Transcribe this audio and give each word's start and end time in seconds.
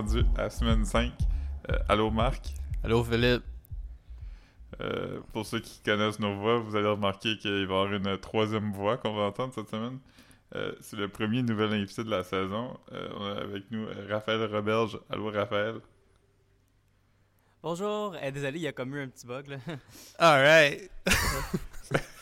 rendu 0.00 0.24
à 0.36 0.48
semaine 0.48 0.84
5. 0.84 1.12
Euh, 1.68 1.76
allô 1.88 2.10
Marc? 2.10 2.54
Allô 2.82 3.04
Philippe? 3.04 3.42
Euh, 4.80 5.20
pour 5.34 5.44
ceux 5.44 5.60
qui 5.60 5.80
connaissent 5.84 6.18
nos 6.18 6.36
voix, 6.36 6.58
vous 6.58 6.74
allez 6.74 6.88
remarquer 6.88 7.36
qu'il 7.36 7.50
va 7.52 7.58
y 7.58 7.62
avoir 7.64 7.92
une 7.92 8.16
troisième 8.18 8.72
voix 8.72 8.96
qu'on 8.96 9.14
va 9.14 9.24
entendre 9.24 9.52
cette 9.54 9.68
semaine. 9.68 9.98
Euh, 10.54 10.72
c'est 10.80 10.96
le 10.96 11.08
premier 11.08 11.42
nouvel 11.42 11.74
invité 11.74 12.02
de 12.02 12.08
la 12.10 12.24
saison. 12.24 12.78
Euh, 12.92 13.08
on 13.14 13.24
a 13.26 13.40
avec 13.42 13.70
nous 13.70 13.86
Raphaël 14.08 14.42
Roberge. 14.50 14.98
Allô 15.10 15.30
Raphaël? 15.30 15.74
Bonjour, 17.62 18.16
Eh, 18.22 18.32
désolé, 18.32 18.58
il 18.58 18.62
y 18.62 18.68
a 18.68 18.72
comme 18.72 18.94
eu 18.96 19.02
un 19.02 19.08
petit 19.08 19.26
bug 19.26 19.48
là. 19.48 19.56
Alright. 20.18 20.90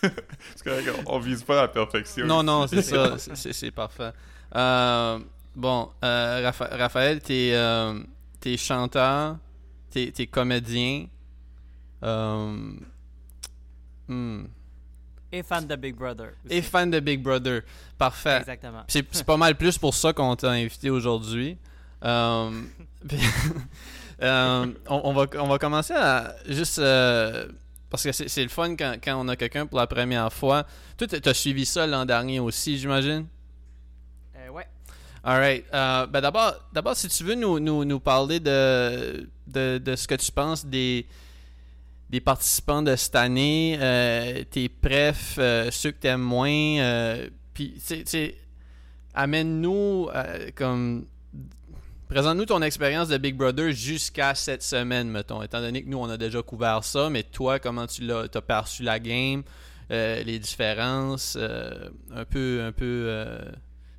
c'est 0.02 0.64
correct, 0.64 0.90
on, 1.06 1.14
on 1.14 1.18
vise 1.20 1.44
pas 1.44 1.54
la 1.62 1.68
perfection. 1.68 2.26
Non, 2.26 2.42
non, 2.42 2.66
c'est 2.66 2.82
ça. 3.16 3.16
c'est 3.18 3.70
parfait. 3.70 4.12
Bon, 5.58 5.90
euh, 6.04 6.48
Rapha- 6.48 6.70
Raphaël, 6.76 7.20
t'es 7.20 7.50
euh, 7.52 7.98
t'es 8.38 8.56
chanteur, 8.56 9.36
t'es 9.90 10.12
t'es 10.14 10.28
comédien. 10.28 11.06
euh, 12.04 12.70
hmm, 14.06 14.44
Et 15.32 15.42
fan 15.42 15.66
de 15.66 15.74
Big 15.74 15.96
Brother. 15.96 16.30
aussi. 16.44 16.54
et 16.54 16.62
fan 16.62 16.88
de 16.92 17.00
Big 17.00 17.20
Brother. 17.20 17.62
Parfait. 17.98 18.38
Exactement. 18.38 18.84
C'est 18.86 19.24
pas 19.24 19.36
mal 19.36 19.56
plus 19.56 19.76
pour 19.78 19.94
ça 19.94 20.12
qu'on 20.12 20.36
t'a 20.36 20.50
invité 20.52 20.90
aujourd'hui. 20.90 21.58
Euh, 22.04 22.50
on, 24.22 24.74
on 24.88 25.12
va, 25.12 25.26
on 25.38 25.48
va 25.48 25.58
commencer 25.58 25.94
à 25.94 26.34
juste. 26.48 26.80
parce 27.90 28.04
que 28.04 28.12
c'est 28.12 28.42
le 28.44 28.48
fun 28.48 28.76
quand, 28.76 28.94
quand 29.02 29.16
on 29.20 29.26
a 29.28 29.34
quelqu'un 29.34 29.66
pour 29.66 29.78
la 29.80 29.88
première 29.88 30.32
fois. 30.32 30.64
Toi, 30.96 31.08
t'as 31.08 31.34
suivi 31.34 31.66
ça 31.66 31.84
l'an 31.86 32.04
dernier 32.04 32.38
aussi, 32.40 32.78
j'imagine? 32.78 33.26
Alright. 35.28 35.66
Euh, 35.74 36.06
ben 36.06 36.22
d'abord, 36.22 36.54
d'abord, 36.72 36.96
si 36.96 37.06
tu 37.08 37.22
veux 37.22 37.34
nous, 37.34 37.60
nous, 37.60 37.84
nous 37.84 38.00
parler 38.00 38.40
de, 38.40 39.28
de, 39.46 39.76
de 39.76 39.94
ce 39.94 40.08
que 40.08 40.14
tu 40.14 40.32
penses 40.32 40.64
des, 40.64 41.04
des 42.08 42.20
participants 42.20 42.80
de 42.80 42.96
cette 42.96 43.14
année, 43.14 43.76
euh, 43.78 44.42
tes 44.50 44.70
prefs, 44.70 45.36
euh, 45.36 45.70
ceux 45.70 45.90
que 45.90 45.98
t'aimes 45.98 46.22
moins, 46.22 46.48
euh, 46.50 47.28
puis 47.52 47.74
tu 47.86 48.04
tu 48.04 48.32
amène-nous 49.12 50.08
comme. 50.54 51.04
Présente-nous 52.08 52.46
ton 52.46 52.62
expérience 52.62 53.08
de 53.08 53.18
Big 53.18 53.36
Brother 53.36 53.72
jusqu'à 53.72 54.34
cette 54.34 54.62
semaine, 54.62 55.10
mettons. 55.10 55.42
Étant 55.42 55.60
donné 55.60 55.84
que 55.84 55.90
nous, 55.90 55.98
on 55.98 56.08
a 56.08 56.16
déjà 56.16 56.40
couvert 56.40 56.84
ça, 56.84 57.10
mais 57.10 57.22
toi, 57.22 57.58
comment 57.58 57.86
tu 57.86 58.00
l'as 58.00 58.28
as 58.34 58.40
perçu 58.40 58.82
la 58.82 58.98
game, 58.98 59.42
les 59.90 60.38
différences, 60.38 61.36
un 61.36 62.24
peu. 62.24 62.62
Un 62.62 62.72
peu 62.72 63.44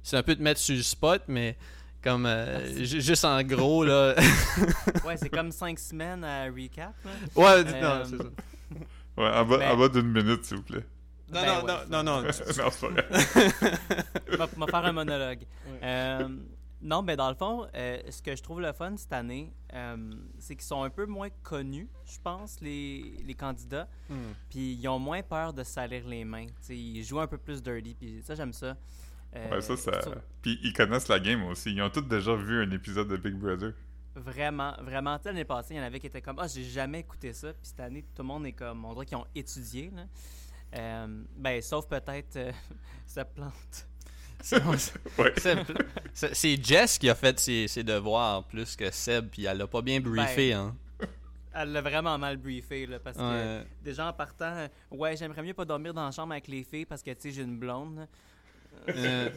c'est 0.09 0.17
un 0.17 0.23
peu 0.23 0.35
te 0.35 0.41
mettre 0.41 0.59
sur 0.59 0.75
le 0.75 0.81
spot, 0.81 1.23
mais 1.27 1.57
comme. 2.03 2.25
euh, 2.25 2.83
juste 2.83 3.25
en 3.25 3.41
gros, 3.43 3.83
là. 3.83 4.15
Ouais, 5.05 5.17
c'est 5.17 5.29
comme 5.29 5.51
cinq 5.51 5.77
semaines 5.79 6.23
à 6.23 6.45
recap. 6.45 6.93
là. 7.05 7.11
ouais, 7.35 7.63
Euh, 7.67 7.81
non, 7.81 8.05
c'est 8.05 8.17
ça. 8.17 8.29
Ouais, 9.17 9.29
en 9.29 9.45
bas, 9.45 9.57
Mais- 9.57 9.67
en 9.67 9.77
bas 9.77 9.89
d'une 9.89 10.11
minute, 10.11 10.45
s'il 10.45 10.57
vous 10.57 10.63
plaît. 10.63 10.85
Non, 11.31 11.41
Ben 11.41 11.45
non, 11.45 11.55
ouais, 11.55 11.61
non, 11.61 11.77
ça. 11.77 11.85
non, 11.89 12.03
non, 12.03 12.21
non, 12.23 12.29
c'est 12.31 12.57
pas 12.57 12.87
vrai. 12.87 14.47
m'a 14.57 14.65
faire 14.67 14.85
un 14.85 14.91
monologue. 14.91 15.45
Euh, 15.83 16.27
non, 16.81 17.01
mais 17.01 17.15
dans 17.17 17.29
le 17.29 17.35
fond, 17.35 17.67
euh, 17.75 17.99
ce 18.09 18.21
que 18.21 18.35
je 18.35 18.41
trouve 18.41 18.61
le 18.61 18.71
fun 18.71 18.95
cette 18.97 19.11
année, 19.13 19.51
euh, 19.73 19.97
c'est 20.39 20.55
qu'ils 20.55 20.63
sont 20.65 20.81
un 20.81 20.89
peu 20.89 21.05
moins 21.05 21.27
connus, 21.43 21.89
je 22.05 22.17
pense, 22.23 22.61
les, 22.61 23.13
les 23.25 23.33
candidats. 23.35 23.87
Hmm. 24.09 24.15
Puis 24.49 24.73
ils 24.81 24.87
ont 24.87 24.97
moins 24.99 25.21
peur 25.21 25.53
de 25.53 25.63
salir 25.63 26.07
les 26.07 26.23
mains. 26.23 26.47
T'sais, 26.61 26.77
ils 26.77 27.03
jouent 27.03 27.19
un 27.19 27.27
peu 27.27 27.37
plus 27.37 27.61
dirty. 27.61 27.95
Puis 27.99 28.21
ça, 28.25 28.33
j'aime 28.35 28.53
ça. 28.53 28.77
Euh, 29.35 29.49
Ouais, 29.51 29.61
ça, 29.61 29.77
ça. 29.77 30.01
sur- 30.01 30.15
Puis 30.41 30.59
ils 30.63 30.73
connaissent 30.73 31.07
la 31.07 31.19
game 31.19 31.43
aussi. 31.45 31.71
Ils 31.73 31.81
ont 31.81 31.89
tous 31.89 32.01
déjà 32.01 32.35
vu 32.35 32.63
un 32.63 32.71
épisode 32.71 33.07
de 33.07 33.17
Big 33.17 33.35
Brother. 33.35 33.73
Vraiment, 34.15 34.73
vraiment. 34.81 35.17
Tu 35.17 35.23
sais, 35.23 35.29
L'année 35.29 35.45
passée, 35.45 35.75
il 35.75 35.77
y 35.77 35.79
en 35.79 35.83
avait 35.83 35.99
qui 35.99 36.07
étaient 36.07 36.21
comme 36.21 36.39
Ah, 36.39 36.47
j'ai 36.47 36.63
jamais 36.63 36.99
écouté 37.01 37.31
ça. 37.33 37.49
Puis 37.53 37.61
cette 37.63 37.79
année, 37.79 38.03
tout 38.15 38.21
le 38.23 38.27
monde 38.27 38.45
est 38.47 38.53
comme 38.53 38.83
On 38.85 38.93
dirait 38.93 39.05
qu'ils 39.05 39.17
ont 39.17 39.27
étudié. 39.35 39.91
Là. 39.95 40.03
Euh, 40.77 41.23
ben, 41.37 41.61
sauf 41.61 41.87
peut-être 41.87 42.35
euh, 42.35 42.51
sa 43.05 43.23
plante. 43.25 43.87
C'est- 44.41 44.61
Ouais. 45.17 46.57
Jess 46.63 46.97
qui 46.97 47.09
a 47.09 47.15
fait 47.15 47.39
ses, 47.39 47.67
ses 47.67 47.83
devoirs 47.83 48.43
plus 48.45 48.75
que 48.75 48.89
Seb, 48.91 49.29
puis 49.29 49.45
elle 49.45 49.57
l'a 49.57 49.67
pas 49.67 49.81
bien 49.81 49.99
briefé, 49.99 50.53
hein. 50.53 50.75
Elle 51.53 51.71
l'a 51.73 51.81
vraiment 51.81 52.17
mal 52.17 52.37
briefé. 52.37 52.85
Là, 52.85 52.99
parce 52.99 53.17
que 53.17 53.63
déjà 53.83 54.07
en 54.07 54.13
partant, 54.13 54.67
ouais, 54.91 55.17
j'aimerais 55.17 55.41
mieux 55.43 55.53
pas 55.53 55.65
dormir 55.65 55.93
dans 55.93 56.05
la 56.05 56.11
chambre 56.11 56.31
avec 56.31 56.47
les 56.47 56.63
filles 56.63 56.85
parce 56.85 57.01
que 57.03 57.11
tu 57.11 57.17
sais, 57.21 57.31
j'ai 57.31 57.41
une 57.41 57.57
blonde. 57.59 58.07
Euh, 58.89 59.29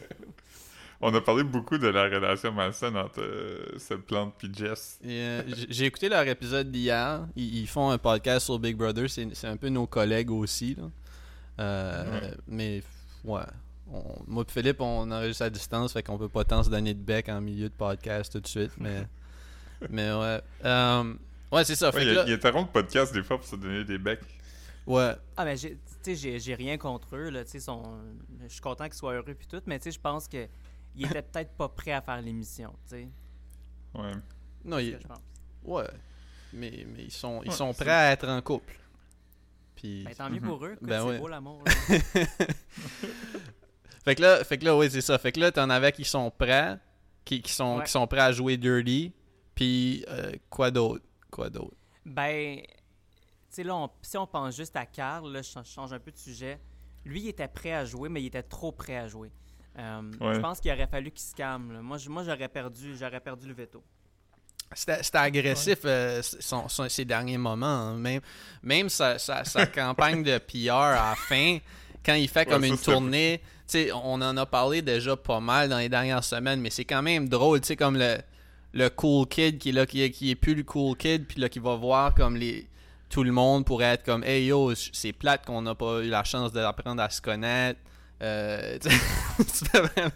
On 1.01 1.13
a 1.13 1.19
parlé 1.21 1.43
beaucoup 1.43 1.77
de 1.77 1.87
la 1.87 2.03
relation 2.05 2.51
malsaine 2.53 2.95
entre 2.95 3.21
euh, 3.21 3.65
cette 3.77 4.01
plante 4.03 4.35
Jess. 4.55 4.99
et, 5.03 5.09
euh, 5.19 5.41
j- 5.47 5.67
J'ai 5.69 5.85
écouté 5.85 6.07
leur 6.07 6.25
épisode 6.27 6.71
d'hier. 6.71 7.27
Ils, 7.35 7.59
ils 7.59 7.67
font 7.67 7.89
un 7.89 7.97
podcast 7.97 8.45
sur 8.45 8.57
Big 8.57 8.75
Brother. 8.77 9.09
C'est 9.09 9.47
un 9.47 9.57
peu 9.57 9.67
nos 9.69 9.85
collègues 9.85 10.31
aussi. 10.31 10.75
Là. 10.75 10.83
Euh, 11.59 12.19
Ouais. 12.21 12.33
Mais 12.47 12.83
ouais. 13.25 13.41
On- 13.91 14.15
moi 14.27 14.45
et 14.47 14.51
Philippe, 14.51 14.79
on 14.79 15.11
enregistre 15.11 15.43
à 15.43 15.49
distance, 15.49 15.91
fait 15.93 16.01
qu'on 16.03 16.17
peut 16.17 16.29
pas 16.29 16.45
tant 16.45 16.63
se 16.63 16.69
donner 16.69 16.93
de 16.93 17.01
bec 17.03 17.27
en 17.29 17.41
milieu 17.41 17.67
de 17.69 17.73
podcast 17.75 18.31
tout 18.31 18.39
de 18.39 18.47
suite. 18.47 18.71
Mais, 18.77 19.03
mais 19.89 20.11
ouais. 20.13 20.41
Euh, 20.63 21.13
ouais, 21.51 21.65
c'est 21.65 21.75
ça. 21.75 21.87
Ouais, 21.87 21.99
Fait 21.99 22.05
que 22.05 22.09
il, 22.11 22.15
là- 22.15 22.23
il 22.27 22.33
interrompt 22.33 22.73
le 22.73 22.81
podcast 22.81 23.13
des 23.13 23.23
fois 23.23 23.37
pour 23.37 23.45
se 23.45 23.57
donner 23.57 23.83
des 23.83 23.97
becs. 23.97 24.21
ouais. 24.87 25.11
Ah, 25.35 25.43
mais 25.43 25.57
j'ai- 25.57 25.77
tu 26.03 26.11
sais, 26.11 26.15
j'ai 26.15 26.39
j'ai 26.39 26.55
rien 26.55 26.77
contre 26.77 27.15
eux. 27.15 27.29
Là, 27.29 27.43
tu 27.43 27.51
sais, 27.51 27.59
sont- 27.59 27.97
je 28.43 28.47
suis 28.49 28.61
content 28.61 28.85
qu'ils 28.85 28.93
soient 28.95 29.13
heureux 29.13 29.33
puis 29.33 29.47
tout. 29.47 29.61
Mais 29.65 29.79
tu 29.79 29.85
sais, 29.85 29.91
je 29.91 29.99
pense 29.99 30.27
que 30.27 30.47
ils 30.95 31.05
étaient 31.05 31.21
peut-être 31.21 31.51
pas 31.53 31.69
prêts 31.69 31.91
à 31.93 32.01
faire 32.01 32.21
l'émission. 32.21 32.73
Tu 32.87 32.95
sais, 32.95 33.07
Ouais. 33.95 34.11
Non, 34.65 34.77
il- 34.79 34.97
je 35.01 35.07
pense. 35.07 35.19
ouais. 35.63 35.87
Mais, 36.53 36.85
mais 36.93 37.03
ils 37.05 37.11
sont, 37.11 37.41
ils 37.43 37.49
Ouais, 37.49 37.55
sont 37.55 37.73
c'est- 37.73 37.83
prêts 37.83 37.93
à 37.93 38.11
être 38.11 38.27
en 38.27 38.41
couple. 38.41 38.73
Puis. 39.75 40.03
Ben, 40.03 40.13
tant 40.13 40.29
mieux 40.29 40.39
Mhm. 40.39 40.47
pour 40.47 40.65
eux. 40.65 40.77
Ben 40.81 40.99
c'est 41.01 41.07
ouais. 41.07 41.19
beau 41.19 41.27
l'amour. 41.27 41.63
là. 41.65 42.05
Fait 44.05 44.15
que 44.15 44.21
là, 44.21 44.43
fait 44.43 44.57
que 44.57 44.65
là, 44.65 44.75
oui, 44.77 44.89
c'est 44.91 45.01
ça. 45.01 45.17
Fait 45.17 45.31
que 45.31 45.39
là, 45.39 45.51
t'en 45.51 45.69
avais 45.69 45.91
qui 45.91 46.03
sont 46.03 46.29
prêts, 46.29 46.77
qui, 47.23 47.41
qui 47.41 47.51
sont, 47.51 47.77
Ouais. 47.77 47.85
qui 47.85 47.91
sont 47.91 48.05
prêts 48.05 48.19
à 48.21 48.31
jouer 48.31 48.57
dirty. 48.57 49.13
Puis 49.55 50.03
euh, 50.09 50.31
quoi 50.49 50.71
d'autre? 50.71 51.05
Quoi 51.31 51.49
d'autre? 51.49 51.75
Ben, 52.05 52.59
sais, 53.55 53.63
là, 53.63 53.75
on- 53.75 53.89
si 54.01 54.17
on 54.17 54.27
pense 54.27 54.55
juste 54.55 54.75
à 54.75 54.85
Carl, 54.85 55.31
là, 55.31 55.41
je 55.41 55.49
change- 55.69 55.93
un 55.93 55.99
peu 55.99 56.11
de 56.11 56.17
sujet. 56.17 56.59
Lui, 57.05 57.21
il 57.21 57.27
était 57.29 57.47
prêt 57.47 57.73
à 57.73 57.85
jouer, 57.85 58.09
mais 58.09 58.21
il 58.21 58.27
était 58.27 58.43
trop 58.43 58.71
prêt 58.71 58.97
à 58.97 59.07
jouer. 59.07 59.31
Euh, 59.77 60.01
Ouais. 60.21 60.35
Je 60.35 60.39
pense 60.39 60.59
qu'il 60.59 60.71
aurait 60.71 60.87
fallu 60.87 61.11
qu'il 61.11 61.25
se 61.25 61.33
calme. 61.35 61.73
là. 61.73 61.81
Moi, 61.81 61.97
j'aurais 61.97 62.47
perdu, 62.47 62.95
j'aurais 62.97 63.19
perdu 63.19 63.47
le 63.47 63.53
veto. 63.53 63.83
C'était 64.75 65.03
c'était 65.03 65.17
agressif 65.19 65.79
euh, 65.85 66.21
son- 66.23 66.67
son- 66.67 66.89
ces 66.89 67.05
derniers 67.05 67.37
moments. 67.37 67.65
hein. 67.67 67.95
Même, 67.97 68.21
même 68.63 68.89
sa, 68.89 69.19
sa- 69.19 69.43
sa 69.43 69.65
campagne 69.67 70.23
de 70.23 70.37
PR 70.39 70.71
à 70.73 71.09
la 71.11 71.15
fin, 71.15 71.59
quand 72.03 72.15
il 72.15 72.27
fait 72.27 72.45
comme 72.45 72.61
Ouais, 72.63 72.69
une 72.69 72.77
tournée, 72.77 73.39
tu 73.39 73.45
sais, 73.67 73.91
on 73.91 74.13
en 74.21 74.35
a 74.35 74.45
parlé 74.47 74.81
déjà 74.81 75.15
pas 75.15 75.39
mal 75.39 75.69
dans 75.69 75.77
les 75.77 75.89
dernières 75.89 76.23
semaines, 76.23 76.59
mais 76.59 76.71
c'est 76.71 76.85
quand 76.85 77.01
même 77.03 77.29
drôle, 77.29 77.61
tu 77.61 77.67
sais, 77.67 77.75
comme 77.75 77.97
le, 77.97 78.17
le 78.73 78.89
cool 78.89 79.27
kid 79.27 79.59
qui 79.59 79.69
est 79.69 79.73
là, 79.73 79.85
qui 79.85 80.01
est, 80.01 80.09
qui 80.11 80.31
est 80.31 80.35
plus 80.35 80.55
le 80.55 80.63
cool 80.63 80.97
kid, 80.97 81.27
puis 81.27 81.39
là, 81.39 81.49
qui 81.49 81.59
va 81.59 81.75
voir 81.75 82.15
comme 82.15 82.35
les 82.35 82.67
tout 83.13 83.23
le 83.23 83.31
monde 83.31 83.63
pourrait 83.63 83.93
être 83.93 84.03
comme 84.03 84.23
Hey 84.23 84.47
yo, 84.47 84.73
c'est 84.75 85.13
plate 85.13 85.45
qu'on 85.45 85.61
n'a 85.61 85.75
pas 85.75 85.99
eu 86.01 86.09
la 86.09 86.23
chance 86.23 86.51
d'apprendre 86.51 86.99
à 86.99 87.11
se 87.11 87.21
connaître. 87.21 87.79
Euh, 88.23 88.79
Ben, 89.73 90.11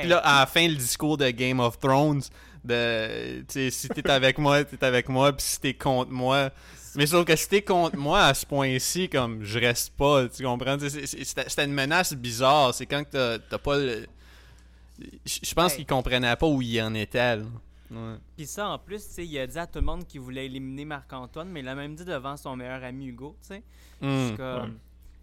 puis 0.00 0.08
là, 0.08 0.18
à 0.18 0.40
la 0.40 0.46
fin, 0.46 0.68
le 0.68 0.74
discours 0.74 1.16
de 1.16 1.30
Game 1.30 1.60
of 1.60 1.78
Thrones, 1.78 2.20
de, 2.62 3.42
sais, 3.48 3.70
si 3.70 3.88
t'es 3.88 4.08
avec 4.10 4.36
moi, 4.36 4.64
t'es 4.64 4.84
avec 4.84 5.08
moi, 5.08 5.32
puis 5.32 5.46
si 5.46 5.60
t'es 5.60 5.72
contre 5.72 6.10
moi. 6.10 6.50
Mais 6.94 7.06
sauf 7.06 7.24
que 7.24 7.34
si 7.36 7.48
t'es 7.48 7.62
contre 7.62 7.96
moi 7.96 8.20
à 8.26 8.34
ce 8.34 8.44
point-ci, 8.44 9.08
comme 9.08 9.42
je 9.42 9.58
reste 9.58 9.96
pas, 9.96 10.28
tu 10.28 10.42
comprends? 10.44 10.76
C'était 10.78 11.64
une 11.64 11.72
menace 11.72 12.12
bizarre. 12.12 12.74
C'est 12.74 12.84
quand 12.84 13.02
t'as 13.10 13.38
pas 13.58 13.78
le. 13.78 14.06
Je 15.24 15.54
pense 15.54 15.72
Ouais. 15.72 15.76
qu'il 15.78 15.86
comprenait 15.86 16.36
pas 16.36 16.46
où 16.46 16.60
il 16.60 16.80
en 16.82 16.92
était, 16.94 17.36
là. 17.36 17.44
Ouais. 17.92 18.16
Puis 18.36 18.46
ça, 18.46 18.68
en 18.70 18.78
plus, 18.78 19.06
tu 19.06 19.12
sais, 19.12 19.26
il 19.26 19.38
a 19.38 19.46
dit 19.46 19.58
à 19.58 19.66
tout 19.66 19.78
le 19.78 19.84
monde 19.84 20.06
qu'il 20.06 20.20
voulait 20.20 20.46
éliminer 20.46 20.84
Marc-Antoine, 20.86 21.48
mais 21.50 21.60
il 21.60 21.66
l'a 21.66 21.74
même 21.74 21.94
dit 21.94 22.04
devant 22.04 22.36
son 22.36 22.56
meilleur 22.56 22.82
ami 22.82 23.06
Hugo, 23.08 23.36
Hmm. 24.00 24.36
comme, 24.36 24.62
ouais. 24.62 24.68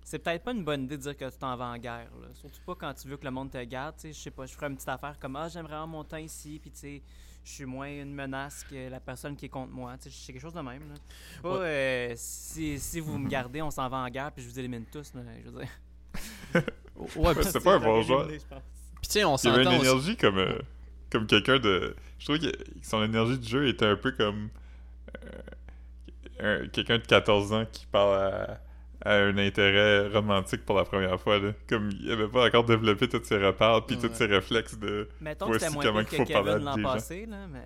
C'est 0.04 0.19
peut-être 0.19 0.44
pas 0.44 0.54
une 0.54 0.63
bonne 0.63 0.83
idée 0.86 0.98
de 0.98 1.01
dire 1.04 1.18
que 1.18 1.30
tu 1.30 1.38
t'en 1.38 1.56
vas 1.57 1.66
en 1.68 1.77
guerre, 1.77 2.10
là. 2.21 2.27
Surtout 2.33 2.62
pas 2.66 2.75
quand 2.75 2.94
tu 2.94 3.07
veux 3.07 3.18
que 3.18 3.25
le 3.25 3.31
monde 3.31 3.51
te 3.51 3.63
garde, 3.63 3.95
tu 3.95 4.01
sais. 4.04 4.13
Je 4.13 4.19
sais 4.19 4.31
pas, 4.31 4.45
je 4.45 4.54
ferais 4.54 4.68
une 4.68 4.75
petite 4.75 4.89
affaire 4.89 5.18
comme 5.19 5.36
«Ah, 5.38 5.48
j'aimerais 5.50 5.74
avoir 5.74 5.88
mon 5.88 6.04
temps 6.04 6.18
ici, 6.18 6.60
puis 6.62 6.71
tu 6.71 6.80
sais, 6.80 7.01
je 7.44 7.51
suis 7.51 7.66
moins 7.66 7.89
une 7.89 8.13
menace 8.13 8.63
que 8.69 8.89
la 8.89 9.00
personne 9.00 9.36
qui 9.36 9.45
est 9.45 9.50
contre 9.50 9.71
moi.» 9.71 9.95
Tu 10.01 10.10
sais, 10.10 10.16
c'est 10.25 10.33
quelque 10.33 10.42
chose 10.42 10.54
de 10.54 10.62
même, 10.62 10.88
là. 10.89 10.95
Pas, 11.44 11.50
euh, 11.50 12.13
si, 12.16 12.80
si 12.80 13.00
vous 13.00 13.18
me 13.18 13.27
gardez, 13.30 13.62
on 13.62 13.69
s'en 13.71 13.88
va 13.89 13.98
en 13.98 14.07
guerre, 14.10 14.31
puis 14.31 14.44
je 14.44 14.50
vous 14.50 14.60
élimine 14.60 14.86
tous, 14.92 15.13
là. 15.13 15.21
Je 15.44 15.50
veux 15.50 15.60
dire. 15.60 15.69
Ouais, 17.16 17.33
C'est 17.44 17.63
pas 17.63 17.75
un 17.75 17.80
bon 17.80 18.01
joueur. 18.01 18.27
puis 18.27 18.39
tu 18.39 19.10
sais, 19.10 19.24
on 19.24 19.36
Il 19.38 19.48
avait 19.48 19.63
une 19.63 19.69
s'entend 19.71 19.83
énergie 19.83 20.18
comme, 20.18 20.38
euh, 20.38 20.60
comme 21.12 21.26
quelqu'un 21.28 21.60
de. 21.60 21.96
Je 22.20 22.26
trouve 22.26 22.40
que 22.40 22.52
son 22.82 23.04
énergie 23.04 23.38
de 23.38 23.46
jeu 23.48 23.68
était 23.68 23.86
un 23.86 23.96
peu 23.96 24.12
comme. 24.12 24.50
euh, 26.42 26.64
un- 26.64 26.68
quelqu'un 26.68 26.98
de 27.00 27.06
14 27.06 27.52
ans 27.54 27.66
qui 27.72 27.86
parle 27.88 28.16
à, 28.16 28.62
à 29.04 29.16
un 29.16 29.38
intérêt 29.38 30.08
romantique 30.08 30.66
pour 30.66 30.78
la 30.78 30.86
première 30.86 31.20
fois. 31.20 31.40
Là. 31.40 31.52
Comme 31.68 31.90
il 32.00 32.12
avait 32.12 32.28
pas 32.28 32.46
encore 32.48 32.64
développé 32.66 33.08
tous 33.10 33.24
ses 33.24 33.38
repères 33.38 33.86
puis 33.86 33.96
Ouais. 33.98 34.08
tous 34.10 34.14
ses 34.16 34.26
réflexes 34.26 34.78
de. 34.78 35.10
Mettons 35.22 35.46
que 35.46 35.52
Voici 35.52 35.66
c'était 35.66 35.74
moins 35.76 35.84
comment 35.86 36.06
faut 36.06 36.26
que 36.26 36.34
parler 36.34 36.64
l'an 36.64 36.76
gens. 36.78 36.84
passé, 36.84 37.26
là, 37.26 37.48
mais... 37.52 37.64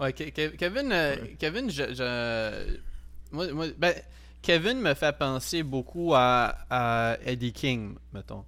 Ouais, 0.00 0.12
Ke- 0.12 0.30
Ke- 0.32 0.56
Kevin, 0.56 0.92
euh, 0.92 1.16
Ouais. 1.16 1.36
Kevin, 1.40 1.70
je, 1.70 1.82
je- 1.92 2.78
moi, 3.32 3.52
moi- 3.52 3.66
ben, 3.76 3.94
Kevin 4.42 4.80
me 4.80 4.94
fait 4.94 5.16
penser 5.18 5.64
beaucoup 5.64 6.14
à, 6.14 6.54
à 6.70 7.16
Eddie 7.24 7.52
King, 7.52 7.96
mettons. 8.12 8.44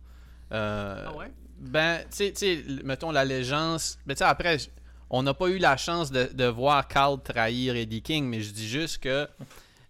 Euh, 0.53 1.05
Ah 1.09 1.17
ouais? 1.17 1.31
Ben, 1.61 2.01
tu 2.11 2.33
sais- 2.35 2.65
mettons 2.85 3.11
l'allégeance. 3.11 3.99
Ben, 4.07 4.15
tu 4.15 4.19
sais, 4.19 4.25
après, 4.25 4.57
on 5.11 5.23
n'a 5.23 5.35
pas 5.35 5.49
eu 5.49 5.59
la 5.59 5.77
chance 5.77 6.11
de, 6.11 6.25
de 6.33 6.45
voir 6.47 6.89
Carl 6.89 7.21
trahir 7.23 7.77
Eddie 7.77 8.01
King, 8.03 8.25
mais 8.27 8.41
je 8.41 8.51
dis 8.53 8.67
juste 8.69 8.99
que 8.99 9.29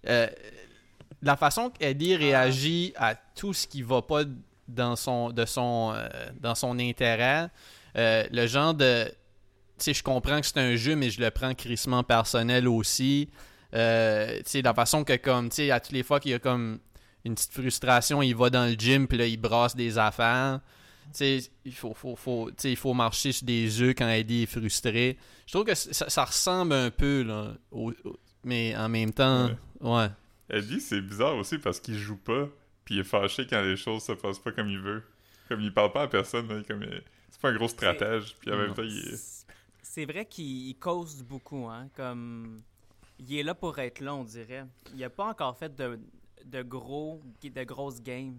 euh, 0.09 0.27
la 1.23 1.37
façon 1.37 1.71
qu'Eddie 1.71 2.17
réagit 2.17 2.93
à 2.97 3.15
tout 3.15 3.53
ce 3.55 3.67
qui 3.67 3.83
va 3.83 4.03
pas 4.03 4.23
dans 4.67 4.97
son, 4.97 5.31
de 5.31 5.45
son, 5.45 5.93
euh, 5.95 6.09
dans 6.41 6.55
son 6.55 6.79
intérêt, 6.79 7.49
euh, 7.97 8.25
le 8.33 8.47
genre 8.47 8.75
de. 8.75 9.05
Tu 9.79 9.85
sais, 9.85 9.95
je 9.95 10.03
comprends 10.03 10.41
que 10.41 10.47
c'est 10.47 10.59
un 10.59 10.77
jeu, 10.77 10.97
mais 10.97 11.11
je 11.11 11.21
le 11.21 11.31
prends 11.31 11.55
crissement 11.55 12.03
personnel 12.03 12.69
aussi. 12.69 13.29
Tu 13.73 13.79
sais, 13.79 14.63
la 14.63 14.75
façon 14.75 15.05
que, 15.05 15.17
comme, 15.17 15.49
tu 15.49 15.57
sais, 15.57 15.71
à 15.71 15.81
toutes 15.81 15.93
les 15.93 16.03
fois 16.03 16.19
qu'il 16.21 16.33
y 16.33 16.35
a 16.35 16.39
comme 16.39 16.81
une 17.25 17.35
petite 17.35 17.53
frustration, 17.53 18.21
il 18.23 18.35
va 18.35 18.51
dans 18.51 18.67
le 18.67 18.73
gym, 18.73 19.07
puis 19.07 19.17
là, 19.17 19.27
il 19.27 19.37
brasse 19.39 19.77
des 19.77 19.97
affaires. 19.97 20.61
Il 21.21 21.73
faut, 21.75 21.95
faut, 21.95 22.17
faut, 22.17 22.51
il 22.65 22.77
faut 22.77 22.95
marcher 22.95 23.33
sur 23.33 23.47
des 23.47 23.81
œufs 23.83 23.95
quand 23.97 24.09
Eddie 24.09 24.43
est 24.43 24.47
frustré. 24.47 25.19
Je 25.47 25.53
trouve 25.53 25.65
que 25.65 25.75
ça, 25.75 26.09
ça 26.09 26.25
ressemble 26.25 26.73
un 26.73 26.91
peu, 26.91 27.23
là, 27.23 27.55
au- 27.71 27.93
au- 28.05 28.19
mais 28.45 28.77
en 28.77 28.89
même 28.89 29.13
temps, 29.13 29.51
ouais. 29.81 30.09
Eddie, 30.49 30.81
c'est 30.81 31.01
bizarre 31.01 31.37
aussi 31.37 31.59
parce 31.59 31.79
qu'il 31.81 31.97
joue 31.99 32.17
pas, 32.17 32.49
puis 32.85 32.97
il 32.97 33.01
est 33.01 33.05
fâché 33.05 33.47
quand 33.49 33.63
les 33.63 33.77
choses 33.77 34.03
se 34.05 34.13
passent 34.13 34.39
pas 34.39 34.53
comme 34.53 34.69
il 34.69 34.79
veut. 34.81 35.03
Comme 35.49 35.61
il 35.61 35.73
parle 35.75 35.93
pas 35.93 36.03
à 36.03 36.09
personne, 36.09 36.49
là, 36.49 36.63
comme 36.67 36.83
il- 36.83 37.03
c'est 37.31 37.41
pas 37.41 37.51
un 37.51 37.55
gros 37.57 37.69
stratège, 37.69 38.37
puis 38.41 38.53
en 38.53 38.57
même 38.57 38.75
temps, 38.75 38.83
il 38.83 38.99
est... 38.99 39.45
C'est- 39.83 40.05
vrai 40.07 40.25
qu'il 40.27 40.69
il 40.69 40.75
cause 40.77 41.23
beaucoup, 41.23 41.67
hein, 41.67 41.89
comme... 41.97 42.63
Il 43.19 43.37
est 43.37 43.43
là 43.43 43.55
pour 43.55 43.79
être 43.79 44.01
là, 44.01 44.15
on 44.15 44.25
dirait. 44.25 44.65
Il 44.95 45.05
a 45.05 45.11
pas 45.11 45.27
encore 45.27 45.57
fait 45.57 45.75
de, 45.77 45.99
de 46.47 46.63
gros, 46.63 47.21
de 47.43 47.65
grosses 47.65 48.01
games. 48.01 48.37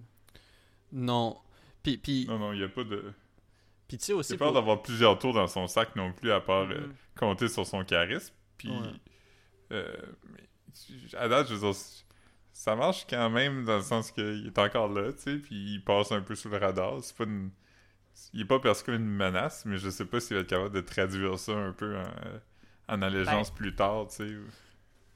Non. 0.92 1.38
Puis, 1.84 1.98
puis, 1.98 2.26
Non, 2.28 2.38
non, 2.40 2.54
il 2.54 2.60
y 2.60 2.64
a 2.64 2.70
pas 2.70 2.84
de... 2.84 3.04
puis 3.88 3.98
tu 3.98 4.06
sais 4.06 4.14
aussi, 4.14 4.30
C'est 4.30 4.38
peur 4.38 4.48
pour- 4.50 4.56
d'avoir 4.56 4.82
plusieurs 4.82 5.18
tours 5.20 5.34
dans 5.34 5.48
son 5.48 5.68
sac 5.68 5.96
non 5.96 6.14
plus, 6.14 6.32
à 6.32 6.40
part 6.42 6.70
euh, 6.70 6.88
Mhm. 6.88 6.94
compter 7.18 7.48
sur 7.48 7.66
son 7.66 7.84
charisme. 7.84 8.34
Puis, 8.58 8.70
Ouais. 8.70 8.78
euh, 9.72 9.96
mais, 10.34 11.18
à 11.18 11.28
date, 11.28 11.48
je 11.50 11.56
veux 11.56 11.72
dire, 11.72 11.82
ça 12.54 12.76
marche 12.76 13.06
quand 13.10 13.30
même 13.30 13.66
dans 13.66 13.78
le 13.78 13.82
sens 13.84 14.12
qu'il 14.12 14.46
est 14.48 14.60
encore 14.60 14.90
là, 14.90 15.12
tu 15.14 15.20
sais, 15.22 15.38
puis 15.38 15.56
il 15.56 15.84
passe 15.84 16.12
un 16.12 16.22
peu 16.22 16.36
sous 16.36 16.50
le 16.50 16.58
radar. 16.58 17.04
C'est 17.04 17.16
pas 17.18 17.24
une... 17.24 17.50
Il 18.34 18.42
est 18.42 18.46
pas 18.46 18.60
perçu 18.60 18.84
comme 18.84 18.96
une 18.96 19.06
menace, 19.10 19.66
mais 19.66 19.78
je 19.78 19.90
sais 19.90 20.06
pas 20.06 20.20
s'il 20.20 20.36
va 20.36 20.42
être 20.42 20.50
capable 20.50 20.76
de 20.76 20.82
traduire 20.82 21.40
ça 21.40 21.54
un 21.54 21.72
peu 21.72 21.98
en, 21.98 22.94
en 22.96 23.02
allégeance 23.02 23.50
Ben, 23.52 23.56
plus 23.58 23.74
tard, 23.76 24.08
tu 24.10 24.16
sais. 24.18 24.36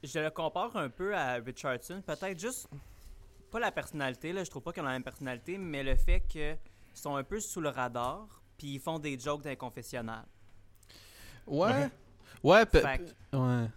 Je 0.02 0.18
le 0.18 0.30
compare 0.30 0.74
un 0.76 0.88
peu 0.88 1.14
à 1.14 1.34
Richardson. 1.34 2.02
Peut-être 2.04 2.40
juste... 2.40 2.68
Pas 3.50 3.60
la 3.60 3.72
personnalité, 3.72 4.32
là, 4.32 4.44
je 4.44 4.50
trouve 4.50 4.62
pas 4.62 4.72
qu'ils 4.72 4.82
ont 4.82 4.86
la 4.86 4.92
même 4.92 5.02
personnalité, 5.04 5.56
mais 5.58 5.82
le 5.82 5.94
fait 5.96 6.20
qu'ils 6.28 6.58
sont 6.94 7.16
un 7.16 7.24
peu 7.24 7.40
sous 7.40 7.60
le 7.60 7.68
radar, 7.68 8.26
puis 8.58 8.74
ils 8.74 8.80
font 8.80 8.98
des 8.98 9.18
jokes 9.18 9.42
d'inconfessionnal. 9.42 10.24
Ouais. 11.46 11.88
Ouais, 12.42 12.66
pe- 12.66 12.80
Fait 12.80 12.98
que- 13.30 13.36
ouais. 13.36 13.68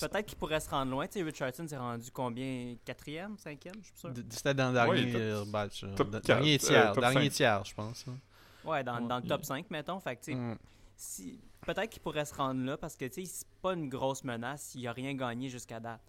Peut-être 0.00 0.24
qu'il 0.26 0.38
pourrait 0.38 0.60
se 0.60 0.70
rendre 0.70 0.90
loin. 0.90 1.06
Tu 1.06 1.14
sais, 1.18 1.22
Richardson 1.22 1.66
s'est 1.68 1.76
rendu 1.76 2.10
combien? 2.10 2.76
Quatrième? 2.84 3.36
Cinquième? 3.36 3.74
Je 3.82 3.88
suis 3.88 3.92
pas 4.08 4.14
sûr. 4.14 4.24
C'était 4.30 4.54
dans 4.54 4.70
le 4.72 4.78
Ouais, 4.88 5.02
dernier 5.04 5.12
top- 5.34 5.48
batch. 5.48 5.84
dernier 6.24 6.58
tiers, 6.58 6.92
dernier 6.94 7.28
tiers, 7.28 7.64
je 7.64 7.74
pense. 7.74 8.06
hein. 8.08 8.16
Ouais, 8.64 8.82
dans, 8.82 9.00
Ouais. 9.02 9.06
dans 9.08 9.16
le 9.18 9.26
top 9.26 9.40
Il- 9.42 9.46
5, 9.46 9.70
mettons. 9.70 10.00
Fait 10.00 10.16
que, 10.16 10.24
tu 10.24 10.32
sais, 10.32 10.38
Mm. 10.38 10.58
si, 10.96 11.40
peut-être 11.66 11.90
qu'il 11.90 12.00
pourrait 12.00 12.24
se 12.24 12.34
rendre 12.34 12.64
là 12.64 12.78
parce 12.78 12.96
que, 12.96 13.04
tu 13.04 13.26
sais, 13.26 13.30
c'est 13.30 13.46
pas 13.60 13.74
une 13.74 13.88
grosse 13.90 14.24
menace. 14.24 14.74
Il 14.74 14.86
a 14.88 14.92
rien 14.92 15.12
gagné 15.14 15.50
jusqu'à 15.50 15.78
date. 15.80 16.00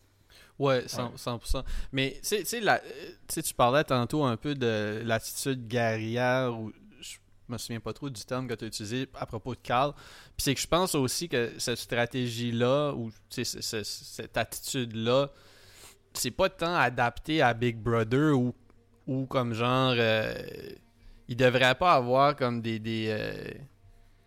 Ouais, 0.59 0.83
100%. 0.87 1.17
100%. 1.17 1.63
Mais 1.91 2.19
tu 2.21 2.45
sais- 2.45 2.61
euh, 2.67 2.77
tu 3.27 3.53
parlais 3.53 3.83
tantôt 3.83 4.23
un 4.23 4.37
peu 4.37 4.53
de 4.55 5.01
l'attitude 5.03 5.67
guerrière, 5.67 6.53
ou 6.57 6.71
je 7.01 7.17
me 7.49 7.57
souviens 7.57 7.79
pas 7.79 7.91
trop 7.93 8.09
du 8.09 8.23
terme 8.23 8.47
que 8.47 8.53
tu 8.53 8.65
as 8.65 8.67
utilisé 8.67 9.07
à 9.15 9.25
propos 9.25 9.53
de 9.55 9.59
Carl. 9.61 9.93
Puis 10.37 10.43
c'est 10.43 10.55
que 10.55 10.61
je 10.61 10.67
pense 10.67 10.95
aussi 10.95 11.27
que 11.27 11.53
cette 11.57 11.77
stratégie-là, 11.79 12.93
ou 12.93 13.11
cette 13.29 14.37
attitude-là, 14.37 15.29
c'est 16.13 16.31
pas 16.31 16.49
tant 16.49 16.75
adapté 16.75 17.41
à 17.41 17.53
Big 17.53 17.75
Brother 17.77 18.37
ou, 18.37 18.53
ou 19.07 19.25
comme 19.25 19.53
genre. 19.53 19.95
euh, 19.97 20.33
il 21.27 21.35
devrait 21.37 21.75
pas 21.75 21.93
avoir 21.93 22.35
comme 22.35 22.61
des. 22.61 22.79
des 22.79 23.07
euh, 23.09 23.51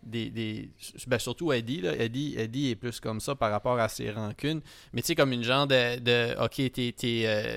des, 0.06 0.31
des- 0.31 0.70
ben 1.06 1.19
surtout 1.19 1.53
Eddie, 1.53 1.81
là. 1.82 1.94
Eddie, 1.97 2.35
Eddie 2.38 2.70
est 2.70 2.76
plus 2.76 3.00
comme 3.00 3.20
ça 3.20 3.35
par 3.35 3.50
rapport 3.50 3.79
à 3.79 3.88
ses 3.88 4.11
rancunes. 4.11 4.61
Mais 4.93 5.03
tu 5.03 5.08
sais, 5.08 5.14
comme 5.14 5.32
une 5.32 5.43
genre 5.44 5.67
de. 5.67 5.99
de 5.99 6.35
ok, 6.43 6.73
t'es. 6.73 6.94
t'es, 6.97 7.23
euh, 7.26 7.56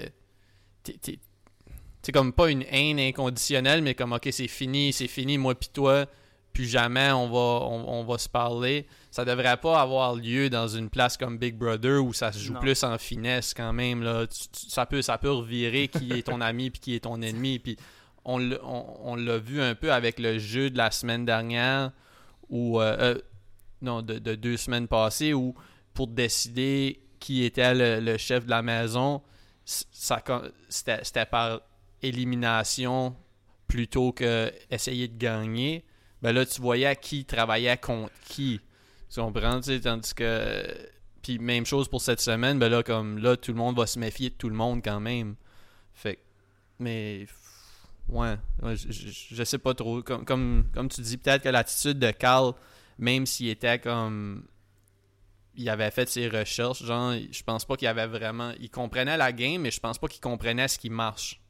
c'est 2.01 2.11
comme 2.11 2.31
pas 2.33 2.49
une 2.49 2.63
haine 2.69 2.99
inconditionnelle, 2.99 3.81
mais 3.81 3.93
comme 3.93 4.13
ok, 4.13 4.29
c'est 4.31 4.47
fini, 4.47 4.93
c'est 4.93 5.07
fini, 5.07 5.37
moi 5.37 5.53
pis 5.53 5.69
toi, 5.69 6.05
plus 6.53 6.65
jamais 6.65 7.11
on 7.11 7.27
va, 7.29 7.65
on, 7.67 7.99
on 7.99 8.03
va 8.05 8.17
se 8.17 8.29
parler. 8.29 8.87
Ça 9.11 9.25
devrait 9.25 9.57
pas 9.57 9.81
avoir 9.81 10.15
lieu 10.15 10.49
dans 10.49 10.67
une 10.67 10.89
place 10.89 11.17
comme 11.17 11.37
Big 11.37 11.55
Brother 11.55 12.03
où 12.03 12.13
ça 12.13 12.31
se 12.31 12.39
joue 12.39 12.53
Non. 12.53 12.59
plus 12.61 12.83
en 12.83 12.97
finesse 12.97 13.53
quand 13.53 13.73
même. 13.73 14.01
Là. 14.01 14.25
Tu- 14.27 14.47
tu- 14.47 14.69
ça, 14.69 14.85
peut, 14.85 15.01
ça 15.01 15.17
peut 15.17 15.31
revirer 15.31 15.87
qui 15.89 16.11
est 16.13 16.23
ton 16.23 16.41
ami 16.41 16.69
puis 16.69 16.79
qui 16.79 16.95
est 16.95 17.01
ton 17.01 17.21
ennemi. 17.21 17.59
Puis 17.59 17.75
on 18.23 18.37
l'a 18.37 18.57
on, 18.63 18.85
on 19.11 19.15
l'a 19.15 19.37
vu 19.37 19.61
un 19.61 19.75
peu 19.75 19.91
avec 19.91 20.19
le 20.19 20.39
jeu 20.39 20.69
de 20.69 20.77
la 20.77 20.91
semaine 20.91 21.25
dernière 21.25 21.91
ou 22.49 22.81
euh, 22.81 22.97
euh, 22.99 23.21
non 23.81 24.01
de, 24.01 24.19
de 24.19 24.35
deux 24.35 24.57
semaines 24.57 24.87
passées 24.87 25.33
où 25.33 25.55
pour 25.93 26.07
décider 26.07 27.01
qui 27.19 27.43
était 27.43 27.99
le, 27.99 28.17
chef 28.17 28.45
de 28.45 28.49
la 28.49 28.61
maison 28.61 29.21
c'était 29.65 31.25
par 31.25 31.61
élimination 32.01 33.15
plutôt 33.67 34.11
que 34.11 34.51
essayer 34.71 35.07
de 35.07 35.17
gagner. 35.17 35.85
Ben 36.21 36.31
là 36.31 36.45
tu 36.45 36.59
voyais 36.59 36.95
qui 36.95 37.23
travaillait 37.25 37.77
contre 37.77 38.11
qui. 38.25 38.59
Tu 39.13 39.19
comprends 39.19 39.61
tu 39.61 39.79
tandis 39.79 40.13
que 40.13 40.65
puis 41.21 41.37
même 41.37 41.65
chose 41.65 41.87
pour 41.87 42.01
cette 42.01 42.21
semaine 42.21 42.57
ben 42.57 42.69
là 42.69 42.81
comme 42.81 43.19
là 43.19 43.35
tout 43.35 43.51
le 43.51 43.57
monde 43.57 43.77
va 43.77 43.85
se 43.85 43.99
méfier 43.99 44.29
de 44.29 44.35
tout 44.35 44.49
le 44.49 44.55
monde 44.55 44.81
quand 44.83 44.99
même. 44.99 45.35
Fait 45.93 46.19
mais 46.79 47.27
Ouais, 48.09 48.35
ouais, 48.63 48.75
je, 48.75 48.91
je- 48.91 49.35
je 49.35 49.43
sais 49.43 49.57
pas 49.59 49.73
trop. 49.73 50.01
Comme, 50.01 50.25
comme, 50.25 50.65
comme 50.73 50.89
tu 50.89 51.01
dis, 51.01 51.17
peut-être 51.17 51.43
que 51.43 51.49
l'attitude 51.49 51.99
de 51.99 52.11
Carl, 52.11 52.53
même 52.97 53.25
s'il 53.25 53.49
était 53.49 53.79
comme. 53.79 54.45
Il 55.55 55.67
avait 55.69 55.91
fait 55.91 56.07
ses 56.07 56.29
recherches, 56.29 56.83
genre, 56.83 57.13
je 57.31 57.43
pense 57.43 57.65
pas 57.65 57.75
qu'il 57.75 57.87
avait 57.87 58.07
vraiment. 58.07 58.51
Il 58.59 58.69
comprenait 58.71 59.17
la 59.17 59.31
game, 59.33 59.61
mais 59.61 59.71
je 59.71 59.79
pense 59.79 59.97
pas 59.97 60.07
qu'il 60.07 60.21
comprenait 60.21 60.67
ce 60.67 60.79
qui 60.79 60.89
marche. 60.89 61.41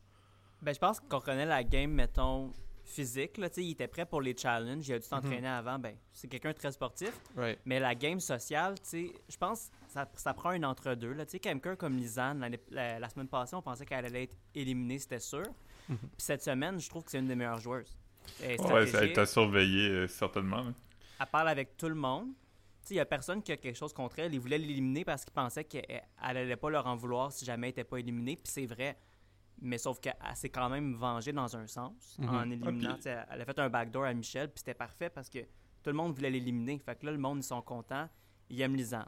Ben, 0.61 0.73
je 0.73 0.79
pense 0.79 0.99
qu'on 0.99 1.19
connaît 1.21 1.45
la 1.45 1.63
game, 1.63 1.91
mettons, 1.91 2.51
physique. 2.83 3.37
Là, 3.37 3.49
il 3.57 3.71
était 3.71 3.87
prêt 3.87 4.05
pour 4.05 4.21
les 4.21 4.35
challenges. 4.35 4.87
Il 4.87 4.93
a 4.93 4.99
dû 4.99 5.05
s'entraîner 5.05 5.47
avant. 5.47 5.77
Ben, 5.77 5.95
c'est 6.11 6.27
quelqu'un 6.27 6.51
de 6.51 6.57
très 6.57 6.71
sportif. 6.71 7.11
Right. 7.37 7.59
Mais 7.65 7.79
la 7.79 7.93
game 7.93 8.19
sociale, 8.19 8.75
je 8.91 9.37
pense 9.37 9.67
que 9.85 9.93
ça, 9.93 10.09
ça 10.15 10.33
prend 10.33 10.49
un 10.49 10.63
entre-deux. 10.63 11.13
là. 11.13 11.25
Tu 11.25 11.33
sais, 11.33 11.39
quelqu'un 11.39 11.75
comme 11.75 11.95
Lisanne, 11.97 12.57
la, 12.71 12.99
la 12.99 13.09
semaine 13.09 13.27
passée, 13.27 13.55
on 13.55 13.61
pensait 13.61 13.85
qu'elle 13.85 14.05
allait 14.05 14.23
être 14.23 14.35
éliminée, 14.55 14.97
c'était 14.99 15.19
sûr. 15.19 15.43
Mhm. 15.89 15.97
Puis 15.97 16.09
cette 16.17 16.43
semaine, 16.43 16.79
je 16.79 16.87
trouve 16.89 17.03
que 17.03 17.11
c'est 17.11 17.19
une 17.19 17.27
des 17.27 17.35
meilleures 17.35 17.59
joueuses. 17.59 17.97
Elle 18.41 18.51
est 18.51 18.61
Ouais, 18.61 18.67
ça 18.67 18.75
a 18.77 18.85
stratégique, 18.85 19.11
été 19.11 19.21
à 19.21 19.25
surveiller, 19.25 19.89
euh, 19.89 20.07
certainement. 20.07 20.65
elle 21.19 21.25
parle 21.27 21.49
avec 21.49 21.75
tout 21.77 21.89
le 21.89 21.95
monde. 21.95 22.29
Il 22.91 22.93
n'y 22.93 22.99
a 22.99 23.05
personne 23.05 23.43
qui 23.43 23.51
a 23.51 23.57
quelque 23.57 23.75
chose 23.77 23.93
contre 23.93 24.17
elle. 24.19 24.33
Ils 24.33 24.39
voulaient 24.39 24.57
l'éliminer 24.57 25.05
parce 25.05 25.23
qu'ils 25.23 25.33
pensaient 25.33 25.63
qu'elle 25.63 26.01
n'allait 26.23 26.55
pas 26.55 26.69
leur 26.71 26.87
en 26.87 26.95
vouloir 26.95 27.31
si 27.31 27.45
jamais 27.45 27.67
elle 27.67 27.69
n'était 27.71 27.83
pas 27.83 27.97
éliminée. 27.97 28.35
Puis 28.35 28.51
c'est 28.51 28.65
vrai. 28.65 28.97
Mais 29.61 29.77
sauf 29.77 29.99
qu'elle 29.99 30.15
s'est 30.33 30.49
quand 30.49 30.69
même 30.69 30.93
vengée 30.95 31.31
dans 31.33 31.55
un 31.55 31.67
sens 31.67 32.15
Mhm. 32.17 32.29
en 32.29 32.43
éliminant. 32.49 32.95
Ah, 32.97 33.01
sais, 33.01 33.17
Elle 33.29 33.41
a 33.41 33.45
fait 33.45 33.59
un 33.59 33.69
backdoor 33.69 34.05
à 34.05 34.13
Michel, 34.13 34.47
puis 34.47 34.59
c'était 34.59 34.73
parfait 34.73 35.09
parce 35.09 35.29
que 35.29 35.39
tout 35.39 35.87
le 35.89 35.93
monde 35.93 36.13
voulait 36.15 36.31
l'éliminer. 36.31 36.79
Fait 36.79 36.97
que 36.99 37.05
là, 37.05 37.11
le 37.11 37.17
monde, 37.19 37.39
ils 37.39 37.43
sont 37.43 37.61
contents. 37.61 38.09
Ils 38.49 38.61
aiment 38.61 38.75
Lisanne. 38.75 39.05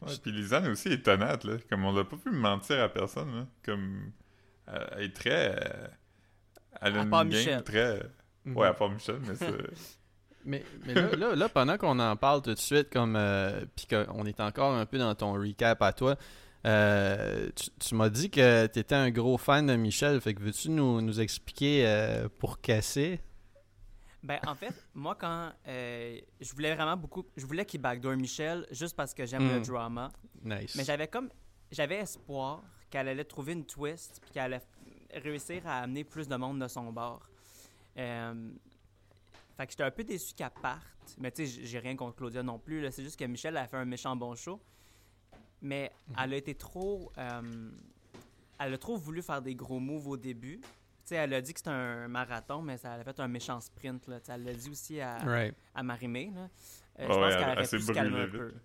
Ouais, 0.00 0.12
puis 0.20 0.32
Lisanne 0.32 0.66
aussi 0.68 0.88
est 0.88 1.06
honnête, 1.06 1.44
là. 1.44 1.58
Comme 1.68 1.84
on 1.84 1.92
l'a 1.92 2.02
pas 2.04 2.16
pu 2.16 2.30
mentir 2.30 2.82
à 2.82 2.88
personne, 2.88 3.32
là. 3.36 3.46
Comme. 3.64 4.10
Euh, 4.68 4.86
elle 4.96 5.02
est 5.04 5.12
très. 5.16 5.56
euh, 5.56 5.86
elle 6.80 6.96
a 6.96 7.00
À 7.00 7.22
une 7.22 7.28
Michel. 7.28 7.62
très. 7.64 8.00
Mhm. 8.44 8.56
Ouais, 8.56 8.66
à 8.68 8.74
part 8.74 8.90
Michel, 8.90 9.18
mais 9.26 9.34
c'est. 9.36 9.46
Mais, 10.44 10.64
mais 10.84 10.94
là, 10.94 11.14
là, 11.14 11.36
là, 11.36 11.48
pendant 11.48 11.78
qu'on 11.78 12.00
en 12.00 12.16
parle 12.16 12.42
tout 12.42 12.52
de 12.52 12.58
suite, 12.58 12.90
comme 12.92 13.14
euh, 13.14 13.64
puis 13.76 13.86
qu'on 13.86 14.24
est 14.26 14.40
encore 14.40 14.74
un 14.74 14.84
peu 14.86 14.98
dans 14.98 15.14
ton 15.14 15.34
recap 15.34 15.80
à 15.80 15.92
toi, 15.92 16.16
euh, 16.66 17.48
tu, 17.54 17.70
tu 17.78 17.94
m'as 17.94 18.08
dit 18.08 18.28
que 18.28 18.66
tu 18.66 18.80
étais 18.80 18.96
un 18.96 19.12
gros 19.12 19.38
fan 19.38 19.64
de 19.68 19.76
Michel. 19.76 20.20
Fait 20.20 20.34
que 20.34 20.42
veux-tu 20.42 20.70
nous, 20.70 21.00
nous 21.00 21.20
expliquer 21.20 21.84
euh, 21.86 22.28
pour 22.40 22.60
casser? 22.60 23.20
Ben, 24.24 24.40
en 24.48 24.56
fait, 24.56 24.74
moi, 24.94 25.14
quand 25.16 25.52
euh, 25.68 26.18
je 26.40 26.52
voulais 26.54 26.74
vraiment 26.74 26.96
beaucoup, 26.96 27.24
je 27.36 27.46
voulais 27.46 27.64
qu'il 27.64 27.80
backdoor 27.80 28.16
Michel 28.16 28.66
juste 28.72 28.96
parce 28.96 29.14
que 29.14 29.24
j'aime 29.24 29.48
le 29.48 29.60
Mm. 29.60 29.62
drama. 29.62 30.10
Nice. 30.42 30.74
Mais 30.74 30.82
j'avais 30.82 31.06
comme, 31.06 31.28
j'avais 31.70 31.98
espoir 31.98 32.64
qu'elle 32.92 33.08
allait 33.08 33.24
trouver 33.24 33.54
une 33.54 33.64
twist, 33.64 34.20
puis 34.22 34.30
qu'elle 34.32 34.52
allait 34.54 34.62
réussir 35.14 35.66
à 35.66 35.80
amener 35.80 36.04
plus 36.04 36.28
de 36.28 36.36
monde 36.36 36.60
de 36.60 36.68
son 36.68 36.92
bord. 36.92 37.28
Euh, 37.96 38.50
fait 39.56 39.66
que 39.66 39.72
j'étais 39.72 39.82
un 39.84 39.90
peu 39.90 40.04
déçu 40.04 40.34
qu'elle 40.34 40.50
parte. 40.50 40.82
Mais 41.18 41.30
tu 41.32 41.46
sais, 41.46 41.64
j'ai 41.64 41.78
rien 41.78 41.96
contre 41.96 42.16
Claudia 42.16 42.42
non 42.42 42.58
plus. 42.58 42.80
là. 42.80 42.90
C'est 42.90 43.02
juste 43.02 43.18
que 43.18 43.24
Michel 43.24 43.56
a 43.56 43.66
fait 43.66 43.76
un 43.76 43.84
méchant 43.84 44.14
bon 44.14 44.34
show. 44.34 44.60
Mais 45.60 45.90
elle 46.18 46.34
a 46.34 46.36
été 46.36 46.54
trop. 46.54 47.10
euh, 47.18 47.70
elle 48.58 48.74
a 48.74 48.78
trop 48.78 48.96
voulu 48.96 49.22
faire 49.22 49.42
des 49.42 49.54
gros 49.54 49.80
moves 49.80 50.08
au 50.08 50.16
début. 50.16 50.60
Tu 50.60 50.68
sais, 51.04 51.14
elle 51.16 51.34
a 51.34 51.40
dit 51.40 51.52
que 51.52 51.58
c'était 51.60 51.70
un 51.70 52.06
marathon, 52.08 52.62
mais 52.62 52.76
ça, 52.78 52.94
elle 52.94 53.00
a 53.00 53.04
fait 53.04 53.20
un 53.20 53.28
méchant 53.28 53.60
sprint. 53.60 54.06
Là. 54.06 54.18
Elle 54.28 54.44
l'a 54.44 54.54
dit 54.54 54.70
aussi 54.70 55.00
à, 55.00 55.18
Right. 55.18 55.54
à 55.74 55.82
Marimé. 55.82 56.30
Là. 56.34 56.42
Euh, 56.42 56.46
je 56.98 57.02
Ouais, 57.02 57.08
pense 57.08 57.32
elle- 57.32 57.38
qu'elle 57.40 57.50
aurait 57.50 57.64
s'est 57.64 57.76
pu 57.78 57.82
se 57.82 57.92
calmer 57.92 58.20
un 58.20 58.28
peu. 58.28 58.46
vite. 58.48 58.56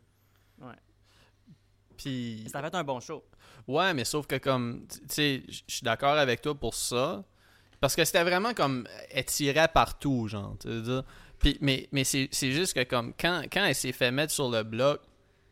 Puis. 1.98 2.46
Ça 2.52 2.62
fait 2.62 2.74
un 2.76 2.84
bon 2.84 3.00
show. 3.00 3.24
Ouais, 3.68 3.94
mais 3.94 4.06
sauf 4.06 4.28
que 4.28 4.36
comme, 4.38 4.86
tu 4.90 5.00
sais, 5.10 5.44
je 5.50 5.62
suis 5.68 5.84
d'accord 5.84 6.18
avec 6.18 6.42
toi 6.42 6.56
pour 6.56 6.74
ça. 6.74 7.24
Parce 7.80 7.96
que 7.96 8.04
c'était 8.06 8.24
vraiment 8.24 8.54
comme, 8.54 8.88
elle 9.12 9.26
tirait 9.26 9.68
partout, 9.68 10.28
genre, 10.28 10.56
tu 10.60 10.68
veux 10.68 10.82
dire. 10.82 11.04
Puis, 11.40 11.58
mais 11.62 11.88
mais 11.92 12.04
c'est 12.04 12.30
juste 12.52 12.74
que 12.74 12.84
comme, 12.84 13.14
quand, 13.20 13.44
quand 13.52 13.64
elle 13.66 13.76
s'est 13.76 13.92
fait 13.92 14.10
mettre 14.10 14.34
sur 14.34 14.50
le 14.50 14.64
bloc, 14.64 15.02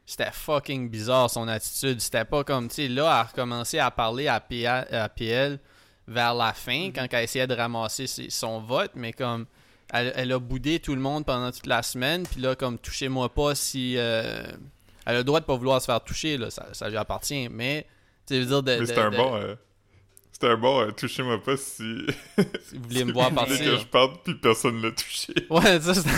c'était 0.07 0.31
fucking 0.31 0.89
bizarre 0.89 1.29
son 1.29 1.47
attitude. 1.47 1.99
C'était 2.01 2.25
pas 2.25 2.43
comme, 2.43 2.67
tu 2.69 2.75
sais, 2.75 2.87
là, 2.87 3.03
elle 3.03 3.07
a 3.09 3.23
recommencé 3.23 3.77
à 3.79 3.91
parler 3.91 4.27
à 4.27 4.39
PL, 4.39 4.87
à 4.91 5.09
PL 5.09 5.59
vers 6.07 6.33
la 6.33 6.53
fin, 6.53 6.91
quand 6.95 7.05
elle 7.11 7.23
essayait 7.23 7.47
de 7.47 7.53
ramasser 7.55 8.07
ses- 8.07 8.29
son 8.29 8.59
vote, 8.61 8.91
mais 8.95 9.11
comme, 9.13 9.45
elle, 9.93 10.11
elle 10.15 10.31
a 10.31 10.39
boudé 10.39 10.79
tout 10.79 10.95
le 10.95 11.01
monde 11.01 11.25
pendant 11.25 11.51
toute 11.51 11.65
la 11.67 11.83
semaine, 11.83 12.23
puis 12.25 12.41
là, 12.41 12.55
comme, 12.55 12.79
touchez-moi 12.79 13.29
pas 13.33 13.53
si... 13.55 13.95
euh, 13.97 14.43
elle 15.05 15.15
a 15.15 15.17
le 15.19 15.23
droit 15.23 15.39
de 15.39 15.45
pas 15.45 15.55
vouloir 15.55 15.79
se 15.81 15.85
faire 15.85 16.03
toucher, 16.03 16.37
là, 16.37 16.49
ça, 16.49 16.67
ça 16.73 16.89
lui 16.89 16.97
appartient, 16.97 17.47
mais... 17.49 17.87
Tu 18.27 18.39
veux 18.39 18.45
dire 18.45 18.63
de... 18.63 18.85
C'était 18.85 18.99
un 19.01 19.11
de- 19.11 19.17
bon. 19.17 19.35
euh, 19.35 19.55
C'était 20.31 20.47
un 20.47 20.57
bon. 20.57 20.81
euh, 20.81 20.91
Touchez-moi 20.91 21.43
pas 21.43 21.55
si. 21.57 22.07
Si 22.63 22.75
vous 22.77 22.83
voulez 22.83 23.05
me 23.05 23.13
voir 23.13 23.29
vous 23.29 23.35
voulez 23.35 23.47
partir. 23.49 23.71
que 23.73 23.77
je 23.77 23.85
parte, 23.85 24.23
puis 24.23 24.33
personne 24.35 24.81
l'a 24.81 24.91
touché. 24.91 25.33
Ouais, 25.51 25.79
ça, 25.79 25.93
c'est... 25.93 26.09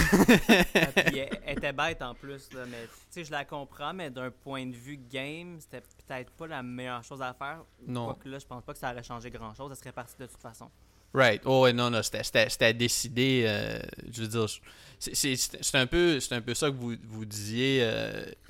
Ah, 0.74 0.92
elle, 0.96 1.30
elle 1.46 1.58
était 1.58 1.74
bête 1.74 2.02
en 2.02 2.14
plus, 2.16 2.48
là, 2.54 2.62
mais 2.70 2.84
tu 2.88 2.92
sais, 3.10 3.24
je 3.26 3.32
la 3.32 3.44
comprends, 3.44 3.94
mais 3.94 4.10
d'un 4.10 4.32
point 4.32 4.66
de 4.66 4.76
vue 4.76 4.98
game, 5.12 5.58
c'était 5.60 5.82
peut-être 5.82 6.32
pas 6.32 6.48
la 6.48 6.64
meilleure 6.64 7.04
chose 7.04 7.22
à 7.22 7.34
faire. 7.34 7.60
Non. 7.86 8.06
Quoique 8.06 8.30
là, 8.30 8.40
je 8.40 8.46
pense 8.46 8.64
pas 8.64 8.72
que 8.74 8.80
ça 8.80 8.92
aurait 8.94 9.04
changé 9.04 9.30
grand 9.30 9.54
chose, 9.54 9.70
elle 9.72 9.78
serait 9.78 9.92
partie 9.92 10.16
de 10.18 10.26
toute 10.28 10.42
façon. 10.42 10.70
Right. 11.14 11.42
Oh, 11.46 11.64
ouais, 11.64 11.74
non, 11.74 11.90
non, 11.90 12.02
c'était, 12.04 12.24
c'était, 12.24 12.50
c'était 12.50 12.74
décidé. 12.74 13.44
euh, 13.46 13.80
je 14.12 14.22
veux 14.22 14.28
dire, 14.28 14.46
c'est, 15.00 15.16
c'est, 15.16 15.36
c'est- 15.36 15.58
c'est 15.62 15.78
un, 15.78 15.88
peu, 15.88 16.20
c'est 16.22 16.36
un 16.36 16.42
peu 16.42 16.54
ça 16.54 16.70
que 16.70 16.76
vous, 16.76 16.96
vous 17.04 17.26
disiez. 17.26 17.80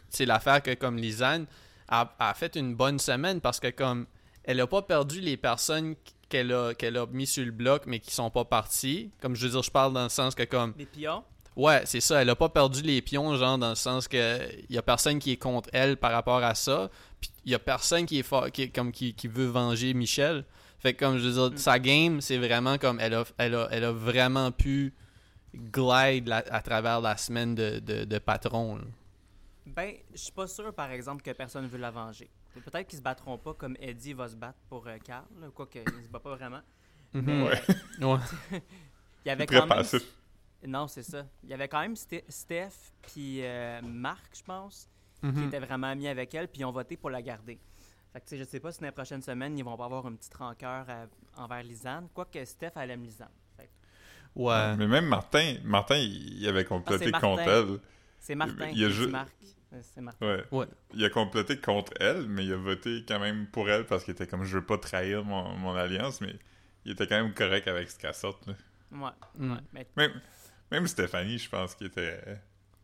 C'est 0.09 0.25
l'affaire 0.25 0.61
que, 0.61 0.73
comme 0.73 0.97
Lisanne, 0.97 1.45
a, 1.87 2.13
a 2.19 2.33
fait 2.33 2.55
une 2.55 2.75
bonne 2.75 2.99
semaine 2.99 3.41
parce 3.41 3.59
que, 3.59 3.69
comme, 3.69 4.05
elle 4.43 4.59
a 4.61 4.67
pas 4.67 4.81
perdu 4.81 5.19
les 5.21 5.37
personnes 5.37 5.95
qu'elle 6.29 6.51
a, 6.53 6.73
qu'elle 6.73 6.97
a 6.97 7.05
mis 7.07 7.27
sur 7.27 7.45
le 7.45 7.51
bloc, 7.51 7.83
mais 7.85 7.99
qui 7.99 8.11
sont 8.13 8.29
pas 8.29 8.43
parties. 8.45 9.11
Comme 9.21 9.35
je 9.35 9.45
veux 9.45 9.51
dire, 9.51 9.61
je 9.63 9.71
parle 9.71 9.93
dans 9.93 10.03
le 10.03 10.09
sens 10.09 10.35
que, 10.35 10.43
comme, 10.43 10.73
Les 10.77 10.85
pions, 10.85 11.23
Ouais, 11.55 11.81
c'est 11.85 12.01
ça. 12.01 12.21
Elle 12.21 12.29
a 12.29 12.35
pas 12.35 12.49
perdu 12.49 12.83
les 12.83 13.01
pions, 13.01 13.35
genre, 13.35 13.57
dans 13.57 13.69
le 13.69 13.75
sens 13.75 14.07
que 14.07 14.39
y 14.69 14.77
a 14.77 14.81
personne 14.83 15.17
qui 15.17 15.31
est 15.31 15.37
contre 15.37 15.69
elle 15.73 15.97
par 15.97 16.11
rapport 16.11 16.43
à 16.43 16.53
ça. 16.53 16.91
Puis 17.19 17.31
il 17.45 17.51
y 17.51 17.55
a 17.55 17.59
personne 17.59 18.05
qui 18.05 18.19
est, 18.19 18.23
fort, 18.23 18.51
qui, 18.51 18.69
comme, 18.69 18.91
qui, 18.91 19.15
qui 19.15 19.27
veut 19.27 19.47
venger 19.47 19.95
Michel. 19.95 20.45
Fait 20.77 20.93
que, 20.93 21.03
comme 21.03 21.17
je 21.17 21.27
veux 21.27 21.33
dire, 21.33 21.51
Mm. 21.53 21.57
sa 21.57 21.79
game, 21.79 22.21
c'est 22.21 22.37
vraiment 22.37 22.77
comme 22.77 22.99
elle 22.99 23.15
a, 23.15 23.23
elle 23.39 23.55
a, 23.55 23.67
elle 23.71 23.85
a 23.85 23.91
vraiment 23.91 24.51
pu 24.51 24.93
glide 25.55 26.27
la- 26.27 26.43
à 26.51 26.61
travers 26.61 27.01
la 27.01 27.17
semaine 27.17 27.55
de, 27.55 27.79
de, 27.79 28.03
de 28.03 28.17
patron. 28.19 28.75
là. 28.77 28.83
Ben, 29.67 29.95
je 30.13 30.17
suis 30.17 30.31
pas 30.31 30.47
sûr, 30.47 30.73
par 30.73 30.91
exemple, 30.91 31.21
que 31.23 31.31
personne 31.31 31.67
veut 31.67 31.77
la 31.77 31.91
venger. 31.91 32.29
Peut-être 32.53 32.87
qu'ils 32.87 32.97
se 32.99 33.03
battront 33.03 33.37
pas 33.37 33.53
comme 33.53 33.75
Eddie 33.79 34.13
va 34.13 34.27
se 34.27 34.35
battre 34.35 34.57
pour 34.69 34.87
euh, 34.87 34.97
Carl, 35.03 35.25
quoique 35.53 35.77
il 35.79 36.03
se 36.03 36.09
bat 36.09 36.19
pas 36.19 36.35
vraiment. 36.35 36.61
Mhm. 37.13 37.43
Ouais. 37.43 37.61
Ouais. 38.01 38.19
Il 39.25 39.27
y 39.27 39.31
avait 39.31 39.45
Très 39.45 39.57
quand 39.59 39.67
même... 39.67 39.77
passif. 39.77 40.01
Non, 40.65 40.87
c'est 40.87 41.03
ça. 41.03 41.25
Il 41.43 41.49
y 41.49 41.53
avait 41.53 41.67
quand 41.67 41.81
même 41.81 41.93
Ste- 41.95 42.23
Steph 42.29 42.91
puis 43.01 43.43
euh, 43.43 43.81
Marc, 43.83 44.35
je 44.37 44.43
pense, 44.43 44.89
qui 45.21 45.27
Mhm. 45.27 45.47
étaient 45.47 45.59
vraiment 45.59 45.87
amis 45.87 46.07
avec 46.07 46.33
elle, 46.33 46.47
puis 46.47 46.61
ils 46.61 46.65
ont 46.65 46.71
voté 46.71 46.95
pour 46.97 47.09
la 47.09 47.21
garder. 47.21 47.59
Fait 48.13 48.21
que, 48.21 48.37
je 48.37 48.43
sais 48.43 48.59
pas 48.59 48.71
si 48.71 48.79
dans 48.79 48.85
les 48.87 48.91
prochaines 48.91 49.21
semaines, 49.21 49.57
ils 49.57 49.63
vont 49.63 49.75
pas 49.77 49.85
avoir 49.85 50.07
une 50.07 50.17
petite 50.17 50.33
rancœur 50.35 50.85
à- 50.89 51.07
envers 51.41 51.61
Lisanne. 51.63 52.07
Quoique 52.13 52.43
Steph, 52.45 52.71
elle 52.77 52.91
aime 52.91 53.03
Lisanne. 53.03 53.27
Fait 53.57 53.69
Ouais. 54.35 54.75
Mais 54.77 54.87
même 54.87 55.05
Martin, 55.07 55.57
Martin, 55.63 55.97
il 55.97 56.39
il 56.41 56.47
avait 56.47 56.65
comploté 56.65 57.11
Ah, 57.13 57.19
contre 57.19 57.35
Martin. 57.45 57.51
elle. 57.73 57.79
C'est 58.19 58.35
Martin 58.35 58.69
Il 58.69 58.79
y 58.79 58.85
a 58.85 58.87
qui 58.87 58.93
ju- 58.93 59.05
dit 59.07 59.11
Marc. 59.11 59.35
C'est 59.81 60.01
Martin. 60.01 60.25
Ouais. 60.25 60.43
Ouais. 60.51 60.65
Il 60.93 61.03
a 61.03 61.09
comploté 61.09 61.59
contre 61.59 61.91
elle, 61.99 62.27
mais 62.27 62.45
il 62.45 62.53
a 62.53 62.57
voté 62.57 63.03
quand 63.07 63.19
même 63.19 63.47
pour 63.47 63.69
elle 63.69 63.85
parce 63.85 64.03
qu'il 64.05 64.13
était 64.13 64.27
comme 64.27 64.43
je 64.43 64.57
veux 64.57 64.65
pas 64.65 64.77
trahir 64.77 65.23
mon, 65.25 65.49
mon 65.57 65.75
alliance, 65.75 66.21
mais 66.21 66.35
il 66.85 66.93
était 66.93 67.05
quand 67.07 67.21
même 67.21 67.33
correct 67.33 67.67
avec 67.67 67.89
ce 67.91 67.99
qu'elle 67.99 68.13
sorte. 68.13 68.47
là. 68.47 68.53
Ouais. 68.91 69.09
Mm. 69.37 69.51
ouais. 69.51 69.59
Mais 69.73 69.87
Même, 69.97 70.21
même 70.71 70.87
Stéphanie, 70.87 71.37
je 71.37 71.49
pense 71.49 71.75
qu'il 71.75 71.87
était, 71.87 72.19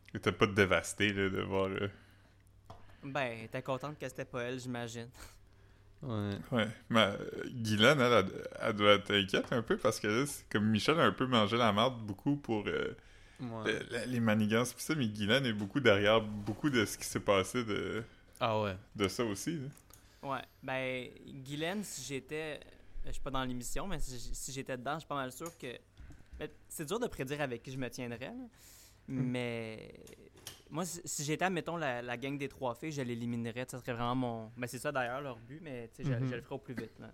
qu'il 0.07 0.17
était 0.17 0.31
pas 0.33 0.47
dévasté 0.47 1.13
là, 1.13 1.29
de 1.29 1.41
voir. 1.41 1.67
euh, 1.67 1.87
ben, 3.03 3.47
t'es 3.51 3.61
contente 3.61 3.97
que 3.99 4.07
c'était 4.07 4.25
pas 4.25 4.43
elle, 4.43 4.59
j'imagine. 4.59 5.09
Ouais. 6.01 6.37
Ouais. 6.51 6.67
Mais 6.89 6.99
euh, 7.17 7.43
Guylaine, 7.49 7.99
elle, 8.01 8.11
elle, 8.25 8.47
elle 8.61 8.73
doit 8.73 8.93
être 8.93 9.11
inquiète 9.13 9.51
un 9.53 9.61
peu 9.61 9.77
parce 9.77 9.99
que 10.01 10.07
là, 10.07 10.25
c'est 10.25 10.47
comme 10.49 10.65
Michel 10.69 10.99
a 10.99 11.03
un 11.03 11.11
peu 11.13 11.25
mangé 11.27 11.55
la 11.57 11.71
marde 11.71 12.01
beaucoup 12.05 12.35
pour 12.35 12.65
euh, 12.67 12.95
Ouais. 13.39 13.73
le- 13.73 13.79
le- 13.99 14.05
les 14.11 14.19
manigances 14.19 14.73
pis 14.73 14.83
ça, 14.83 14.95
mais 14.95 15.07
Guylaine 15.07 15.45
est 15.45 15.53
beaucoup 15.53 15.79
derrière 15.79 16.21
beaucoup 16.21 16.69
de 16.69 16.85
ce 16.85 16.97
qui 16.97 17.05
s'est 17.05 17.19
passé 17.19 17.63
de, 17.63 18.03
Ah 18.39 18.61
ouais. 18.61 18.75
de 18.95 19.07
ça 19.07 19.23
aussi. 19.25 19.57
là. 19.59 20.29
Ouais. 20.29 20.41
Ben, 20.61 21.09
Guylaine, 21.43 21.83
si 21.83 22.01
j'étais. 22.03 22.59
Je 23.05 23.11
suis 23.11 23.21
pas 23.21 23.31
dans 23.31 23.43
l'émission, 23.43 23.85
mais 23.87 23.99
si, 23.99 24.51
j'étais 24.53 24.77
dedans, 24.77 24.93
je 24.93 24.99
suis 24.99 25.07
pas 25.07 25.15
mal 25.15 25.31
sûr 25.31 25.57
que. 25.57 25.67
mais 26.39 26.49
C'est 26.69 26.85
dur 26.85 26.99
de 26.99 27.07
prédire 27.07 27.41
avec 27.41 27.61
qui 27.63 27.71
je 27.71 27.77
me 27.77 27.89
tiendrais, 27.89 28.19
là. 28.27 28.45
mais. 29.07 29.93
Moi, 30.69 30.85
si, 30.85 31.23
j'étais, 31.23 31.49
mettons, 31.51 31.77
la, 31.77 32.01
la 32.01 32.17
gang 32.17 32.35
des 32.37 32.47
trois 32.47 32.73
filles, 32.73 32.91
je 32.93 33.01
l'éliminerais. 33.03 33.65
Ça 33.69 33.77
serait 33.79 33.93
vraiment 33.93 34.15
mon. 34.15 34.51
Ben, 34.57 34.65
c'est 34.67 34.79
ça 34.79 34.91
d'ailleurs 34.91 35.21
leur 35.21 35.37
but, 35.37 35.59
mais 35.61 35.89
tu 35.95 36.03
sais, 36.03 36.09
je, 36.09 36.15
Mhm. 36.17 36.29
je 36.29 36.35
le 36.35 36.41
ferais 36.41 36.55
au 36.55 36.59
plus 36.59 36.73
vite. 36.73 36.97
là. 36.99 37.11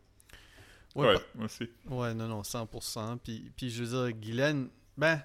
Ouais, 0.96 1.16
moi 1.36 1.46
aussi. 1.46 1.70
Ouais, 1.88 2.14
non, 2.14 2.28
non, 2.28 2.42
100%. 2.44 3.18
Puis, 3.18 3.52
puis 3.56 3.70
je 3.70 3.84
veux 3.84 4.08
dire, 4.10 4.18
Guylaine, 4.20 4.70
ben, 4.98 5.22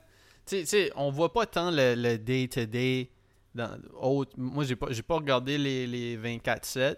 tu 0.46 0.64
sais- 0.66 0.90
on 0.96 1.10
voit 1.10 1.32
pas 1.32 1.46
tant 1.46 1.70
le 1.70 1.94
le 1.94 2.18
day-to-day. 2.18 3.10
dans 3.54 3.70
autre, 4.00 4.32
moi, 4.36 4.64
j'ai 4.64 4.74
pas, 4.76 4.88
j'ai 4.90 5.02
pas 5.02 5.14
regardé 5.14 5.58
les, 5.58 5.86
les 5.86 6.16
24-7, 6.16 6.96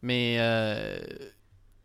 mais, 0.00 0.36
euh, 0.38 0.98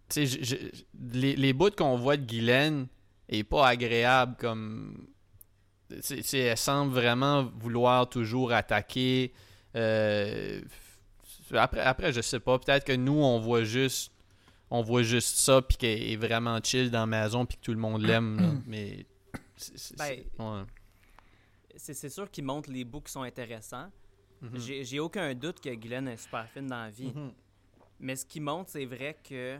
tu 0.09 0.25
sais, 0.25 0.71
les, 1.13 1.35
les 1.35 1.51
bouts 1.53 1.71
qu'on 1.75 1.97
voit 1.97 2.15
de 2.15 2.23
Guylaine 2.25 2.87
est 3.27 3.43
pas 3.43 3.67
agréable 3.67 4.35
comme. 4.39 5.07
tu 5.89 5.97
sais- 6.01 6.15
tu 6.17 6.23
sais, 6.23 6.39
elle 6.39 6.57
semble 6.57 6.93
vraiment 6.93 7.43
vouloir 7.59 8.07
toujours 8.09 8.53
attaquer. 8.53 9.33
euh, 9.75 10.61
après, 11.53 11.81
après, 11.81 12.13
je 12.13 12.21
sais 12.21 12.39
pas. 12.39 12.57
Peut-être 12.57 12.85
que 12.85 12.93
nous, 12.93 13.13
on 13.21 13.39
voit 13.39 13.63
juste 13.65 14.11
on 14.71 14.81
voit 14.81 15.03
juste 15.03 15.37
ça 15.37 15.61
puis 15.61 15.77
qu'elle 15.77 16.01
est 16.01 16.15
vraiment 16.15 16.59
chill 16.63 16.89
dans 16.89 17.01
la 17.01 17.05
maison 17.23 17.45
puis 17.45 17.57
que 17.57 17.61
tout 17.63 17.71
le 17.73 17.77
monde 17.79 18.01
l'aime 18.01 18.39
là. 18.39 18.49
mais 18.67 19.05
c'est- 19.57 19.77
c'est- 19.77 19.97
Ben, 19.97 20.05
c'est- 20.07 20.41
ouais. 20.41 20.61
C'est 21.75 21.93
c'est 21.93 22.09
sûr 22.09 22.29
qu'ils 22.31 22.43
montrent 22.43 22.71
les 22.71 22.83
bouts 22.83 23.01
qui 23.01 23.11
sont 23.11 23.21
intéressants. 23.23 23.89
Mhm. 24.41 24.59
J'ai 24.59 24.83
j'ai 24.85 24.99
aucun 24.99 25.33
doute 25.33 25.59
que 25.59 25.69
Guylaine 25.69 26.07
est 26.07 26.17
super 26.17 26.47
fine 26.49 26.67
dans 26.67 26.83
la 26.83 26.89
vie. 26.89 27.11
Mhm. 27.13 27.31
Mais 27.99 28.15
ce 28.15 28.25
qui 28.25 28.39
montre, 28.39 28.69
c'est 28.71 28.85
vrai 28.85 29.17
que. 29.27 29.57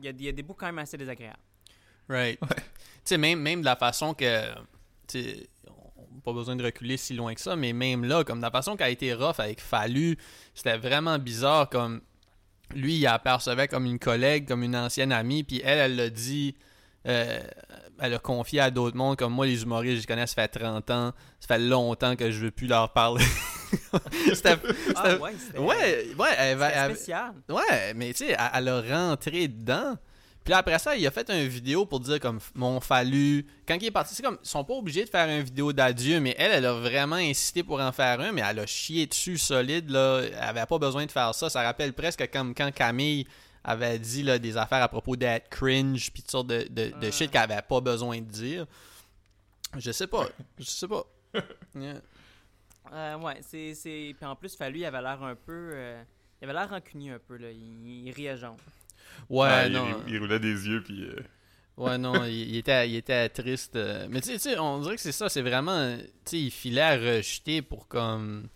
Il 0.00 0.04
y, 0.06 0.08
a, 0.08 0.10
il 0.10 0.22
y 0.22 0.28
a 0.28 0.32
des 0.32 0.42
bouts 0.42 0.54
quand 0.54 0.66
même 0.66 0.78
assez 0.80 0.96
désagréables. 0.96 1.38
Right. 2.08 2.40
Tu 2.40 2.46
sais, 3.04 3.18
même, 3.18 3.40
même 3.40 3.60
de 3.60 3.64
la 3.64 3.76
façon 3.76 4.12
que. 4.14 4.52
Tu 5.06 5.20
sais, 5.22 5.48
on 5.68 6.14
n'a 6.16 6.20
pas 6.24 6.32
besoin 6.32 6.56
de 6.56 6.64
reculer 6.64 6.96
si 6.96 7.14
loin 7.14 7.32
que 7.34 7.40
ça, 7.40 7.54
mais 7.54 7.72
même 7.72 8.04
là, 8.04 8.24
comme 8.24 8.38
de 8.38 8.42
la 8.42 8.50
façon 8.50 8.76
qu'elle 8.76 8.88
a 8.88 8.90
été 8.90 9.14
rough 9.14 9.38
avec 9.38 9.60
Fallu, 9.60 10.16
c'était 10.54 10.78
vraiment 10.78 11.18
bizarre. 11.18 11.68
Comme 11.70 12.00
lui, 12.74 12.96
il 12.96 13.06
apercevait 13.06 13.68
comme 13.68 13.86
une 13.86 13.98
collègue, 14.00 14.48
comme 14.48 14.62
une 14.64 14.74
ancienne 14.74 15.12
amie, 15.12 15.44
puis 15.44 15.60
elle, 15.64 15.78
elle 15.78 15.96
l'a 15.96 16.10
dit. 16.10 16.56
euh, 17.06 17.38
elle 18.00 18.14
a 18.14 18.18
confié 18.18 18.60
à 18.60 18.70
d'autres 18.70 18.96
mondes, 18.96 19.16
comme 19.16 19.32
moi, 19.32 19.46
les 19.46 19.62
humoristes, 19.62 19.96
je 19.96 20.00
les 20.00 20.06
connais, 20.06 20.26
ça 20.26 20.34
fait 20.34 20.48
30 20.48 20.90
ans, 20.90 21.12
ça 21.40 21.46
fait 21.46 21.58
longtemps 21.58 22.16
que 22.16 22.30
je 22.30 22.40
veux 22.40 22.50
plus 22.50 22.66
leur 22.66 22.92
parler. 22.92 23.24
c'était. 24.34 24.56
Ah 24.94 25.16
ouais, 25.16 25.32
c'était 25.38 25.58
Ouais, 25.58 26.14
ouais, 26.18 26.34
elle, 26.38 26.94
spécial. 26.94 27.32
Ouais, 27.48 27.94
mais 27.94 28.12
tu 28.12 28.26
sais, 28.26 28.32
elle, 28.32 28.50
elle 28.54 28.68
a 28.68 29.08
rentré 29.08 29.48
dedans. 29.48 29.96
Puis 30.44 30.50
là, 30.50 30.58
après 30.58 30.78
ça, 30.78 30.94
il 30.94 31.06
a 31.06 31.10
fait 31.10 31.30
une 31.30 31.48
vidéo 31.48 31.86
pour 31.86 32.00
dire 32.00 32.20
comme 32.20 32.38
mon 32.54 32.78
fallu. 32.78 33.46
Quand 33.66 33.76
il 33.80 33.86
est 33.86 33.90
parti, 33.90 34.14
c'est 34.14 34.22
comme 34.22 34.36
ils 34.42 34.48
sont 34.48 34.62
pas 34.62 34.74
obligés 34.74 35.04
de 35.04 35.08
faire 35.08 35.26
une 35.26 35.42
vidéo 35.42 35.72
d'adieu, 35.72 36.20
mais 36.20 36.34
elle, 36.38 36.52
elle 36.52 36.66
a 36.66 36.74
vraiment 36.74 37.16
insisté 37.16 37.62
pour 37.62 37.80
en 37.80 37.92
faire 37.92 38.20
un, 38.20 38.30
mais 38.30 38.42
elle 38.46 38.58
a 38.58 38.66
chié 38.66 39.06
dessus 39.06 39.38
solide 39.38 39.88
là. 39.88 40.20
Elle 40.22 40.34
avait 40.36 40.66
pas 40.66 40.78
besoin 40.78 41.06
de 41.06 41.10
faire 41.10 41.34
ça. 41.34 41.48
Ça 41.48 41.62
rappelle 41.62 41.94
presque 41.94 42.30
comme 42.30 42.54
quand 42.54 42.70
Camille 42.74 43.26
avait 43.64 43.98
dit 43.98 44.22
là, 44.22 44.38
des 44.38 44.56
affaires 44.56 44.82
à 44.82 44.88
propos 44.88 45.16
d'être 45.16 45.48
cringe 45.48 46.10
puis 46.12 46.22
toutes 46.22 46.30
sortes 46.30 46.46
de, 46.48 46.66
de, 46.70 46.92
de 47.00 47.10
shit 47.10 47.30
qu'elle 47.30 47.50
avait 47.50 47.62
pas 47.62 47.80
besoin 47.80 48.18
de 48.18 48.26
dire. 48.26 48.66
Je 49.78 49.90
sais 49.90 50.06
pas. 50.06 50.28
Je 50.58 50.64
sais 50.64 50.88
pas. 50.88 51.04
Yeah. 51.74 51.94
Euh, 52.92 53.16
ouais, 53.18 53.38
c'est. 53.40 53.74
c'est- 53.74 54.14
Puis 54.16 54.24
en 54.26 54.36
plus, 54.36 54.54
Fallu, 54.54 54.80
il 54.80 54.84
avait 54.84 55.00
l'air 55.02 55.20
un 55.22 55.34
peu. 55.34 55.70
euh, 55.74 56.02
Il 56.40 56.44
avait 56.44 56.52
l'air 56.52 56.68
rancunier 56.70 57.10
un 57.12 57.18
peu, 57.18 57.36
là. 57.38 57.50
Il, 57.50 58.06
il 58.06 58.12
riait 58.12 58.36
jaune. 58.36 58.56
Ouais, 59.28 59.66
il- 59.66 59.72
non. 59.72 59.86
il, 60.06 60.14
il 60.14 60.20
roulait 60.20 60.38
des 60.38 60.66
yeux, 60.68 60.82
puis. 60.84 61.02
euh, 61.04 61.16
Ouais, 61.76 61.98
non, 61.98 62.24
il, 62.24 62.32
il 62.50 62.56
était, 62.58 62.88
il 62.88 62.94
était 62.94 63.28
triste. 63.30 63.74
euh. 63.74 64.06
Mais 64.10 64.20
tu 64.20 64.28
sais- 64.28 64.34
tu 64.34 64.38
sais, 64.50 64.58
on 64.60 64.78
dirait 64.80 64.94
que 64.94 65.00
c'est 65.02 65.10
ça, 65.12 65.28
c'est 65.28 65.42
vraiment. 65.42 65.96
Tu 65.96 66.04
sais, 66.26 66.38
il 66.40 66.50
filait 66.52 66.80
à 66.82 66.96
rejeter 66.96 67.62
pour 67.62 67.88
comme. 67.88 68.48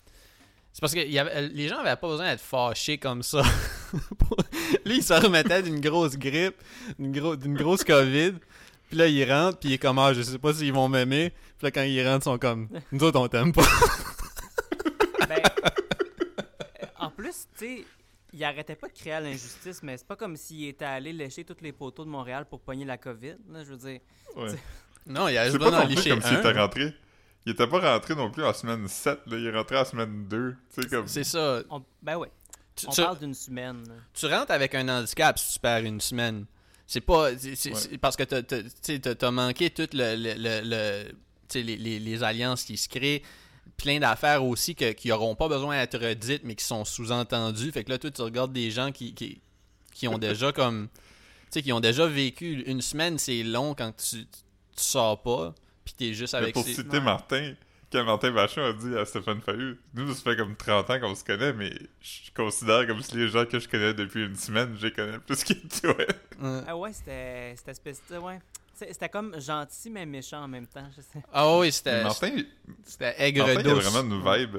C'est 0.79 0.81
parce 0.81 0.95
que 0.95 1.01
il 1.01 1.11
y 1.11 1.19
avait- 1.19 1.49
les 1.49 1.67
gens 1.67 1.79
avaient 1.79 1.97
pas 1.97 2.07
besoin 2.07 2.27
d'être 2.31 2.41
fâchés 2.41 2.99
comme 2.99 3.25
ça. 3.25 3.43
Lui, 4.87 4.99
il 4.99 5.03
se 5.03 5.13
remettait 5.13 5.61
d'une 5.61 5.81
grosse 5.81 6.17
grippe, 6.17 6.55
d'une 7.01 7.11
gros, 7.11 7.35
d'une 7.35 7.57
grosse 7.57 7.83
COVID. 7.83 8.35
Puis 8.89 8.97
là, 8.97 9.09
il 9.09 9.25
rentre, 9.29 9.59
puis 9.59 9.71
il 9.71 9.73
est 9.73 9.79
comme, 9.79 9.99
ah, 9.99 10.15
je 10.15 10.23
sais 10.23 10.39
pas 10.39 10.55
s'ils 10.55 10.73
vont 10.73 10.89
m'aimer. 10.89 11.31
Puis 11.31 11.65
là, 11.65 11.73
quand 11.73 11.83
il 11.83 12.01
rentre, 12.07 12.21
ils 12.29 12.31
sont 12.31 12.39
comme, 12.39 12.69
nous 12.93 13.03
autres, 13.03 13.19
on 13.19 13.27
t'aime 13.27 13.53
pas. 13.53 13.65
Ben, 15.29 15.41
euh, 15.65 16.87
en 17.01 17.11
plus, 17.11 17.49
tu 17.59 17.79
sais, 17.79 17.85
il 18.33 18.45
arrêtait 18.45 18.77
pas 18.77 18.87
de 18.87 18.93
créer 18.93 19.19
l'injustice, 19.21 19.83
mais 19.83 19.97
c'est 19.97 20.07
pas 20.07 20.15
comme 20.15 20.37
s'il 20.37 20.69
était 20.69 20.85
allé 20.85 21.13
lécher 21.13 21.43
tous 21.43 21.57
les 21.61 21.73
poteaux 21.73 22.05
de 22.05 22.11
Montréal 22.11 22.47
pour 22.49 22.61
pogner 22.61 22.85
la 22.85 22.99
COVID. 22.99 23.35
Là, 23.51 23.65
je 23.65 23.71
veux 23.71 23.77
dire, 23.79 23.99
ouais. 24.37 24.55
non, 25.09 25.27
il 25.27 25.37
a 25.39 25.47
juste 25.47 25.59
pas 25.59 25.65
besoin 25.65 25.81
d'en 25.83 25.89
licher 25.89 26.11
comme 26.11 26.23
s'il 26.23 26.39
était 26.39 26.53
rentré. 26.53 26.95
Il 27.49 27.53
était 27.53 27.67
pas 27.67 27.79
rentré 27.95 28.15
non 28.15 28.31
plus 28.31 28.45
en 28.45 28.53
semaine 28.53 28.87
7, 28.87 29.21
là. 29.27 29.39
Il 29.39 29.47
est 29.47 29.57
rentré 29.57 29.79
en 29.79 29.85
semaine 29.87 30.27
2. 30.29 30.55
Tu 30.75 30.83
sais, 30.83 30.89
comme. 30.89 31.09
C'est 31.09 31.25
ça. 31.25 31.63
on- 31.71 31.83
ben 32.03 32.17
ouais, 32.19 32.31
Tu, 32.77 32.87
on 32.87 32.91
tu- 32.91 33.01
parle 33.03 33.19
d'une 33.21 33.33
semaine. 33.33 33.83
là. 33.89 33.95
tu 34.13 34.27
rentres 34.27 34.51
avec 34.51 34.75
un 34.75 34.87
handicap 34.87 35.39
si 35.39 35.55
tu 35.55 35.59
perds 35.59 35.85
une 35.85 35.99
semaine. 36.01 36.45
C'est 36.87 37.01
pas. 37.01 37.31
c'est- 37.39 37.73
Ouais. 37.93 37.99
parce 37.99 38.17
que 38.17 38.25
t'as- 38.25 39.15
t'as 39.15 39.31
manqué 39.31 39.71
toutes 39.71 39.95
le, 39.95 40.15
le, 40.15 40.35
le- 40.35 40.61
le- 40.63 41.05
tu 41.09 41.15
sais, 41.49 41.63
les, 41.63 41.77
les- 41.79 41.99
les 41.99 42.23
alliances 42.23 42.65
qui 42.65 42.77
se 42.77 42.87
créent. 42.89 43.23
Plein 43.79 43.99
d'affaires 43.99 44.45
aussi 44.45 44.75
que- 44.75 44.93
qui 44.93 45.09
n'auront 45.09 45.35
pas 45.35 45.49
besoin 45.49 45.79
d'être 45.79 45.99
redites, 45.99 46.43
mais 46.45 46.55
qui 46.55 46.65
sont 46.67 46.85
sous-entendues. 46.85 47.73
Fait 47.73 47.83
que 47.85 47.91
là, 47.91 47.99
toi, 47.99 48.11
tu 48.11 48.21
regardes 48.21 48.53
des 48.53 48.71
gens 48.71 48.93
qui, 48.93 49.15
qui, 49.15 49.41
qui 49.95 50.07
ont 50.07 50.19
déjà 50.19 50.53
comme. 50.53 50.89
Tu 50.89 51.47
sais, 51.51 51.63
qui 51.63 51.73
ont 51.73 51.81
déjà 51.81 52.07
vécu 52.07 52.63
une 52.67 52.83
semaine, 52.83 53.19
c'est 53.19 53.43
long 53.43 53.75
quand 53.75 53.93
tu, 53.97 54.27
tu 54.27 54.29
sors 54.77 55.23
pas. 55.23 55.55
Puis 55.89 55.95
t'es 56.09 56.15
juste 56.15 56.35
Mais 56.35 56.41
avec 56.41 56.55
pour 56.55 56.65
citer 56.65 56.99
Ouais. 56.99 57.01
Martin, 57.01 57.55
quand 57.91 58.05
Martin 58.05 58.31
Vachon 58.31 58.63
a 58.63 58.73
dit 58.75 58.95
à 58.97 59.05
Stéphane 59.07 59.41
Fayeux, 59.41 59.79
nous, 59.95 60.13
ça 60.13 60.23
fait 60.23 60.37
comme 60.37 60.55
30 60.55 60.91
ans 60.91 61.01
qu'on 61.01 61.15
se 61.15 61.25
connaît, 61.25 61.55
mais 61.55 61.73
je 62.03 62.31
considère 62.37 62.87
comme 62.87 63.01
si 63.03 63.17
les 63.17 63.29
gens 63.29 63.47
que 63.47 63.59
je 63.59 63.67
connais 63.67 63.95
depuis 63.95 64.27
une 64.27 64.37
semaine, 64.37 64.77
je 64.79 64.89
les 64.89 64.93
connais 64.93 65.19
plus 65.19 65.43
que 65.45 65.55
toi. 65.81 65.95
Ouais. 65.97 66.63
Ah 66.67 66.77
ouais, 66.77 66.93
c'était 66.93 67.55
espèce 67.67 68.03
de- 68.11 68.19
ouais. 68.19 68.39
C'était 68.75 69.09
comme 69.09 69.41
gentil 69.41 69.89
mais 69.91 70.05
méchant 70.07 70.43
en 70.45 70.49
même 70.49 70.67
temps, 70.67 70.87
je 70.95 71.01
sais. 71.01 71.25
Ah 71.33 71.57
oui, 71.59 71.73
c'était 71.73 72.03
Martin, 72.05 72.43
c'était 72.85 73.15
aigre 73.19 73.47
Martin, 73.47 73.61
il 73.61 73.69
a 73.71 73.75
vraiment 73.75 74.03
une 74.15 74.23
vibe. 74.39 74.57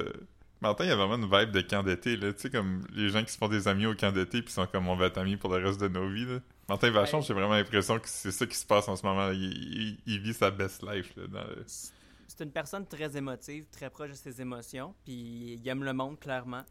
Martin, 0.62 0.84
il 0.86 0.92
a 0.92 0.96
vraiment 0.96 1.16
une 1.16 1.30
vibe 1.30 1.52
de 1.52 1.62
camp 1.62 1.84
d'été, 1.84 2.18
là. 2.18 2.34
Tu 2.34 2.42
sais, 2.42 2.50
comme 2.50 2.86
les 2.94 3.10
gens 3.10 3.24
qui 3.24 3.32
se 3.32 3.38
font 3.38 3.48
des 3.48 3.68
amis 3.68 3.86
au 3.86 3.96
camp 3.96 4.12
d'été, 4.12 4.42
puis 4.42 4.52
sont 4.52 4.68
comme 4.68 4.88
on 4.90 4.96
va 4.96 5.06
être 5.06 5.18
amis 5.18 5.38
pour 5.38 5.56
le 5.56 5.66
reste 5.66 5.80
de 5.80 5.88
nos 5.88 6.10
vies, 6.10 6.26
là. 6.26 6.40
Martin 6.68 6.92
Vachon, 6.92 7.18
Ouais. 7.20 7.24
j'ai 7.24 7.34
vraiment 7.34 7.54
l'impression 7.54 7.98
que 7.98 8.08
c'est 8.10 8.32
ça 8.32 8.46
qui 8.46 8.56
se 8.58 8.66
passe 8.66 8.88
en 8.90 8.96
ce 8.96 9.06
moment. 9.06 9.30
Il, 9.32 9.42
il- 9.44 9.98
il 10.06 10.20
vit 10.20 10.34
sa 10.34 10.52
best 10.52 10.84
life, 10.84 11.14
là. 11.16 11.28
Dans 11.28 11.44
le- 11.44 11.64
C'est 11.66 12.44
une 12.44 12.52
personne 12.52 12.86
très 12.86 13.16
émotive, 13.18 13.66
très 13.72 13.90
proche 13.90 14.10
de 14.12 14.16
ses 14.16 14.40
émotions, 14.42 14.94
puis 15.06 15.60
il 15.64 15.68
aime 15.68 15.84
le 15.84 15.94
monde 15.94 16.20
clairement. 16.20 16.64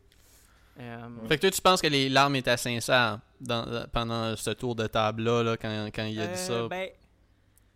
Euh, 0.79 1.09
Fait 1.27 1.37
que 1.37 1.41
toi, 1.41 1.51
tu 1.51 1.61
penses 1.61 1.81
que 1.83 1.89
les 1.89 2.09
larmes 2.09 2.37
étaient 2.37 2.57
sincères 2.57 3.19
dans, 3.41 3.87
pendant 3.93 4.37
ce 4.37 4.51
tour 4.51 4.77
de 4.77 4.87
table-là, 4.87 5.43
là, 5.43 5.57
quand, 5.57 5.89
quand 5.93 6.05
il 6.05 6.21
a 6.21 6.27
dit 6.29 6.33
euh, 6.35 6.63
ça? 6.63 6.69
ben, 6.69 6.89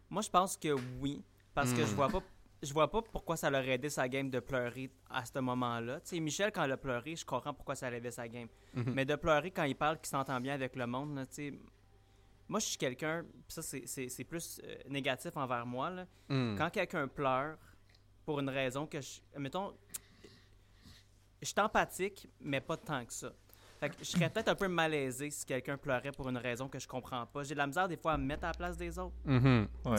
moi 0.08 0.22
je 0.22 0.28
pense 0.30 0.56
que 0.56 0.68
oui, 1.00 1.20
parce 1.54 1.72
que 1.72 1.80
Hmm. 1.82 1.86
je 1.86 1.94
vois 1.94 2.08
pas, 2.08 2.22
je 2.62 2.72
vois 2.72 2.90
pas 2.90 3.02
pourquoi 3.02 3.36
ça 3.36 3.50
l'aurait 3.50 3.70
aidé 3.74 3.88
sa 3.90 4.08
game 4.08 4.30
de 4.30 4.38
pleurer 4.40 4.90
à 5.10 5.24
ce 5.24 5.38
moment-là. 5.38 6.00
Tu 6.00 6.10
sais, 6.10 6.20
Michel 6.20 6.52
quand 6.52 6.64
il 6.64 6.72
a 6.72 6.76
pleuré, 6.76 7.16
je 7.16 7.24
comprends 7.24 7.52
pourquoi 7.54 7.74
ça 7.74 7.90
l'aidait 7.90 8.10
sa 8.10 8.28
game, 8.28 8.48
Mhm. 8.74 8.92
mais 8.94 9.04
de 9.04 9.16
pleurer 9.16 9.50
quand 9.50 9.64
il 9.64 9.74
parle 9.76 9.96
qu'il 9.98 10.06
s'entend 10.08 10.40
bien 10.40 10.54
avec 10.54 10.76
le 10.76 10.86
monde, 10.86 11.14
là, 11.16 11.26
tu 11.26 11.34
sais. 11.34 11.54
Moi, 12.48 12.60
je 12.60 12.66
suis 12.66 12.76
quelqu'un, 12.76 13.24
pis 13.48 13.54
ça 13.54 13.62
c'est- 13.62 14.24
plus 14.24 14.60
euh, 14.64 14.74
négatif 14.88 15.36
envers 15.36 15.64
moi. 15.64 15.88
Là. 15.90 16.06
Hmm. 16.28 16.54
Quand 16.58 16.68
quelqu'un 16.70 17.08
pleure 17.08 17.56
pour 18.26 18.40
une 18.40 18.50
raison 18.50 18.86
que 18.86 19.00
je. 19.00 19.20
Mettons. 19.38 19.72
Je 21.40 21.46
suis 21.48 21.60
empathique, 21.60 22.28
mais 22.40 22.60
pas 22.60 22.76
tant 22.76 23.04
que 23.04 23.12
ça. 23.12 23.32
Fait 23.80 23.88
que 23.88 23.96
je 23.98 24.04
serais 24.04 24.30
peut-être 24.30 24.48
un 24.48 24.54
peu 24.54 24.68
malaisé 24.68 25.30
si 25.30 25.44
quelqu'un 25.44 25.76
pleurait 25.76 26.12
pour 26.12 26.28
une 26.28 26.36
raison 26.36 26.68
que 26.68 26.78
je 26.78 26.86
comprends 26.86 27.26
pas. 27.26 27.42
J'ai 27.42 27.54
de 27.54 27.58
la 27.58 27.66
misère 27.66 27.88
des 27.88 27.96
fois 27.96 28.12
à 28.12 28.16
me 28.18 28.24
mettre 28.24 28.44
à 28.44 28.48
la 28.48 28.54
place 28.54 28.76
des 28.76 28.96
autres. 28.98 29.16
Mhm. 29.24 29.66
Ouais. 29.86 29.96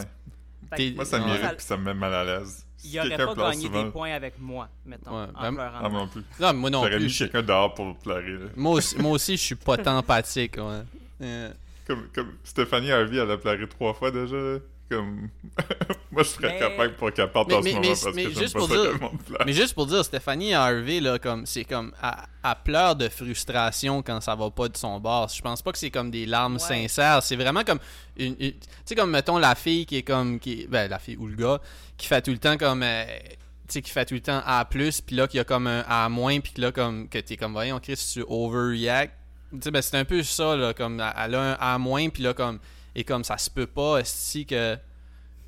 Moi, 0.96 1.04
ça 1.04 1.18
m'irrite, 1.18 1.56
puis 1.56 1.66
ça 1.66 1.76
me 1.76 1.84
met 1.84 1.94
mal 1.94 2.14
à 2.14 2.24
l'aise. 2.24 2.64
Si 2.76 2.90
il 2.92 2.98
aurait 3.00 3.08
quelqu'un 3.08 3.34
pas 3.34 3.50
gagné 3.50 3.62
souvent- 3.66 3.84
des 3.84 3.90
points 3.90 4.12
avec 4.12 4.34
moi, 4.38 4.68
mettons, 4.84 5.10
Ouais, 5.10 5.26
en 5.34 5.42
ben- 5.42 5.54
pleurant. 5.54 5.78
Ah, 5.82 5.88
moi 5.88 6.00
non 6.00 6.08
plus. 6.08 6.22
Non, 6.38 6.52
moi 6.54 6.70
non 6.70 6.78
J'aurais 6.84 6.96
plus. 6.96 7.06
mis 7.06 7.12
quelqu'un 7.16 7.42
dehors 7.42 7.72
pour 7.74 7.96
pleurer. 7.96 8.36
Moi 8.56 8.72
aussi, 8.74 8.96
moi 8.98 9.12
aussi, 9.12 9.36
je 9.36 9.42
suis 9.42 9.54
pas 9.54 9.76
tant 9.78 9.96
empathique. 9.98 10.56
Ouais. 10.58 10.82
Euh, 11.22 11.50
Comme, 11.86 12.08
comme 12.14 12.32
Stéphanie 12.44 12.90
Harvey, 12.92 13.16
elle 13.18 13.30
a 13.30 13.36
pleuré 13.38 13.66
trois 13.68 13.94
fois 13.94 14.10
déjà. 14.10 14.36
Comme... 14.90 15.30
Moi, 16.12 16.22
je 16.22 16.28
serais 16.28 16.52
Mais- 16.52 16.58
capable 16.58 16.94
pour 16.96 17.12
qu'elle 17.12 17.32
parte 17.32 17.48
Mais- 17.48 17.54
en 17.54 17.58
ce 17.60 17.64
mais- 17.64 17.70
moment 17.72 17.80
mais- 17.82 17.88
parce 17.88 18.14
mais 18.14 18.24
que 18.24 18.30
j'aime 18.30 18.42
juste 18.42 18.52
pas 18.52 18.58
pour 18.60 18.68
ça 18.68 18.74
dire- 18.74 18.84
que 18.84 18.88
le 18.94 18.98
monde 19.00 19.22
pleure. 19.22 19.42
Mais 19.46 19.52
juste 19.52 19.74
pour 19.74 19.86
dire, 19.86 20.04
Stéphanie 20.04 20.54
Harvey, 20.54 21.00
là, 21.00 21.18
comme, 21.18 21.46
c'est 21.46 21.64
comme, 21.64 21.92
elle, 22.02 22.10
elle 22.44 22.54
pleure 22.64 22.94
de 22.96 23.08
frustration 23.08 24.02
quand 24.02 24.20
ça 24.20 24.34
va 24.34 24.50
pas 24.50 24.68
de 24.68 24.76
son 24.76 25.00
bord. 25.00 25.28
Je 25.28 25.40
pense 25.42 25.62
pas 25.62 25.72
que 25.72 25.78
c'est 25.78 25.90
comme 25.90 26.10
des 26.10 26.26
larmes 26.26 26.54
Ouais. 26.54 26.58
sincères. 26.58 27.22
C'est 27.22 27.36
vraiment 27.36 27.64
comme 27.64 27.78
une, 28.16 28.36
une- 28.38 28.52
tu 28.52 28.58
sais, 28.84 28.94
comme, 28.94 29.10
mettons, 29.10 29.38
la 29.38 29.54
fille 29.54 29.86
qui 29.86 29.96
est 29.96 30.02
comme, 30.02 30.38
qui 30.38 30.66
ben, 30.68 30.88
la 30.88 30.98
fille 30.98 31.16
ou 31.16 31.26
le 31.26 31.36
gars, 31.36 31.60
qui 31.96 32.06
fait 32.06 32.20
tout 32.22 32.30
le 32.30 32.38
temps 32.38 32.56
comme, 32.58 32.82
euh, 32.82 33.04
tu 33.66 33.74
sais, 33.74 33.82
qui 33.82 33.90
fait 33.90 34.04
tout 34.04 34.14
le 34.14 34.20
temps 34.20 34.42
A+, 34.44 34.66
puis 34.66 34.90
là, 35.16 35.26
qu'il 35.26 35.38
y 35.38 35.40
a 35.40 35.44
comme 35.44 35.66
un 35.66 35.82
A-, 35.88 36.08
puis 36.42 36.52
que 36.52 36.60
là, 36.60 36.70
comme, 36.72 37.08
que 37.08 37.18
t'es 37.18 37.36
comme, 37.38 37.52
voyons, 37.52 37.80
Chris, 37.80 37.96
tu 38.12 38.22
overreact. 38.28 39.14
Tu 39.52 39.58
sais, 39.62 39.70
ben, 39.70 39.80
c'est 39.82 39.96
un 39.96 40.04
peu 40.04 40.22
ça, 40.22 40.54
là, 40.56 40.74
comme, 40.74 40.94
elle 41.00 41.34
a 41.34 41.56
un 41.58 41.84
A-, 41.84 42.10
puis 42.12 42.22
là, 42.22 42.34
comme, 42.34 42.58
et 42.94 43.04
comme, 43.04 43.24
ça 43.24 43.38
se 43.38 43.50
peut 43.50 43.66
pas, 43.66 44.04
si 44.04 44.46
que 44.46 44.78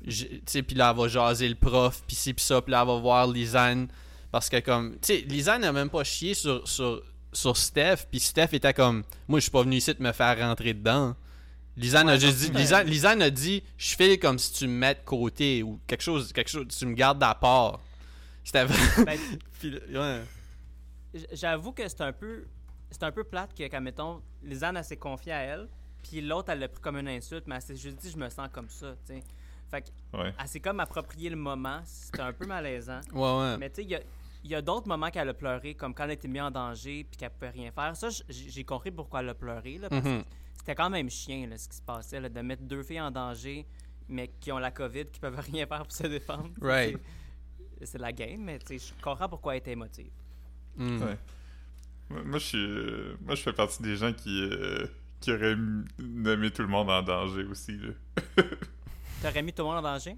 tu 0.05 0.41
sais, 0.45 0.63
puis 0.63 0.75
là, 0.75 0.91
elle 0.91 1.01
va 1.01 1.07
jaser 1.07 1.49
le 1.49 1.55
prof, 1.55 2.03
puis 2.05 2.15
ci, 2.15 2.33
puis 2.33 2.43
ça, 2.43 2.61
puis 2.61 2.71
là, 2.71 2.81
elle 2.81 2.87
va 2.87 2.99
voir 2.99 3.27
Lisanne. 3.27 3.87
Parce 4.31 4.49
que, 4.49 4.59
comme, 4.59 4.97
tu 4.99 5.13
sais, 5.13 5.17
Lisanne 5.21 5.61
n'a 5.61 5.71
même 5.71 5.89
pas 5.89 6.03
chié 6.03 6.33
sur, 6.33 6.67
sur, 6.67 7.01
sur 7.33 7.57
Steph, 7.57 8.07
puis 8.09 8.19
Steph 8.19 8.49
était 8.53 8.73
comme, 8.73 9.03
moi, 9.27 9.39
je 9.39 9.43
suis 9.43 9.51
pas 9.51 9.63
venu 9.63 9.77
ici 9.77 9.93
te 9.95 10.03
me 10.03 10.11
faire 10.11 10.37
rentrer 10.37 10.73
dedans. 10.73 11.15
Lisanne 11.75 12.09
a 12.09 12.17
juste 12.17 12.37
dit, 12.37 12.51
Lisanne, 12.51 12.87
Lisanne 12.87 13.21
a 13.21 13.29
dit, 13.29 13.63
je 13.77 13.95
fais 13.95 14.17
comme 14.17 14.39
si 14.39 14.51
tu 14.53 14.67
me 14.67 14.73
mets 14.73 14.95
de 14.95 14.99
côté, 15.05 15.63
ou 15.63 15.79
quelque 15.87 16.01
chose, 16.01 16.31
quelque 16.33 16.49
chose, 16.49 16.67
tu 16.67 16.85
me 16.85 16.93
gardes 16.93 17.21
à 17.23 17.35
part. 17.35 17.79
C'était. 18.43 18.65
Ben, 18.65 19.19
ouais. 19.93 20.21
J'avoue 21.33 21.71
que 21.71 21.87
c'est 21.87 22.01
un 22.01 22.13
peu 22.13 22.45
c'est 22.89 23.03
un 23.03 23.11
peu 23.11 23.23
plate 23.23 23.53
que, 23.53 23.63
quand 23.63 23.81
mettons, 23.81 24.21
Lisanne, 24.43 24.81
s'est 24.83 24.97
confiée 24.97 25.33
à 25.33 25.41
elle, 25.41 25.67
puis 26.09 26.21
l'autre, 26.21 26.49
elle 26.51 26.59
l'a 26.59 26.67
pris 26.67 26.81
comme 26.81 26.97
une 26.97 27.07
insulte, 27.09 27.45
mais 27.47 27.55
elle 27.55 27.61
s'est 27.61 27.75
juste 27.75 27.97
dit, 27.97 28.09
je 28.11 28.17
me 28.17 28.29
sens 28.29 28.47
comme 28.51 28.69
ça, 28.69 28.95
tu 29.05 29.13
sais. 29.15 29.23
Fait 29.69 29.81
que, 29.81 30.17
Ouais. 30.17 30.33
elle 30.39 30.47
s'est 30.47 30.59
comme 30.61 30.79
approprié 30.79 31.29
le 31.29 31.35
moment, 31.35 31.81
c'était 31.85 32.21
un 32.21 32.31
peu 32.33 32.45
malaisant. 32.45 33.01
Ouais, 33.13 33.37
ouais. 33.39 33.57
Mais 33.57 33.69
tu 33.69 33.75
sais, 33.77 33.83
il 33.83 33.89
y 33.89 33.95
a, 33.95 34.01
il 34.43 34.49
y 34.51 34.55
a 34.55 34.61
d'autres 34.61 34.87
moments 34.87 35.09
qu'elle 35.09 35.27
a 35.27 35.33
pleuré, 35.33 35.73
comme 35.75 35.93
quand 35.93 36.05
elle 36.05 36.11
était 36.11 36.27
mise 36.29 36.41
en 36.41 36.51
danger 36.51 37.03
puis 37.03 37.17
qu'elle 37.17 37.31
pouvait 37.31 37.49
rien 37.49 37.71
faire. 37.71 37.95
Ça, 37.97 38.07
j'ai 38.29 38.63
compris 38.63 38.91
pourquoi 38.91 39.19
elle 39.21 39.29
a 39.29 39.33
pleuré, 39.35 39.77
là, 39.77 39.89
parce 39.89 40.05
Mhm. 40.05 40.21
que 40.23 40.27
c'était 40.57 40.75
quand 40.75 40.89
même 40.89 41.09
chien, 41.09 41.47
là, 41.47 41.57
ce 41.57 41.67
qui 41.67 41.75
se 41.75 41.81
passait, 41.81 42.19
là, 42.21 42.29
de 42.29 42.39
mettre 42.41 42.63
deux 42.63 42.83
filles 42.83 43.01
en 43.01 43.11
danger, 43.11 43.65
mais 44.07 44.29
qui 44.39 44.51
ont 44.53 44.57
la 44.59 44.71
COVID, 44.71 45.07
qui 45.07 45.19
peuvent 45.19 45.37
rien 45.51 45.65
faire 45.67 45.83
pour 45.83 45.91
se 45.91 46.07
défendre. 46.07 46.49
Right. 46.61 46.97
C'est- 47.83 47.97
la 47.99 48.11
game, 48.13 48.41
mais 48.41 48.57
tu 48.59 48.79
sais, 48.79 48.87
je 48.97 49.03
comprends 49.03 49.27
pourquoi 49.27 49.53
elle 49.53 49.59
était 49.59 49.73
émotive. 49.73 50.11
Mm. 50.77 51.01
Ouais. 51.03 51.17
Moi, 52.09 52.23
moi, 52.23 52.39
je 52.39 52.45
suis, 52.45 52.57
euh, 52.57 53.17
moi, 53.21 53.35
je 53.35 53.41
fais 53.43 53.53
partie 53.53 53.83
des 53.83 53.97
gens 53.97 54.13
qui, 54.13 54.41
euh, 54.41 54.87
qui 55.19 55.31
auraient 55.31 55.53
m- 55.53 55.85
nommé 55.99 56.51
tout 56.51 56.61
le 56.61 56.67
monde 56.67 56.89
en 56.89 57.01
danger 57.01 57.43
aussi. 57.45 57.79
T'aurais 59.21 59.41
mis 59.43 59.51
tout 59.53 59.63
le 59.63 59.67
monde 59.69 59.77
en 59.77 59.81
danger? 59.81 60.15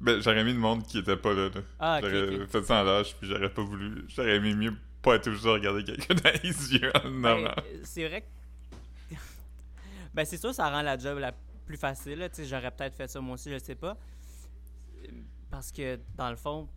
Ben, 0.00 0.20
j'aurais 0.20 0.44
mis 0.44 0.52
le 0.52 0.58
monde 0.60 0.84
qui 0.86 0.98
était 0.98 1.16
pas 1.16 1.34
là. 1.34 1.48
là. 1.48 1.60
Ah, 1.80 1.98
ok, 2.02 2.08
j'aurais 2.08 2.46
fait 2.46 2.62
ça 2.62 2.80
en 2.82 2.84
lâche, 2.84 3.16
puis 3.16 3.28
j'aurais 3.28 3.52
pas 3.52 3.62
voulu. 3.62 4.04
J'aurais 4.08 4.36
aimé 4.36 4.54
mieux 4.54 4.74
pas 5.02 5.16
être 5.16 5.26
obligé 5.26 5.44
de 5.44 5.48
regarder 5.50 5.84
quelqu'un 5.84 6.14
dans 6.14 6.30
les 6.42 6.74
yeux 6.74 6.92
en 6.96 7.10
Ben, 7.20 7.54
c'est 7.82 8.06
vrai 8.08 8.20
que... 8.22 9.14
ben, 10.14 10.24
c'est 10.24 10.36
sûr, 10.36 10.54
ça 10.54 10.70
rend 10.70 10.82
la 10.82 10.96
job 10.96 11.18
la 11.18 11.32
plus 11.66 11.76
facile. 11.76 12.28
J'aurais 12.48 12.70
peut-être 12.70 12.94
fait 12.94 13.08
ça 13.08 13.20
moi 13.20 13.34
aussi, 13.34 13.50
je 13.50 13.58
sais 13.58 13.74
pas. 13.74 13.96
Parce 15.50 15.72
que, 15.72 15.98
dans 16.16 16.30
le 16.30 16.36
fond, 16.36 16.68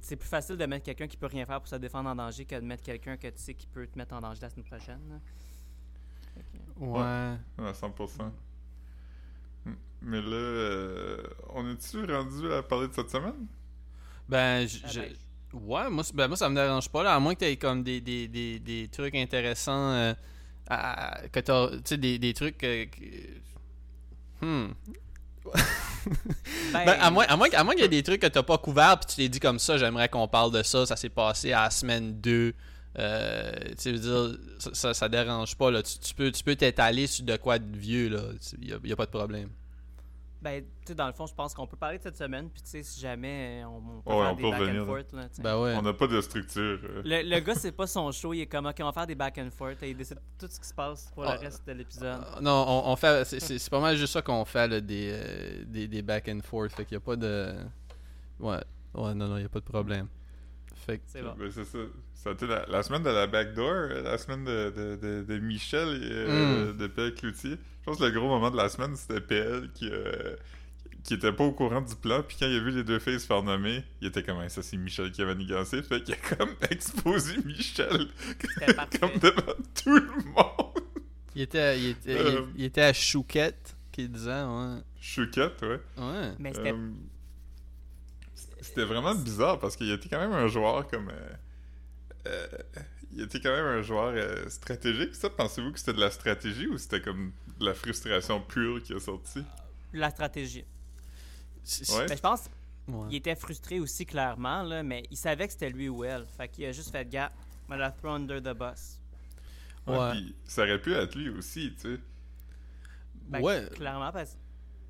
c'est 0.00 0.16
plus 0.16 0.28
facile 0.28 0.56
de 0.56 0.66
mettre 0.66 0.84
quelqu'un 0.84 1.06
qui 1.06 1.16
peut 1.16 1.26
rien 1.26 1.46
faire 1.46 1.58
pour 1.60 1.68
se 1.68 1.76
défendre 1.76 2.08
en 2.10 2.14
danger 2.14 2.44
que 2.44 2.54
de 2.56 2.60
mettre 2.64 2.82
quelqu'un 2.82 3.16
que 3.16 3.28
tu 3.28 3.38
sais 3.42 3.54
qui 3.54 3.66
peut 3.66 3.86
te 3.86 3.96
mettre 3.96 4.14
en 4.14 4.20
danger 4.20 4.40
la 4.42 4.50
semaine 4.50 4.64
prochaine. 4.66 5.00
là. 5.08 5.16
Ouais. 6.78 7.00
À 7.00 7.72
100%. 7.72 8.30
Mm. 9.64 9.70
Mais 10.02 10.20
là, 10.20 10.26
euh, 10.36 11.22
on 11.50 11.68
est-tu 11.70 12.04
rendu 12.04 12.52
à 12.52 12.62
parler 12.62 12.88
de 12.88 12.94
cette 12.94 13.10
semaine? 13.10 13.46
Ben, 14.28 14.66
Ah, 14.84 14.88
je- 14.88 15.00
ben, 15.00 15.12
ouais, 15.54 15.90
moi, 15.90 16.04
ben, 16.14 16.28
moi, 16.28 16.36
ça 16.36 16.48
me 16.48 16.54
dérange 16.54 16.88
pas, 16.88 17.02
là, 17.02 17.14
à 17.14 17.20
moins 17.20 17.34
que 17.34 17.40
tu 17.40 17.46
aies 17.46 17.56
comme 17.56 17.82
des, 17.82 18.00
des, 18.00 18.28
des, 18.28 18.58
des 18.58 18.88
trucs 18.88 19.14
intéressants, 19.14 19.90
euh, 19.92 20.14
à- 20.68 21.16
à- 21.22 21.28
que 21.28 21.40
t'as, 21.40 21.68
tu 21.70 21.80
sais, 21.84 21.96
des, 21.96 22.18
des 22.18 22.34
trucs 22.34 22.58
que... 22.58 22.84
que- 22.84 23.38
Hmm. 24.40 24.68
ben, 26.72 26.84
Ben, 26.84 26.96
à 27.00 27.10
moins, 27.10 27.24
à 27.28 27.36
moins, 27.36 27.48
à 27.52 27.64
moins 27.64 27.74
qu'il 27.74 27.82
y 27.82 27.86
ait 27.86 27.88
des 27.88 28.02
trucs 28.02 28.20
que 28.22 28.26
t'as 28.26 28.42
pas 28.42 28.58
couverts, 28.58 29.00
puis 29.00 29.06
tu 29.08 29.16
t'es 29.16 29.28
dit 29.28 29.40
comme 29.40 29.58
ça, 29.58 29.78
j'aimerais 29.78 30.08
qu'on 30.08 30.28
parle 30.28 30.52
de 30.52 30.62
ça, 30.62 30.86
ça 30.86 30.94
s'est 30.96 31.08
passé 31.08 31.52
à 31.52 31.62
la 31.64 31.70
semaine 31.70 32.20
2 32.20 32.54
Euh, 32.98 33.52
tu 33.80 33.92
veux 33.92 33.98
dire, 33.98 34.38
ça, 34.58 34.70
ça, 34.74 34.94
ça 34.94 35.08
dérange 35.08 35.56
pas. 35.56 35.70
Là. 35.70 35.82
Tu, 35.82 35.98
tu 35.98 36.14
peux 36.14 36.30
tu 36.32 36.42
peux 36.42 36.56
t'étaler 36.56 37.06
sur 37.06 37.24
de 37.24 37.36
quoi 37.36 37.58
de 37.58 37.76
vieux. 37.76 38.10
Il 38.60 38.66
n'y 38.66 38.72
a, 38.72 38.78
y 38.82 38.92
a 38.92 38.96
pas 38.96 39.06
de 39.06 39.10
problème. 39.10 39.50
Ben, 40.40 40.62
tu 40.62 40.68
sais, 40.86 40.94
dans 40.94 41.08
le 41.08 41.12
fond, 41.12 41.26
je 41.26 41.34
pense 41.34 41.52
qu'on 41.52 41.66
peut 41.66 41.76
parler 41.76 41.98
de 41.98 42.02
cette 42.04 42.16
semaine, 42.16 42.48
puis 42.48 42.62
tu 42.62 42.70
sais, 42.70 42.82
si 42.84 43.00
jamais 43.00 43.60
euh, 43.64 43.66
on, 43.66 43.76
on 43.76 44.02
peut 44.02 44.10
Ouais, 44.12 44.22
faire 44.22 44.32
on 44.32 44.36
des 44.36 44.42
peut 44.42 44.50
back 44.50 44.60
revenir, 44.60 44.82
and 44.82 44.86
forth, 44.86 45.12
là. 45.12 45.28
Ben 45.40 45.60
ouais. 45.60 45.74
On 45.76 45.82
n'a 45.82 45.92
pas 45.92 46.06
de 46.06 46.20
structure. 46.20 46.78
euh. 46.84 47.02
Le, 47.04 47.28
le 47.28 47.40
gars, 47.40 47.56
c'est 47.56 47.72
pas 47.72 47.88
son 47.88 48.12
show, 48.12 48.32
il 48.32 48.42
est 48.42 48.46
comme, 48.46 48.66
ok, 48.66 48.76
on 48.80 48.84
va 48.84 48.92
faire 48.92 49.06
des 49.08 49.16
back 49.16 49.36
and 49.38 49.48
forth, 49.50 49.82
et 49.82 49.90
il 49.90 49.96
décide 49.96 50.18
tout 50.38 50.46
ce 50.48 50.60
qui 50.60 50.68
se 50.68 50.74
passe 50.74 51.10
pour 51.12 51.24
Ah. 51.24 51.34
le 51.34 51.40
reste 51.40 51.66
de 51.66 51.72
l'épisode. 51.72 52.20
Euh, 52.36 52.40
Non, 52.40 52.64
on, 52.68 52.92
on 52.92 52.94
fait. 52.94 53.24
c'est- 53.26 53.40
C'est 53.40 53.58
c'est 53.58 53.70
pas 53.70 53.80
mal 53.80 53.96
juste 53.96 54.12
ça 54.12 54.22
qu'on 54.22 54.44
fait, 54.44 54.68
là, 54.68 54.80
des, 54.80 55.10
euh, 55.12 55.64
des, 55.66 55.88
des 55.88 56.02
back 56.02 56.28
and 56.28 56.38
forth. 56.44 56.70
Fait 56.72 56.84
qu'il 56.84 56.96
n'y 56.96 57.02
a 57.02 57.04
pas 57.04 57.16
de. 57.16 57.54
Ouais. 58.38 58.62
Ouais, 58.94 59.14
non, 59.14 59.26
non, 59.26 59.36
il 59.38 59.40
n'y 59.40 59.46
a 59.46 59.48
pas 59.48 59.60
de 59.60 59.64
problème. 59.64 60.06
Fait 60.88 60.98
que. 60.98 61.04
C'est 61.06 61.22
bon. 61.22 61.34
Ben, 61.38 61.50
c'est 61.50 61.64
ça. 61.64 61.78
Ça 62.14 62.30
a 62.30 62.32
été 62.32 62.46
la, 62.46 62.66
la 62.66 62.82
semaine 62.82 63.02
de 63.02 63.10
la 63.10 63.26
backdoor, 63.26 63.70
euh, 63.72 64.02
la 64.02 64.18
semaine 64.18 64.44
de, 64.44 64.72
de, 64.76 64.96
de, 64.96 65.22
de 65.22 65.38
Michel 65.38 65.88
et 66.02 66.08
euh, 66.12 66.72
Mm. 66.72 66.76
de 66.78 66.86
PL 66.88 67.14
Cloutier. 67.14 67.50
Je 67.52 67.84
pense 67.84 67.98
que 67.98 68.04
le 68.04 68.10
gros 68.10 68.26
moment 68.28 68.50
de 68.50 68.56
la 68.56 68.68
semaine, 68.68 68.96
c'était 68.96 69.20
PL 69.20 69.70
qui, 69.72 69.88
euh, 69.90 70.34
qui 71.04 71.14
était 71.14 71.32
pas 71.32 71.44
au 71.44 71.52
courant 71.52 71.80
du 71.80 71.94
plan. 71.94 72.22
Puis 72.26 72.36
quand 72.40 72.46
il 72.46 72.56
a 72.56 72.60
vu 72.60 72.70
les 72.70 72.82
deux 72.84 72.98
filles 72.98 73.20
se 73.20 73.26
faire 73.26 73.42
nommer, 73.42 73.84
il 74.00 74.08
était 74.08 74.22
comme, 74.22 74.46
ça 74.48 74.62
c'est 74.62 74.76
Michel 74.76 75.12
qui 75.12 75.22
avait 75.22 75.34
manigancé. 75.34 75.82
Fait 75.82 76.02
qu'il 76.02 76.14
a 76.14 76.36
comme 76.36 76.50
exposé 76.70 77.36
Michel 77.44 77.88
comme 79.00 79.18
devant 79.20 79.54
tout 79.84 79.94
le 79.94 80.06
monde. 80.34 80.82
Il 81.36 81.42
était, 81.42 81.78
il 81.78 81.90
était, 81.90 82.18
Euh. 82.18 82.40
il, 82.56 82.60
il 82.62 82.64
était 82.64 82.82
à 82.82 82.92
Chouquette, 82.92 83.76
qui 83.92 84.08
disait, 84.08 84.42
ouais. 84.42 84.78
Chouquette, 85.00 85.62
ouais. 85.62 85.80
Ouais. 85.98 86.32
Mais 86.40 86.52
c'était. 86.52 86.72
Euh, 86.72 86.90
C'était 88.68 88.84
vraiment 88.84 89.14
bizarre 89.14 89.58
parce 89.58 89.76
qu'il 89.76 89.90
était 89.90 90.08
quand 90.08 90.20
même 90.20 90.32
un 90.32 90.48
joueur 90.48 90.86
comme. 90.88 91.08
euh, 91.10 91.34
euh, 92.26 92.46
il 93.12 93.22
était 93.22 93.40
quand 93.40 93.50
même 93.50 93.64
un 93.64 93.82
joueur 93.82 94.12
euh, 94.14 94.48
stratégique. 94.50 95.14
Ça, 95.14 95.30
pensez-vous 95.30 95.72
que 95.72 95.78
c'était 95.78 95.94
de 95.94 96.00
la 96.00 96.10
stratégie 96.10 96.66
ou 96.66 96.76
c'était 96.76 97.00
comme 97.00 97.32
de 97.58 97.64
la 97.64 97.74
frustration 97.74 98.40
pure 98.40 98.82
qui 98.82 98.92
est 98.92 99.00
sortie? 99.00 99.42
La 99.92 100.10
stratégie. 100.10 100.64
Ouais. 101.90 102.06
Mais 102.08 102.16
je 102.16 102.20
pense 102.20 102.44
ouais. 102.86 103.06
Il 103.10 103.16
était 103.16 103.34
frustré 103.36 103.80
aussi, 103.80 104.04
clairement, 104.04 104.62
là, 104.62 104.82
mais 104.82 105.02
il 105.10 105.16
savait 105.16 105.46
que 105.46 105.52
c'était 105.54 105.70
lui 105.70 105.88
ou 105.88 106.04
elle. 106.04 106.26
Fait 106.36 106.48
qu'il 106.48 106.66
a 106.66 106.72
juste 106.72 106.90
fait 106.90 107.08
gars, 107.08 107.32
me 107.68 107.76
la 107.76 107.90
throw 107.90 108.10
under 108.10 108.40
the 108.42 108.56
bus. 108.56 109.00
Ouais. 109.86 110.10
puis 110.12 110.34
ça 110.44 110.62
aurait 110.62 110.80
pu 110.80 110.92
être 110.92 111.14
lui 111.14 111.30
aussi, 111.30 111.72
tu 111.80 111.94
sais. 111.94 112.00
Ben, 113.26 113.40
Ouais. 113.40 113.66
Clairement, 113.74 114.12
parce. 114.12 114.36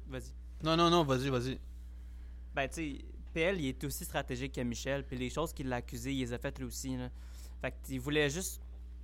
Vas-y. 0.08 0.32
Non, 0.64 0.76
non, 0.76 0.90
non, 0.90 1.04
vas-y, 1.04 1.28
vas-y. 1.28 1.58
Ben, 2.54 2.66
tu 2.68 2.74
sais, 2.74 3.04
PL, 3.32 3.60
il 3.60 3.68
est 3.68 3.84
aussi 3.84 4.04
stratégique 4.04 4.52
que 4.54 4.60
Michel, 4.60 5.04
puis 5.04 5.16
les 5.16 5.30
choses 5.30 5.52
qu'il 5.52 5.68
l'a 5.68 5.76
accusé, 5.76 6.12
il 6.12 6.20
les 6.20 6.32
a 6.32 6.38
faites 6.38 6.58
lui 6.58 6.66
aussi, 6.66 6.96
là. 6.96 7.08
Fait 7.60 7.74
qu'il 7.84 8.00
voulait 8.00 8.30
juste 8.30 8.60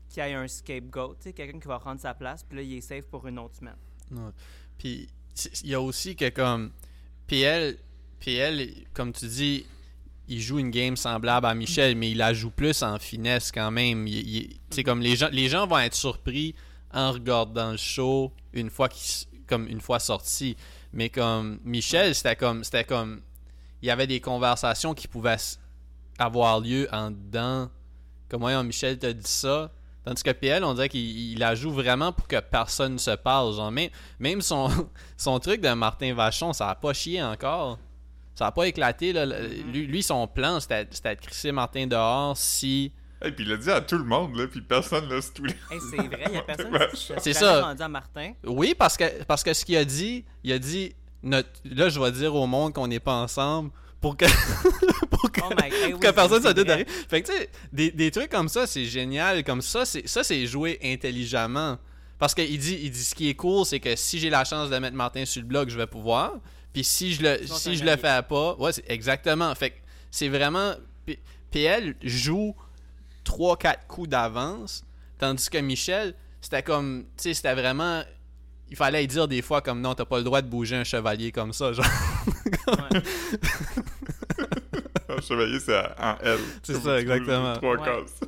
qu'il 0.09 0.23
y 0.23 0.27
ait 0.27 0.35
un 0.35 0.47
scapegoat, 0.49 1.17
quelqu'un 1.35 1.59
qui 1.59 1.67
va 1.69 1.79
prendre 1.79 2.01
sa 2.01 2.15
place, 2.15 2.43
puis 2.45 2.57
là, 2.59 2.63
il 2.63 2.75
est 2.75 2.81
safe 2.81 3.05
pour 3.07 3.27
une 3.27 3.39
autre 3.39 3.57
semaine. 3.57 3.77
Puis 4.79 5.09
il 5.63 5.71
y 5.71 5.75
a 5.75 5.81
aussi 5.81 6.15
que 6.15 6.29
comme 6.29 6.71
PL, 7.27 7.77
PL, 8.21 8.71
comme 8.93 9.13
tu 9.13 9.27
dis, 9.27 9.67
il 10.29 10.41
joue 10.41 10.59
une 10.59 10.71
game 10.71 10.97
semblable 10.97 11.47
à 11.47 11.55
Michel, 11.55 11.97
mais 11.97 12.11
il 12.13 12.19
la 12.19 12.33
joue 12.33 12.51
plus 12.51 12.83
en 12.83 12.99
finesse 12.99 13.51
quand 13.53 13.71
même. 13.71 14.07
Il, 14.07 14.59
il- 14.77 14.85
comme 14.85 15.01
les 15.01 15.17
gens, 15.17 15.29
les 15.33 15.49
gens 15.49 15.67
vont 15.67 15.79
être 15.79 15.95
surpris 15.95 16.55
en 16.93 17.13
regardant 17.13 17.73
le 17.73 17.77
show 17.77 18.33
une 18.53 18.71
fois 18.71 18.89
qu'il 18.89 19.27
comme 19.47 19.67
une 19.69 19.81
fois 19.81 19.99
sorti. 19.99 20.57
Mais 20.93 21.11
comme 21.11 21.59
Michel, 21.65 22.15
c'était 22.15 22.37
comme 22.37 22.65
c'était 22.65 22.85
comme 22.85 23.21
il 23.85 23.89
y 23.89 23.91
avait 23.91 24.07
des 24.07 24.19
conversations 24.19 24.95
qui 24.95 25.07
pouvaient 25.09 25.37
avoir 26.19 26.59
lieu 26.61 26.89
en 26.91 27.11
dedans. 27.11 27.69
Comme 28.31 28.41
voyons, 28.41 28.65
Michel 28.65 28.99
t'a 28.99 29.13
dit 29.13 29.31
ça. 29.31 29.71
Tandis 30.07 30.23
que 30.23 30.31
PL, 30.31 30.65
on 30.65 30.73
dirait 30.73 30.89
qu'il 30.89 31.01
il 31.33 31.39
la 31.39 31.55
joue 31.55 31.71
vraiment 31.71 32.11
pour 32.13 32.27
que 32.27 32.41
personne 32.41 32.95
ne 32.95 32.99
se 32.99 33.11
parle. 33.11 33.55
Genre, 33.55 33.71
même, 33.71 33.91
même 34.19 34.41
son, 34.41 34.71
son 35.19 35.39
truc 35.39 35.61
de 35.61 35.69
Martin 35.75 36.15
Vachon, 36.15 36.55
ça 36.55 36.71
a 36.71 36.75
pas 36.75 36.95
chié 36.95 37.23
encore. 37.23 37.79
Ça 38.35 38.47
a 38.47 38.53
pas 38.53 38.67
éclaté. 38.67 39.13
Là. 39.13 39.27
Le- 39.27 39.49
Lui, 39.71 39.87
lui, 39.87 40.03
son 40.03 40.27
plan, 40.27 40.61
c'était 40.61 40.89
c'était 40.91 41.17
de 41.17 41.21
crisser 41.21 41.53
Martin 41.53 41.87
dehors 41.87 42.37
si. 42.39 42.91
Et 43.23 43.33
puis 43.33 43.45
il 43.45 43.51
l'a 43.51 43.57
dit 43.59 43.71
à 43.71 43.81
tout 43.83 43.99
le 43.99 44.05
monde, 44.05 44.35
là, 44.37 44.47
puis 44.47 44.63
personne 44.63 45.09
l'a 45.11 45.21
stoulé. 45.21 45.55
Hey, 45.71 45.79
c'est 45.91 45.97
vrai, 45.97 46.25
il 46.29 46.35
y 46.35 46.37
a 46.39 46.43
personne 46.43 46.73
qui 46.93 47.13
C'est 47.21 47.33
ça. 47.35 47.63
rendu 47.63 47.83
à 47.83 47.89
Martin. 47.89 48.33
Oui, 48.45 48.75
parce 48.79 48.97
que, 48.97 49.23
parce 49.25 49.43
que 49.43 49.53
ce 49.55 49.63
qu'il 49.65 49.77
a 49.77 49.85
dit, 49.85 50.25
il 50.43 50.53
a 50.53 50.59
dit 50.59 50.95
notre, 51.25 51.49
là, 51.65 51.89
je 51.89 51.99
vais 51.99 52.13
dire 52.13 52.35
au 52.35 52.47
monde 52.47 52.73
qu'on 52.73 52.87
n'est 52.87 53.01
pas 53.01 53.15
ensemble 53.15 53.71
pour 54.01 54.17
que, 54.17 54.27
pour 55.11 55.33
que, 55.33 55.41
Oh 55.43 55.51
my 55.51 55.71
God, 55.71 55.81
pour 55.81 55.95
oui, 55.95 56.01
que 56.01 56.11
personne 56.11 56.43
se 56.43 56.53
doute. 56.53 56.69
Fait 57.09 57.23
que, 57.23 57.33
tu 57.33 57.37
sais, 57.37 57.51
des, 57.73 57.91
des 57.91 58.11
trucs 58.11 58.31
comme 58.31 58.49
ça, 58.49 58.67
c'est 58.67 58.85
génial. 58.85 59.43
Comme 59.45 59.63
ça, 59.63 59.85
c'est, 59.85 60.07
ça, 60.07 60.23
c'est 60.23 60.47
joué 60.47 60.79
intelligemment. 60.85 61.79
Parce 62.19 62.35
qu'il 62.35 62.59
dit, 62.59 62.79
il 62.83 62.91
dit 62.91 63.05
ce 63.05 63.15
qui 63.15 63.29
est 63.29 63.35
cool, 63.35 63.67
c'est 63.67 63.81
que 63.81 63.97
si 63.97 64.19
j'ai 64.19 64.31
la 64.31 64.45
chance 64.45 64.71
de 64.71 64.79
mettre 64.79 64.97
Martin 64.97 65.25
sur 65.25 65.43
le 65.43 65.49
blog, 65.49 65.69
je 65.69 65.77
vais 65.77 65.87
pouvoir. 65.87 66.35
Puis 66.73 66.85
si 66.85 67.15
je 67.15 67.23
le, 67.23 67.47
si 67.47 67.77
je 67.77 67.85
le 67.85 67.97
fais 67.97 68.23
pas, 68.29 68.55
ouais, 68.57 68.73
c'est 68.73 68.85
exactement. 68.91 69.55
Fait 69.55 69.71
que 69.71 69.77
c'est 70.11 70.29
vraiment. 70.29 70.75
PL 71.51 71.95
joue 72.03 72.55
3-4 73.25 73.87
coups 73.87 74.09
d'avance. 74.09 74.85
Tandis 75.19 75.49
que 75.49 75.59
Michel, 75.59 76.15
c'était 76.41 76.63
comme. 76.63 77.05
Tu 77.17 77.25
sais, 77.25 77.35
c'était 77.35 77.55
vraiment. 77.55 78.03
Il 78.75 78.77
fallait 78.77 79.07
dire 79.07 79.29
des 79.29 79.41
fois 79.41 79.63
comme 79.63 79.81
non, 79.81 79.95
t'as 79.95 80.05
pas 80.05 80.19
le 80.19 80.25
droit 80.25 80.43
de 80.43 80.49
bouger 80.49 80.75
un 80.75 80.83
chevalier 80.83 81.31
comme 81.31 81.53
ça. 81.53 81.73
Genre. 81.73 81.87
Ouais. 82.67 83.01
Un 85.09 85.21
chevalier, 85.21 85.61
c'est 85.61 85.79
en 85.97 86.17
L. 86.21 86.39
C'est 86.65 86.75
ça, 86.75 87.01
exactement. 87.01 87.55
Trois 87.55 87.77
Ouais. 87.77 87.85
cases. 87.85 88.21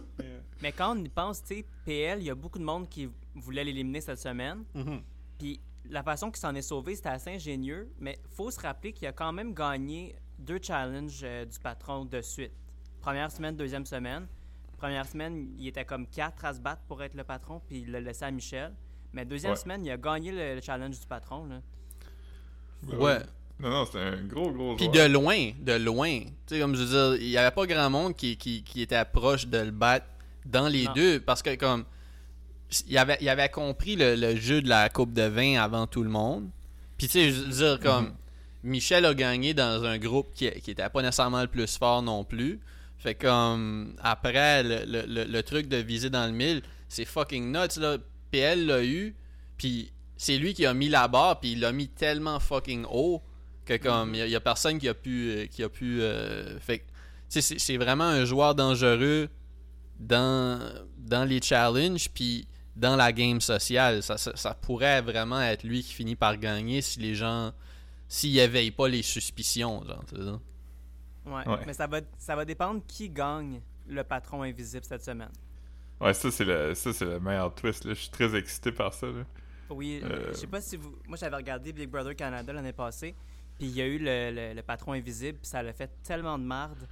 Mais 0.63 0.71
quand 0.71 0.97
on 0.97 1.03
y 1.03 1.09
pense, 1.09 1.43
tu 1.43 1.57
sais, 1.57 1.65
PL, 1.85 2.21
il 2.21 2.27
y 2.27 2.31
a 2.31 2.35
beaucoup 2.37 2.61
de 2.61 2.65
monde 2.65 2.89
qui 2.89 3.09
voulait 3.35 3.65
l'éliminer 3.65 4.01
cette 4.01 4.21
semaine. 4.21 4.63
Puis 5.37 5.61
la 5.91 6.05
façon 6.05 6.31
qu'il 6.31 6.39
s'en 6.39 6.55
est 6.55 6.63
sauvé, 6.63 6.95
c'était 6.95 7.09
assez 7.09 7.31
ingénieux. 7.31 7.91
Mais 7.99 8.17
faut 8.37 8.51
se 8.53 8.61
rappeler 8.61 8.93
qu'il 8.93 9.09
a 9.09 9.13
quand 9.13 9.33
même 9.33 9.53
gagné 9.53 10.15
deux 10.39 10.61
challenges 10.63 11.23
euh, 11.25 11.45
du 11.45 11.59
patron 11.59 12.05
de 12.05 12.21
suite. 12.21 12.53
Première 13.01 13.33
semaine, 13.33 13.57
deuxième 13.57 13.85
semaine. 13.87 14.29
Première 14.79 15.07
semaine, 15.07 15.49
il 15.59 15.67
était 15.67 15.85
comme 15.85 16.07
quatre 16.07 16.45
à 16.45 16.55
se 16.55 16.61
battre 16.61 16.83
pour 16.87 17.03
être 17.03 17.15
le 17.15 17.25
patron, 17.25 17.61
puis 17.67 17.81
il 17.81 17.91
l'a 17.91 18.01
laissé 18.01 18.25
à 18.25 18.31
Michel. 18.31 18.73
Mais 19.17 19.25
deuxième 19.25 19.53
Ouais. 19.53 19.59
semaine, 19.59 19.85
il 19.85 19.91
a 19.91 19.97
gagné 19.97 20.31
le, 20.31 20.57
le 20.57 20.61
challenge 20.61 21.01
du 21.01 21.07
patron. 21.07 21.47
Là. 21.47 21.57
Ben 22.83 22.99
Ouais. 22.99 23.17
oui. 23.19 23.25
Non, 23.59 23.71
non, 23.71 23.87
c'était 23.87 24.01
un 24.01 24.23
gros, 24.25 24.51
gros 24.53 24.77
Puis 24.77 24.91
de 24.91 25.01
loin, 25.07 25.53
de 25.59 25.73
loin. 25.73 26.21
Tu 26.21 26.29
sais, 26.49 26.61
comme 26.61 26.77
je 26.77 26.83
veux 26.83 27.17
dire, 27.17 27.23
il 27.23 27.31
y 27.31 27.39
avait 27.39 27.55
pas 27.55 27.65
grand 27.67 27.89
monde 27.89 28.15
qui, 28.15 28.37
qui, 28.37 28.63
qui 28.63 28.83
était 28.83 29.03
proche 29.07 29.47
de 29.47 29.57
le 29.57 29.71
battre 29.71 30.05
dans 30.45 30.69
les 30.69 30.85
Non. 30.85 30.93
deux. 30.93 31.21
Parce 31.21 31.41
que, 31.43 31.55
comme, 31.55 31.85
il 32.87 32.99
avait, 32.99 33.17
il 33.23 33.29
avait 33.31 33.49
compris 33.49 33.97
le, 33.97 34.15
le 34.15 34.37
jeu 34.37 34.61
de 34.61 34.69
la 34.69 34.91
coupe 34.91 35.15
de 35.15 35.23
vin 35.23 35.59
avant 35.59 35.87
tout 35.87 36.03
le 36.03 36.11
monde. 36.11 36.51
Puis, 36.99 37.07
tu 37.09 37.13
sais, 37.15 37.31
je 37.31 37.41
veux 37.45 37.49
dire, 37.49 37.81
comme, 37.81 38.13
Michel 38.63 39.07
a 39.07 39.15
gagné 39.15 39.55
dans 39.55 39.83
un 39.85 39.97
groupe 39.97 40.35
qui, 40.35 40.51
qui 40.61 40.73
était 40.73 40.89
pas 40.91 41.01
nécessairement 41.01 41.41
le 41.41 41.49
plus 41.49 41.79
fort 41.79 42.03
non 42.03 42.25
plus. 42.25 42.61
Fait 42.99 43.15
comme, 43.15 43.95
après, 44.03 44.63
le, 44.63 44.85
le, 44.85 45.07
le, 45.07 45.25
le 45.25 45.43
truc 45.43 45.67
de 45.69 45.79
viser 45.79 46.11
dans 46.11 46.27
le 46.27 46.33
mille, 46.33 46.61
c'est 46.91 47.07
fucking 47.07 47.51
nuts, 47.53 47.81
là. 47.81 47.97
PL 48.31 48.67
l'a 48.67 48.85
eu, 48.85 49.15
puis 49.57 49.93
c'est 50.17 50.39
lui 50.39 50.55
qui 50.55 50.67
a 50.67 50.75
mis 50.75 50.89
la 50.89 51.09
barre, 51.09 51.41
puis 51.41 51.53
il 51.53 51.61
l'a 51.61 51.73
mis 51.73 51.89
tellement 51.89 52.41
fucking 52.41 52.87
haut 52.91 53.23
que 53.65 53.77
comme 53.77 54.15
il 54.15 54.29
y, 54.29 54.37
a 54.37 54.41
personne 54.41 54.79
qui 54.79 54.89
a 54.89 54.95
pu 54.95 55.31
euh, 55.31 55.47
qui 55.47 55.63
a 55.63 55.69
pu 55.69 56.01
euh, 56.01 56.59
fait 56.61 56.79
que, 56.79 56.85
tu 56.85 56.91
sais, 57.29 57.41
c'est 57.41 57.59
c'est 57.59 57.77
vraiment 57.77 58.05
un 58.05 58.25
joueur 58.25 58.55
dangereux 58.55 59.29
dans 59.99 60.61
dans 60.99 61.25
les 61.25 61.43
challenges 61.43 62.09
puis 62.11 62.47
dans 62.77 62.95
la 62.95 63.13
game 63.13 63.41
sociale 63.41 64.05
ça, 64.05 64.19
ça, 64.19 64.37
ça 64.37 64.55
pourrait 64.55 65.03
vraiment 65.03 65.41
être 65.43 65.65
lui 65.65 65.83
qui 65.83 65.93
finit 65.95 66.15
par 66.15 66.37
gagner 66.37 66.81
si 66.81 67.01
les 67.01 67.17
gens 67.17 67.53
s'ils 68.07 68.39
éveillent 68.39 68.71
pas 68.71 68.89
les 68.89 69.03
suspicions 69.03 69.83
genre 69.85 70.05
tu 70.09 70.15
sais. 70.15 70.31
Ouais. 71.27 71.49
Ouais. 71.49 71.59
Mais 71.67 71.73
ça 71.73 71.87
va, 71.87 72.01
ça 72.19 72.37
va 72.37 72.45
dépendre 72.45 72.83
qui 72.87 73.11
gagne 73.11 73.61
le 73.89 74.05
patron 74.05 74.43
invisible 74.43 74.85
cette 74.85 75.05
semaine. 75.05 75.33
Ouais, 76.01 76.13
ça, 76.15 76.31
c'est 76.31 76.45
le, 76.45 76.75
ça, 76.75 76.93
c'est 76.93 77.05
le 77.05 77.19
meilleur 77.21 77.55
twist. 77.55 77.85
Là. 77.85 77.95
Je 77.95 78.01
suis 78.01 78.11
très 78.11 78.35
excité 78.37 78.71
par 78.73 78.93
ça. 78.93 79.07
Là. 79.07 79.25
Oui, 79.71 80.01
Euh. 80.05 80.29
je 80.33 80.35
sais 80.35 80.47
pas 80.47 80.61
si 80.61 80.77
vous. 80.77 80.95
Moi, 81.09 81.17
j'avais 81.17 81.37
regardé 81.37 81.73
Big 81.73 81.89
Brother 81.89 82.15
Canada 82.15 82.53
l'année 82.53 82.73
passée, 82.73 83.15
puis 83.59 83.67
il 83.69 83.75
y 83.75 83.81
a 83.83 83.87
eu 83.87 83.99
le, 83.99 84.31
le- 84.31 84.55
le 84.55 84.63
patron 84.63 84.93
invisible, 84.93 85.39
puis 85.39 85.49
ça 85.49 85.63
l'a 85.63 85.73
fait 85.73 85.91
tellement 86.03 86.39
de 86.39 86.45
marde. 86.45 86.87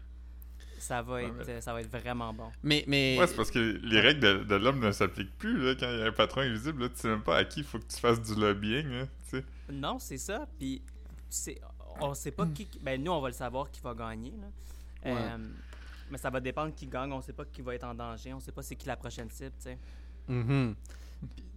Ça 0.78 1.00
va, 1.00 1.14
Ouais, 1.14 1.24
être, 1.26 1.62
ça 1.62 1.72
va 1.72 1.80
être 1.80 1.90
vraiment 1.90 2.34
bon. 2.34 2.50
mais 2.62 2.84
mais 2.86 3.16
Ouais, 3.18 3.26
c'est 3.26 3.36
parce 3.36 3.50
que 3.50 3.58
les 3.58 4.00
règles 4.00 4.20
de, 4.20 4.44
de 4.44 4.54
l'homme 4.56 4.80
ne 4.80 4.90
s'appliquent 4.92 5.36
plus. 5.38 5.56
Là, 5.58 5.74
quand 5.78 5.90
il 5.90 5.98
y 5.98 6.02
a 6.02 6.06
un 6.06 6.12
patron 6.12 6.40
invisible, 6.42 6.82
là, 6.82 6.88
tu 6.90 6.96
sais 6.96 7.08
même 7.08 7.22
pas 7.22 7.38
à 7.38 7.44
qui 7.44 7.60
il 7.60 7.64
faut 7.64 7.78
que 7.78 7.86
tu 7.86 7.96
fasses 7.98 8.20
du 8.20 8.34
lobbying. 8.38 8.88
Là, 8.90 9.06
tu 9.30 9.38
sais. 9.38 9.44
Non, 9.70 9.98
c'est 9.98 10.18
ça, 10.18 10.46
puis 10.58 10.82
c'est- 11.30 11.60
on 12.00 12.12
sait 12.12 12.32
pas 12.32 12.46
qui. 12.48 12.68
Ben, 12.82 13.02
nous, 13.02 13.12
on 13.12 13.20
va 13.20 13.28
le 13.28 13.34
savoir 13.34 13.70
qui 13.70 13.80
va 13.80 13.94
gagner. 13.94 14.32
là. 14.32 15.10
Ouais. 15.12 15.18
Euh, 15.20 15.38
mais 16.10 16.18
ça 16.18 16.30
va 16.30 16.40
dépendre 16.40 16.74
qui 16.74 16.86
gagne. 16.86 17.12
On 17.12 17.20
sait 17.22 17.32
pas 17.32 17.44
qui 17.44 17.62
va 17.62 17.74
être 17.74 17.84
en 17.84 17.94
danger. 17.94 18.32
On 18.34 18.40
sait 18.40 18.52
pas 18.52 18.62
c'est 18.62 18.76
qui 18.76 18.86
la 18.86 18.96
prochaine 18.96 19.28
cible, 19.30 19.52
tu 19.58 19.64
sais. 19.70 19.78
Mhm. 20.28 20.74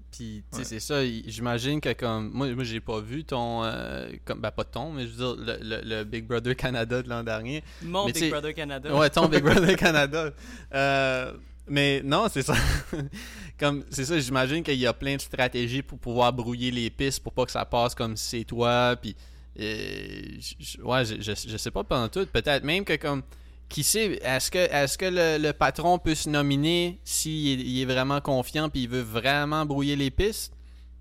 Puis, 0.09 0.41
tu 0.51 0.55
sais, 0.55 0.57
Ouais. 0.59 0.63
c'est 0.63 0.79
ça. 0.79 1.05
J'imagine 1.05 1.81
que 1.81 1.91
comme. 1.93 2.31
Moi, 2.31 2.53
moi 2.55 2.63
j'ai 2.63 2.79
pas 2.79 2.99
vu 3.01 3.23
ton. 3.25 3.63
euh, 3.65 4.09
comme, 4.25 4.39
ben, 4.39 4.51
pas 4.51 4.63
ton, 4.63 4.91
mais 4.93 5.05
je 5.05 5.11
veux 5.11 5.17
dire, 5.17 5.35
le, 5.35 5.57
le- 5.61 5.81
le 5.97 6.03
Big 6.05 6.25
Brother 6.25 6.55
Canada 6.55 7.01
de 7.03 7.09
l'an 7.09 7.23
dernier. 7.23 7.61
Mon 7.81 8.05
Mais 8.05 8.13
Big 8.13 8.29
Brother 8.31 8.53
Canada. 8.53 8.95
Ouais, 8.95 9.09
ton 9.09 9.27
Big 9.27 9.43
Brother 9.43 9.75
Canada. 9.75 10.31
Euh, 10.73 11.33
Mais 11.69 12.01
non, 12.03 12.27
c'est 12.31 12.41
ça. 12.43 12.55
comme 13.59 13.83
c'est 13.89 14.05
ça, 14.05 14.17
j'imagine 14.17 14.63
qu'il 14.63 14.79
y 14.79 14.87
a 14.87 14.93
plein 14.93 15.17
de 15.17 15.21
stratégies 15.21 15.81
pour 15.81 15.99
pouvoir 15.99 16.31
brouiller 16.31 16.71
les 16.71 16.89
pistes 16.89 17.21
pour 17.21 17.33
pas 17.33 17.45
que 17.45 17.51
ça 17.51 17.65
passe 17.65 17.93
comme 17.93 18.15
si 18.15 18.39
c'est 18.39 18.43
toi. 18.45 18.95
Puis, 19.01 19.13
euh, 19.59 20.37
j- 20.39 20.55
j- 20.57 20.81
ouais, 20.81 21.03
je, 21.03 21.15
je, 21.19 21.33
je 21.49 21.57
sais 21.57 21.71
pas 21.71 21.83
pendant 21.83 22.07
tout. 22.07 22.25
Peut-être 22.27 22.63
même 22.63 22.85
que 22.85 22.95
comme 22.95 23.21
qui 23.69 23.83
sait, 23.83 24.13
est-ce 24.23 24.49
que 24.51 24.57
est-ce 24.57 24.97
que 24.97 25.05
le, 25.05 25.37
le 25.45 25.53
patron 25.53 25.99
peut 25.99 26.15
se 26.15 26.29
nominer 26.29 26.99
s'il 27.03 27.59
est, 27.59 27.63
il 27.63 27.81
est 27.81 27.85
vraiment 27.85 28.21
confiant 28.21 28.69
puis 28.69 28.83
il 28.83 28.89
veut 28.89 29.01
vraiment 29.01 29.65
brouiller 29.65 29.95
les 29.95 30.09
pistes? 30.11 30.53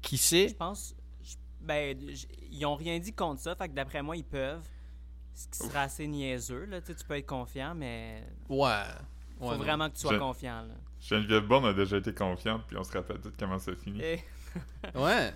Qui 0.02 0.18
sait? 0.18 0.48
Je 0.48 0.54
pense. 0.54 0.94
je- 1.22 1.34
ben, 1.60 1.96
ils 2.52 2.64
ont 2.66 2.74
rien 2.76 2.98
dit 2.98 3.12
contre 3.12 3.40
ça, 3.40 3.54
fait 3.56 3.68
que 3.68 3.74
d'après 3.74 4.02
moi, 4.02 4.16
ils 4.16 4.24
peuvent. 4.24 4.62
Ce 5.34 5.46
qui 5.48 5.68
serait 5.68 5.80
assez 5.80 6.06
niaiseux, 6.06 6.64
là. 6.64 6.80
Tu 6.80 6.86
sais, 6.88 6.94
tu 6.94 7.04
peux 7.04 7.14
être 7.16 7.26
confiant, 7.26 7.74
mais. 7.74 8.22
Ouais. 8.48 8.68
Faut 9.38 9.46
Ouais, 9.50 9.50
non. 9.52 9.56
vraiment 9.58 9.88
que 9.90 9.94
tu 9.94 10.00
sois 10.00 10.14
Je- 10.14 10.18
confiant, 10.18 10.62
là. 10.62 10.74
Geneviève 11.00 11.46
Bourne 11.46 11.66
a 11.66 11.72
déjà 11.74 11.98
été 11.98 12.14
confiante, 12.14 12.62
puis 12.66 12.76
on 12.78 12.82
se 12.84 12.90
rappelle 12.92 13.20
tout 13.20 13.30
comment 13.38 13.58
ça 13.58 13.72
finit. 13.76 14.00
Et- 14.00 14.24
Ouais. 14.94 15.32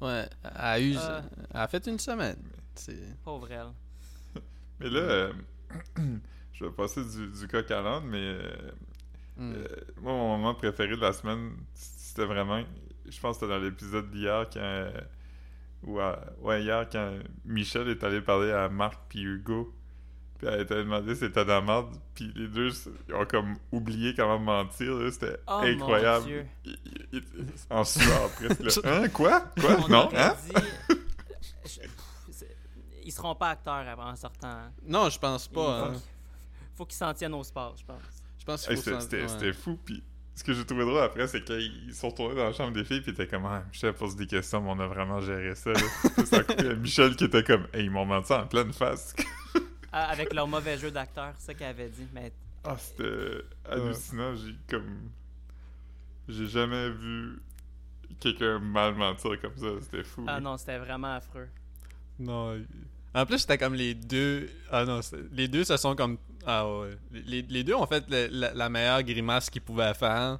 Ouais. 0.00 0.28
Elle 0.42 0.50
a, 0.56 0.80
eu, 0.80 0.96
Euh. 0.96 1.20
elle 1.54 1.60
a 1.60 1.68
fait 1.68 1.86
une 1.86 1.98
semaine. 2.00 2.36
Pauvre 3.22 3.48
elle. 3.52 3.68
Mais 4.80 4.88
là, 4.90 5.00
euh, 5.00 5.32
je 6.52 6.64
vais 6.64 6.70
passer 6.70 7.02
du, 7.04 7.28
du 7.28 7.48
coq 7.48 7.70
à 7.70 7.80
l'âne, 7.82 8.04
mais 8.06 8.18
euh, 8.18 8.52
Hmm. 9.38 9.54
euh, 9.56 9.66
moi, 10.02 10.12
mon 10.12 10.36
moment 10.36 10.54
préféré 10.54 10.94
de 10.94 11.00
la 11.00 11.14
semaine, 11.14 11.52
c'était 11.72 12.26
vraiment, 12.26 12.62
je 13.08 13.18
pense 13.18 13.38
que 13.38 13.46
c'était 13.46 13.52
dans 13.58 13.64
l'épisode 13.64 14.10
d'hier, 14.10 14.46
quand, 14.52 14.60
euh, 14.60 14.90
ou 15.84 15.98
à- 16.00 16.18
ouais, 16.42 16.62
hier, 16.62 16.86
quand 16.92 17.14
Michel 17.46 17.88
est 17.88 18.04
allé 18.04 18.20
parler 18.20 18.52
à 18.52 18.68
Marc 18.68 19.00
puis 19.08 19.22
Hugo, 19.22 19.74
puis 20.38 20.48
elle 20.48 20.60
était 20.60 20.74
demandé 20.76 21.14
si 21.14 21.20
c'était 21.20 21.44
de 21.44 21.48
la 21.48 21.62
merde, 21.62 21.96
puis 22.14 22.30
les 22.36 22.46
deux 22.46 22.68
ils 23.08 23.14
ont 23.14 23.24
comme 23.24 23.56
oublié 23.72 24.12
comment 24.14 24.38
mentir, 24.38 24.94
là, 24.96 25.10
c'était 25.10 25.38
Oh, 25.48 25.60
mon 25.62 25.66
incroyable. 25.66 26.26
Dieu. 26.26 26.46
Il- 26.66 26.78
il- 26.84 27.06
il- 27.38 27.46
en 27.70 27.84
sueur 27.84 28.28
presque. 28.34 28.60
là. 28.60 28.82
Hein, 29.04 29.08
quoi? 29.08 29.40
Quoi? 29.58 29.76
On 29.84 29.88
non? 29.88 30.08
Hein? 30.14 30.34
dit- 30.44 30.96
je- 31.64 31.80
Ils 33.04 33.12
seront 33.12 33.34
pas 33.34 33.48
acteurs 33.48 33.88
avant 33.88 34.10
en 34.10 34.16
sortant. 34.16 34.48
hein. 34.48 34.72
Non, 34.86 35.08
je 35.08 35.18
pense 35.18 35.48
pas. 35.48 35.86
hein. 35.88 35.92
Faut 36.74 36.86
qu'ils 36.86 36.96
s'en 36.96 37.12
tiennent 37.14 37.34
au 37.34 37.44
sport, 37.44 37.76
je 37.76 37.84
pense. 37.84 38.02
Je 38.38 38.44
pense 38.44 38.68
Hey, 38.68 38.74
qu'il 38.76 38.92
faut 38.92 39.00
c'était 39.00 39.22
s'en- 39.26 39.28
c'était- 39.28 39.46
ouais. 39.46 39.52
fou. 39.52 39.78
Puis 39.84 40.02
ce 40.34 40.42
que 40.44 40.52
j'ai 40.52 40.64
trouvé 40.64 40.84
drôle 40.84 40.98
après, 41.00 41.28
c'est 41.28 41.44
qu'ils 41.44 41.94
sont 41.94 42.08
retournés 42.08 42.34
dans 42.36 42.44
la 42.44 42.52
chambre 42.52 42.72
des 42.72 42.84
filles. 42.84 43.00
Puis 43.02 43.12
étaient 43.12 43.26
comme, 43.28 43.44
ah, 43.46 43.62
Michel 43.70 43.92
pose 43.94 44.16
des 44.16 44.26
questions, 44.26 44.60
mais 44.62 44.70
on 44.70 44.80
a 44.80 44.86
vraiment 44.86 45.20
géré 45.20 45.54
ça. 45.54 45.72
ça 46.24 46.42
Michel 46.76 47.14
qui 47.16 47.24
était 47.24 47.44
comme, 47.44 47.66
hey, 47.72 47.84
ils 47.84 47.90
m'ont 47.90 48.04
menti 48.06 48.32
en 48.32 48.46
pleine 48.46 48.72
face. 48.72 49.14
Ah, 49.94 50.04
avec 50.08 50.32
leur 50.32 50.48
mauvais 50.48 50.78
jeu 50.78 50.90
d'acteur, 50.90 51.34
c'est 51.36 51.48
ça 51.48 51.54
qu'elle 51.54 51.66
avait 51.68 51.90
dit. 51.90 52.06
Mais 52.14 52.32
ah, 52.64 52.76
c'était 52.78 53.42
hallucinant. 53.70 54.34
J'ai 54.34 54.54
comme. 54.66 55.10
J'ai 56.28 56.46
jamais 56.46 56.88
vu 56.88 57.42
quelqu'un 58.18 58.58
mal 58.58 58.94
mentir 58.94 59.38
comme 59.38 59.54
ça. 59.54 59.66
C'était 59.82 60.02
fou. 60.02 60.24
ah 60.26 60.40
non, 60.40 60.56
c'était 60.56 60.78
vraiment 60.78 61.14
affreux. 61.16 61.46
Non. 62.18 62.58
En 63.14 63.26
plus, 63.26 63.40
c'était 63.40 63.58
comme 63.58 63.74
les 63.74 63.94
deux. 63.94 64.48
Ah 64.70 64.84
non, 64.84 65.02
c'est- 65.02 65.16
les 65.32 65.46
deux 65.48 65.64
se 65.64 65.76
sont 65.76 65.94
comme. 65.94 66.16
Ah 66.46 66.66
ouais. 66.68 66.96
Les, 67.10 67.42
les 67.42 67.62
deux 67.64 67.74
ont 67.74 67.86
fait 67.86 68.04
le- 68.08 68.28
la, 68.30 68.54
la 68.54 68.68
meilleure 68.68 69.02
grimace 69.02 69.50
qu'ils 69.50 69.60
pouvaient 69.62 69.94
faire. 69.94 70.38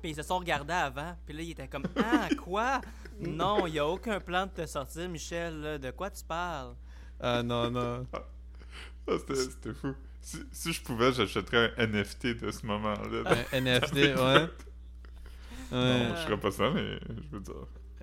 Puis 0.00 0.10
ils 0.10 0.14
se 0.16 0.22
sont 0.22 0.38
regardés 0.38 0.72
avant, 0.74 1.16
puis 1.26 1.34
là, 1.34 1.42
ils 1.42 1.50
étaient 1.52 1.66
comme 1.68 1.84
Ah, 1.96 2.28
quoi? 2.42 2.80
Non, 3.20 3.66
il 3.66 3.72
n'y 3.72 3.78
a 3.78 3.86
aucun 3.86 4.20
plan 4.20 4.46
de 4.46 4.50
te 4.50 4.66
sortir, 4.66 5.08
Michel. 5.08 5.60
là. 5.60 5.78
De 5.78 5.90
quoi 5.90 6.10
tu 6.10 6.22
parles 6.24 6.74
Ah 7.20 7.42
non, 7.42 7.70
non. 7.70 8.06
Ah, 8.12 9.12
c'était 9.18 9.34
c'était 9.36 9.72
fou. 9.74 9.94
Si, 10.20 10.38
si 10.52 10.72
je 10.72 10.82
pouvais, 10.82 11.12
j'achèterais 11.12 11.72
un 11.76 11.86
NFT 11.86 12.34
de 12.40 12.50
ce 12.50 12.64
moment-là. 12.66 13.44
Un 13.52 13.60
NFT, 13.60 13.94
ouais. 14.16 14.48
Non, 15.72 15.80
Ouais. 15.80 16.08
je 16.16 16.20
ferais 16.22 16.38
pas 16.40 16.50
ça, 16.50 16.70
mais 16.70 16.98
je 17.08 17.30
veux 17.36 17.40
dire. 17.40 17.54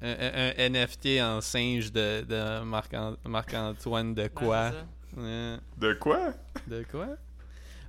Un, 0.04 0.70
NFT 0.70 1.22
en 1.22 1.42
singe 1.42 1.92
de, 1.92 2.22
de 2.28 2.64
Marc-An- 2.64 3.18
Marc-Antoine 3.26 4.16
de 4.16 4.24
Ouais, 4.24 4.30
quoi. 4.30 4.72
Ouais. 5.18 5.58
De 5.78 5.94
quoi? 5.94 6.34
De 6.68 6.84
quoi? 6.90 7.08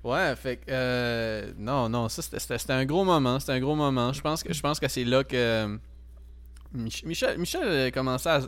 Ouais, 0.05 0.35
fait 0.37 0.57
que 0.57 0.65
euh, 0.71 1.53
non, 1.57 1.89
non, 1.89 2.09
ça 2.09 2.23
c'était- 2.23 2.73
un 2.73 2.85
gros 2.85 3.05
moment, 3.05 3.39
c'était 3.41 3.53
un 3.53 3.61
gros 3.61 3.77
moment. 3.77 4.13
Je 4.13 4.21
pense 4.21 4.43
que 4.43 4.53
je 4.53 4.61
pense 4.61 4.81
que 4.81 4.89
c'est 4.89 5.05
là 5.05 5.23
que 5.25 5.37
euh, 5.37 5.77
Mich- 6.75 7.05
Michel 7.07 7.39
Michel 7.39 7.63
euh, 7.65 7.91
commençait 7.91 8.29
à 8.31 8.41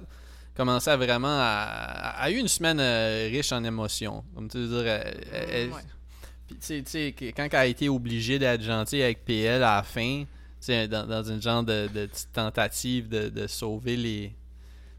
commençait 0.57 0.91
à 0.91 0.97
vraiment 0.97 1.29
à, 1.39 2.15
a 2.19 2.31
eu 2.31 2.37
une 2.37 2.49
semaine 2.49 2.81
euh, 2.81 3.29
riche 3.31 3.53
en 3.53 3.63
émotions. 3.65 4.25
Comme 4.35 4.49
tu 4.49 4.59
veux 4.59 4.83
dire, 4.83 4.87
elle- 4.93 5.25
elle- 5.33 5.69
Ouais. 5.71 5.81
puis 6.49 6.57
tu 6.57 6.83
sais- 6.85 7.15
quand 7.37 7.45
elle 7.51 7.55
a 7.57 7.67
été 7.67 7.89
obligée 7.89 8.39
d'être 8.41 8.63
gentille 8.63 9.03
avec 9.03 9.25
PL 9.25 9.63
à 9.63 9.77
la 9.77 9.83
fin, 9.85 10.25
sais, 10.65 10.89
dans, 10.89 11.07
dans 11.07 11.23
une 11.23 11.41
genre 11.43 11.63
de, 11.63 11.89
de 11.89 12.07
petite 12.07 12.33
tentative 12.33 13.09
de, 13.09 13.29
de 13.29 13.47
sauver 13.47 13.97
les. 13.97 14.29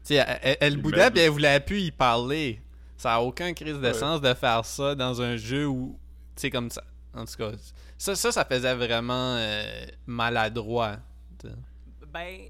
Tu 0.04 0.14
sais, 0.14 0.24
elle, 0.42 0.56
elle, 0.60 0.76
boudait 0.76 1.10
puis 1.10 1.20
elle 1.20 1.30
voulait 1.30 1.60
plus 1.60 1.80
y 1.80 1.90
parler. 1.90 2.60
Ça 2.96 3.14
a 3.14 3.20
aucun 3.20 3.52
crise 3.52 3.76
de 3.76 3.80
Ouais. 3.86 3.92
sens 3.94 4.20
de 4.20 4.32
faire 4.34 4.64
ça 4.64 4.94
dans 4.94 5.20
un 5.20 5.36
jeu 5.36 5.66
où. 5.66 5.98
Tu 6.34 6.42
sais, 6.42 6.50
comme 6.50 6.70
ça. 6.70 6.82
En 7.14 7.24
tout 7.24 7.34
cas, 7.36 7.50
ça, 7.98 8.14
ça, 8.14 8.30
ça 8.32 8.44
faisait 8.44 8.74
vraiment 8.74 9.36
euh, 9.36 9.86
maladroit. 10.06 10.96
Ben, 12.12 12.40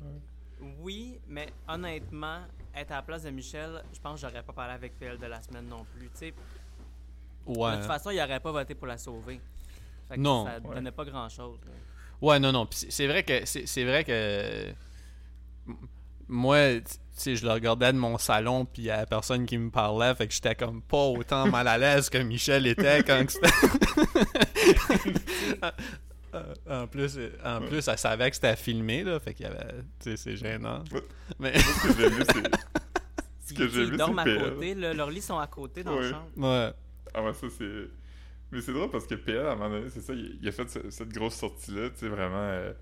oui, 0.80 1.18
mais 1.28 1.48
honnêtement, 1.68 2.40
être 2.74 2.92
à 2.92 2.96
la 2.96 3.02
place 3.02 3.22
de 3.24 3.30
Michel, 3.30 3.82
je 3.92 3.98
pense 4.00 4.20
que 4.20 4.26
j'aurais 4.28 4.42
pas 4.42 4.52
parlé 4.52 4.74
avec 4.74 4.98
PL 4.98 5.18
de 5.18 5.26
la 5.26 5.40
semaine 5.42 5.66
non 5.68 5.84
plus. 5.96 6.06
Tu 6.10 6.18
sais, 6.18 6.34
Ouais. 7.46 7.72
De 7.72 7.76
toute 7.76 7.86
façon, 7.86 8.10
il 8.10 8.20
aurait 8.20 8.40
pas 8.40 8.50
voté 8.50 8.74
pour 8.74 8.88
la 8.88 8.98
sauver. 8.98 9.40
Fait 10.08 10.16
que 10.16 10.20
Non. 10.20 10.46
Ça 10.46 10.58
Ouais. 10.68 10.74
donnait 10.74 10.90
pas 10.90 11.04
grand-chose. 11.04 11.58
Ouais, 12.22 12.38
non, 12.38 12.52
non. 12.52 12.66
Puis 12.66 12.86
c'est- 12.90 13.06
vrai 13.06 13.22
que 13.22 13.44
c'est 13.44 13.66
c'est 13.66 13.84
vrai 13.84 14.04
que 14.04 14.72
moi, 16.28 16.58
tu 16.80 16.84
sais, 17.12 17.36
je 17.36 17.44
le 17.46 17.52
regardais 17.52 17.92
de 17.92 17.98
mon 17.98 18.18
salon, 18.18 18.64
puis 18.64 18.82
il 18.82 18.86
y 18.86 18.90
a 18.90 19.06
personne 19.06 19.46
qui 19.46 19.56
me 19.58 19.70
parlait, 19.70 20.14
fait 20.14 20.26
que 20.26 20.34
j'étais 20.34 20.54
comme 20.54 20.82
pas 20.82 21.04
autant 21.04 21.46
mal 21.48 21.66
à 21.68 21.78
l'aise 21.78 22.10
que 22.10 22.18
Michel 22.18 22.66
était 22.66 23.02
quand 23.04 23.24
que 23.24 23.32
c'était. 23.32 23.48
En 26.68 26.86
plus, 26.86 27.18
en 27.42 27.62
plus, 27.62 27.88
elle 27.88 27.96
savait 27.98 28.28
que 28.28 28.36
c'était 28.36 28.56
filmé, 28.56 29.02
là, 29.02 29.18
fait 29.18 29.32
qu'il 29.32 29.46
y 29.46 29.48
avait, 29.48 29.72
tu 29.98 30.10
sais, 30.10 30.16
c'est 30.18 30.36
gênant. 30.36 30.84
Ouais. 30.92 31.00
Mais 31.38 31.58
Ce 31.58 31.88
que 31.88 31.94
j'ai 31.98 32.10
vu, 32.10 32.22
c'est. 32.26 32.42
Ce 33.48 33.54
que 33.54 33.62
Ils, 33.62 33.70
j'ai 33.70 33.82
ils 33.84 33.90
vu, 33.92 33.96
dorment 33.96 34.18
à 34.18 34.24
côté, 34.24 34.74
là, 34.74 34.92
leurs 34.92 35.08
lits 35.08 35.22
sont 35.22 35.38
à 35.38 35.46
côté 35.46 35.82
dans 35.82 35.94
Ouais. 35.96 36.02
la 36.02 36.10
chambre. 36.10 36.26
ouais, 36.36 36.72
Ah 37.14 37.22
ouais, 37.22 37.32
ça 37.32 37.46
c'est. 37.56 37.88
Mais 38.56 38.62
c'est 38.62 38.72
drôle 38.72 38.88
parce 38.90 39.06
que 39.06 39.14
PL, 39.16 39.44
à 39.46 39.52
un 39.52 39.54
moment 39.56 39.68
donné, 39.68 39.90
c'est 39.90 40.00
ça, 40.00 40.14
il, 40.14 40.38
il 40.40 40.48
a 40.48 40.52
fait 40.52 40.66
ce- 40.70 40.88
cette 40.90 41.10
grosse 41.10 41.34
sortie-là, 41.34 41.90
tu 41.90 41.96
sais, 41.98 42.08
vraiment. 42.08 42.36
euh, 42.40 42.72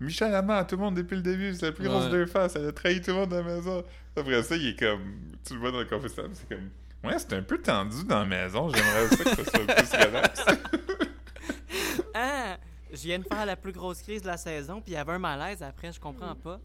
Michel 0.00 0.34
a 0.34 0.38
à 0.56 0.64
tout 0.64 0.74
le 0.76 0.82
monde 0.82 0.96
depuis 0.96 1.14
le 1.16 1.22
début, 1.22 1.54
c'est 1.54 1.66
la 1.66 1.72
plus 1.72 1.84
grosse 1.84 2.06
Ouais. 2.06 2.10
deux 2.10 2.26
faces, 2.26 2.56
elle 2.56 2.66
a 2.66 2.72
trahi 2.72 3.00
tout 3.00 3.10
le 3.12 3.16
monde 3.18 3.28
dans 3.28 3.36
la 3.36 3.42
maison. 3.54 3.84
Après 4.16 4.42
ça, 4.42 4.56
il 4.56 4.68
est 4.68 4.78
comme. 4.78 5.36
Tu 5.46 5.54
le 5.54 5.60
vois 5.60 5.70
dans 5.70 5.78
le 5.78 5.84
confessionnal, 5.84 6.30
c'est 6.34 6.48
comme. 6.48 6.68
Ouais, 7.04 7.16
c'est 7.18 7.32
un 7.34 7.42
peu 7.42 7.58
tendu 7.58 8.02
dans 8.04 8.18
la 8.20 8.24
maison, 8.24 8.68
j'aimerais 8.70 9.08
ça 9.08 9.16
que 9.24 9.30
ça 9.30 9.44
soit 9.44 9.66
plus 9.66 10.06
relax. 10.06 10.44
Ah! 12.14 12.56
Je 12.92 13.02
viens 13.02 13.20
de 13.20 13.24
faire 13.24 13.46
la 13.46 13.54
plus 13.56 13.70
grosse 13.72 14.02
crise 14.02 14.22
de 14.22 14.26
la 14.26 14.36
saison, 14.36 14.80
puis 14.80 14.92
il 14.92 14.94
y 14.94 14.96
avait 14.96 15.12
un 15.12 15.18
malaise 15.20 15.62
après, 15.62 15.92
je 15.92 16.00
comprends 16.00 16.34
pas. 16.34 16.60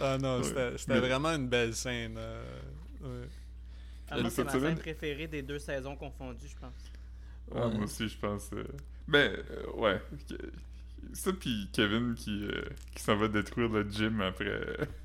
Ah 0.00 0.18
non, 0.18 0.40
Ouais. 0.40 0.72
c'était 0.76 0.98
vraiment 0.98 1.28
une 1.30 1.48
belle 1.48 1.72
scène. 1.74 2.16
euh, 2.18 2.42
ouais. 3.02 3.28
Ah, 4.10 4.16
c'est 4.28 4.44
ma 4.44 4.50
semaine- 4.50 4.60
scène 4.74 4.78
préférée 4.78 5.26
des 5.28 5.42
deux 5.42 5.58
saisons 5.60 5.94
confondues, 5.96 6.48
je 6.48 6.56
pense. 6.56 6.72
Ah, 7.54 7.66
Ouais. 7.68 7.74
moi 7.74 7.84
aussi, 7.84 8.08
je 8.08 8.16
pense. 8.18 8.50
euh, 8.52 8.64
Ben, 9.08 9.32
euh, 9.50 9.80
ouais. 9.80 10.00
Ça, 11.12 11.32
puis 11.32 11.68
Kevin 11.72 12.14
qui, 12.14 12.44
euh, 12.44 12.62
qui 12.94 13.02
s'en 13.02 13.16
va 13.16 13.28
détruire 13.28 13.68
le 13.68 13.82
gym 13.90 14.20
après. 14.20 14.60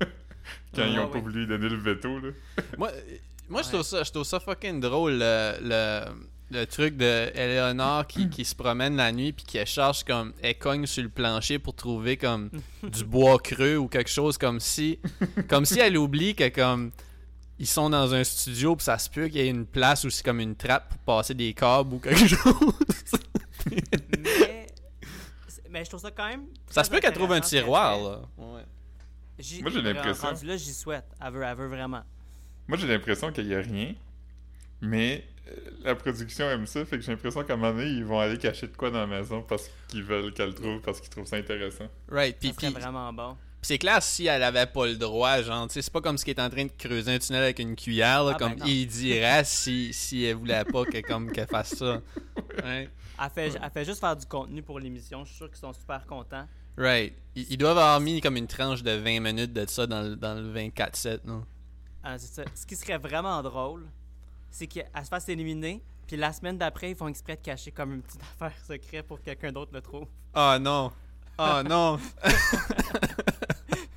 quand 0.74 0.82
Ah, 0.82 0.86
ils 0.86 0.98
ont 0.98 1.06
ouais. 1.06 1.10
pas 1.12 1.18
voulu 1.20 1.40
lui 1.40 1.46
donner 1.46 1.68
le 1.68 1.76
veto, 1.76 2.18
là. 2.20 2.30
Moi, 2.78 2.90
moi 3.48 3.62
je, 3.62 3.68
trouve 3.68 3.82
ça, 3.82 4.02
je 4.02 4.10
trouve 4.10 4.24
ça 4.24 4.40
fucking 4.40 4.80
drôle, 4.80 5.12
le, 5.18 5.54
le, 5.62 6.04
le 6.50 6.64
truc 6.66 6.96
de 6.96 7.30
Eleanor 7.34 8.06
qui, 8.06 8.30
qui 8.30 8.44
se 8.44 8.54
promène 8.54 8.96
la 8.96 9.10
nuit 9.12 9.32
puis 9.32 9.44
qui 9.44 9.64
cherche 9.66 10.04
comme. 10.04 10.32
Elle 10.42 10.56
cogne 10.58 10.86
sur 10.86 11.02
le 11.02 11.08
plancher 11.10 11.58
pour 11.58 11.74
trouver 11.74 12.16
comme 12.16 12.50
du 12.82 13.04
bois 13.04 13.38
creux 13.38 13.76
ou 13.76 13.88
quelque 13.88 14.10
chose 14.10 14.38
comme 14.38 14.60
si. 14.60 14.98
Comme 15.48 15.64
si 15.66 15.78
elle 15.80 15.96
oublie 15.98 16.34
que 16.34 16.48
comme. 16.48 16.90
Ils 17.60 17.66
sont 17.66 17.90
dans 17.90 18.14
un 18.14 18.22
studio 18.22 18.76
puis 18.76 18.84
ça 18.84 18.98
se 18.98 19.10
peut 19.10 19.26
qu'il 19.26 19.36
y 19.36 19.40
ait 19.40 19.48
une 19.48 19.66
place 19.66 20.04
où 20.04 20.10
c'est 20.10 20.24
comme 20.24 20.38
une 20.40 20.54
trappe 20.54 20.90
pour 20.90 20.98
passer 21.16 21.34
des 21.34 21.52
câbles 21.54 21.94
ou 21.94 21.98
quelque 21.98 22.26
chose. 22.28 22.54
Mais, 23.70 24.66
mais 25.70 25.84
je 25.84 25.90
trouve 25.90 26.00
ça 26.00 26.10
quand 26.10 26.28
même. 26.28 26.44
ça 26.70 26.84
se 26.84 26.90
peut 26.90 27.00
qu'elle 27.00 27.12
trouve 27.14 27.32
un 27.32 27.40
tiroir, 27.40 27.98
là. 27.98 28.20
Ouais. 28.36 28.62
Moi, 29.60 29.70
j'ai 29.70 29.82
l'impression- 29.82 30.30
là, 30.42 30.56
j'y 30.56 30.72
souhaite. 30.72 31.04
Elle 31.24 31.32
veut, 31.32 31.42
elle 31.42 31.56
veut 31.56 31.68
vraiment. 31.68 32.02
Moi, 32.66 32.76
j'ai 32.78 32.86
l'impression 32.88 33.32
qu'il 33.32 33.46
y 33.46 33.54
a 33.54 33.60
rien, 33.60 33.94
mais 34.80 35.26
euh, 35.48 35.52
la 35.82 35.94
production 35.94 36.48
aime 36.50 36.66
ça, 36.66 36.84
fait 36.84 36.98
que 36.98 37.02
j'ai 37.04 37.12
l'impression 37.12 37.42
qu'à 37.44 37.54
un 37.54 37.56
moment 37.56 37.72
donné, 37.72 37.88
ils 37.88 38.04
vont 38.04 38.18
aller 38.20 38.36
cacher 38.38 38.66
de 38.68 38.76
quoi 38.76 38.90
dans 38.90 39.00
la 39.00 39.06
maison 39.06 39.42
parce 39.42 39.70
qu'ils 39.88 40.02
veulent 40.04 40.32
qu'elle 40.34 40.48
le 40.50 40.54
trouve, 40.54 40.80
parce 40.80 41.00
qu'ils 41.00 41.08
trouvent 41.10 41.26
ça 41.26 41.36
intéressant. 41.36 41.86
Right, 42.10 42.36
puis- 42.38 42.52
vraiment 42.70 43.12
bon. 43.12 43.36
Puis 43.60 43.66
c'est 43.66 43.78
clair 43.78 44.02
si 44.02 44.26
elle 44.26 44.42
avait 44.44 44.66
pas 44.66 44.86
le 44.86 44.96
droit, 44.96 45.42
genre, 45.42 45.66
tu 45.66 45.74
sais, 45.74 45.82
c'est 45.82 45.92
pas 45.92 46.00
comme 46.00 46.16
ce 46.16 46.24
qui 46.24 46.30
est 46.30 46.40
en 46.40 46.48
train 46.48 46.64
de 46.64 46.70
creuser 46.78 47.14
un 47.14 47.18
tunnel 47.18 47.42
avec 47.42 47.58
une 47.58 47.74
cuillère, 47.74 48.22
là, 48.22 48.32
Ah, 48.34 48.38
ben 48.38 48.56
comme 48.56 48.68
il 48.68 48.86
dirait 48.86 49.42
si, 49.44 49.92
si 49.92 50.24
elle 50.24 50.36
voulait 50.36 50.64
pas 50.64 50.84
que, 50.84 51.00
comme, 51.00 51.32
qu'elle 51.32 51.48
fasse 51.48 51.74
ça. 51.74 52.00
Ouais. 52.64 52.88
Elle 53.20 53.30
fait, 53.30 53.58
elle 53.60 53.70
fait 53.70 53.84
juste 53.84 53.98
faire 53.98 54.14
du 54.14 54.26
contenu 54.26 54.62
pour 54.62 54.78
l'émission. 54.78 55.24
Je 55.24 55.30
suis 55.30 55.36
sûr 55.38 55.48
qu'ils 55.48 55.58
sont 55.58 55.72
super 55.72 56.06
contents. 56.06 56.46
Right. 56.76 57.14
Ils, 57.34 57.46
ils 57.50 57.56
doivent 57.56 57.78
avoir 57.78 57.98
mis 57.98 58.20
comme 58.20 58.36
une 58.36 58.46
tranche 58.46 58.84
de 58.84 58.92
20 58.92 59.18
minutes 59.20 59.52
de 59.52 59.66
ça 59.66 59.88
dans 59.88 60.02
le, 60.02 60.14
dans 60.14 60.34
le 60.34 60.52
24-7, 60.54 61.20
non? 61.24 61.44
Ah, 62.04 62.16
c'est 62.16 62.32
ça. 62.32 62.44
Ce 62.54 62.64
qui 62.64 62.76
serait 62.76 62.98
vraiment 62.98 63.42
drôle, 63.42 63.86
c'est 64.50 64.68
qu'elle 64.68 64.86
se 65.02 65.08
fasse 65.08 65.28
éliminer, 65.28 65.82
puis 66.06 66.16
la 66.16 66.32
semaine 66.32 66.56
d'après, 66.56 66.90
ils 66.92 66.96
font 66.96 67.08
exprès 67.08 67.34
de 67.34 67.42
cacher 67.42 67.72
comme 67.72 67.92
une 67.94 68.02
petite 68.02 68.22
affaire 68.40 68.56
secrète 68.64 69.06
pour 69.08 69.18
que 69.18 69.24
quelqu'un 69.24 69.50
d'autre 69.50 69.72
le 69.74 69.80
trouve. 69.80 70.06
Ah 70.32 70.58
non! 70.60 70.92
Ah 71.38 71.62
non! 71.64 71.98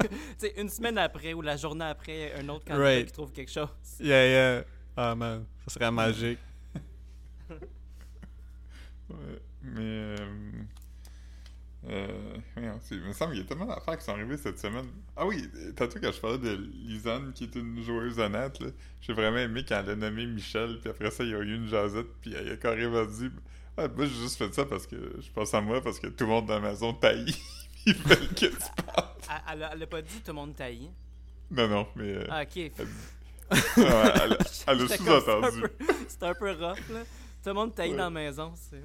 tu 0.01 0.07
sais, 0.37 0.53
une 0.57 0.69
semaine 0.69 0.97
après 0.97 1.33
ou 1.33 1.41
la 1.41 1.57
journée 1.57 1.85
après, 1.85 2.33
un 2.39 2.47
autre 2.49 2.65
candidat 2.65 2.83
Right. 2.85 3.07
qui 3.07 3.11
trouve 3.13 3.31
quelque 3.31 3.51
chose. 3.51 3.67
Yeah, 3.99 4.27
yeah. 4.27 4.63
Ah 4.95 5.15
man, 5.15 5.45
ça 5.67 5.73
serait 5.73 5.91
magique. 5.91 6.39
Ouais, 9.09 9.41
mais. 9.63 9.81
Euh, 9.81 10.17
euh, 11.89 12.37
il 12.91 13.01
me 13.01 13.11
semble 13.11 13.31
qu'il 13.33 13.41
y 13.41 13.45
a 13.45 13.47
tellement 13.47 13.65
d'affaires 13.65 13.97
qui 13.97 14.05
sont 14.05 14.11
arrivées 14.13 14.37
cette 14.37 14.57
semaine. 14.59 14.85
Ah 15.17 15.25
oui, 15.25 15.49
tantôt 15.75 15.99
quand 15.99 16.11
je 16.13 16.19
parlais 16.21 16.37
de 16.37 16.53
Lisanne, 16.85 17.33
qui 17.33 17.43
est 17.45 17.55
une 17.55 17.81
joueuse 17.83 18.19
honnête, 18.19 18.59
là, 18.61 18.67
j'ai 19.01 19.11
vraiment 19.13 19.39
aimé 19.39 19.65
quand 19.67 19.81
elle 19.83 19.89
a 19.89 19.95
nommé 19.95 20.25
Michel, 20.27 20.77
puis 20.79 20.89
après 20.91 21.11
ça, 21.11 21.23
il 21.25 21.31
y 21.31 21.35
a 21.35 21.39
eu 21.39 21.55
une 21.55 21.67
jasette, 21.67 22.07
puis 22.21 22.33
elle 22.33 22.51
a 22.51 22.55
carrément 22.57 23.03
dit 23.03 23.29
Ah, 23.77 23.87
moi 23.87 24.05
j'ai 24.05 24.15
juste 24.21 24.37
fait 24.37 24.53
ça 24.53 24.65
parce 24.65 24.85
que 24.85 24.95
je 25.19 25.31
pense 25.31 25.53
à 25.53 25.61
moi, 25.61 25.81
parce 25.81 25.99
que 25.99 26.07
tout 26.07 26.25
le 26.25 26.29
monde 26.29 26.45
dans 26.47 26.59
la 26.59 26.69
maison 26.71 26.93
taillit. 26.93 27.41
Ils 27.85 27.95
veulent 27.95 28.27
que 28.29 28.45
tu 28.45 28.83
parles. 28.85 29.07
Elle, 29.29 29.53
elle, 29.53 29.63
a- 29.63 29.71
elle 29.73 29.83
a 29.83 29.87
pas 29.87 30.01
dit 30.01 30.15
tout 30.19 30.27
le 30.27 30.33
monde 30.33 30.55
taillé. 30.55 30.89
Non, 31.49 31.67
non, 31.67 31.87
mais. 31.95 32.15
euh, 32.17 32.25
Ah, 32.29 32.43
ok. 32.43 32.55
non, 33.77 33.85
elle, 33.85 34.37
elle 34.67 34.81
a 34.81 34.87
sous-entendu. 34.87 34.87
C'est 34.87 35.01
un 35.03 35.41
peu- 35.51 35.71
c'est 36.07 36.23
un 36.23 36.33
peu 36.35 36.51
rough, 36.51 36.89
là. 36.89 37.03
Tout 37.43 37.49
le 37.49 37.53
monde 37.53 37.73
taillé 37.73 37.91
Ouais. 37.93 37.97
dans 37.97 38.03
la 38.05 38.09
maison, 38.09 38.53
c'est. 38.55 38.81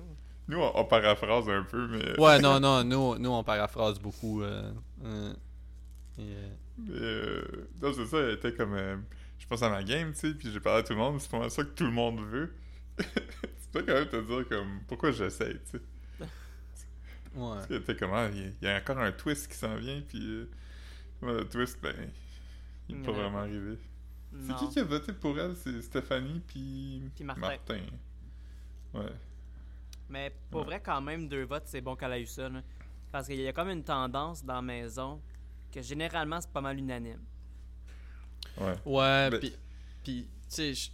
Nous, 0.49 0.59
on, 0.59 0.73
on 0.79 0.85
paraphrase 0.85 1.49
un 1.49 1.63
peu, 1.65 1.89
mais. 1.89 2.19
Ouais, 2.19 2.39
non, 2.41 2.59
non, 2.61 2.85
nous, 2.85 3.19
nous 3.19 3.31
on 3.31 3.43
paraphrase 3.45 3.99
beaucoup. 3.99 4.43
euh, 4.43 4.73
euh, 5.05 5.33
et, 6.19 6.23
euh, 6.23 6.49
Mais 6.79 6.91
euh, 6.95 7.69
non, 7.83 7.93
c'est 7.93 8.07
ça, 8.07 8.19
elle 8.19 8.35
était 8.35 8.55
comme. 8.55 8.75
euh, 8.75 8.97
je 9.39 9.47
pense 9.47 9.63
à 9.63 9.69
ma 9.69 9.83
game, 9.83 10.13
tu 10.13 10.21
sais, 10.21 10.35
puis 10.35 10.51
j'ai 10.51 10.61
parlé 10.61 10.81
à 10.81 10.83
tout 10.83 10.95
le 10.95 10.99
monde, 10.99 11.21
c'est 11.21 11.31
pas 11.31 11.39
mal 11.41 11.51
ça 11.51 11.63
que 11.65 11.69
tout 11.71 11.85
le 11.85 11.91
monde 11.91 12.21
veut. 12.21 12.55
Peux 13.79 13.83
quand 13.87 13.95
même 13.95 14.09
te 14.09 14.21
dire, 14.23 14.49
comme, 14.49 14.81
pourquoi 14.87 15.11
j'essaie, 15.13 15.55
tu 15.71 15.79
sais? 15.79 15.81
ouais. 17.35 17.57
Elle 17.71 17.77
était 17.77 17.97
comme, 17.97 18.13
ah, 18.15 18.29
il 18.33 18.39
y 18.39 18.45
a- 18.45 18.51
il 18.63 18.65
y, 18.65 18.69
a 18.69 18.77
encore 18.79 18.99
un 18.99 19.13
twist 19.13 19.49
qui 19.51 19.57
s'en 19.57 19.77
vient, 19.77 20.01
puis. 20.07 20.21
euh, 20.25 20.49
le 21.23 21.45
twist, 21.49 21.79
ben. 21.83 21.95
Il 22.89 22.97
est 22.97 22.99
pas 23.03 23.11
Ouais. 23.11 23.17
vraiment 23.19 23.39
arrivé. 23.39 23.79
C'est 24.47 24.55
qui 24.57 24.69
qui 24.69 24.79
a 24.81 24.85
voté 24.85 25.13
pour 25.13 25.39
elle? 25.39 25.57
C'est 25.57 25.81
Stéphanie, 25.83 26.41
puis. 26.47 27.03
Puis 27.15 27.25
Martin. 27.25 27.57
Ouais. 28.95 29.03
Mais 30.09 30.33
pour 30.51 30.61
Ouais. 30.61 30.67
vrai, 30.67 30.83
quand 30.85 31.01
même, 31.01 31.27
deux 31.29 31.45
votes, 31.45 31.65
c'est 31.67 31.81
bon 31.81 31.97
qu'elle 31.97 32.13
a 32.13 32.19
eu 32.21 32.27
ça. 32.27 32.49
là. 32.49 32.63
Parce 33.11 33.27
qu'il 33.29 33.41
y 33.41 33.49
a 33.49 33.53
comme 33.53 33.71
une 33.71 33.83
tendance 33.83 34.45
dans 34.45 34.55
la 34.57 34.63
maison 34.63 35.21
que 35.73 35.81
généralement, 35.83 36.41
c'est 36.41 36.51
pas 36.53 36.61
mal 36.61 36.79
unanime. 36.79 37.21
Ouais. 38.59 38.75
Ouais, 38.85 39.31
Ben- 39.31 39.41
puis, 39.41 39.57
puis, 40.05 40.23
tu 40.25 40.29
sais, 40.49 40.75
je- 40.75 40.91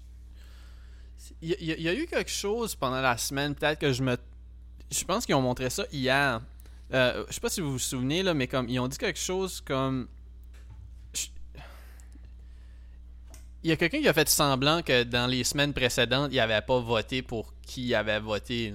il 1.40 1.50
y, 1.62 1.88
a- 1.88 1.94
eu 1.94 2.06
quelque 2.06 2.30
chose 2.30 2.74
pendant 2.74 3.00
la 3.00 3.16
semaine, 3.16 3.54
peut-être 3.54 3.78
que 3.78 3.92
je 3.92 4.02
me. 4.02 4.16
Je 4.90 5.04
pense 5.04 5.24
qu'ils 5.24 5.34
ont 5.34 5.42
montré 5.42 5.70
ça 5.70 5.84
hier. 5.92 6.40
Euh, 6.92 7.24
je 7.28 7.34
sais 7.34 7.40
pas 7.40 7.48
si 7.48 7.60
vous 7.60 7.72
vous 7.72 7.78
souvenez, 7.78 8.22
là, 8.22 8.34
mais 8.34 8.46
comme 8.46 8.68
ils 8.68 8.78
ont 8.78 8.88
dit 8.88 8.98
quelque 8.98 9.18
chose 9.18 9.60
comme. 9.60 10.08
Il 13.64 13.68
y 13.68 13.72
a 13.72 13.76
quelqu'un 13.76 14.00
qui 14.00 14.08
a 14.08 14.12
fait 14.12 14.28
semblant 14.28 14.82
que 14.82 15.04
dans 15.04 15.28
les 15.28 15.44
semaines 15.44 15.72
précédentes, 15.72 16.30
il 16.32 16.40
avait 16.40 16.60
pas 16.62 16.80
voté 16.80 17.22
pour 17.22 17.54
qui 17.62 17.94
avait 17.94 18.18
voté. 18.18 18.74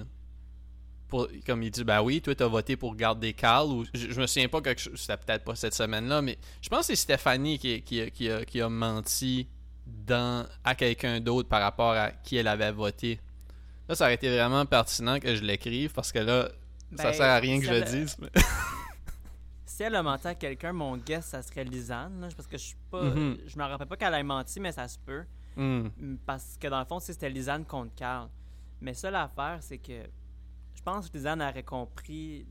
Pour, 1.08 1.28
comme 1.46 1.62
il 1.62 1.70
dit, 1.70 1.84
ben 1.84 2.02
oui, 2.02 2.20
toi, 2.20 2.34
t'as 2.34 2.46
voté 2.46 2.76
pour 2.76 2.94
garder 2.94 3.32
Carl. 3.34 3.68
Ou, 3.68 3.84
je, 3.94 4.10
je 4.10 4.20
me 4.20 4.26
souviens 4.26 4.48
pas 4.48 4.60
quelque 4.62 4.80
chose, 4.80 4.98
c'était 4.98 5.16
peut-être 5.16 5.44
pas 5.44 5.54
cette 5.54 5.74
semaine-là, 5.74 6.22
mais 6.22 6.38
je 6.62 6.68
pense 6.68 6.80
que 6.80 6.86
c'est 6.86 6.96
Stéphanie 6.96 7.58
qui, 7.58 7.82
qui 7.82 8.30
a, 8.30 8.44
qui 8.44 8.60
a 8.60 8.68
menti 8.68 9.46
dans, 10.06 10.46
à 10.64 10.74
quelqu'un 10.74 11.20
d'autre 11.20 11.48
par 11.48 11.60
rapport 11.62 11.92
à 11.92 12.10
qui 12.10 12.36
elle 12.36 12.48
avait 12.48 12.72
voté. 12.72 13.20
Là, 13.88 13.94
ça 13.94 14.04
aurait 14.04 14.14
été 14.14 14.28
vraiment 14.30 14.64
pertinent 14.66 15.18
que 15.18 15.34
je 15.34 15.42
l'écrive 15.42 15.92
parce 15.92 16.12
que 16.12 16.18
là, 16.18 16.48
ça 16.96 17.04
Ben, 17.04 17.12
sert 17.12 17.26
à 17.30 17.36
rien 17.38 17.58
que 17.60 17.66
je 17.66 17.72
le 17.72 17.82
dise. 17.82 18.16
mais- 18.20 18.28
Si 19.64 19.82
elle 19.84 19.94
a 19.94 20.02
menti 20.02 20.26
à 20.26 20.34
quelqu'un, 20.34 20.72
mon 20.72 20.96
guess, 20.96 21.26
ça 21.26 21.40
serait 21.42 21.62
Lisanne. 21.64 22.20
là, 22.20 22.28
parce 22.36 22.48
que 22.48 22.58
je 22.58 22.64
suis 22.64 22.76
pas. 22.90 23.02
Mhm. 23.02 23.38
Je 23.46 23.56
me 23.58 23.62
rappelle 23.64 23.86
pas 23.86 23.96
qu'elle 23.96 24.14
ait 24.14 24.22
menti, 24.24 24.58
mais 24.60 24.72
ça 24.72 24.88
se 24.88 24.98
peut. 24.98 25.24
Hmm. 25.56 25.88
Mm, 25.96 26.16
Parce 26.26 26.56
que 26.58 26.66
dans 26.68 26.78
le 26.80 26.84
fond, 26.84 26.98
c'était 27.00 27.28
Lisanne 27.30 27.64
contre 27.64 27.94
Carl. 27.94 28.28
Mais 28.80 28.94
ça, 28.94 29.10
l'affaire, 29.10 29.58
c'est 29.60 29.78
que 29.78 30.02
je 30.74 30.82
pense 30.82 31.08
que 31.08 31.16
Lisanne 31.16 31.42
aurait 31.42 31.62
compris 31.62 32.46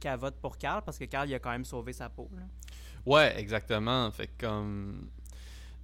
qu'elle 0.00 0.18
vote 0.18 0.36
pour 0.40 0.56
Carl 0.58 0.82
parce 0.84 0.98
que 0.98 1.04
Carl, 1.06 1.28
il 1.28 1.34
a 1.34 1.38
quand 1.40 1.50
même 1.50 1.64
sauvé 1.64 1.92
sa 1.92 2.08
peau. 2.08 2.28
là. 2.36 2.42
Ouais, 3.06 3.34
exactement. 3.40 4.10
Fait 4.12 4.26
que 4.28 4.46
comme. 4.46 5.08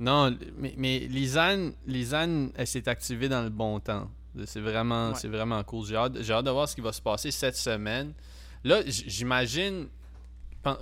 Non, 0.00 0.37
mais, 0.57 0.74
mais 0.76 0.98
Lisanne, 1.00 1.72
Lisanne, 1.87 2.50
elle 2.57 2.66
s'est 2.66 2.88
activée 2.88 3.28
dans 3.28 3.42
le 3.42 3.50
bon 3.50 3.78
temps. 3.80 4.11
C'est 4.46 4.61
vraiment, 4.61 5.11
Ouais. 5.11 5.14
c'est 5.14 5.28
vraiment 5.28 5.62
cool. 5.62 5.87
J'ai 5.87 5.94
hâte, 5.96 6.20
j'ai 6.20 6.33
hâte 6.33 6.44
de 6.44 6.50
voir 6.50 6.68
ce 6.68 6.74
qui 6.74 6.80
va 6.80 6.92
se 6.92 7.00
passer 7.00 7.30
cette 7.30 7.57
semaine. 7.57 8.12
Là, 8.64 8.80
j'imagine. 8.87 9.88
pen- 10.62 10.76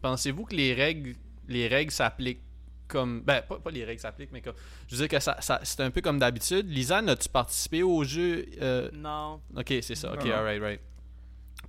Pensez-vous 0.00 0.44
que 0.44 0.54
les 0.54 0.72
règles, 0.72 1.14
les 1.48 1.66
règles 1.68 1.90
s'appliquent 1.90 2.40
comme. 2.88 3.20
Ben, 3.22 3.42
pas, 3.42 3.58
pas 3.58 3.70
les 3.70 3.84
règles 3.84 4.00
s'appliquent, 4.00 4.32
mais 4.32 4.40
comme. 4.40 4.54
Je 4.88 4.94
veux 4.96 5.00
dire 5.06 5.08
que 5.18 5.22
ça, 5.22 5.36
ça- 5.40 5.60
c'est 5.64 5.80
un 5.80 5.90
peu 5.90 6.00
comme 6.00 6.18
d'habitude. 6.18 6.70
Lisanne, 6.70 7.08
as-tu 7.10 7.28
participé 7.28 7.82
au 7.82 8.02
jeu 8.04 8.46
euh, 8.62 8.90
Non. 8.94 9.40
Ok, 9.56 9.74
c'est 9.82 9.94
ça. 9.96 10.12
Ok, 10.14 10.24
alright, 10.26 10.62
right. 10.62 10.80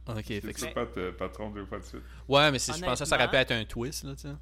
Ok, 0.08 0.24
fait 0.26 0.42
que 0.42 0.74
pas 0.74 0.86
te- 0.86 1.12
patron 1.12 1.50
deux 1.50 1.66
fois 1.66 1.80
de 1.80 1.84
suite. 1.84 2.02
Ouais, 2.28 2.52
mais 2.52 2.60
je 2.60 2.66
pensais 2.72 3.04
que 3.04 3.10
ça 3.10 3.16
aurait 3.16 3.30
pu 3.30 3.36
être 3.38 3.52
un 3.52 3.66
twist, 3.66 4.04
là, 4.04 4.14
tu 4.16 4.22
sais. 4.28 4.36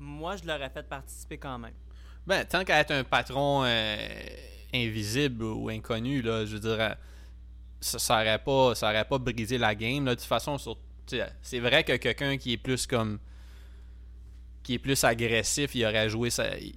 Moi, 0.00 0.36
je 0.36 0.44
l'aurais 0.46 0.70
fait 0.70 0.82
participer 0.82 1.36
quand 1.38 1.58
même. 1.58 1.74
Ben, 2.26 2.44
tant 2.44 2.64
qu'à 2.64 2.80
être 2.80 2.90
un 2.90 3.04
patron 3.04 3.62
euh, 3.64 3.96
invisible 4.74 5.44
ou 5.44 5.68
inconnu, 5.68 6.22
là, 6.22 6.44
je 6.46 6.54
veux 6.54 6.60
dire, 6.60 6.80
euh, 6.80 6.94
ça, 7.80 7.98
ça 7.98 8.14
aurait 8.14 8.38
pas, 8.42 8.74
ça 8.74 8.88
aurait 8.88 9.04
pas 9.04 9.18
brisé 9.18 9.58
la 9.58 9.74
game. 9.74 10.04
Là. 10.06 10.14
De 10.14 10.20
toute 10.20 10.28
façon, 10.28 10.56
c'est 11.42 11.60
vrai 11.60 11.84
que 11.84 11.96
quelqu'un 11.96 12.36
qui 12.38 12.54
est 12.54 12.56
plus 12.58 12.86
comme. 12.86 13.18
qui 14.62 14.74
est 14.74 14.78
plus 14.78 15.02
agressif, 15.04 15.74
il 15.74 15.84
aurait 15.84 16.08
joué 16.08 16.30
ça. 16.30 16.56
Il, 16.58 16.74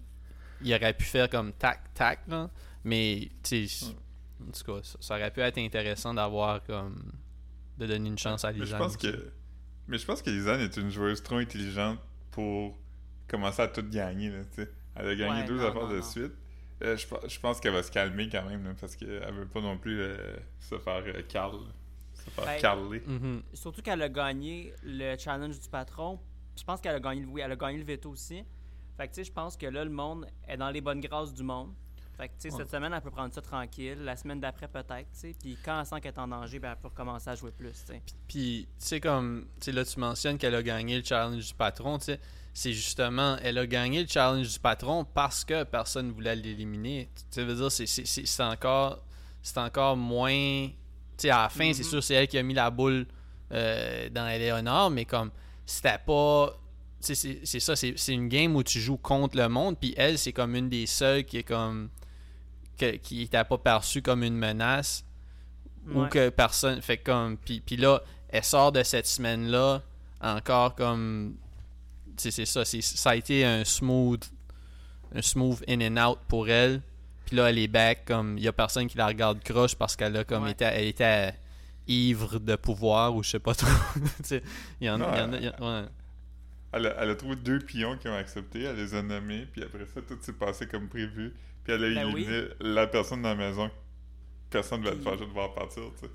il 0.61 0.73
aurait 0.73 0.93
pu 0.93 1.03
faire 1.05 1.29
comme 1.29 1.51
tac, 1.53 1.93
tac, 1.93 2.19
là. 2.27 2.49
Mais, 2.83 3.29
tu 3.43 3.67
sais, 3.67 3.85
en 4.41 4.51
tout 4.51 4.63
cas, 4.73 4.79
ça, 4.83 4.97
ça 4.99 5.15
aurait 5.15 5.31
pu 5.31 5.39
être 5.41 5.57
intéressant 5.57 6.13
d'avoir 6.13 6.63
comme. 6.63 7.11
de 7.77 7.85
donner 7.87 8.09
une 8.09 8.17
chance 8.17 8.43
à 8.43 8.51
Mais 8.51 8.59
je 8.59 8.63
Lisanne. 8.63 8.79
pense 8.79 8.97
que. 8.97 9.31
Mais 9.87 9.97
je 9.97 10.05
pense 10.05 10.21
que 10.21 10.29
Lisanne 10.29 10.61
est 10.61 10.75
une 10.77 10.89
joueuse 10.89 11.21
trop 11.21 11.37
intelligente 11.37 11.99
pour 12.31 12.77
commencer 13.27 13.61
à 13.61 13.67
tout 13.67 13.83
gagner, 13.89 14.29
là, 14.29 14.43
tu 14.45 14.63
sais. 14.63 14.71
Elle 14.95 15.07
a 15.09 15.15
gagné 15.15 15.41
Ouais, 15.41 15.47
deux 15.47 15.57
non, 15.57 15.67
affaires 15.67 15.83
non, 15.83 15.89
de 15.89 15.95
non. 15.97 16.01
suite. 16.03 16.33
Euh, 16.83 16.97
je, 16.97 17.05
je 17.29 17.39
pense 17.39 17.59
qu'elle 17.59 17.73
va 17.73 17.81
se 17.83 17.91
calmer 17.91 18.29
quand 18.29 18.43
même, 18.43 18.63
là, 18.65 18.71
parce 18.79 18.95
qu'elle 18.95 19.33
veut 19.33 19.47
pas 19.47 19.61
non 19.61 19.77
plus 19.77 19.99
euh, 20.01 20.17
se 20.59 20.77
faire 20.77 21.03
euh, 21.07 21.21
Carl. 21.27 21.59
Se 22.13 22.29
faire 22.29 22.45
Ben, 22.45 22.59
carler. 22.61 23.01
Mhm. 23.05 23.41
Surtout 23.53 23.81
qu'elle 23.81 24.01
a 24.01 24.09
gagné 24.09 24.73
le 24.83 25.17
challenge 25.17 25.59
du 25.59 25.67
patron. 25.69 26.19
Je 26.57 26.63
pense 26.63 26.79
qu'elle 26.81 26.95
a 26.95 26.99
gagné, 26.99 27.25
oui, 27.25 27.41
elle 27.43 27.51
a 27.51 27.55
gagné 27.55 27.77
le 27.79 27.83
veto 27.85 28.09
aussi. 28.11 28.43
Fait 28.97 29.07
que 29.07 29.13
tu 29.13 29.15
sais, 29.15 29.23
je 29.23 29.31
pense 29.31 29.57
que 29.57 29.65
là, 29.65 29.83
le 29.83 29.89
monde 29.89 30.27
est 30.47 30.57
dans 30.57 30.69
les 30.69 30.81
bonnes 30.81 30.99
grâces 31.01 31.33
du 31.33 31.41
monde. 31.43 31.73
Fait 32.15 32.27
que 32.27 32.33
tu 32.33 32.41
sais, 32.41 32.51
Ouais. 32.51 32.57
cette 32.59 32.69
semaine, 32.69 32.93
elle 32.93 33.01
peut 33.01 33.09
prendre 33.09 33.33
ça 33.33 33.41
tranquille. 33.41 33.97
La 34.03 34.15
semaine 34.15 34.39
d'après, 34.39 34.67
peut-être, 34.67 35.09
tu 35.13 35.19
sais. 35.19 35.35
Puis 35.41 35.57
quand 35.65 35.79
elle 35.79 35.85
sent 35.87 35.99
qu'elle 36.01 36.13
est 36.13 36.19
en 36.19 36.27
danger, 36.27 36.59
ben, 36.59 36.71
elle 36.73 36.77
peut 36.77 36.89
recommencer 36.89 37.29
à 37.29 37.35
jouer 37.35 37.51
plus, 37.51 37.71
tu 37.71 37.93
sais. 37.93 38.01
Puis, 38.27 38.67
tu 38.79 38.85
sais, 38.85 38.99
comme, 38.99 39.47
tu 39.59 39.65
sais, 39.65 39.71
là, 39.71 39.83
tu 39.83 39.99
mentionnes 39.99 40.37
qu'elle 40.37 40.53
a 40.53 40.61
gagné 40.61 40.97
le 40.99 41.03
challenge 41.03 41.47
du 41.47 41.53
patron, 41.55 41.97
tu 41.97 42.05
sais, 42.05 42.19
c'est 42.53 42.71
justement, 42.73 43.37
elle 43.41 43.57
a 43.57 43.65
gagné 43.65 44.01
le 44.03 44.07
challenge 44.07 44.51
du 44.53 44.59
patron 44.59 45.05
parce 45.05 45.43
que 45.43 45.63
personne 45.63 46.07
ne 46.09 46.11
voulait 46.13 46.35
l'éliminer. 46.35 47.09
Tu 47.15 47.23
sais, 47.31 47.43
veux 47.43 47.55
dire, 47.55 47.71
c'est- 47.71 47.85
c'est 47.87 48.05
c'est- 48.05 48.25
c'est 48.27 48.43
encore, 48.43 49.03
c'est 49.41 49.57
encore 49.57 49.97
moins, 49.97 50.31
tu 50.31 50.73
sais, 51.17 51.29
à 51.31 51.43
la 51.43 51.49
fin, 51.49 51.67
Mhm. 51.69 51.73
c'est 51.73 51.83
sûr, 51.83 52.03
c'est 52.03 52.13
elle 52.13 52.27
qui 52.27 52.37
a 52.37 52.43
mis 52.43 52.53
la 52.53 52.69
boule 52.69 53.07
euh, 53.51 54.09
dans 54.09 54.27
Eleonore, 54.27 54.89
mais 54.89 55.05
comme, 55.05 55.29
c'était 55.65 55.97
pas, 56.05 56.51
tu 57.01 57.07
sais, 57.07 57.15
c'est 57.15 57.39
c'est 57.43 57.59
ça, 57.59 57.75
c'est 57.75 57.93
c'est 57.97 58.13
une 58.13 58.27
game 58.29 58.55
où 58.55 58.63
tu 58.63 58.79
joues 58.79 58.97
contre 58.97 59.37
le 59.37 59.47
monde, 59.49 59.77
puis 59.79 59.93
elle, 59.97 60.17
c'est 60.17 60.31
comme 60.33 60.55
une 60.55 60.69
des 60.69 60.85
seules 60.87 61.23
qui 61.23 61.37
est 61.37 61.43
comme, 61.43 61.89
que- 62.77 62.95
qui 62.97 63.19
n'était 63.19 63.43
pas 63.43 63.57
perçue 63.59 64.01
comme 64.01 64.23
une 64.23 64.35
menace 64.37 65.05
ou 65.93 66.05
que 66.05 66.29
personne 66.29 66.81
fait 66.81 66.97
comme 66.97 67.37
puis, 67.37 67.59
puis 67.61 67.75
là 67.77 68.01
elle 68.29 68.43
sort 68.43 68.71
de 68.71 68.81
cette 68.83 69.05
semaine 69.05 69.47
là 69.49 69.81
encore 70.21 70.73
comme 70.75 71.35
c'est 72.17 72.45
ça 72.45 72.65
c'est 72.65 72.81
ça 72.81 73.11
a 73.11 73.15
été 73.15 73.45
un 73.45 73.63
smooth 73.63 74.23
un 75.15 75.21
smooth 75.21 75.63
in 75.67 75.81
and 75.81 75.97
out 76.11 76.19
pour 76.27 76.49
elle 76.49 76.81
puis 77.25 77.35
là 77.37 77.49
elle 77.49 77.57
est 77.59 77.67
back 77.67 78.05
comme 78.05 78.37
il 78.37 78.43
y 78.43 78.47
a 78.47 78.53
personne 78.53 78.87
qui 78.87 78.97
la 78.97 79.07
regarde 79.07 79.41
croche 79.43 79.75
parce 79.75 79.95
qu'elle 79.95 80.15
a 80.17 80.23
comme 80.23 80.43
Ouais. 80.43 80.51
été 80.51 80.65
elle 80.65 80.87
était 80.87 81.33
ivre 81.87 82.39
de 82.39 82.55
pouvoir 82.55 83.15
ou 83.15 83.23
je 83.23 83.29
sais 83.31 83.39
pas 83.39 83.53
trop 83.55 83.67
il 84.31 84.87
y 84.87 84.89
en, 84.89 84.97
il 84.97 85.01
y 85.01 85.21
en 85.21 85.33
a 85.33 85.37
il 85.37 85.43
y 85.43 85.47
a- 85.47 85.61
ouais. 85.81 85.87
Elle, 86.75 86.87
a, 86.87 86.95
elle 87.03 87.09
a 87.11 87.15
trouvé 87.15 87.35
deux 87.35 87.59
pions 87.59 87.97
qui 87.99 88.07
ont 88.07 88.15
accepté, 88.15 88.63
elle 88.63 88.77
les 88.77 88.95
a 88.95 89.03
nommés, 89.03 89.45
puis 89.51 89.61
après 89.61 89.85
ça, 89.85 90.01
tout 90.01 90.17
s'est 90.19 90.33
passé 90.33 90.65
comme 90.65 90.89
prévu. 90.89 91.35
Puis 91.63 91.71
elle 91.71 91.83
a 91.83 91.89
Ben 92.03 92.09
éliminé 92.09 92.47
la 92.61 92.87
personne 92.87 93.21
dans 93.21 93.29
la 93.29 93.35
maison 93.35 93.69
personne 94.49 94.81
va 94.81 94.89
être 94.89 94.95
Puis- 94.95 95.03
fâché 95.03 95.19
de 95.19 95.31
voir 95.31 95.53
partir, 95.53 95.83
tu 95.99 96.07
sais. 96.07 96.11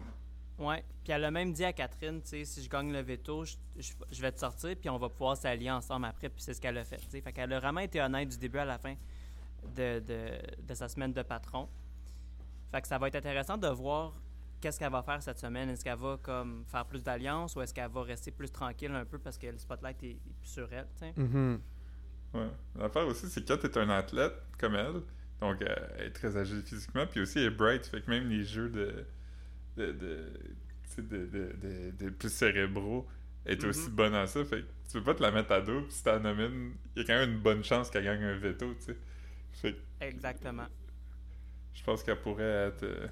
Ouais. 0.58 0.84
Puis 1.04 1.12
elle 1.12 1.24
a 1.24 1.30
même 1.30 1.52
dit 1.52 1.64
à 1.64 1.72
Catherine, 1.72 2.20
tu 2.20 2.28
sais, 2.28 2.44
si 2.44 2.62
je 2.62 2.68
gagne 2.68 2.92
le 2.92 3.00
veto, 3.00 3.44
je, 3.44 3.54
je- 3.78 3.92
je 4.10 4.20
vais 4.20 4.32
te 4.32 4.40
sortir, 4.40 4.74
puis 4.76 4.90
on 4.90 4.98
va 4.98 5.08
pouvoir 5.08 5.36
s'allier 5.36 5.70
ensemble 5.70 6.06
après, 6.06 6.28
puis 6.28 6.42
c'est 6.42 6.52
ce 6.54 6.60
qu'elle 6.60 6.76
a 6.78 6.84
fait. 6.84 6.96
tu 6.96 7.08
sais. 7.10 7.20
Fait 7.20 7.32
qu'elle 7.32 7.52
a 7.52 7.60
vraiment 7.60 7.80
été 7.80 8.00
honnête 8.02 8.28
du 8.28 8.38
début 8.38 8.58
à 8.58 8.64
la 8.64 8.76
fin 8.78 8.94
de, 9.76 10.00
de, 10.00 10.30
de 10.66 10.74
sa 10.74 10.88
semaine 10.88 11.12
de 11.12 11.22
patron. 11.22 11.68
Fait 12.72 12.80
que 12.82 12.88
ça 12.88 12.98
va 12.98 13.08
être 13.08 13.14
intéressant 13.16 13.56
de 13.56 13.68
voir 13.68 14.12
qu'est-ce 14.60 14.78
qu'elle 14.80 14.90
va 14.92 15.02
faire 15.02 15.22
cette 15.22 15.38
semaine. 15.38 15.70
Est-ce 15.70 15.84
qu'elle 15.84 15.96
va 15.98 16.18
comme 16.20 16.64
faire 16.66 16.84
plus 16.84 17.02
d'alliances 17.04 17.54
ou 17.54 17.62
est-ce 17.62 17.72
qu'elle 17.72 17.90
va 17.90 18.02
rester 18.02 18.30
plus 18.32 18.50
tranquille 18.50 18.90
un 18.92 19.04
peu 19.04 19.18
parce 19.18 19.38
que 19.38 19.46
le 19.46 19.58
spotlight 19.58 20.02
est, 20.02 20.10
est 20.10 20.34
plus 20.40 20.48
sur 20.50 20.72
elle, 20.72 20.86
tu 20.94 21.06
sais? 21.06 21.12
Ouais. 22.34 22.48
L'affaire 22.76 23.06
aussi, 23.06 23.28
c'est 23.28 23.42
que 23.44 23.54
quand 23.54 23.60
t'es 23.68 23.78
un 23.78 23.88
athlète 23.90 24.34
comme 24.58 24.74
elle, 24.74 25.02
donc 25.40 25.62
euh, 25.62 25.74
elle 25.98 26.06
est 26.08 26.12
très 26.12 26.36
agile 26.36 26.62
physiquement, 26.62 27.06
puis 27.06 27.20
aussi 27.20 27.38
elle 27.38 27.44
est 27.46 27.50
bright, 27.50 27.86
fait 27.86 28.02
que 28.02 28.10
même 28.10 28.28
les 28.28 28.42
jeux 28.44 28.68
de. 28.68 29.06
De. 29.78 29.92
de. 29.92 30.32
tu 30.82 30.88
sais, 30.90 31.02
de, 31.02 31.26
de, 31.26 31.52
de- 31.62 31.90
de 32.04 32.10
plus 32.10 32.30
cérébraux, 32.32 33.06
est 33.46 33.62
aussi 33.64 33.88
bonne 33.90 34.14
à 34.14 34.26
ça, 34.26 34.44
fait 34.44 34.62
que 34.62 34.66
tu 34.90 34.98
peux 34.98 35.04
pas 35.04 35.14
te 35.14 35.22
la 35.22 35.30
mettre 35.30 35.52
à 35.52 35.60
dos, 35.60 35.82
puis 35.82 35.92
si 35.92 36.02
t'en 36.04 36.20
nomines, 36.20 36.74
il 36.96 37.02
y 37.02 37.04
a 37.04 37.06
quand 37.06 37.18
même 37.20 37.30
une 37.34 37.40
bonne 37.40 37.62
chance 37.64 37.88
qu'elle 37.90 38.04
gagne 38.04 38.22
un 38.24 38.36
veto, 38.36 38.74
tu 38.74 38.80
sais. 38.82 38.96
Fait 39.52 39.72
que 39.74 39.78
Exactement. 40.04 40.66
je 41.74 41.82
pense 41.84 42.02
qu'elle 42.02 42.20
pourrait 42.20 42.68
être. 42.68 42.82
euh, 42.84 43.06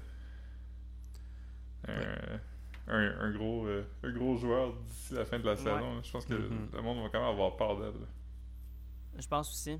un, 1.87 2.93
un, 2.93 3.19
un 3.21 3.31
gros, 3.31 3.65
euh, 3.67 3.83
un 4.03 4.11
gros 4.11 4.37
joueur 4.37 4.73
d'ici 4.73 5.13
la 5.13 5.25
fin 5.25 5.39
de 5.39 5.45
la 5.45 5.51
Ouais. 5.51 5.57
saison. 5.57 6.01
Je 6.03 6.11
pense 6.11 6.25
que 6.25 6.33
Mhm. 6.33 6.69
le 6.73 6.81
monde 6.81 7.03
va 7.03 7.09
quand 7.09 7.19
même 7.19 7.29
avoir 7.29 7.55
peur 7.57 7.79
d'elle. 7.79 8.01
Je 9.19 9.27
pense 9.27 9.49
aussi. 9.51 9.79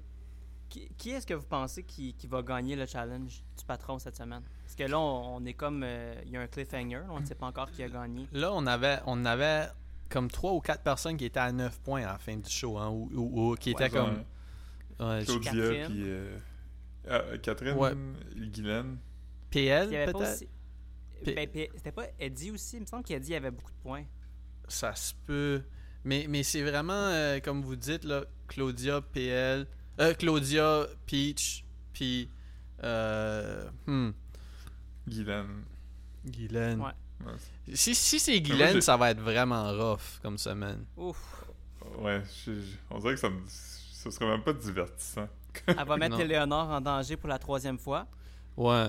Qui, 0.70 0.90
qui 0.98 1.12
est-ce 1.12 1.26
que 1.26 1.34
vous 1.34 1.46
pensez 1.46 1.84
qui, 1.84 2.14
qui 2.14 2.28
va 2.28 2.42
gagner 2.42 2.76
le 2.76 2.86
challenge 2.86 3.42
du 3.58 3.66
patron 3.66 4.00
cette 4.00 4.18
semaine? 4.18 4.44
Parce 4.64 4.76
que 4.76 4.84
là, 4.84 5.00
on, 5.00 5.38
on 5.38 5.46
est 5.46 5.54
comme. 5.54 5.82
euh, 5.84 6.14
Il 6.26 6.32
y 6.32 6.38
a 6.38 6.42
un 6.42 6.48
cliffhanger, 6.48 7.04
on 7.10 7.20
ne 7.22 7.26
sait 7.26 7.36
pas 7.36 7.46
encore 7.48 7.72
qui 7.72 7.84
a 7.84 7.90
gagné. 7.90 8.28
Là, 8.34 8.52
on 8.54 8.66
avait, 8.68 9.00
on 9.06 9.24
avait 9.26 9.68
comme 10.10 10.30
trois 10.30 10.52
ou 10.54 10.60
quatre 10.60 10.84
personnes 10.84 11.16
qui 11.18 11.26
étaient 11.26 11.40
à 11.40 11.52
9 11.52 11.80
points 11.82 12.04
à 12.04 12.14
la 12.14 12.18
fin 12.18 12.36
du 12.36 12.50
show, 12.50 12.78
hein, 12.78 12.90
ou, 12.90 13.10
ou- 13.14 13.52
ou 13.52 13.56
qui 13.56 13.72
étaient 13.72 13.84
Ouais, 13.84 13.90
comme. 13.90 14.24
Ouais, 15.00 15.24
Claudia, 15.26 15.52
Catherine. 15.52 15.86
puis. 15.88 16.04
euh, 16.06 16.38
ah, 17.10 17.38
Catherine, 17.42 17.78
Ouais. 17.78 17.94
Guylaine. 18.36 18.98
PL, 19.50 19.90
peut-être? 19.90 20.22
aussi. 20.34 20.48
Ben, 21.26 21.48
C'était 21.76 21.92
pas 21.92 22.06
Eddie 22.20 22.52
aussi? 22.52 22.76
Il 22.78 22.82
me 22.82 22.86
semble 22.86 23.04
qu'Eddie 23.04 23.36
avait 23.36 23.52
beaucoup 23.52 23.72
de 23.72 23.78
points. 23.82 24.04
Ça 24.68 24.94
se 24.96 25.14
peut. 25.26 25.64
Mais, 26.04 26.26
mais 26.30 26.44
c'est 26.44 26.62
vraiment, 26.62 26.94
euh, 26.94 27.40
comme 27.40 27.62
vous 27.64 27.76
dites, 27.76 28.04
là, 28.04 28.26
Claudia, 28.48 29.02
PL. 29.02 29.66
Euh, 30.00 30.14
Claudia, 30.14 30.86
Peach, 31.06 31.64
puis. 31.94 32.30
Euh, 32.84 33.68
hmm, 33.88 34.12
Guylaine. 35.08 35.64
Guylaine. 36.26 36.80
Ouais. 36.82 36.92
Ouais, 37.26 37.34
Si, 37.74 37.96
si 37.96 38.20
c'est 38.20 38.40
Guylaine, 38.42 38.80
ça 38.82 38.96
va 38.98 39.10
être 39.12 39.20
vraiment 39.22 39.72
rough 39.72 40.20
comme 40.22 40.38
semaine. 40.38 40.86
Ouf. 40.96 41.18
Ouais, 41.98 42.22
je- 42.46 42.54
je- 42.54 42.76
on 42.92 43.00
dirait 43.00 43.16
que 43.16 43.20
ça 43.20 43.30
me. 43.30 43.42
Ce 43.48 44.12
serait 44.12 44.28
même 44.28 44.44
pas 44.44 44.54
divertissant. 44.54 45.28
Elle 45.66 45.76
va 45.88 45.98
mettre 45.98 46.18
Non. 46.18 46.22
Éléonore 46.24 46.70
en 46.70 46.80
danger 46.82 47.18
pour 47.18 47.30
la 47.30 47.40
troisième 47.40 47.80
fois. 47.80 48.06
Ouais. 48.56 48.88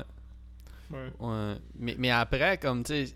Ouais. 0.91 1.11
Ouais. 1.19 1.55
Mais, 1.77 1.95
mais 1.99 2.11
après, 2.11 2.59
comme 2.59 2.85
tu 2.85 3.07
sais, 3.07 3.15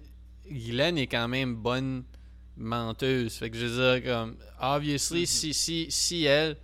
Guylaine 0.51 0.97
est 0.97 1.07
quand 1.07 1.29
même 1.29 1.57
bonne 1.57 2.05
menteuse. 2.57 3.35
Fait 3.35 3.51
que 3.51 3.57
je 3.59 3.67
veux 3.67 4.01
dire, 4.01 4.11
comme, 4.11 4.37
obviously, 4.61 5.21
Mhm. 5.21 5.27
si, 5.27 5.53
si, 5.55 5.87
si 5.91 6.25
elle. 6.25 6.57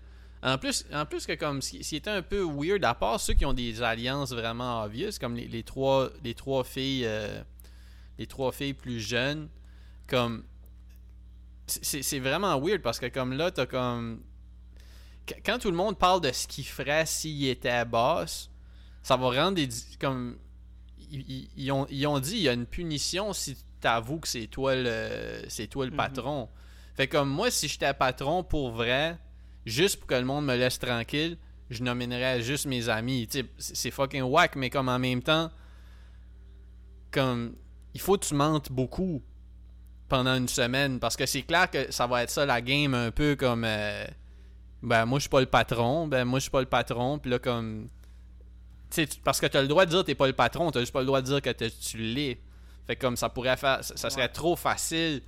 En 0.42 0.56
plus, 0.58 0.84
en 0.92 1.04
plus 1.04 1.26
que 1.26 1.32
comme, 1.32 1.60
ce 1.62 1.70
qui, 1.82 1.96
était 1.96 2.10
un 2.10 2.22
peu 2.22 2.42
weird, 2.44 2.84
à 2.84 2.94
part 2.94 3.18
ceux 3.20 3.34
qui 3.34 3.44
ont 3.44 3.52
des 3.54 3.82
alliances 3.82 4.30
vraiment 4.32 4.82
obvious, 4.84 5.10
comme 5.20 5.34
les, 5.34 5.48
les 5.48 5.62
trois, 5.64 6.10
les 6.22 6.34
trois 6.34 6.62
filles, 6.64 7.04
euh, 7.06 7.42
les 8.18 8.26
trois 8.26 8.52
filles 8.52 8.74
plus 8.74 9.00
jeunes, 9.00 9.48
comme, 10.06 10.44
c'est- 11.66 12.18
vraiment 12.20 12.58
weird 12.60 12.82
parce 12.82 12.98
que 12.98 13.06
comme 13.06 13.32
là, 13.32 13.50
t'as 13.50 13.66
comme, 13.66 14.22
Qu- 15.26 15.34
quand 15.44 15.58
tout 15.58 15.70
le 15.70 15.76
monde 15.76 15.98
parle 15.98 16.20
de 16.22 16.32
ce 16.32 16.46
qu'il 16.48 16.64
ferait 16.64 17.04
s'il 17.04 17.46
était 17.48 17.84
boss, 17.84 18.50
ça 19.02 19.16
va 19.16 19.26
rendre 19.30 19.56
des 19.56 19.68
comme 20.00 20.38
ils, 21.10 21.70
ont, 21.72 21.86
ils 21.90 22.06
ont 22.06 22.18
dit 22.20 22.36
il 22.36 22.42
y 22.42 22.48
a 22.48 22.52
une 22.52 22.66
punition 22.66 23.32
si 23.32 23.56
t'avoues 23.80 24.20
que 24.20 24.28
c'est 24.28 24.46
toi 24.46 24.74
le 24.74 25.42
c'est 25.48 25.66
toi 25.66 25.84
le 25.84 25.90
Mhm. 25.90 25.96
patron. 25.96 26.48
Fait 26.94 27.08
comme 27.08 27.28
moi 27.28 27.50
si 27.50 27.68
j'étais 27.68 27.92
patron 27.94 28.42
pour 28.42 28.70
vrai, 28.70 29.18
juste 29.68 29.98
pour 29.98 30.06
que 30.06 30.14
le 30.14 30.24
monde 30.24 30.44
me 30.46 30.56
laisse 30.56 30.78
tranquille, 30.78 31.36
je 31.70 31.82
nominerais 31.82 32.40
juste 32.42 32.66
mes 32.66 32.88
amis. 32.88 33.28
C'est 33.58 33.90
fucking 33.90 34.22
whack, 34.22 34.56
mais 34.56 34.70
comme 34.70 34.88
en 34.88 34.98
même 34.98 35.22
temps, 35.22 35.50
comme 37.10 37.54
il 37.94 38.00
faut 38.00 38.16
que 38.18 38.24
tu 38.26 38.34
mentes 38.34 38.70
beaucoup 38.70 39.22
pendant 40.08 40.34
une 40.36 40.48
semaine 40.48 40.98
parce 41.00 41.16
que 41.16 41.26
c'est 41.26 41.42
clair 41.42 41.70
que 41.70 41.90
ça 41.92 42.06
va 42.06 42.22
être 42.22 42.30
ça 42.30 42.46
la 42.46 42.60
game 42.60 42.94
un 42.94 43.10
peu 43.10 43.36
comme 43.36 43.64
euh, 43.64 44.04
ben 44.82 45.04
moi 45.04 45.18
je 45.18 45.22
suis 45.22 45.28
pas 45.30 45.40
le 45.40 45.46
patron, 45.46 46.06
ben 46.06 46.24
moi 46.24 46.38
je 46.38 46.42
suis 46.44 46.50
pas 46.50 46.60
le 46.60 46.66
patron, 46.66 47.18
puis 47.18 47.30
là 47.30 47.38
comme 47.38 47.88
tu 48.90 49.06
parce 49.22 49.40
que 49.40 49.46
tu 49.46 49.56
as 49.56 49.62
le 49.62 49.68
droit 49.68 49.84
de 49.84 49.90
dire 49.90 50.00
que 50.00 50.06
t'es 50.06 50.14
pas 50.14 50.26
le 50.26 50.32
patron, 50.32 50.70
tu 50.70 50.78
juste 50.80 50.92
pas 50.92 51.00
le 51.00 51.06
droit 51.06 51.20
de 51.20 51.26
dire 51.26 51.42
que 51.42 51.50
tu 51.50 51.98
l'es. 51.98 52.40
Fait 52.86 52.96
comme 52.96 53.16
ça 53.16 53.28
pourrait 53.28 53.56
faire 53.58 53.84
ça, 53.84 53.96
ça 53.96 54.08
serait 54.08 54.22
Ouais. 54.22 54.28
trop 54.28 54.56
facile 54.56 55.22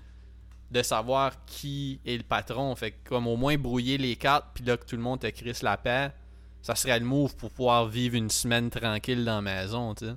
de 0.71 0.83
savoir 0.83 1.45
qui 1.47 2.01
est 2.05 2.17
le 2.17 2.23
patron. 2.23 2.75
Fait 2.77 2.93
que 2.93 3.09
comme 3.09 3.27
au 3.27 3.37
moins 3.37 3.57
brouiller 3.59 3.99
les 3.99 4.17
cartes 4.17 4.47
puis 4.55 4.65
là 4.65 4.77
que 4.77 4.85
tout 4.85 4.97
le 4.97 5.03
monde 5.03 5.21
te 5.21 5.27
crisse 5.29 5.63
la 5.63 5.77
paix, 5.77 6.13
ça 6.63 6.75
serait 6.75 6.99
le 6.99 7.05
move 7.07 7.35
pour 7.37 7.51
pouvoir 7.51 7.87
vivre 7.87 8.15
une 8.17 8.31
semaine 8.31 8.71
tranquille 8.71 9.25
dans 9.25 9.37
la 9.37 9.43
maison, 9.43 9.95
tu 9.95 10.07
sais. 10.07 10.13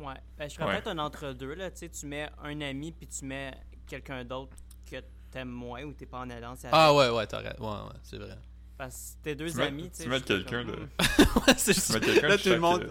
Ouais. 0.00 0.14
Ben, 0.38 0.48
je 0.48 0.54
ferais 0.54 0.66
Ouais. 0.66 0.72
peut-être 0.74 0.88
un 0.88 0.98
entre-deux. 0.98 1.54
là. 1.54 1.70
Tu 1.70 1.78
sais, 1.78 1.88
tu 1.88 2.06
mets 2.06 2.28
un 2.42 2.60
ami 2.60 2.92
puis 2.92 3.06
tu 3.06 3.24
mets 3.24 3.52
quelqu'un 3.86 4.24
d'autre 4.24 4.56
que 4.90 4.96
t'aimes 5.30 5.48
moins 5.48 5.82
ou 5.82 5.92
t'es 5.92 6.06
pas 6.06 6.20
en 6.20 6.30
alliance 6.30 6.60
avec. 6.64 6.70
Ah 6.72 6.94
ouais 6.94 7.08
ouais, 7.10 7.26
raison. 7.26 7.54
Ouais 7.58 7.66
ouais, 7.66 7.98
c'est 8.02 8.18
vrai. 8.18 8.36
Parce 8.76 9.16
que 9.18 9.24
tes 9.24 9.34
deux 9.34 9.50
Tu 9.50 9.56
mets- 9.56 9.64
amis, 9.66 9.90
tu 9.90 9.96
sais. 9.96 10.02
tu 10.04 10.08
mets 10.08 10.20
quelqu'un 10.20 10.64
comme, 10.64 10.72
de- 10.76 10.80
hmm. 10.82 11.38
ouais, 11.48 11.54
c'est 11.56 11.74
Tu 11.74 11.92
mets 11.92 12.00
quelqu'un 12.00 12.28
Là 12.28 12.36
de 12.36 12.42
tout 12.42 12.48
le 12.48 12.54
chaque, 12.54 12.60
monde 12.60 12.82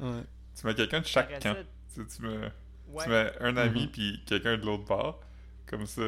ouais. 0.00 0.06
Ouais. 0.06 0.22
Tu 0.58 0.66
mets 0.66 0.74
quelqu'un 0.74 1.00
de 1.00 1.06
chaque 1.06 1.40
camp. 1.42 1.54
ça, 1.54 1.62
Tu, 1.94 2.00
sais, 2.08 2.16
tu 2.16 2.22
mets, 2.22 2.36
ouais. 2.88 3.04
tu 3.04 3.08
mets 3.10 3.32
un 3.40 3.56
ami 3.56 3.82
Mhm. 3.84 3.90
puis 3.90 4.22
quelqu'un 4.26 4.56
de 4.58 4.64
l'autre 4.66 4.84
part. 4.84 5.18
Comme 5.66 5.86
ça. 5.86 6.00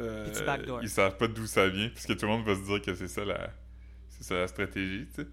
euh, 0.00 0.76
ils 0.82 0.88
savent 0.88 1.16
pas 1.16 1.28
d'où 1.28 1.46
ça 1.46 1.68
vient, 1.68 1.88
puisque 1.88 2.16
tout 2.16 2.26
le 2.26 2.32
monde 2.32 2.44
va 2.46 2.54
se 2.54 2.62
dire 2.62 2.82
que 2.82 2.94
c'est 2.94 3.08
ça 3.08 3.24
la, 3.24 3.50
c'est 4.08 4.24
ça 4.24 4.34
la 4.36 4.48
stratégie, 4.48 5.06
tu 5.08 5.22
sais. 5.22 5.28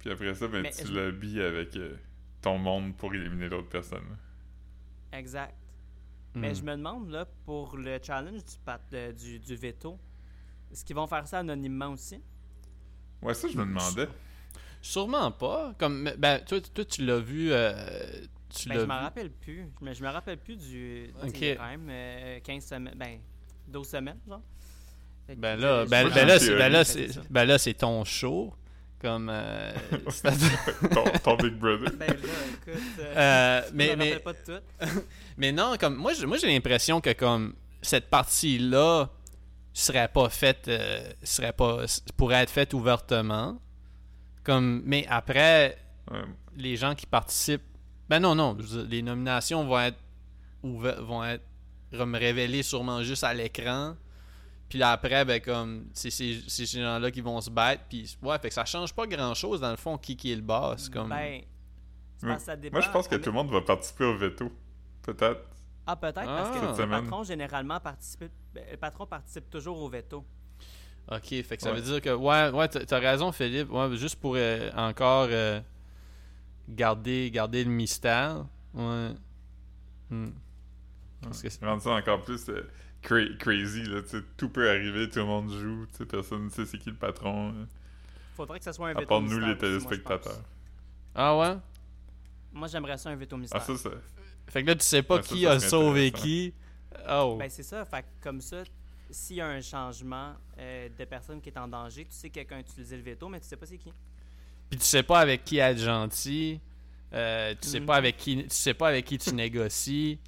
Puis 0.00 0.10
après 0.10 0.34
ça, 0.34 0.48
ben, 0.48 0.62
Mais 0.62 0.70
tu 0.70 0.88
lobbies 0.88 1.40
avec 1.42 1.76
euh, 1.76 1.96
ton 2.42 2.58
monde 2.58 2.96
pour 2.96 3.14
éliminer 3.14 3.48
l'autre 3.48 3.68
personne. 3.70 4.18
Exact. 5.12 5.54
Mais 6.40 6.52
Mm. 6.52 6.54
je 6.54 6.62
me 6.64 6.72
demande, 6.76 7.10
là, 7.10 7.26
pour 7.46 7.76
le 7.76 7.98
challenge 8.02 8.44
du, 8.44 8.58
pat- 8.64 8.82
euh, 8.94 9.12
du, 9.12 9.38
du 9.40 9.56
veto, 9.56 9.98
est-ce 10.72 10.84
qu'ils 10.84 10.96
vont 10.96 11.06
faire 11.06 11.26
ça 11.28 11.40
anonymement 11.40 11.88
aussi? 11.92 12.22
Ouais, 13.22 13.34
ça, 13.34 13.48
je 13.48 13.56
me 13.56 13.64
demandais. 13.64 14.08
Sûrement 14.80 15.30
pas. 15.32 15.74
Comme 15.78 16.10
ben 16.18 16.40
toi, 16.44 16.60
toi 16.60 16.84
tu 16.84 17.04
l'as 17.04 17.18
vu 17.20 17.52
euh, 17.52 17.72
tu 18.48 18.68
Ben, 18.68 18.74
l'as 18.74 18.80
je 18.80 18.86
me 18.86 18.92
vu? 18.94 18.98
rappelle 19.00 19.30
plus. 19.30 19.68
Me, 19.80 19.92
je 19.94 20.02
me 20.02 20.08
rappelle 20.08 20.38
plus 20.38 20.56
du. 20.56 21.10
tu 21.14 21.20
sais, 21.20 21.28
Ok. 21.28 21.40
il 21.40 21.46
y 21.46 21.50
a 21.50 21.56
quand 21.56 21.68
même 21.68 21.88
euh, 21.90 22.40
15 22.40 22.64
semaines. 22.64 22.94
Ben, 22.96 23.18
12 23.68 23.88
semaines, 23.88 24.18
genre. 24.28 24.40
Ben 25.36 25.56
là, 25.60 25.84
ben, 25.84 26.08
ben 26.08 26.26
là, 26.26 26.38
c'est, 26.38 26.46
une 26.52 26.58
ben 26.58 26.72
là, 26.72 26.84
c'est, 26.84 27.30
ben 27.30 27.44
là, 27.44 27.58
c'est 27.58 27.74
ton 27.74 28.02
show. 28.04 28.54
Comme. 29.00 29.28
euh, 29.30 29.72
ton, 30.92 31.04
ton 31.22 31.36
Big 31.36 31.54
Brother. 31.54 31.90
Ben 31.96 32.06
là, 32.08 32.14
écoute. 32.16 32.82
euh, 32.98 33.14
Euh, 33.16 33.62
je 33.68 33.74
mais, 33.74 33.94
mais, 33.96 34.18
pas 34.18 34.32
de 34.32 34.38
tout. 34.44 34.86
mais 35.36 35.52
non, 35.52 35.74
comme. 35.78 35.96
Moi, 35.96 36.14
j'ai- 36.14 36.26
moi 36.26 36.36
j'ai 36.38 36.46
l'impression 36.48 37.00
que, 37.00 37.12
comme. 37.12 37.54
Cette 37.82 38.08
partie-là 38.10 39.08
serait 39.72 40.08
pas 40.08 40.28
faite. 40.30 40.66
euh, 40.68 41.12
serait 41.22 41.52
pas. 41.52 41.84
pourrait 42.16 42.42
être 42.42 42.50
faite 42.50 42.72
ouvertement. 42.74 43.60
Comme. 44.42 44.82
Mais 44.86 45.06
après, 45.10 45.76
Ouais. 46.10 46.22
les 46.56 46.76
gens 46.76 46.94
qui 46.94 47.04
participent. 47.06 47.60
Ben 48.08 48.20
non, 48.20 48.34
non. 48.34 48.56
les 48.88 49.02
nominations 49.02 49.64
vont 49.66 49.80
être. 49.80 49.98
vont 50.62 51.24
être. 51.24 51.42
révélées 51.92 52.62
sûrement 52.62 53.02
juste 53.02 53.24
à 53.24 53.32
l'écran. 53.34 53.94
Puis 54.68 54.78
là, 54.78 54.92
après, 54.92 55.24
ben 55.24 55.40
comme, 55.40 55.86
c'est 55.94 56.10
ces, 56.10 56.42
c'est 56.46 56.66
ces 56.66 56.82
gens-là 56.82 57.10
qui 57.10 57.22
vont 57.22 57.40
se 57.40 57.48
battre. 57.48 57.82
Puis 57.88 58.16
ouais, 58.22 58.38
fait 58.38 58.48
que 58.48 58.54
ça 58.54 58.64
change 58.66 58.92
pas 58.94 59.06
grand-chose 59.06 59.60
dans 59.60 59.70
le 59.70 59.76
fond 59.78 59.96
qui, 59.96 60.14
qui 60.16 60.30
est 60.32 60.36
le 60.36 60.42
boss. 60.42 60.88
Comme... 60.90 61.08
Ben, 61.08 61.40
que 62.20 62.38
ça 62.38 62.54
dépend. 62.56 62.76
Moi, 62.76 62.86
je 62.86 62.90
pense 62.90 63.08
que 63.08 63.16
tout 63.16 63.30
le 63.30 63.34
monde 63.34 63.50
va 63.50 63.60
participer 63.62 64.04
au 64.04 64.16
veto. 64.16 64.52
Peut-être. 65.02 65.40
Ah, 65.86 65.96
peut-être, 65.96 66.16
parce 66.26 66.50
que 66.50 66.82
Ah. 66.82 66.84
le 66.84 66.90
patron, 66.90 67.22
généralement, 67.24 67.80
participe. 67.80 68.30
ben, 68.54 68.64
le 68.70 68.76
patron 68.76 69.06
participe 69.06 69.48
toujours 69.48 69.80
au 69.80 69.88
veto. 69.88 70.22
Ok, 71.10 71.28
fait 71.28 71.56
que 71.56 71.62
ça 71.62 71.70
Ouais. 71.72 71.76
veut 71.80 71.82
dire 71.82 72.02
que, 72.02 72.10
ouais, 72.10 72.50
ouais, 72.50 72.68
t'as 72.68 72.84
t'as 72.84 72.98
raison, 72.98 73.32
Philippe. 73.32 73.70
Ouais, 73.72 73.96
juste 73.96 74.16
pour 74.20 74.34
euh, 74.36 74.70
encore 74.76 75.28
euh, 75.30 75.60
garder, 76.68 77.30
garder 77.30 77.64
le 77.64 77.70
mystère. 77.70 78.46
Ouais. 78.74 79.10
Hmm. 80.10 80.28
Parce 81.22 81.42
que 81.42 81.48
c'est- 81.48 81.64
Rendre 81.64 81.82
ça 81.82 81.90
encore 81.90 82.22
plus 82.22 82.48
euh, 82.48 82.68
cra- 83.02 83.36
crazy, 83.38 83.82
là, 83.84 84.00
tout 84.36 84.48
peut 84.48 84.68
arriver, 84.70 85.08
tout 85.08 85.18
le 85.18 85.24
monde 85.24 85.50
joue, 85.50 85.86
personne 86.06 86.44
ne 86.44 86.48
sait 86.50 86.64
c'est 86.66 86.78
qui 86.78 86.90
le 86.90 86.96
patron, 86.96 87.52
là. 87.52 87.66
Faudrait 88.34 88.58
que 88.60 88.64
ce 88.64 88.72
soit 88.72 88.88
un 88.88 88.90
à 88.90 88.94
veto. 88.94 89.06
part 89.08 89.20
nous, 89.20 89.28
mystère 89.28 89.48
les 89.48 89.54
aussi, 89.54 89.84
moi, 89.86 89.94
je 89.94 90.00
pense. 90.00 90.20
téléspectateurs. 90.20 90.44
Ah 91.14 91.36
ouais? 91.36 91.56
Moi, 92.52 92.68
j'aimerais 92.68 92.96
ça 92.96 93.10
un 93.10 93.16
veto 93.16 93.36
mystère. 93.36 93.60
Ah, 93.60 93.64
ça, 93.64 93.76
ça. 93.76 93.90
Fait 94.46 94.62
que 94.62 94.68
là, 94.68 94.74
tu 94.76 94.84
sais 94.84 95.02
pas 95.02 95.16
Ouais, 95.16 95.22
ça, 95.22 95.34
qui 95.34 95.42
ça 95.42 95.50
a 95.52 95.60
sauvé 95.60 96.10
qui. 96.12 96.54
Oh. 97.10 97.36
Ben, 97.38 97.50
c'est 97.50 97.62
ça. 97.64 97.84
Fait 97.84 98.02
que 98.02 98.06
comme 98.22 98.40
ça, 98.40 98.62
s'il 99.10 99.36
y 99.36 99.40
a 99.40 99.48
un 99.48 99.60
changement 99.60 100.34
euh, 100.58 100.88
de 100.96 101.04
personne 101.04 101.40
qui 101.40 101.48
est 101.50 101.58
en 101.58 101.66
danger, 101.68 102.04
tu 102.04 102.12
sais 102.12 102.28
que 102.28 102.34
quelqu'un 102.34 102.56
a 102.56 102.60
utilisé 102.60 102.96
le 102.96 103.02
veto, 103.02 103.28
mais 103.28 103.40
tu 103.40 103.46
sais 103.48 103.56
pas 103.56 103.66
c'est 103.66 103.76
qui. 103.78 103.92
Puis 104.70 104.78
tu 104.78 104.84
sais 104.84 105.02
pas 105.02 105.20
avec 105.20 105.44
qui 105.44 105.58
être 105.58 105.78
gentil. 105.78 106.60
Euh, 107.14 107.54
tu 107.60 107.68
sais 107.68 107.80
Mhm. 107.80 107.86
pas 107.86 107.96
avec 107.96 108.16
qui 108.18 108.36
tu 108.42 108.50
sais 108.50 108.74
pas 108.74 108.88
avec 108.88 109.06
qui 109.06 109.16
tu 109.18 109.34
négocies. 109.34 110.18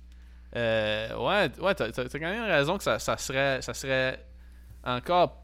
Euh, 0.57 1.15
ouais, 1.17 1.51
ouais, 1.61 1.75
t'as, 1.75 1.93
t'as 1.93 2.05
quand 2.09 2.21
même 2.21 2.45
raison 2.51 2.77
que 2.79 2.83
ça, 2.85 2.99
ça 2.99 3.17
serait 3.17 3.61
ça 3.63 3.75
serait 3.75 4.25
encore 4.83 5.43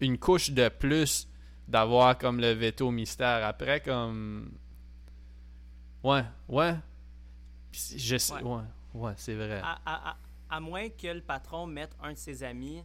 une 0.00 0.18
couche 0.18 0.50
de 0.50 0.68
plus 0.68 1.28
d'avoir 1.68 2.16
comme 2.18 2.40
le 2.40 2.50
veto 2.52 2.90
mystère 2.90 3.44
après 3.46 3.80
comme 3.80 4.50
ouais 6.02 6.24
ouais 6.48 6.74
je 7.72 8.16
sais 8.16 8.32
Ouais. 8.34 8.42
ouais 8.42 8.62
ouais, 8.94 9.12
c'est 9.16 9.34
vrai 9.34 9.60
À, 9.62 9.78
à- 9.86 10.10
à- 10.10 10.16
à 10.50 10.60
moins 10.60 10.88
que 10.88 11.06
le 11.06 11.20
patron 11.22 11.66
mette 11.66 11.94
un 12.02 12.12
de 12.12 12.18
ses 12.18 12.42
amis 12.42 12.82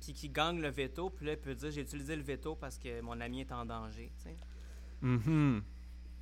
puis 0.00 0.12
qu'il 0.12 0.32
gagne 0.32 0.60
le 0.60 0.68
veto, 0.70 1.08
puis 1.10 1.24
là, 1.26 1.32
il 1.32 1.38
peut 1.38 1.54
dire 1.54 1.70
j'ai 1.70 1.80
utilisé 1.82 2.14
le 2.16 2.22
veto 2.22 2.54
parce 2.56 2.78
que 2.78 3.00
mon 3.00 3.18
ami 3.20 3.40
est 3.40 3.52
en 3.52 3.64
danger. 3.64 4.10
Sais. 5.24 5.30
Mhm. 5.30 5.62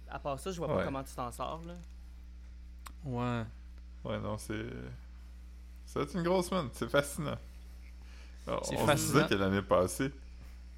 À 0.09 0.19
part 0.19 0.39
ça, 0.39 0.51
je 0.51 0.59
vois 0.59 0.69
Ouais. 0.69 0.75
pas 0.77 0.85
comment 0.85 1.03
tu 1.05 1.15
t'en 1.15 1.31
sors. 1.33 1.63
Là. 1.65 1.75
ouais 3.05 3.45
Ouais, 4.05 4.19
non, 4.21 4.37
c'est. 4.39 4.67
Ça 5.87 6.01
va 6.01 6.05
être 6.05 6.15
une 6.17 6.23
grosse 6.23 6.49
semaine, 6.49 6.69
c'est 6.73 6.89
fascinant. 6.89 7.39
Alors, 8.47 8.65
C'est 8.67 8.77
on 8.77 8.81
se 8.81 8.87
fascinant. 8.87 9.13
disait 9.23 9.29
que 9.29 9.35
l'année 9.35 9.63
passée, 9.63 10.11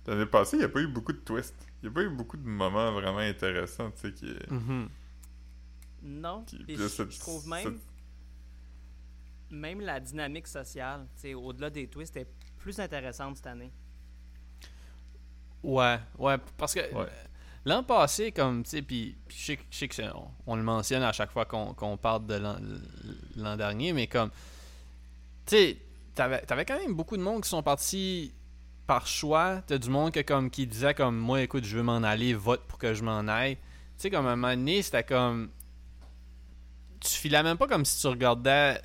l'année 0.07 0.27
passée, 0.27 0.57
il 0.57 0.61
n'y 0.61 0.65
a 0.67 0.69
pas 0.69 0.81
eu 0.81 0.87
beaucoup 0.89 1.13
de 1.13 1.19
twists. 1.19 1.55
Il 1.83 1.89
n'y 1.89 1.93
a 1.93 1.95
pas 1.95 2.03
eu 2.03 2.11
beaucoup 2.11 2.37
de 2.37 2.47
moments 2.47 2.93
vraiment 2.93 3.19
intéressants, 3.19 3.91
tu 3.93 4.01
sais, 4.01 4.13
qui. 4.13 4.35
Mhm. 4.51 4.89
Non. 6.03 6.45
qui- 6.45 6.57
puis 6.57 6.65
puis 6.67 6.77
là, 6.77 6.83
je, 6.83 6.89
cette- 6.89 7.11
je 7.13 7.19
trouve 7.21 7.49
même, 7.49 7.65
cette- 7.65 7.81
même 9.51 9.81
la 9.81 10.01
dynamique 10.01 10.47
sociale, 10.47 11.07
tu 11.17 11.23
sais, 11.23 11.35
au-delà 11.35 11.71
des 11.71 11.89
twists, 11.89 12.17
est 12.17 12.29
plus 12.59 12.79
intéressante 12.79 13.37
cette 13.37 13.47
année. 13.47 13.73
Ouais, 15.63 15.99
ouais, 16.19 16.37
parce 16.59 16.75
que 16.75 16.81
Ouais. 16.95 17.09
L'an 17.65 17.83
passé, 17.83 18.33
comme, 18.33 18.63
tu 18.63 18.71
sais, 18.71 18.83
puis 18.83 19.17
je 19.29 19.57
sais, 19.71 19.89
que- 19.89 20.03
on, 20.47 20.57
le 20.57 20.63
mentionne 20.63 21.03
à 21.03 21.13
chaque 21.13 21.33
fois 21.33 21.45
qu'on 21.47 21.97
parle 21.97 22.27
de 22.27 22.35
l'an- 22.35 23.57
dernier, 23.57 23.93
mais 23.93 24.07
comme, 24.07 24.31
tu 25.47 25.57
sais, 25.57 25.79
t'avais 26.15 26.41
t'avais 26.43 26.65
quand 26.65 26.79
même 26.79 26.95
beaucoup 26.95 27.17
de 27.17 27.23
monde 27.23 27.43
qui 27.43 27.49
sont 27.49 27.63
partis 27.63 28.33
par 28.87 29.07
choix. 29.07 29.63
T'as 29.67 29.79
du 29.79 29.89
monde 29.91 30.13
que, 30.13 30.21
comme, 30.21 30.51
qui 30.51 30.67
disait 30.67 30.95
comme, 30.95 31.17
moi, 31.17 31.43
écoute, 31.43 31.65
je 31.65 31.77
veux 31.77 31.83
m'en 31.83 32.03
aller, 32.03 32.35
vote 32.35 32.63
pour 32.69 32.79
que 32.79 32.95
je 32.95 33.03
m'en 33.03 33.27
aille. 33.29 33.57
Tu 33.57 33.63
sais, 33.97 34.11
comme, 34.11 34.27
à 34.27 34.33
un 34.33 34.37
moment 34.37 34.55
donné, 34.55 34.83
c'était 34.83 35.05
comme, 35.05 35.51
tu 37.01 37.11
filais 37.11 37.43
même 37.43 37.57
pas 37.59 37.67
comme 37.67 37.85
si 37.85 38.01
tu 38.01 38.07
regardais 38.07 38.81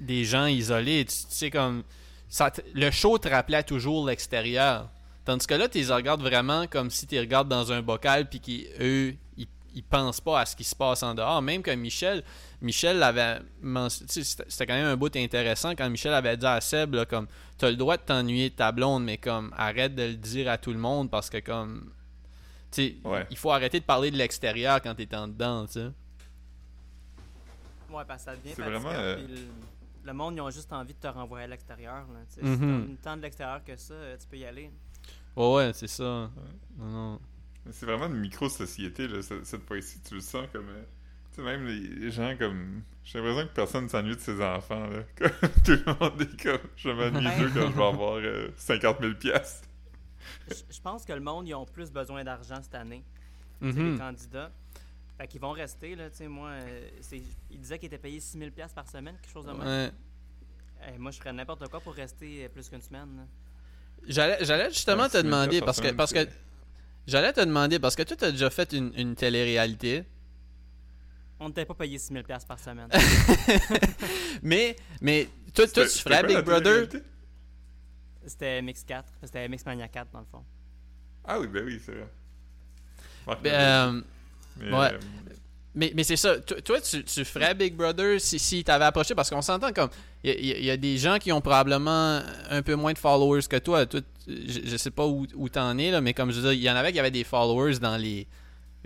des 0.00 0.24
gens 0.24 0.46
isolés. 0.46 1.04
Tu 1.06 1.16
sais, 1.28 1.50
comme, 1.50 1.82
ça 2.28 2.52
le 2.74 2.90
show 2.90 3.18
te 3.18 3.28
rappelait 3.28 3.62
toujours 3.62 4.06
l'extérieur. 4.06 4.90
Tandis 5.26 5.46
que 5.46 5.54
là, 5.54 5.68
tu 5.68 5.78
les 5.78 5.92
regardes 5.92 6.22
vraiment 6.22 6.66
comme 6.66 6.88
si 6.90 7.06
tu 7.06 7.16
les 7.16 7.20
regardes 7.20 7.48
dans 7.48 7.70
un 7.72 7.82
bocal, 7.82 8.28
puis 8.28 8.40
qu'eux, 8.40 9.14
ils, 9.36 9.48
ils 9.74 9.82
pensent 9.82 10.20
pas 10.20 10.40
à 10.40 10.46
ce 10.46 10.54
qui 10.56 10.64
se 10.64 10.74
passe 10.74 11.02
en 11.02 11.14
dehors. 11.14 11.42
Même 11.42 11.62
que 11.62 11.72
Michel, 11.72 12.22
Michel 12.62 13.02
sais, 13.90 14.22
C'était 14.24 14.66
quand 14.66 14.74
même 14.74 14.86
un 14.86 14.96
bout 14.96 15.14
intéressant 15.16 15.72
quand 15.72 15.90
Michel 15.90 16.14
avait 16.14 16.36
dit 16.36 16.46
à 16.46 16.60
Seb, 16.60 16.94
là, 16.94 17.04
comme, 17.04 17.26
t'as 17.58 17.68
le 17.70 17.76
droit 17.76 17.96
de 17.96 18.02
t'ennuyer 18.02 18.50
de 18.50 18.54
ta 18.54 18.70
blonde, 18.72 19.04
mais 19.04 19.18
comme, 19.18 19.52
arrête 19.56 19.94
de 19.96 20.04
le 20.04 20.14
dire 20.14 20.48
à 20.48 20.58
tout 20.58 20.72
le 20.72 20.78
monde 20.78 21.10
parce 21.10 21.28
que, 21.28 21.38
comme, 21.38 21.92
tu 22.70 22.82
sais, 22.82 22.96
Ouais. 23.04 23.26
il 23.30 23.36
faut 23.36 23.50
arrêter 23.50 23.80
de 23.80 23.84
parler 23.84 24.10
de 24.12 24.16
l'extérieur 24.16 24.80
quand 24.80 24.94
t'es 24.94 25.12
en 25.14 25.26
dedans, 25.28 25.66
tu 25.66 25.72
sais. 25.72 25.86
Ouais, 27.90 28.04
parce 28.06 28.24
que 28.24 28.30
ça 28.30 28.36
devient 28.36 28.54
vraiment, 28.54 28.90
euh, 28.92 29.16
le, 29.26 29.36
le 30.04 30.12
monde, 30.12 30.34
ils 30.36 30.40
ont 30.40 30.50
juste 30.50 30.72
envie 30.72 30.94
de 30.94 30.98
te 31.00 31.06
renvoyer 31.06 31.44
à 31.44 31.48
l'extérieur. 31.48 32.06
là, 32.12 32.20
tu 32.28 32.34
sais. 32.34 32.40
Si 32.42 32.46
Mhm. 32.46 32.96
t'as 33.02 33.10
temps 33.10 33.16
de 33.16 33.22
l'extérieur 33.22 33.64
que 33.64 33.76
ça, 33.76 33.94
euh, 33.94 34.16
tu 34.20 34.26
peux 34.28 34.36
y 34.38 34.44
aller. 34.44 34.70
Ouais, 35.36 35.54
ouais, 35.54 35.72
c'est 35.74 35.86
ça. 35.88 36.30
Non, 36.78 36.86
non. 36.86 37.20
C'est 37.70 37.86
vraiment 37.86 38.06
une 38.06 38.20
micro-société, 38.20 39.08
là, 39.08 39.22
cette, 39.22 39.44
cette 39.46 39.66
fois-ci. 39.66 40.00
Tu 40.00 40.14
le 40.14 40.20
sens 40.20 40.46
comme. 40.52 40.68
euh, 40.68 40.82
tu 41.32 41.36
sais, 41.36 41.42
même 41.42 41.66
les, 41.66 42.10
gens 42.10 42.34
comme. 42.38 42.82
J'ai 43.04 43.18
l'impression 43.20 43.48
que 43.48 43.52
personne 43.54 43.84
ne 43.84 43.88
s'ennuie 43.88 44.14
de 44.16 44.20
ses 44.20 44.42
enfants, 44.42 44.86
là. 44.86 45.02
Comme, 45.16 45.50
tout 45.64 45.72
le 45.72 45.94
monde 46.00 46.20
est 46.22 46.42
comme. 46.42 46.58
Je 46.76 46.88
m'ennuie 46.90 47.24
Ben- 47.24 47.38
d'eux 47.40 47.50
quand 47.54 47.70
je 47.70 47.76
vais 47.76 47.84
avoir 47.84 48.14
euh, 48.16 48.48
50 48.56 49.00
000 49.00 49.14
piastres. 49.14 49.68
Je 50.48 50.80
pense 50.80 51.04
que 51.04 51.12
le 51.12 51.20
monde, 51.20 51.46
ils 51.46 51.54
ont 51.54 51.66
plus 51.66 51.90
besoin 51.90 52.24
d'argent 52.24 52.60
cette 52.62 52.74
année. 52.74 53.04
tu 53.60 53.72
sais, 53.72 53.80
les 53.82 53.98
candidats. 53.98 54.50
Fait 55.18 55.26
qu'ils 55.28 55.40
vont 55.40 55.52
rester, 55.52 55.94
là, 55.96 56.10
tu 56.10 56.16
sais, 56.16 56.28
moi, 56.28 56.48
euh, 56.50 56.88
ils 57.50 57.58
disaient 57.60 57.78
qu'ils 57.78 57.86
étaient 57.86 57.98
payés 57.98 58.20
6 58.20 58.38
000 58.38 58.50
par 58.74 58.88
semaine, 58.88 59.16
quelque 59.22 59.32
chose 59.32 59.46
de 59.46 59.52
même. 59.52 59.66
Ouais. 59.66 59.90
Eh, 60.88 60.98
moi, 60.98 61.10
je 61.10 61.18
ferais 61.18 61.32
n'importe 61.32 61.68
quoi 61.68 61.80
pour 61.80 61.94
rester 61.94 62.44
euh, 62.44 62.48
plus 62.48 62.68
qu'une 62.68 62.82
semaine. 62.82 63.16
là. 63.16 63.22
J'allais, 64.08 64.38
j'allais 64.44 64.70
justement 64.70 65.04
Ouais, 65.04 65.08
te 65.08 65.18
demander 65.18 65.60
parce 65.60 65.80
par 65.80 65.90
que 65.90 65.94
parce 65.96 66.12
que 66.12 66.28
j'allais 67.06 67.32
te 67.32 67.40
demander 67.40 67.78
parce 67.78 67.96
que 67.96 68.02
toi 68.02 68.16
t'as 68.16 68.30
déjà 68.30 68.50
fait 68.50 68.72
une, 68.72 68.92
une 68.96 69.14
télé-réalité. 69.14 70.04
On 71.38 71.48
n'était 71.48 71.66
pas 71.66 71.74
payé 71.74 71.98
6 71.98 72.12
000 72.14 72.24
par 72.48 72.58
semaine. 72.58 72.88
Mais 74.42 74.76
mais 75.00 75.28
toi, 75.54 75.66
tu 75.66 75.80
ferais 75.86 76.22
Big 76.22 76.40
Brother? 76.42 76.86
C'était 78.26 78.60
Mix 78.62 78.82
4. 78.84 79.12
C'était 79.22 79.48
Mix 79.48 79.64
Mania 79.64 79.86
4, 79.88 80.10
dans 80.12 80.20
le 80.20 80.26
fond. 80.26 80.44
Ah 81.24 81.38
oui, 81.38 81.46
ben 81.46 81.64
oui, 81.64 81.80
c'est 81.84 81.92
vrai. 81.92 83.38
Ben, 83.42 83.52
euh, 83.54 84.02
Mais, 84.58 84.72
ouais. 84.72 84.92
euh, 84.94 84.98
mais, 85.76 85.92
mais 85.94 86.02
c'est 86.02 86.16
ça. 86.16 86.40
Toi, 86.40 86.60
toi, 86.62 86.80
tu, 86.80 87.04
tu 87.04 87.24
ferais 87.24 87.54
Big 87.54 87.74
Brother 87.74 88.20
si, 88.20 88.38
si 88.38 88.64
t'avais 88.64 88.86
approché? 88.86 89.14
Parce 89.14 89.30
qu'on 89.30 89.42
s'entend 89.42 89.72
comme 89.72 89.90
il 90.24 90.44
y, 90.44 90.70
a- 90.70 90.74
y 90.74 90.78
des 90.78 90.98
gens 90.98 91.18
qui 91.18 91.30
ont 91.30 91.40
probablement 91.40 92.20
un 92.50 92.62
peu 92.62 92.74
moins 92.74 92.92
de 92.92 92.98
followers 92.98 93.42
que 93.48 93.56
toi. 93.58 93.84
Je, 94.26 94.60
je 94.64 94.76
sais 94.76 94.90
pas 94.90 95.06
où, 95.06 95.26
où 95.36 95.48
t'en 95.48 95.76
es 95.78 95.90
là, 95.92 96.00
mais 96.00 96.14
comme 96.14 96.30
je 96.32 96.40
veux 96.40 96.42
dire, 96.50 96.52
il 96.52 96.62
y 96.62 96.70
en 96.70 96.74
avait 96.76 96.92
qui 96.92 96.98
avaient 96.98 97.10
des 97.12 97.22
followers 97.24 97.78
dans 97.78 97.96
les 97.96 98.26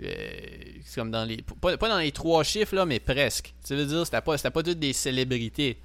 euh, 0.03 0.09
comme 0.95 1.09
dans 1.11 1.23
les 1.25 1.37
pas, 1.41 1.77
pas 1.77 1.89
dans 1.89 1.97
les 1.99 2.11
trois 2.11 2.43
chiffres 2.43 2.75
là, 2.75 2.85
mais 2.85 2.99
presque. 2.99 3.53
Tu 3.65 3.75
veux 3.75 3.85
dire, 3.85 4.05
c'était 4.05 4.21
pas 4.21 4.37
pas 4.37 4.63
toutes 4.63 4.79
des 4.79 4.93
célébrités. 4.93 5.77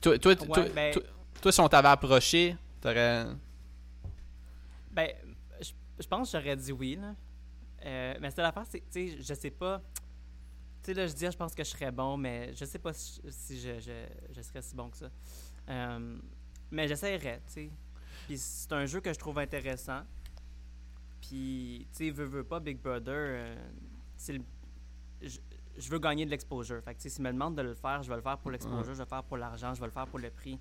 Toi, 0.00 0.18
toi, 0.18 0.36
toi, 0.36 0.58
Ouais, 0.60 0.70
ben- 0.74 0.92
toi, 0.92 1.02
toi, 1.40 1.52
si 1.52 1.60
on 1.60 1.68
t'avait 1.68 1.88
approché, 1.88 2.56
t'aurais. 2.80 3.26
Ben, 4.92 5.08
je, 5.60 5.70
je 6.00 6.06
pense 6.06 6.30
que 6.30 6.38
j'aurais 6.38 6.56
dit 6.56 6.72
oui, 6.72 6.98
là. 7.00 7.14
Euh, 7.86 8.14
mais 8.20 8.30
c'est 8.30 8.40
l'affaire, 8.42 8.64
c'est, 8.70 8.78
tu 8.92 9.10
sais, 9.10 9.16
je 9.20 9.34
sais 9.34 9.50
pas. 9.50 9.80
Tu 10.84 10.90
sais, 10.90 10.94
là, 10.94 11.06
je 11.06 11.14
dis, 11.14 11.24
je 11.24 11.36
pense 11.36 11.54
que 11.54 11.64
je 11.64 11.70
serais 11.70 11.90
bon, 11.90 12.16
mais 12.18 12.52
je 12.54 12.64
sais 12.66 12.78
pas 12.78 12.92
si, 12.92 13.20
si 13.30 13.58
je, 13.58 13.80
je, 13.80 14.06
je 14.36 14.40
serais 14.42 14.60
si 14.62 14.74
bon 14.76 14.90
que 14.90 14.98
ça. 14.98 15.08
Euh, 15.70 16.18
mais 16.70 16.86
j'essaierais, 16.86 17.40
tu 17.46 17.52
sais. 17.54 17.70
Puis 18.26 18.36
c'est 18.38 18.70
un 18.72 18.84
jeu 18.84 19.00
que 19.00 19.12
je 19.12 19.18
trouve 19.18 19.38
intéressant. 19.38 20.02
Puis, 21.20 21.86
tu 21.96 22.04
sais, 22.06 22.10
veux, 22.10 22.26
veux 22.26 22.44
pas, 22.44 22.60
Big 22.60 22.78
Brother, 22.80 23.14
euh, 23.14 23.56
le- 24.28 24.40
je, 25.22 25.38
je 25.78 25.90
veux 25.90 25.98
gagner 25.98 26.26
de 26.26 26.30
l'exposure. 26.30 26.82
Fait 26.82 26.92
que, 26.94 26.98
tu 26.98 27.04
sais, 27.04 27.08
s'ils 27.14 27.24
me 27.24 27.32
demandent 27.32 27.56
de 27.56 27.62
le 27.62 27.74
faire, 27.74 28.02
je 28.02 28.10
vais 28.10 28.16
le 28.16 28.22
faire 28.22 28.36
pour 28.38 28.50
l'exposure, 28.50 28.84
je 28.84 28.98
vais 28.98 29.04
le 29.04 29.08
faire 29.08 29.24
pour 29.24 29.36
l'argent, 29.38 29.72
je 29.74 29.80
vais 29.80 29.86
le 29.86 29.92
faire 29.92 30.06
pour 30.06 30.18
le 30.18 30.30
prix. 30.30 30.58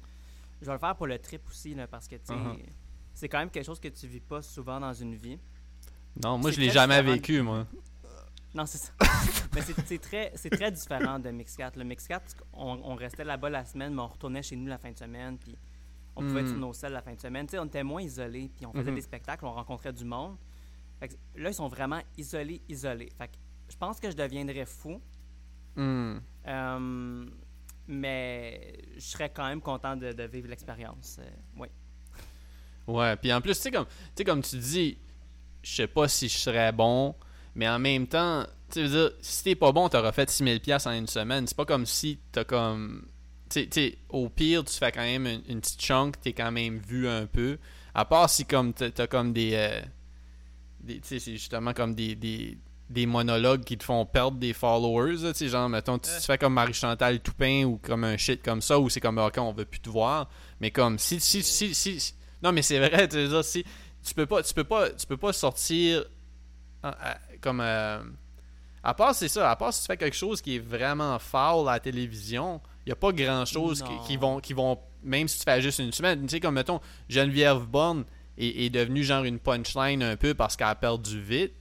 Je 0.61 0.67
vais 0.67 0.73
le 0.73 0.79
faire 0.79 0.95
pour 0.95 1.07
le 1.07 1.19
trip 1.19 1.41
aussi, 1.49 1.75
là, 1.75 1.85
parce 1.87 2.07
que, 2.07 2.15
tu 2.15 2.21
sais, 2.27 2.33
Uh-huh. 2.33 2.65
c'est 3.13 3.27
quand 3.27 3.39
même 3.39 3.49
quelque 3.49 3.65
chose 3.65 3.79
que 3.81 3.89
tu 3.89 4.07
vis 4.07 4.21
pas 4.21 4.41
souvent 4.41 4.79
dans 4.79 4.93
une 4.93 5.15
vie. 5.15 5.37
Non, 6.23 6.37
moi 6.37 6.51
je 6.51 6.59
l'ai 6.61 6.69
jamais 6.69 7.01
vécu, 7.01 7.41
moi. 7.41 7.67
Non, 8.53 8.65
c'est 8.65 8.77
ça. 8.77 8.91
mais 9.55 9.61
c'est 9.61 9.97
très, 9.99 10.29
très 10.31 10.71
différent 10.71 11.17
de 11.19 11.29
Mix 11.31 11.55
4. 11.55 11.75
Le 11.77 11.83
Mix 11.83 12.07
4, 12.07 12.23
on, 12.53 12.79
on 12.83 12.95
restait 12.95 13.23
là-bas 13.23 13.49
la 13.49 13.65
semaine, 13.65 13.93
mais 13.95 14.01
on 14.01 14.07
retournait 14.07 14.43
chez 14.43 14.55
nous 14.55 14.67
la 14.67 14.77
fin 14.77 14.91
de 14.91 14.97
semaine, 14.97 15.37
puis 15.39 15.57
on 16.15 16.21
pouvait 16.21 16.41
être 16.41 16.47
Mm. 16.47 16.51
sur 16.51 16.59
nos 16.59 16.73
selles 16.73 16.93
la 16.93 17.01
fin 17.01 17.13
de 17.15 17.19
semaine. 17.19 17.47
On 17.57 17.65
était 17.65 17.83
moins 17.83 18.01
isolés, 18.03 18.51
puis 18.55 18.65
on 18.67 18.71
faisait 18.73 18.91
Mhm. 18.91 18.95
des 18.95 19.01
spectacles, 19.01 19.45
on 19.45 19.53
rencontrait 19.53 19.93
du 19.93 20.05
monde. 20.05 20.37
Fait 20.99 21.07
que 21.07 21.13
là, 21.35 21.49
ils 21.49 21.53
sont 21.55 21.67
vraiment 21.67 22.01
isolés, 22.17 22.61
isolés. 22.69 23.09
Fait 23.17 23.27
que 23.27 23.33
je 23.69 23.75
pense 23.77 23.99
que 23.99 24.11
je 24.11 24.15
deviendrais 24.15 24.65
fou, 24.65 25.01
Hmm. 25.75 26.17
euh, 26.47 27.25
mais 27.87 28.73
je 28.95 28.99
serais 29.01 29.29
quand 29.31 29.47
même 29.47 29.61
content 29.61 29.95
de, 29.95 30.11
de 30.11 30.23
vivre 30.23 30.47
l'expérience. 30.47 31.17
Euh, 31.19 31.27
oui. 31.57 31.67
Ouais, 32.85 33.15
puis 33.15 33.33
en 33.33 33.41
plus, 33.41 33.55
tu 33.55 33.61
sais, 33.61 33.71
comme, 33.71 33.85
comme 34.25 34.41
tu 34.43 34.57
dis, 34.57 34.97
je 35.63 35.73
sais 35.75 35.87
pas 35.87 36.07
si 36.07 36.27
je 36.29 36.37
serais 36.37 36.71
bon, 36.71 37.15
mais 37.55 37.67
en 37.67 37.79
même 37.79 38.07
temps, 38.07 38.45
tu 38.71 38.81
veux 38.81 38.89
dire, 38.89 39.11
si 39.21 39.43
t'es 39.43 39.55
pas 39.55 39.71
bon, 39.71 39.89
t'auras 39.89 40.11
fait 40.11 40.29
6000$ 40.29 40.59
piastres 40.59 40.89
en 40.89 40.93
une 40.93 41.07
semaine. 41.07 41.47
C'est 41.47 41.57
pas 41.57 41.65
comme 41.65 41.85
si 41.85 42.19
t'as 42.31 42.43
comme. 42.43 43.05
Tu 43.49 43.67
sais- 43.71 43.97
au 44.09 44.29
pire, 44.29 44.63
tu 44.63 44.73
fais 44.73 44.91
quand 44.91 45.01
même 45.01 45.27
une, 45.47 45.61
petite 45.61 45.81
chunk, 45.81 46.19
t'es 46.21 46.33
quand 46.33 46.51
même 46.51 46.79
vu 46.79 47.07
un 47.07 47.27
peu. 47.27 47.57
À 47.93 48.05
part 48.05 48.29
si, 48.29 48.45
comme, 48.45 48.73
t'as 48.73 49.07
comme 49.07 49.33
des. 49.33 49.51
euh, 49.53 49.81
des 50.81 50.95
tu 50.99 51.07
sais, 51.07 51.19
c'est 51.19 51.33
justement 51.33 51.73
comme 51.73 51.93
des. 51.95 52.15
des 52.15 52.57
des 52.89 53.05
monologues 53.07 53.63
qui 53.63 53.77
te 53.77 53.83
font 53.83 54.05
perdre 54.05 54.37
des 54.37 54.53
followers, 54.53 55.17
tu 55.31 55.33
sais, 55.33 55.47
genre, 55.47 55.67
mettons, 55.67 55.97
tu, 55.97 56.09
fais 56.09 56.37
comme 56.37 56.53
Marie-Chantal 56.53 57.21
Toupin 57.21 57.63
ou 57.63 57.79
comme 57.81 58.03
un 58.03 58.17
shit 58.17 58.43
comme 58.43 58.61
ça, 58.61 58.79
où 58.79 58.89
c'est 58.89 58.99
comme, 58.99 59.17
ok, 59.17 59.37
on 59.39 59.51
veut 59.51 59.65
plus 59.65 59.79
te 59.79 59.89
voir, 59.89 60.29
mais 60.59 60.69
comme, 60.69 60.99
si, 60.99 61.19
si, 61.19 61.41
si, 61.41 61.73
si, 61.73 61.99
si- 61.99 62.13
non, 62.43 62.51
mais 62.51 62.61
c'est 62.61 62.77
vrai, 62.77 63.07
tu 63.07 63.15
veux 63.15 63.29
dire, 63.29 63.43
si, 63.43 63.63
tu 64.03 64.13
peux 64.13 64.25
pas, 64.27 64.43
tu 64.43 64.53
peux 64.53 64.63
pas, 64.65 64.91
tu 64.91 65.07
peux 65.07 65.17
pas 65.17 65.33
sortir 65.33 66.03
comme, 67.41 67.61
euh, 67.61 67.99
À 68.83 68.93
part, 68.93 69.15
c'est 69.15 69.27
ça. 69.27 69.49
À 69.49 69.55
part 69.55 69.73
si 69.73 69.81
tu 69.81 69.87
fais 69.87 69.97
quelque 69.97 70.15
chose 70.15 70.41
qui 70.41 70.55
est 70.57 70.59
vraiment 70.59 71.17
foul 71.19 71.69
à 71.69 71.73
la 71.73 71.79
télévision, 71.79 72.61
il 72.85 72.89
n'y 72.89 72.93
a 72.93 72.95
pas 72.97 73.11
grand 73.11 73.45
chose 73.45 73.81
qui, 73.81 74.07
qui 74.07 74.17
vont, 74.17 74.39
qui 74.39 74.53
vont. 74.53 74.77
Même 75.03 75.27
si 75.27 75.37
tu 75.37 75.43
fais 75.43 75.61
juste 75.61 75.79
une 75.79 75.91
semaine. 75.91 76.21
Tu 76.23 76.29
sais, 76.29 76.39
comme 76.39 76.55
mettons, 76.55 76.79
Geneviève 77.09 77.65
Borne 77.65 78.05
est, 78.37 78.65
est 78.65 78.69
devenue 78.69 79.03
genre 79.03 79.23
une 79.23 79.39
punchline 79.39 80.01
un 80.03 80.15
peu 80.15 80.33
parce 80.33 80.55
qu'elle 80.55 80.67
a 80.67 80.75
perdu 80.75 81.21
vite. 81.21 81.53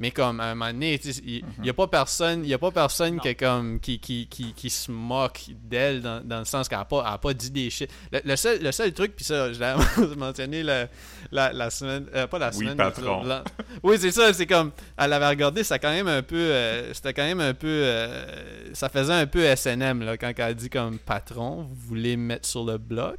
Mais 0.00 0.10
comme 0.10 0.40
à 0.40 0.44
un 0.46 0.54
moment 0.56 0.72
donné, 0.72 0.98
il 1.24 1.44
n'y 1.62 1.68
a 1.70 1.74
pas 1.74 1.86
personne, 1.86 2.42
il 2.42 2.48
y 2.50 2.54
a 2.54 2.58
pas 2.58 2.70
personne 2.72 3.14
Non. 3.16 3.20
qui, 3.20 3.28
est 3.28 3.34
comme, 3.36 3.78
qui, 3.78 4.00
qui, 4.00 4.26
qui, 4.28 4.52
qui 4.54 4.70
se 4.70 4.90
moque 4.90 5.42
d'elle 5.62 6.00
dans, 6.02 6.26
dans 6.26 6.38
le 6.40 6.44
sens 6.46 6.68
qu'elle 6.68 6.78
n'a 6.78 6.84
pas, 6.86 7.18
pas 7.18 7.34
dit 7.34 7.50
des 7.50 7.70
shit. 7.70 7.90
Le, 8.10 8.20
le 8.24 8.34
seul, 8.36 8.62
le 8.62 8.72
seul 8.72 8.92
truc, 8.94 9.14
puis 9.14 9.24
ça, 9.24 9.52
je 9.52 9.60
l'ai 9.60 10.16
mentionné 10.16 10.62
la, 10.62 10.88
la, 11.30 11.52
la 11.52 11.70
semaine. 11.70 12.06
euh, 12.14 12.26
pas 12.26 12.38
la 12.38 12.48
Oui, 12.48 12.54
semaine. 12.64 12.76
patron. 12.76 13.18
l'épisode 13.22 13.24
blanc. 13.24 13.44
Oui, 13.82 13.96
c'est 14.00 14.10
ça, 14.10 14.32
c'est 14.32 14.46
comme. 14.46 14.72
Elle 14.96 15.12
avait 15.12 15.28
regardé, 15.28 15.62
c'était 15.62 15.78
quand 15.78 15.92
même 15.92 16.08
un 16.08 16.22
peu. 16.22 16.36
euh, 16.36 16.92
c'était 16.94 17.12
quand 17.12 17.24
même 17.24 17.40
un 17.40 17.52
peu. 17.54 17.68
euh, 17.68 18.24
ça 18.72 18.88
faisait 18.88 19.12
un 19.12 19.26
peu 19.26 19.44
SNM, 19.54 20.02
là, 20.02 20.16
quand 20.16 20.32
elle 20.34 20.42
a 20.44 20.54
dit 20.54 20.70
comme 20.70 20.98
patron, 20.98 21.64
vous 21.70 21.88
voulez 21.88 22.16
me 22.16 22.22
mettre 22.24 22.48
sur 22.48 22.64
le 22.64 22.78
bloc? 22.78 23.18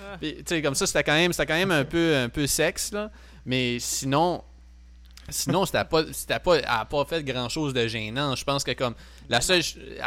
Ah. 0.00 0.16
Puis, 0.20 0.34
tu 0.38 0.42
sais, 0.46 0.62
comme 0.62 0.74
ça, 0.74 0.86
c'était 0.86 1.04
quand 1.04 1.14
même, 1.14 1.32
c'était 1.32 1.46
quand 1.46 1.54
même 1.58 1.70
un 1.70 1.84
peu, 1.84 2.16
un 2.16 2.28
peu 2.28 2.46
sexe, 2.48 2.92
là. 2.92 3.10
Mais 3.46 3.78
sinon, 3.78 4.42
sinon, 5.28 5.66
c'était 5.66 5.84
pas, 5.84 6.04
c'était 6.12 6.38
pas, 6.38 6.56
elle 6.58 6.64
a 6.66 6.84
pas 6.84 7.04
fait 7.04 7.22
grand 7.24 7.48
chose 7.48 7.72
de 7.74 7.86
gênant. 7.86 8.34
Je 8.36 8.44
pense 8.44 8.64
que 8.64 8.72
comme, 8.72 8.94
la 9.28 9.40
seule, 9.40 9.62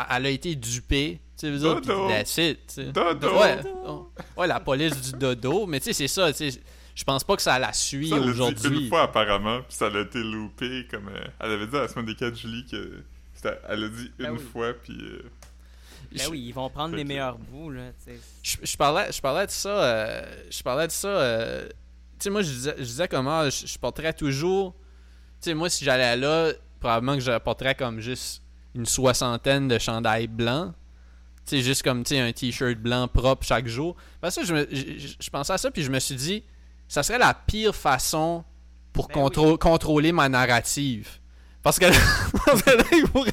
elle 0.09 0.25
a 0.25 0.29
été 0.29 0.55
dupée, 0.55 1.19
tu 1.37 1.47
sais, 1.47 1.57
dire, 1.57 1.81
Dodo. 1.81 2.09
sais. 2.25 2.57
Dodo. 2.77 3.39
Ouais, 3.39 3.59
ouais, 4.37 4.47
la 4.47 4.59
police 4.59 4.99
du 5.11 5.17
dodo, 5.19 5.65
mais 5.67 5.79
tu 5.79 5.85
sais, 5.85 5.93
c'est 5.93 6.07
ça, 6.07 6.31
tu 6.33 6.51
sais, 6.51 6.61
je 6.93 7.03
pense 7.03 7.23
pas 7.23 7.35
que 7.35 7.41
ça 7.41 7.57
la 7.57 7.71
suit 7.73 8.09
Ça, 8.09 8.15
elle 8.17 8.21
l'a 8.21 8.25
dit 8.27 8.31
aujourd'hui. 8.41 8.83
une 8.83 8.89
fois 8.89 9.03
apparemment, 9.03 9.61
puis 9.61 9.75
ça 9.75 9.87
a 9.87 9.99
été 10.01 10.21
loupé 10.21 10.85
comme 10.91 11.07
euh, 11.07 11.19
elle 11.39 11.51
avait 11.51 11.67
dit 11.67 11.75
à 11.77 11.81
la 11.81 11.87
semaine 11.87 12.05
des 12.05 12.15
4 12.15 12.35
juillet 12.37 12.65
que 12.69 13.03
c'était- 13.33 13.59
elle 13.69 13.83
a 13.85 13.87
dit 13.87 14.11
une 14.19 14.25
Ben 14.25 14.31
oui. 14.33 14.39
fois 14.51 14.73
puis 14.73 14.97
euh, 15.01 15.23
Ben 16.11 16.27
oui, 16.29 16.43
ils 16.47 16.51
vont 16.53 16.69
prendre 16.69 16.95
les 16.95 17.05
meilleurs 17.05 17.37
bouts, 17.37 17.69
là. 17.71 17.83
je, 18.43 18.57
je 18.61 18.77
parlais, 18.77 19.09
je 19.11 19.21
parlais 19.21 19.45
de 19.45 19.51
ça. 19.51 19.69
euh, 19.69 20.21
je 20.51 20.61
parlais 20.61 20.87
de 20.87 20.91
ça. 20.91 21.07
euh, 21.07 21.65
tu 22.19 22.25
sais, 22.25 22.29
moi, 22.29 22.41
je 22.41 22.49
disais, 22.51 22.75
je 22.77 22.83
disais 22.83 23.07
comment 23.07 23.49
je, 23.49 23.65
je 23.65 23.79
porterais 23.79 24.13
toujours. 24.13 24.75
Tu 25.41 25.49
sais, 25.49 25.53
moi, 25.53 25.69
si 25.69 25.83
j'allais 25.85 26.15
là, 26.17 26.51
probablement 26.79 27.15
que 27.15 27.21
je 27.21 27.37
porterais 27.39 27.75
comme 27.75 27.99
juste 27.99 28.41
une 28.75 28.85
soixantaine 28.85 29.67
de 29.67 29.77
chandails 29.79 30.27
blancs. 30.27 30.73
Tu 31.45 31.57
sais, 31.57 31.61
juste 31.63 31.83
comme 31.83 32.03
tu 32.03 32.15
sais, 32.15 32.19
un 32.21 32.31
t-shirt 32.31 32.77
blanc 32.77 33.07
propre 33.07 33.45
chaque 33.45 33.67
jour. 33.67 33.95
Parce 34.21 34.35
que 34.35 34.45
je, 34.45 34.53
me- 34.53 34.67
je, 34.71 34.99
je- 34.99 35.15
je 35.19 35.29
pensais 35.29 35.53
à 35.53 35.57
ça, 35.57 35.71
puis 35.71 35.83
je 35.83 35.89
me 35.91 35.99
suis 35.99 36.15
dit, 36.15 36.43
ça 36.87 37.01
serait 37.03 37.17
la 37.17 37.33
pire 37.33 37.75
façon 37.75 38.43
pour 38.93 39.07
Ben 39.07 39.57
contrôler 39.57 40.11
ma 40.11 40.29
narrative. 40.29 41.07
Parce 41.63 41.79
que, 41.79 41.85
parce 42.45 42.61
que 42.61 42.69
là, 42.71 42.83
il 42.91 43.03
pourrait, 43.07 43.31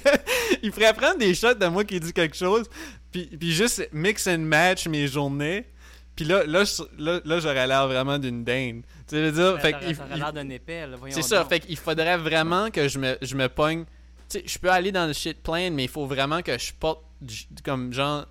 il 0.63 0.71
pourrait 0.71 0.95
prendre 0.95 1.19
des 1.19 1.35
shots 1.35 1.55
de 1.55 1.67
moi 1.67 1.85
qui 1.85 1.99
dit 2.01 2.13
quelque 2.13 2.37
chose, 2.37 2.67
puis, 3.13 3.27
puis 3.27 3.53
juste 3.53 3.89
mix 3.93 4.27
and 4.27 4.39
match 4.41 4.87
mes 4.87 5.07
journées. 5.09 5.67
Puis 6.19 6.25
là, 6.27 6.43
là, 6.47 6.65
là, 6.99 7.21
là, 7.25 7.39
j'aurais 7.39 7.67
l'air 7.69 7.87
vraiment 7.87 8.19
d'une 8.19 8.43
dinde. 8.43 8.83
Tu 9.07 9.15
veux 9.15 9.31
dire, 9.31 9.61
fait 9.61 9.77
il- 9.89 10.19
l'air 10.19 10.33
d'un 10.33 10.49
épais, 10.49 10.85
là, 10.85 10.97
voyons 10.97 11.15
c'est 11.15 11.23
ça, 11.23 11.45
fait 11.45 11.61
qu'il 11.61 11.77
faudrait 11.77 12.17
vraiment 12.19 12.73
que 12.73 12.89
je 12.89 12.99
me, 12.99 13.17
je 13.23 13.37
me 13.37 13.49
pogne. 13.49 13.85
Tu 14.29 14.41
sais, 14.41 14.45
je 14.45 14.59
peux 14.59 14.69
aller 14.69 14.91
dans 14.91 15.07
le 15.07 15.13
shit 15.13 15.41
plane, 15.41 15.75
mais 15.75 15.85
il 15.85 15.89
faut 15.89 16.07
vraiment 16.07 16.43
que 16.43 16.59
je 16.59 16.73
porte 16.73 17.03
comme 17.65 17.93
genre. 17.93 18.27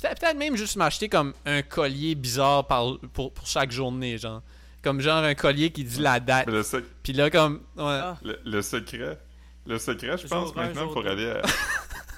Peut-être 0.00 0.36
même 0.38 0.56
juste 0.56 0.76
m'acheter 0.76 1.10
comme 1.10 1.34
un 1.44 1.60
collier 1.60 2.14
bizarre 2.14 2.66
par, 2.66 2.98
pour, 3.12 3.34
pour 3.34 3.46
chaque 3.46 3.72
journée, 3.72 4.16
genre. 4.16 4.40
Comme 4.82 5.00
genre 5.02 5.22
un 5.22 5.34
collier 5.34 5.70
qui 5.70 5.84
dit 5.84 6.00
la 6.00 6.20
date. 6.20 6.48
sec- 6.62 6.84
Puis 7.02 7.12
là, 7.12 7.28
comme. 7.28 7.56
Ouais. 7.76 7.82
Ah, 7.84 8.16
le, 8.24 8.38
le 8.46 8.62
secret 8.62 9.18
le 9.66 9.76
secret 9.78 10.16
je 10.16 10.26
pense 10.28 10.54
maintenant 10.56 10.88
pour 10.88 11.02
deux. 11.02 11.10
aller 11.10 11.28
à, 11.28 11.42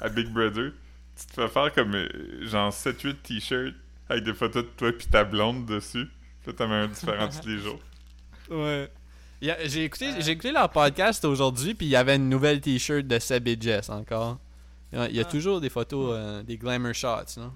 à 0.05 0.09
Big 0.09 0.29
Brother 0.29 0.71
tu 1.19 1.27
te 1.27 1.33
fais 1.43 1.49
faire 1.49 1.73
comme 1.73 1.97
euh, 1.97 2.09
genre 2.47 2.71
7-8 2.73 3.17
t-shirts 3.25 3.75
avec 4.11 4.25
des 4.25 4.35
photos 4.35 4.65
de 4.65 4.69
toi 4.77 4.93
puis 4.93 5.07
ta 5.07 5.25
blonde 5.25 5.65
dessus 5.67 6.07
puis 6.43 6.49
là 6.49 6.53
t'en 6.53 6.69
mets 6.69 6.75
un 6.75 6.89
différent 6.89 7.29
tous 7.29 7.49
les 7.49 7.59
jours 7.59 7.81
Ouais. 8.51 8.91
J'ai 9.41 9.85
écouté, 9.85 10.11
j'ai 10.21 10.33
écouté 10.33 10.53
leur 10.53 10.69
podcast 10.69 11.25
aujourd'hui, 11.25 11.73
puis 11.75 11.87
il 11.87 11.91
y 11.91 11.97
avait 11.97 12.17
une 12.17 12.29
nouvelle 12.29 12.61
t-shirt 12.61 13.07
de 13.07 13.19
Seb 13.19 13.49
et 13.49 13.57
Jess 13.59 13.89
encore. 13.89 14.39
Il 14.93 14.99
y 14.99 15.01
a, 15.03 15.09
il 15.09 15.17
y 15.17 15.19
a 15.21 15.23
Ah. 15.27 15.31
toujours 15.31 15.61
des 15.63 15.71
photos, 15.71 16.13
euh, 16.15 16.43
des 16.43 16.59
glamour 16.59 16.93
shots, 16.93 17.39
non? 17.39 17.53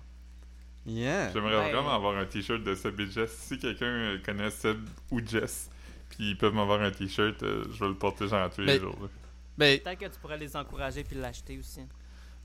Yeah. 0.86 1.30
J'aimerais 1.32 1.56
Ouais. 1.58 1.72
vraiment 1.72 1.94
avoir 1.94 2.16
un 2.16 2.24
t-shirt 2.26 2.62
de 2.62 2.74
Seb 2.74 2.98
et 3.00 3.10
Jess. 3.10 3.30
Si 3.32 3.58
quelqu'un 3.58 3.84
euh, 3.86 4.18
connaît 4.24 4.50
Seb 4.50 4.78
ou 5.10 5.20
Jess, 5.26 5.68
puis 6.10 6.30
ils 6.30 6.38
peuvent 6.38 6.54
m'avoir 6.54 6.80
un 6.80 6.90
t-shirt, 6.90 7.42
euh, 7.42 7.64
je 7.72 7.80
vais 7.80 7.88
le 7.88 7.96
porter 7.96 8.28
genre 8.28 8.48
tous 8.48 8.60
les 8.62 8.66
Mais- 8.74 8.78
jours. 8.80 8.96
là. 9.02 9.08
Ben, 9.58 9.78
Peut-être 9.80 9.98
que 9.98 10.04
tu 10.06 10.20
pourrais 10.20 10.38
les 10.38 10.56
encourager 10.56 11.04
puis 11.04 11.16
l'acheter 11.16 11.58
aussi. 11.58 11.80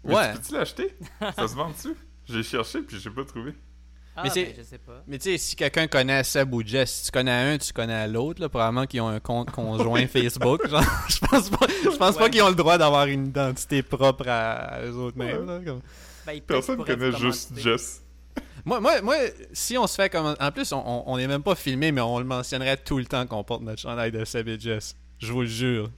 Mais 0.04 0.16
ouais. 0.16 0.32
tu 0.34 0.40
peux-tu 0.40 0.54
l'acheter? 0.54 0.96
Ça 1.36 1.48
se 1.48 1.56
vend 1.56 1.70
dessus? 1.70 1.96
J'ai 2.28 2.44
cherché 2.44 2.82
puis 2.82 3.00
j'ai 3.00 3.10
pas 3.10 3.24
trouvé. 3.26 3.54
Ah, 4.22 4.24
Mais 4.36 4.44
ben, 4.46 4.54
je 4.58 4.64
sais 4.64 4.78
pas. 4.78 5.02
Mais 5.08 5.18
tu 5.18 5.32
sais, 5.32 5.38
si 5.38 5.56
quelqu'un 5.56 5.88
connaît 5.88 6.24
Seb 6.24 6.54
ou 6.54 6.62
Jess, 6.66 6.92
si 6.92 7.06
tu 7.06 7.12
connais 7.12 7.32
un, 7.54 7.58
tu 7.58 7.72
connais 7.74 8.08
l'autre, 8.08 8.42
là, 8.42 8.50
probablement 8.50 8.86
qu'ils 8.86 9.02
ont 9.02 9.08
un 9.08 9.20
compte 9.20 9.52
conjoint 9.52 10.06
Facebook. 10.08 10.68
Genre, 10.68 10.84
je 11.10 11.20
pense 11.20 11.50
pas, 11.50 11.68
je 11.84 11.98
pense 11.98 12.16
pas 12.18 12.24
Ouais. 12.26 12.30
qu'ils 12.30 12.42
ont 12.42 12.50
le 12.50 12.56
droit 12.56 12.78
d'avoir 12.78 13.06
une 13.08 13.28
identité 13.28 13.82
propre 13.84 14.28
à, 14.28 14.52
à 14.76 14.82
eux 14.86 14.94
autres 14.96 15.18
mêmes. 15.18 15.46
là, 15.46 15.60
comme. 15.66 15.82
Ben, 16.26 16.42
Personne 16.42 16.84
connaît 16.84 17.12
te 17.12 17.18
juste. 17.18 17.58
Jess. 17.58 18.02
Moi, 18.66 18.80
moi, 18.82 19.02
moi, 19.02 19.16
si 19.54 19.78
on 19.78 19.88
se 19.88 19.96
fait 19.96 20.10
comme. 20.10 20.36
En 20.40 20.52
plus, 20.52 20.72
on- 20.74 20.84
on 20.86 21.04
on 21.08 21.18
n'est 21.18 21.28
même 21.28 21.44
pas 21.44 21.56
filmé, 21.56 21.92
mais 21.92 22.02
on 22.02 22.20
le 22.20 22.26
mentionnerait 22.26 22.78
tout 22.78 22.98
le 22.98 23.06
temps 23.06 23.26
qu'on 23.26 23.44
porte 23.44 23.62
notre 23.62 23.82
chandail 23.82 24.12
de 24.12 24.24
Seb 24.26 24.48
et 24.50 24.60
Jess. 24.60 24.96
Je 25.18 25.32
vous 25.32 25.42
le 25.42 25.48
jure. 25.48 25.90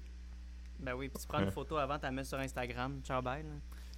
Ben 0.80 0.94
oui, 0.96 1.10
puis 1.10 1.22
tu 1.22 1.28
prends 1.28 1.40
une 1.40 1.46
Ouais. 1.46 1.52
photo 1.52 1.78
avant, 1.78 1.96
tu 1.98 2.04
la 2.06 2.12
mets 2.12 2.24
sur 2.24 2.38
Instagram. 2.40 3.02
Ciao, 3.06 3.22
bye. 3.22 3.44
là. 3.44 3.50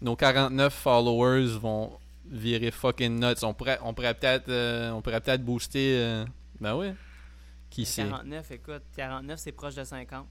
Nos 0.01 0.15
49 0.15 0.73
followers 0.73 1.57
vont 1.61 1.91
virer 2.25 2.71
fucking 2.71 3.19
nuts. 3.19 3.43
On 3.43 3.53
pourrait, 3.53 3.79
on 3.83 3.93
pourrait 3.93 4.13
peut-être 4.13 4.49
euh, 4.49 4.91
on 4.91 5.01
pourrait 5.01 5.21
peut-être 5.21 5.43
booster. 5.43 5.95
euh, 5.97 6.25
Ben 6.59 6.75
oui. 6.75 6.87
Qui 7.69 7.85
sait? 7.85 8.03
49, 8.03 8.51
écoute, 8.51 8.83
49, 8.95 9.39
c'est 9.39 9.51
proche 9.51 9.75
de 9.75 9.83
50. 9.83 10.27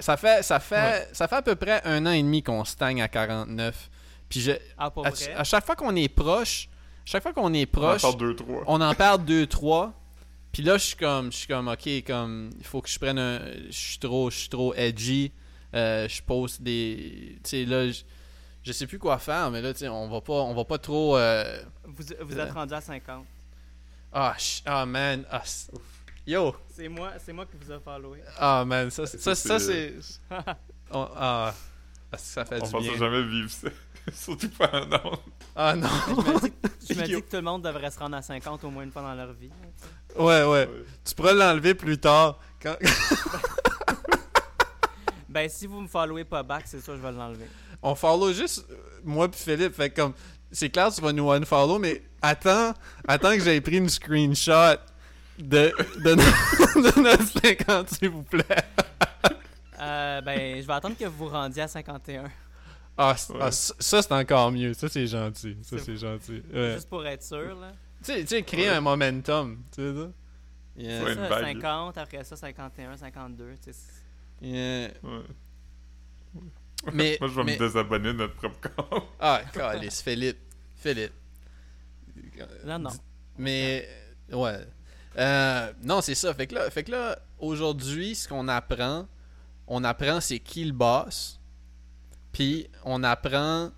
Ça 0.00 0.16
fait, 0.16 0.42
ça, 0.42 0.60
fait, 0.60 1.08
ça 1.12 1.26
fait 1.28 1.36
à 1.36 1.42
peu 1.42 1.54
près 1.54 1.80
un 1.84 2.04
an 2.04 2.10
et 2.10 2.22
demi 2.22 2.42
qu'on 2.42 2.64
stagne 2.64 3.00
à 3.00 3.08
49. 3.08 3.90
Puis 4.28 4.40
je, 4.40 4.52
Ah, 4.76 4.90
pour 4.90 5.06
à, 5.06 5.10
vrai? 5.10 5.32
à 5.34 5.44
chaque 5.44 5.64
fois 5.64 5.76
qu'on 5.76 5.94
est 5.96 6.08
proche, 6.08 6.68
chaque 7.04 7.22
fois 7.22 7.32
qu'on 7.32 7.54
est 7.54 7.68
On 7.74 7.78
en 7.78 7.80
proche, 7.80 8.02
parle 8.02 8.16
2-3. 8.34 8.64
on 8.66 8.80
en 8.80 8.94
perd 8.94 9.24
deux, 9.24 9.46
trois. 9.46 9.94
Puis 10.52 10.62
là, 10.62 10.76
je 10.76 10.84
suis 10.84 10.96
comme, 10.96 11.32
je 11.32 11.38
suis 11.38 11.46
comme, 11.46 11.68
ok, 11.68 11.88
comme, 12.06 12.50
il 12.58 12.64
faut 12.64 12.82
que 12.82 12.90
je 12.90 12.98
prenne 12.98 13.18
un, 13.18 13.40
je 13.68 13.72
suis 13.72 13.98
trop, 13.98 14.28
je 14.30 14.36
suis 14.36 14.48
trop 14.50 14.74
edgy. 14.74 15.32
Euh, 15.74 16.06
je 16.06 16.20
poste 16.22 16.60
des, 16.60 17.38
tu 17.42 17.48
sais 17.50 17.64
là, 17.64 17.86
je, 18.64 18.72
sais 18.72 18.86
plus 18.86 18.98
quoi 18.98 19.18
faire, 19.18 19.50
mais 19.50 19.60
là, 19.62 19.72
tu 19.72 19.80
sais, 19.80 19.88
on 19.88 20.08
va 20.08 20.20
pas, 20.20 20.32
on 20.34 20.54
va 20.54 20.64
pas 20.64 20.78
trop. 20.78 21.16
euh, 21.16 21.62
Vous, 21.84 22.04
vous 22.20 22.38
êtes 22.38 22.52
rendu 22.52 22.74
à 22.74 22.80
50. 22.80 23.24
Ah, 24.12 24.34
ch- 24.36 24.62
ah 24.66 24.84
man, 24.86 25.24
ah, 25.30 25.42
yo, 26.26 26.54
C'est 26.74 26.88
moi, 26.88 27.12
c'est 27.24 27.32
moi 27.32 27.46
qui 27.46 27.56
vous 27.60 27.72
ai 27.72 27.80
followé. 27.80 28.22
ah 28.38 28.64
man, 28.64 28.90
ça, 28.90 29.06
ça, 29.06 29.18
ça, 29.18 29.34
Ça, 29.34 29.58
c'est, 29.58 29.94
on- 30.90 31.08
ah, 31.16 31.54
ça 32.16 32.44
fait 32.44 32.60
On 32.62 32.66
du 32.66 32.70
pensait 32.72 32.88
bien. 32.90 32.98
jamais 32.98 33.22
vivre 33.22 33.50
ça. 33.50 33.68
Surtout 34.12 34.48
pas 34.50 34.68
en 34.72 34.82
ondes. 35.08 35.18
Ah 35.56 35.74
non. 35.76 35.88
je 36.88 36.94
me 36.94 37.02
dis, 37.06 37.12
que 37.12 37.30
tout 37.30 37.36
le 37.36 37.42
monde 37.42 37.62
devrait 37.62 37.90
se 37.90 37.98
rendre 37.98 38.16
à 38.16 38.22
50 38.22 38.64
au 38.64 38.70
moins 38.70 38.82
une 38.82 38.90
fois 38.92 39.02
dans 39.02 39.14
leur 39.14 39.32
vie. 39.32 39.48
sais. 40.10 40.18
Ouais, 40.20 40.42
ouais. 40.42 40.44
Ouais. 40.44 40.68
Tu 41.04 41.14
pourras 41.14 41.32
l'enlever 41.32 41.74
plus 41.74 41.96
tard. 41.98 42.38
Quand... 42.60 42.76
Ben, 45.28 45.48
si 45.48 45.66
vous 45.66 45.80
me 45.80 45.86
followez 45.88 46.24
pas 46.24 46.42
back, 46.42 46.64
c'est 46.66 46.80
sûr 46.80 46.92
que 46.94 46.98
je 46.98 47.02
vais 47.06 47.12
l'enlever. 47.12 47.46
On 47.82 47.94
follow 47.94 48.32
juste 48.32 48.64
euh, 48.70 48.76
moi 49.04 49.28
puis 49.28 49.40
Philippe. 49.40 49.74
Fait 49.74 49.90
que 49.90 50.00
comme 50.00 50.14
c'est 50.50 50.70
clair 50.70 50.92
tu 50.94 51.00
vas 51.00 51.12
nous 51.12 51.30
unfollow, 51.30 51.78
mais 51.78 52.02
attends, 52.20 52.74
attends 53.08 53.34
que 53.36 53.42
j'aie 53.42 53.60
pris 53.60 53.76
une 53.78 53.88
screenshot 53.88 54.76
de, 55.38 55.72
de, 56.04 56.14
no- 56.14 56.82
de 56.92 57.00
notre 57.00 57.40
50, 57.40 57.88
s'il 57.90 58.10
vous 58.10 58.22
plaît. 58.22 58.44
Euh, 59.80 60.20
ben, 60.20 60.60
je 60.60 60.66
vais 60.66 60.72
attendre 60.72 60.96
que 60.96 61.04
vous 61.06 61.24
vous 61.26 61.28
rendiez 61.28 61.62
à 61.62 61.68
51. 61.68 62.24
Ah, 62.96 63.14
Ouais. 63.30 63.36
ah, 63.40 63.50
ça, 63.50 63.74
ça, 63.78 64.02
c'est 64.02 64.12
encore 64.12 64.52
mieux. 64.52 64.74
Ça 64.74 64.88
c'est 64.88 65.06
gentil. 65.06 65.56
Ça 65.62 65.78
C'est- 65.78 65.96
gentil. 65.96 66.42
Ouais. 66.52 66.74
Juste 66.74 66.88
pour 66.88 67.04
être 67.06 67.22
sûr, 67.24 67.58
là. 67.58 67.72
Tu 68.04 68.12
sais, 68.12 68.20
tu 68.20 68.26
sais, 68.28 68.42
créer 68.42 68.68
Ouais. 68.68 68.76
un 68.76 68.80
momentum. 68.82 69.62
Tu 69.74 69.80
sais 69.82 69.94
ça? 69.94 70.08
Yeah. 70.76 71.14
Ça, 71.14 71.28
vague. 71.28 71.44
50, 71.62 71.98
après 71.98 72.24
ça, 72.24 72.36
51, 72.36 72.96
52. 72.98 73.54
tu 73.64 73.72
sais, 73.72 73.72
c'est- 73.72 74.46
Yeah. 74.46 74.90
Mais, 76.92 77.16
Moi, 77.20 77.28
je 77.28 77.34
vais 77.36 77.44
mais- 77.44 77.52
me 77.54 77.58
désabonner 77.58 78.08
de 78.12 78.18
notre 78.18 78.34
propre 78.34 78.60
compte. 78.70 79.04
Ah, 79.20 79.42
calice, 79.52 80.02
Philippe. 80.02 80.38
Philippe. 80.76 81.12
Non, 82.64 82.78
non. 82.80 82.90
Mais 83.38 83.88
ouais. 84.32 84.58
Euh, 85.18 85.72
non, 85.82 86.00
c'est 86.00 86.14
ça. 86.16 86.34
Fait 86.34 86.46
que 86.46 86.54
là, 86.56 86.70
fait 86.70 86.82
que 86.84 86.90
là 86.90 87.18
aujourd'hui, 87.38 88.14
ce 88.14 88.26
qu'on 88.28 88.48
apprend, 88.48 89.06
on 89.68 89.84
apprend 89.84 90.20
c'est 90.20 90.40
qui 90.40 90.64
le 90.64 90.72
boss. 90.72 91.38
Puis 92.32 92.66
on 92.84 93.04
apprend 93.04 93.70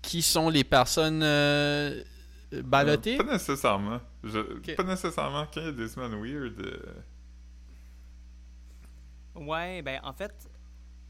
qui 0.00 0.22
sont 0.22 0.48
les 0.48 0.64
personnes 0.64 1.22
euh, 1.22 2.02
ballottées. 2.64 3.16
Pas 3.18 3.24
nécessairement. 3.24 4.00
Je- 4.24 4.74
Pas 4.74 4.84
nécessairement. 4.84 5.46
Quand 5.52 5.60
il 5.60 5.66
y 5.66 5.68
a 5.68 5.72
des 5.72 5.88
semaines 5.88 6.14
weird. 6.22 6.58
euh, 6.60 6.94
Ouais, 9.34 9.82
ben, 9.82 10.00
en 10.02 10.12
fait, 10.12 10.32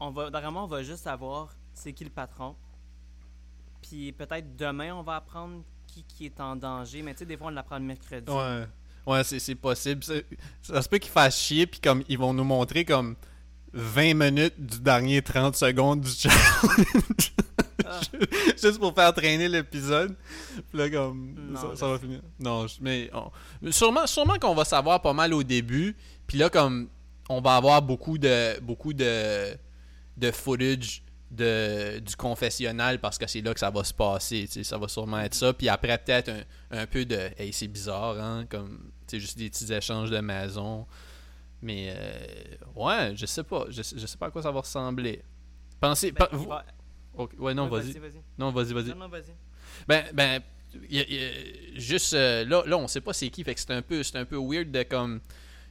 on 0.01 0.09
va, 0.11 0.29
normalement, 0.29 0.63
on 0.65 0.67
va 0.67 0.83
juste 0.83 1.03
savoir 1.03 1.55
c'est 1.73 1.93
qui 1.93 2.03
le 2.03 2.09
patron. 2.09 2.55
Puis 3.81 4.11
peut-être 4.11 4.55
demain, 4.55 4.93
on 4.95 5.03
va 5.03 5.15
apprendre 5.17 5.63
qui, 5.87 6.03
qui 6.03 6.25
est 6.25 6.39
en 6.39 6.55
danger. 6.55 7.01
Mais 7.01 7.13
tu 7.13 7.19
sais, 7.19 7.25
des 7.25 7.37
fois, 7.37 7.47
on 7.47 7.51
l'apprend 7.51 7.77
le 7.77 7.85
mercredi. 7.85 8.29
Ouais. 8.31 8.65
Ouais, 9.05 9.23
c'est 9.23 9.39
c'est 9.39 9.55
possible. 9.55 10.03
Ça, 10.61 10.81
se 10.81 10.89
peut 10.89 10.97
qu'ils 10.99 11.11
fassent 11.11 11.39
chier, 11.39 11.65
puis 11.65 11.79
comme 11.79 12.03
ils 12.07 12.17
vont 12.17 12.33
nous 12.33 12.43
montrer 12.43 12.85
comme 12.85 13.15
20 13.73 14.13
minutes 14.13 14.53
du 14.59 14.79
dernier 14.79 15.21
30 15.21 15.55
secondes 15.55 16.01
du 16.01 16.09
challenge. 16.11 17.33
Ah. 17.85 17.99
Juste 18.61 18.79
pour 18.79 18.93
faire 18.93 19.13
traîner 19.13 19.49
l'épisode. 19.49 20.15
Puis 20.69 20.77
là, 20.77 20.89
comme. 20.89 21.35
Non, 21.51 21.75
ça, 21.75 21.87
va 21.87 21.99
finir. 21.99 22.21
Non, 22.39 22.65
mais. 22.79 23.09
on- 23.13 23.71
sûrement 23.71 24.05
sûrement 24.07 24.37
qu'on 24.39 24.53
va 24.55 24.65
savoir 24.65 25.01
pas 25.01 25.13
mal 25.13 25.33
au 25.33 25.43
début. 25.43 25.95
Puis 26.27 26.37
là, 26.37 26.49
comme. 26.49 26.89
On 27.29 27.41
va 27.41 27.55
avoir 27.55 27.81
beaucoup 27.81 28.17
de. 28.17 28.59
Beaucoup 28.61 28.93
de. 28.93 29.55
De 30.21 30.31
footage. 30.31 31.03
De, 31.33 31.99
du 31.99 32.17
confessionnal 32.17 32.99
parce 32.99 33.17
que 33.17 33.25
c'est 33.25 33.39
là 33.39 33.53
que 33.53 33.59
ça 33.61 33.69
va 33.69 33.85
se 33.85 33.93
passer, 33.93 34.47
ça 34.47 34.77
va 34.77 34.89
sûrement 34.89 35.21
être 35.21 35.33
ça. 35.33 35.53
Puis 35.53 35.69
après, 35.69 35.97
peut-être 35.97 36.27
un, 36.27 36.41
un 36.81 36.85
peu 36.85 37.05
de 37.05 37.29
Hey, 37.37 37.53
c'est 37.53 37.69
bizarre, 37.69 38.19
hein, 38.19 38.45
comme, 38.49 38.91
juste 39.09 39.37
des 39.37 39.49
petits 39.49 39.71
échanges 39.71 40.09
de 40.11 40.19
maison. 40.19 40.85
Mais, 41.61 41.93
euh, 41.95 42.55
ouais, 42.75 43.13
je 43.15 43.25
sais 43.25 43.43
pas. 43.43 43.63
Je, 43.69 43.81
sais- 43.81 43.97
je 43.97 44.05
sais 44.05 44.17
pas 44.17 44.25
à 44.25 44.29
quoi 44.29 44.41
ça 44.43 44.51
va 44.51 44.59
ressembler. 44.59 45.21
Pensez. 45.79 46.11
Ben, 46.11 46.17
pa- 46.25 46.29
il 46.33 46.37
vous- 46.37 46.49
va- 46.49 46.65
Ok, 47.13 47.31
Ouais, 47.39 47.53
non, 47.53 47.67
vas-y. 47.69 47.93
Non, 48.37 48.51
vas-y, 48.51 48.73
vas-y. 48.73 48.89
Non, 48.89 48.95
non, 48.95 49.07
vas-y. 49.07 49.33
Ben, 49.87 50.03
ben, 50.13 50.41
y 50.89 50.99
a- 50.99 51.09
y 51.09 51.17
a- 51.17 51.79
juste 51.79 52.13
euh, 52.13 52.43
là, 52.43 52.63
là, 52.65 52.77
on 52.77 52.89
sait 52.89 52.99
pas 52.99 53.13
c'est 53.13 53.29
qui, 53.29 53.45
fait 53.45 53.53
que 53.55 53.61
c'est 53.61 53.71
un 53.71 53.81
peu, 53.81 54.03
c'est 54.03 54.17
un 54.17 54.25
peu 54.25 54.35
weird 54.37 54.69
de 54.69 54.83
comme 54.83 55.21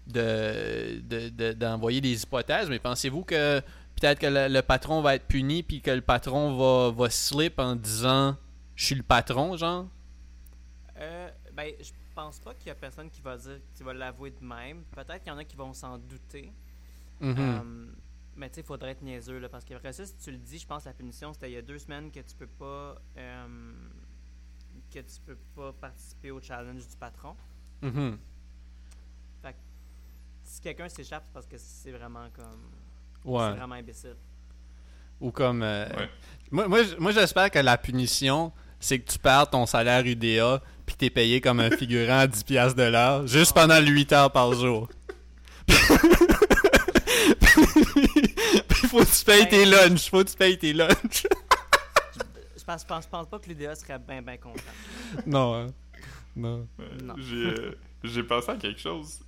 de 0.06 1.00
de- 1.02 1.28
de- 1.28 1.52
d'envoyer 1.52 2.00
des 2.00 2.22
hypothèses. 2.22 2.68
Mais 2.70 2.78
pensez-vous 2.78 3.24
que 3.24 3.60
peut-être 4.00 4.18
que 4.18 4.26
le, 4.26 4.48
le 4.48 4.62
patron 4.62 5.02
va 5.02 5.14
être 5.14 5.26
puni, 5.26 5.62
puis 5.62 5.80
que 5.80 5.90
le 5.90 6.00
patron 6.00 6.56
va 6.56 6.90
va 6.90 7.10
slip 7.10 7.58
en 7.58 7.76
disant 7.76 8.36
je 8.74 8.86
suis 8.86 8.94
le 8.94 9.02
patron, 9.02 9.56
genre? 9.56 9.86
Euh, 10.96 11.30
ben, 11.52 11.72
je 11.80 11.90
pense 12.14 12.38
pas 12.40 12.54
qu'il 12.54 12.68
y 12.68 12.70
a 12.70 12.74
personne 12.74 13.10
qui 13.10 13.20
va 13.20 13.36
dire, 13.36 13.60
qui 13.74 13.82
va 13.82 13.92
l'avouer 13.92 14.30
de 14.30 14.44
même. 14.44 14.82
Peut-être 14.84 15.18
qu'il 15.22 15.28
y 15.28 15.34
en 15.34 15.38
a 15.38 15.44
qui 15.44 15.56
vont 15.56 15.72
s'en 15.74 15.98
douter. 15.98 16.52
Mhm. 17.20 17.36
Euh, 17.38 17.86
mais 18.36 18.48
tu 18.48 18.56
sais, 18.56 18.60
il 18.62 18.66
faudrait 18.66 18.92
être 18.92 19.02
niaiseux, 19.02 19.38
là, 19.38 19.48
parce 19.48 19.64
qu'après 19.64 19.92
ça, 19.92 20.06
si 20.06 20.14
tu 20.16 20.30
le 20.30 20.38
dis, 20.38 20.58
je 20.58 20.66
pense 20.66 20.84
que 20.84 20.88
la 20.88 20.94
punition, 20.94 21.32
c'était 21.32 21.50
il 21.50 21.54
y 21.54 21.58
a 21.58 21.62
deux 21.62 21.78
semaines 21.78 22.10
que 22.10 22.20
tu 22.20 22.34
peux 22.34 22.46
pas... 22.46 22.96
euh, 23.16 23.72
que 24.90 24.98
tu 24.98 25.20
peux 25.26 25.36
pas 25.54 25.72
participer 25.72 26.30
au 26.30 26.40
challenge 26.40 26.86
du 26.86 26.96
patron. 26.96 27.36
Mhm. 27.82 28.18
Si 30.42 30.60
quelqu'un 30.60 30.88
s'échappe, 30.88 31.22
c'est 31.26 31.32
parce 31.32 31.46
que 31.46 31.58
c'est 31.58 31.92
vraiment 31.92 32.28
comme... 32.30 32.72
C'est 33.24 33.30
Ouais. 33.30 33.50
vraiment 33.50 33.74
imbécile. 33.74 34.16
Ou 35.20 35.30
comme. 35.30 35.62
euh, 35.62 35.86
Ouais. 35.96 36.08
Moi, 36.50 36.66
moi, 36.98 37.12
j'espère 37.12 37.50
que 37.50 37.58
la 37.60 37.78
punition, 37.78 38.52
c'est 38.80 38.98
que 38.98 39.10
tu 39.10 39.18
perds 39.18 39.50
ton 39.50 39.66
salaire 39.66 40.04
UDA 40.04 40.60
puis 40.86 40.96
t'es 40.96 41.10
payé 41.10 41.40
comme 41.40 41.60
un 41.60 41.70
figurant 41.70 42.18
à 42.20 42.26
10$ 42.26 42.42
piastres 42.44 42.76
de 42.76 42.82
l'heure, 42.82 43.26
juste 43.26 43.54
pendant 43.54 43.80
8 43.80 44.12
heures 44.12 44.32
par 44.32 44.52
jour. 44.54 44.88
puis 48.68 48.88
faut 48.88 49.00
que 49.04 49.18
tu 49.18 49.24
payes 49.24 49.48
tes 49.48 49.64
lunchs, 49.64 50.08
faut 50.10 50.24
que 50.24 50.30
tu 50.30 50.36
payes 50.36 50.58
tes 50.58 50.72
lunchs. 50.72 51.26
Je 52.56 52.64
pense, 52.64 52.82
je 52.82 52.86
pense, 52.86 53.04
je 53.04 53.08
pense 53.08 53.26
pas 53.28 53.38
que 53.38 53.48
l'UDA 53.48 53.74
serait 53.74 53.98
bien, 53.98 54.22
bien 54.22 54.36
content. 54.36 54.62
non, 55.26 55.54
hein. 55.54 55.66
Non. 56.36 56.66
Euh, 56.80 56.84
Non. 57.02 57.14
J'ai 57.18 57.36
euh, 57.46 57.78
j'ai 58.04 58.22
pensé 58.22 58.50
à 58.50 58.56
quelque 58.56 58.80
chose. 58.80 59.20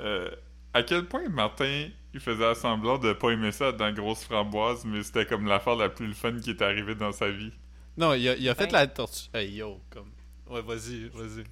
Euh, 0.00 0.30
à 0.72 0.82
quel 0.82 1.06
point 1.06 1.28
Martin 1.28 1.88
il 2.14 2.20
faisait 2.20 2.54
semblant 2.54 2.96
de 2.98 3.12
pas 3.12 3.30
aimer 3.30 3.52
ça 3.52 3.72
dans 3.72 3.92
Grosse 3.92 4.24
Framboise, 4.24 4.84
mais 4.84 5.02
c'était 5.02 5.26
comme 5.26 5.46
l'affaire 5.46 5.74
la 5.76 5.88
plus 5.88 6.14
fun 6.14 6.38
qui 6.38 6.50
est 6.50 6.62
arrivée 6.62 6.94
dans 6.94 7.12
sa 7.12 7.30
vie. 7.30 7.52
Non, 7.96 8.14
il 8.14 8.28
a, 8.28 8.36
il 8.36 8.48
a 8.48 8.54
fait 8.54 8.66
Ben- 8.66 8.72
la 8.72 8.86
tortue. 8.86 9.28
Hey 9.34 9.50
yo, 9.56 9.80
comme. 9.90 10.10
Ouais, 10.48 10.62
vas-y, 10.62 11.08
vas-y. 11.08 11.44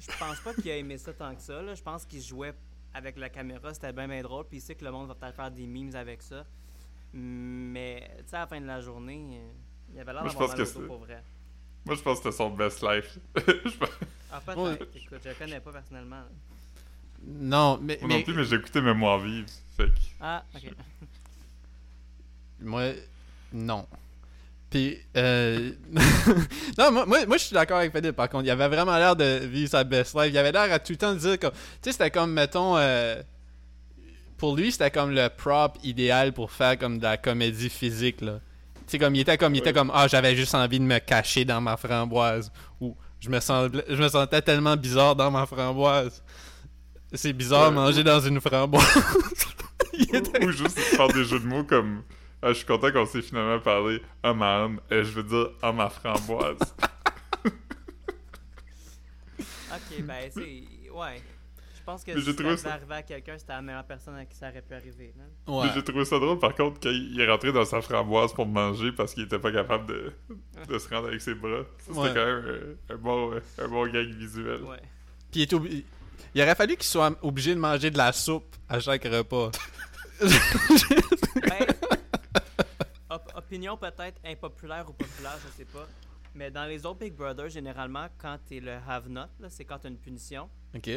Je 0.00 0.18
pense 0.18 0.40
pas 0.40 0.54
qu'il 0.54 0.70
a 0.70 0.76
aimé 0.76 0.96
ça 0.98 1.12
tant 1.12 1.34
que 1.34 1.42
ça. 1.42 1.60
Là. 1.62 1.74
Je 1.74 1.82
pense 1.82 2.04
qu'il 2.04 2.22
jouait 2.22 2.54
avec 2.94 3.16
la 3.18 3.28
caméra, 3.28 3.72
c'était 3.74 3.92
bien, 3.92 4.08
bien 4.08 4.22
drôle. 4.22 4.44
Puis 4.48 4.58
il 4.58 4.60
sait 4.60 4.74
que 4.74 4.84
le 4.84 4.90
monde 4.90 5.08
va 5.08 5.14
peut-être 5.14 5.34
faire 5.36 5.50
des 5.50 5.66
memes 5.66 5.94
avec 5.94 6.22
ça. 6.22 6.44
Mais, 7.12 8.08
tu 8.18 8.24
sais, 8.30 8.36
à 8.36 8.40
la 8.40 8.46
fin 8.46 8.60
de 8.60 8.66
la 8.66 8.80
journée, 8.80 9.40
il 9.92 9.98
avait 10.00 10.12
l'air 10.12 10.22
d'avoir 10.24 10.48
mal 10.48 10.60
au 10.62 10.80
pour 10.82 10.98
vrai. 10.98 11.22
Moi, 11.84 11.94
je 11.94 12.02
pense 12.02 12.18
que 12.20 12.24
c'était 12.24 12.36
son 12.36 12.50
best 12.50 12.82
life. 12.82 13.18
Je 13.36 13.76
pense- 13.78 13.88
Ah, 14.30 14.40
peut-être. 14.44 14.58
Ouais. 14.62 14.78
Écoute, 14.94 15.20
je 15.24 15.28
le 15.30 15.34
connais 15.34 15.60
pas 15.60 15.72
personnellement. 15.72 16.22
Non, 17.26 17.78
mais. 17.82 17.98
Moi 18.00 18.08
mais 18.08 18.18
non 18.18 18.22
plus, 18.22 18.34
mais 18.34 18.44
j'ai 18.44 18.56
écouté 18.56 18.80
Mémoire 18.80 19.18
vive. 19.18 19.46
Fait 19.76 19.86
que- 19.86 19.90
Ah, 20.20 20.42
ok. 20.54 20.62
Moi, 22.60 22.82
non. 23.52 23.86
Puis, 24.70 24.98
euh... 25.16 25.72
non, 26.78 26.92
moi, 26.92 27.06
moi, 27.06 27.24
moi, 27.26 27.36
je 27.38 27.44
suis 27.44 27.54
d'accord 27.54 27.78
avec 27.78 27.92
Philippe, 27.94 28.16
par 28.16 28.28
contre. 28.28 28.44
Il 28.44 28.50
avait 28.50 28.68
vraiment 28.68 28.96
l'air 28.98 29.16
de 29.16 29.46
vivre 29.46 29.70
sa 29.70 29.84
best 29.84 30.14
life. 30.14 30.30
Il 30.30 30.36
avait 30.38 30.52
l'air 30.52 30.70
à 30.72 30.78
tout 30.78 30.92
le 30.92 30.98
temps 30.98 31.14
de 31.14 31.18
dire 31.18 31.38
comme... 31.38 31.52
Tu 31.52 31.58
sais, 31.82 31.92
c'était 31.92 32.10
comme, 32.10 32.32
mettons... 32.32 32.76
euh, 32.76 33.22
Pour 34.36 34.56
lui, 34.56 34.72
c'était 34.72 34.90
comme 34.90 35.12
le 35.12 35.28
prop 35.28 35.78
idéal 35.82 36.32
pour 36.32 36.50
faire 36.50 36.76
comme 36.78 36.98
de 36.98 37.04
la 37.04 37.16
comédie 37.16 37.70
physique, 37.70 38.20
là. 38.20 38.40
Tu 38.86 38.92
sais, 38.92 38.98
comme, 38.98 39.14
il 39.14 39.20
était 39.20 39.38
comme... 39.38 39.54
Il 39.54 39.58
était 39.58 39.72
comme, 39.72 39.90
ah, 39.94 40.06
j'avais 40.08 40.34
juste 40.36 40.54
envie 40.54 40.80
de 40.80 40.84
me 40.84 40.98
cacher 40.98 41.44
dans 41.46 41.60
ma 41.62 41.76
framboise. 41.78 42.50
Ou, 42.80 42.94
je 43.20 43.30
me, 43.30 43.40
semblais- 43.40 43.84
je 43.88 44.02
me 44.02 44.08
sentais 44.08 44.42
tellement 44.42 44.76
bizarre 44.76 45.14
dans 45.16 45.30
ma 45.30 45.46
framboise. 45.46 46.22
C'est 47.14 47.32
bizarre 47.32 47.68
Ouais. 47.70 47.74
manger 47.74 48.04
dans 48.04 48.20
une 48.20 48.40
framboise. 48.40 48.84
Était- 50.12 50.44
Ou 50.44 50.50
juste 50.52 50.78
faire 50.78 51.08
des 51.08 51.24
jeux 51.24 51.40
de 51.40 51.46
mots 51.46 51.64
comme 51.64 52.02
Ah, 52.42 52.48
je 52.48 52.54
suis 52.58 52.66
content 52.66 52.92
qu'on 52.92 53.06
s'est 53.06 53.22
finalement 53.22 53.58
parlé 53.60 54.00
à 54.22 54.32
ma 54.32 54.60
homme, 54.60 54.80
et 54.90 55.02
je 55.04 55.10
veux 55.12 55.22
dire 55.24 55.50
à 55.62 55.72
ma 55.72 55.88
framboise. 55.90 56.58
Ok, 59.70 60.02
ben, 60.02 60.30
c'est. 60.30 60.62
Ouais. 60.92 61.22
Je 61.76 61.82
pense 61.84 62.02
que 62.04 62.10
Mais 62.12 62.20
si 62.20 62.26
j'ai 62.36 62.56
ça 62.56 62.78
ça- 62.78 62.78
à 62.90 63.02
quelqu'un, 63.02 63.38
c'était 63.38 63.52
la 63.52 63.62
meilleure 63.62 63.84
personne 63.84 64.14
à 64.16 64.24
qui 64.26 64.36
ça 64.36 64.48
aurait 64.50 64.60
pu 64.62 64.74
arriver. 64.74 65.14
là. 65.16 65.52
Ouais. 65.52 65.66
Mais 65.66 65.72
J'ai 65.74 65.82
trouvé 65.84 66.04
ça 66.04 66.18
drôle 66.18 66.38
par 66.38 66.54
contre 66.54 66.80
quand 66.80 66.90
il 66.90 67.18
est 67.20 67.30
rentré 67.30 67.52
dans 67.52 67.64
sa 67.64 67.80
framboise 67.80 68.32
pour 68.34 68.46
manger 68.46 68.92
parce 68.92 69.14
qu'il 69.14 69.24
était 69.24 69.38
pas 69.38 69.52
capable 69.52 69.86
de, 69.86 70.12
de 70.68 70.78
se 70.78 70.88
rendre 70.88 71.08
avec 71.08 71.20
ses 71.20 71.34
bras. 71.34 71.62
Ça, 71.78 71.84
C'était 71.86 71.98
Ouais. 71.98 72.08
quand 72.08 72.26
même 72.26 72.44
euh, 72.46 72.74
un, 72.90 72.96
bon, 72.96 73.32
euh, 73.32 73.40
un 73.58 73.68
bon 73.68 73.86
gag 73.90 74.08
visuel. 74.08 74.62
Ouais. 74.64 74.76
Puis 75.30 75.40
il, 75.40 75.42
est 75.42 75.52
obli- 75.54 75.84
il 76.34 76.42
aurait 76.42 76.54
fallu 76.54 76.74
qu'il 76.76 76.84
soit 76.86 77.16
obligé 77.22 77.54
de 77.54 77.60
manger 77.60 77.90
de 77.90 77.98
la 77.98 78.12
soupe 78.12 78.56
à 78.68 78.80
chaque 78.80 79.04
repas. 79.04 79.50
Ben, 80.20 81.66
op- 83.10 83.32
opinion 83.36 83.76
peut-être 83.76 84.20
impopulaire 84.24 84.88
ou 84.88 84.92
populaire, 84.92 85.38
je 85.46 85.52
sais 85.56 85.64
pas. 85.64 85.86
Mais 86.34 86.50
dans 86.50 86.64
les 86.64 86.84
autres 86.84 86.98
Big 87.00 87.14
Brother, 87.14 87.48
généralement, 87.48 88.06
quand 88.18 88.38
t'es 88.46 88.60
le 88.60 88.72
have 88.86 89.08
not, 89.08 89.26
c'est 89.48 89.64
quand 89.64 89.78
t'as 89.78 89.88
une 89.88 89.98
punition. 89.98 90.48
ok. 90.74 90.90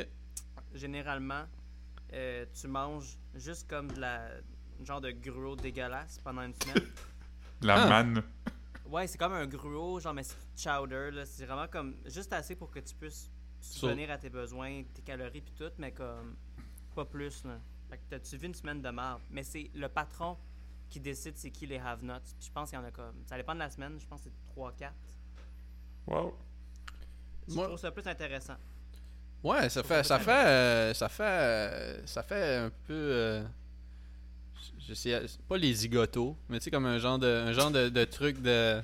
Généralement, 0.74 1.44
euh, 2.14 2.46
tu 2.60 2.68
manges 2.68 3.18
juste 3.36 3.68
comme 3.70 3.92
de 3.92 4.00
la 4.00 4.22
genre 4.86 5.02
de 5.02 5.12
gruau 5.12 5.56
dégueulasse 5.56 6.18
pendant 6.24 6.42
une 6.44 6.54
semaine. 6.56 6.88
La 7.62 7.84
Ah. 7.84 7.88
manne. 7.90 8.24
Ouais, 8.86 9.06
c'est 9.08 9.18
comme 9.18 9.34
un 9.34 9.46
gruau, 9.46 10.00
genre 10.00 10.14
mais 10.14 10.24
c'est 10.24 10.36
chowder, 10.58 11.12
là. 11.12 11.26
C'est 11.26 11.46
vraiment 11.46 11.68
comme 11.68 11.96
juste 12.06 12.34
assez 12.34 12.56
pour 12.56 12.72
que 12.72 12.80
tu 12.80 12.96
puisses 12.96 13.30
subvenir 13.62 14.12
à 14.12 14.18
tes 14.18 14.30
besoins, 14.30 14.84
tes 14.94 15.02
calories 15.02 15.42
puis 15.42 15.54
tout, 15.58 15.72
mais 15.78 15.92
comme 15.92 16.36
pas 16.96 17.06
plus 17.06 17.44
là. 17.46 17.60
Fait 17.90 17.98
que 17.98 18.02
t'as- 18.10 18.20
tu 18.20 18.38
vis 18.38 18.48
une 18.48 18.54
semaine 18.54 18.82
de 18.82 18.90
marde? 18.90 19.22
Mais 19.30 19.44
c'est 19.44 19.70
le 19.74 19.88
patron 19.90 20.38
qui 20.90 21.00
décide 21.00 21.38
c'est 21.38 21.52
qui 21.52 21.66
les 21.68 21.78
have 21.78 22.04
nots. 22.04 22.20
Puis 22.38 22.48
je 22.48 22.52
pense 22.52 22.70
qu'il 22.70 22.80
y 22.80 22.82
en 22.82 22.86
a 22.86 22.92
comme. 22.92 23.24
Ça 23.28 23.38
dépend 23.38 23.54
de 23.54 23.60
la 23.60 23.70
semaine, 23.70 23.98
je 24.00 24.08
pense 24.08 24.22
que 24.24 24.30
c'est 24.30 24.54
3-4. 24.54 24.92
Wow. 26.08 26.36
Je 27.48 27.54
Moi- 27.56 27.68
trouve 27.68 27.80
ça 27.80 27.92
plus 27.92 28.06
intéressant. 28.08 28.56
Ouais, 29.44 29.70
ça 29.70 29.82
fait, 29.84 30.04
ça 30.04 30.20
fait, 30.20 30.32
euh, 30.46 30.94
ça 30.94 31.10
fait, 31.10 31.24
euh, 31.24 32.06
ça 32.06 32.22
fait 32.24 32.56
un 32.58 32.70
peu, 32.86 32.94
euh, 32.94 33.44
je 34.80 34.90
je 34.90 34.94
sais, 34.94 35.26
pas 35.48 35.58
les 35.58 35.74
zigotos, 35.74 36.38
mais 36.50 36.60
tu 36.60 36.66
sais 36.66 36.72
comme 36.72 36.86
un 36.86 37.00
genre 37.00 37.18
de, 37.18 37.28
un 37.28 37.52
genre 37.54 37.72
de, 37.72 37.90
de 37.90 38.04
truc 38.06 38.40
de, 38.42 38.82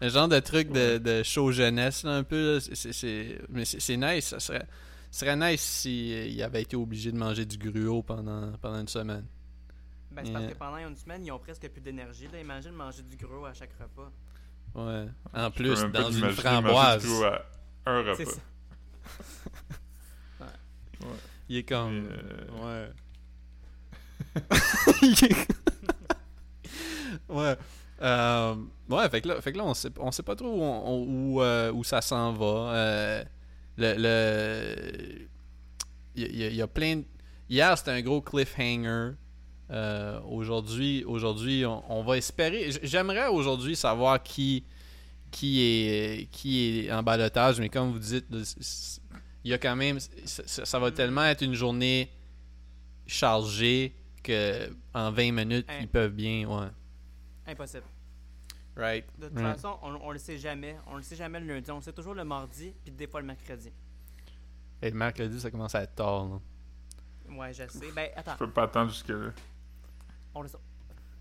un 0.00 0.08
genre 0.08 0.28
de 0.28 0.38
truc 0.40 0.70
de, 0.72 0.98
de 0.98 1.22
show 1.22 1.50
jeunesse 1.52 2.04
là, 2.04 2.12
un 2.16 2.22
peu. 2.24 2.54
là. 2.54 2.60
C'est- 2.60 2.74
c'est- 2.74 2.92
c'est- 2.92 3.38
mais 3.48 3.64
c'est 3.64 3.80
c'est 3.80 3.96
nice. 3.96 4.26
Ça 4.28 4.40
serait, 4.40 4.66
ce 5.10 5.20
serait 5.20 5.36
nice 5.36 5.60
s'il 5.62 6.42
avait 6.42 6.62
été 6.62 6.76
obligé 6.76 7.12
de 7.12 7.16
manger 7.18 7.44
du 7.44 7.58
gruau 7.58 8.02
pendant, 8.02 8.52
pendant 8.60 8.80
une 8.80 8.88
semaine. 8.88 9.26
Ben, 10.12 10.22
c'est 10.24 10.32
parce 10.32 10.46
que 10.46 10.54
pendant 10.54 10.76
une 10.78 10.96
semaine, 10.96 11.24
ils 11.24 11.30
ont 11.32 11.38
presque 11.38 11.68
plus 11.68 11.80
d'énergie. 11.80 12.28
Là. 12.32 12.40
Imagine 12.40 12.72
manger 12.72 13.02
du 13.02 13.16
gruau 13.16 13.44
à 13.44 13.52
chaque 13.54 13.70
repas. 13.80 14.10
Ouais. 14.74 15.06
En 15.34 15.50
plus, 15.50 15.84
dans 15.92 16.10
une 16.10 16.30
framboise. 16.30 17.02
du 17.04 17.24
à 17.24 17.44
un 17.86 18.14
C'est 18.14 18.24
repas. 18.24 18.32
ça. 20.38 20.46
Il 21.48 21.56
est 21.56 21.62
comme. 21.64 22.06
Et, 22.06 22.08
euh, 22.62 22.86
Ouais. 22.86 22.90
Il 25.02 25.24
est- 25.24 25.48
ouais. 27.28 27.56
Euh, 28.02 28.54
ouais, 28.88 29.08
fait 29.10 29.20
que 29.20 29.28
là, 29.28 29.40
fait 29.42 29.52
que 29.52 29.58
là 29.58 29.64
on, 29.64 29.74
sait, 29.74 29.90
on 29.98 30.10
sait 30.10 30.22
pas 30.22 30.34
trop 30.34 30.48
où, 30.48 30.62
on- 30.62 31.04
où, 31.06 31.42
euh, 31.42 31.70
où 31.72 31.84
ça 31.84 32.00
s'en 32.00 32.32
va. 32.32 32.46
Euh, 32.74 33.24
le. 33.76 33.94
le 33.98 35.28
il 36.16 36.36
y, 36.36 36.44
a- 36.44 36.48
il 36.48 36.56
y 36.60 36.66
plein 36.66 36.96
de- 36.96 37.04
Hier, 37.48 37.76
c'était 37.78 37.90
un 37.92 38.00
gros 38.02 38.20
cliffhanger. 38.20 39.12
Aujourd'hui, 40.28 41.04
aujourd'hui, 41.04 41.64
on, 41.66 41.82
on 41.88 42.02
va 42.02 42.16
espérer. 42.16 42.70
J'aimerais 42.82 43.28
aujourd'hui 43.28 43.76
savoir 43.76 44.22
qui, 44.22 44.64
qui 45.30 45.60
est, 45.62 46.28
qui 46.32 46.80
est 46.86 46.92
en 46.92 47.02
balotage, 47.02 47.60
mais 47.60 47.68
comme 47.68 47.92
vous 47.92 47.98
dites, 48.00 48.26
il 49.44 49.50
y 49.50 49.54
a 49.54 49.58
quand 49.58 49.76
même, 49.76 49.98
c- 50.00 50.42
ça 50.46 50.78
va 50.78 50.90
tellement 50.90 51.24
être 51.24 51.42
une 51.42 51.54
journée 51.54 52.10
chargée 53.06 53.94
que 54.22 54.68
en 54.94 55.10
20 55.12 55.32
minutes, 55.32 55.66
Hein. 55.68 55.78
ils 55.82 55.88
peuvent 55.88 56.12
bien, 56.12 56.46
ouais. 56.48 56.66
Impossible. 57.50 57.84
Right. 58.76 59.04
De 59.18 59.28
toute 59.28 59.36
Mm. 59.38 59.42
façon, 59.42 59.78
on, 59.82 59.94
on 59.96 60.10
le 60.12 60.18
sait 60.18 60.38
jamais. 60.38 60.76
On 60.86 60.96
le 60.96 61.02
sait 61.02 61.16
jamais 61.16 61.40
le 61.40 61.46
lundi. 61.46 61.70
On 61.70 61.76
le 61.76 61.82
sait 61.82 61.92
toujours 61.92 62.14
le 62.14 62.24
mardi, 62.24 62.72
puis 62.84 62.92
des 62.92 63.06
fois 63.06 63.20
le 63.20 63.26
mercredi. 63.26 63.72
Et 64.80 64.90
le 64.90 64.96
mercredi, 64.96 65.38
ça 65.40 65.50
commence 65.50 65.74
à 65.74 65.82
être 65.82 65.94
tard. 65.94 66.26
là. 66.28 66.40
Ouais, 67.36 67.52
je 67.52 67.66
sais. 67.68 67.92
Ben, 67.92 68.10
attends. 68.16 68.32
Je 68.32 68.38
peux 68.38 68.50
pas 68.50 68.62
attendre 68.64 68.90
jusque-là. 68.90 69.30
On 70.34 70.42
le 70.42 70.48
sait. 70.48 70.58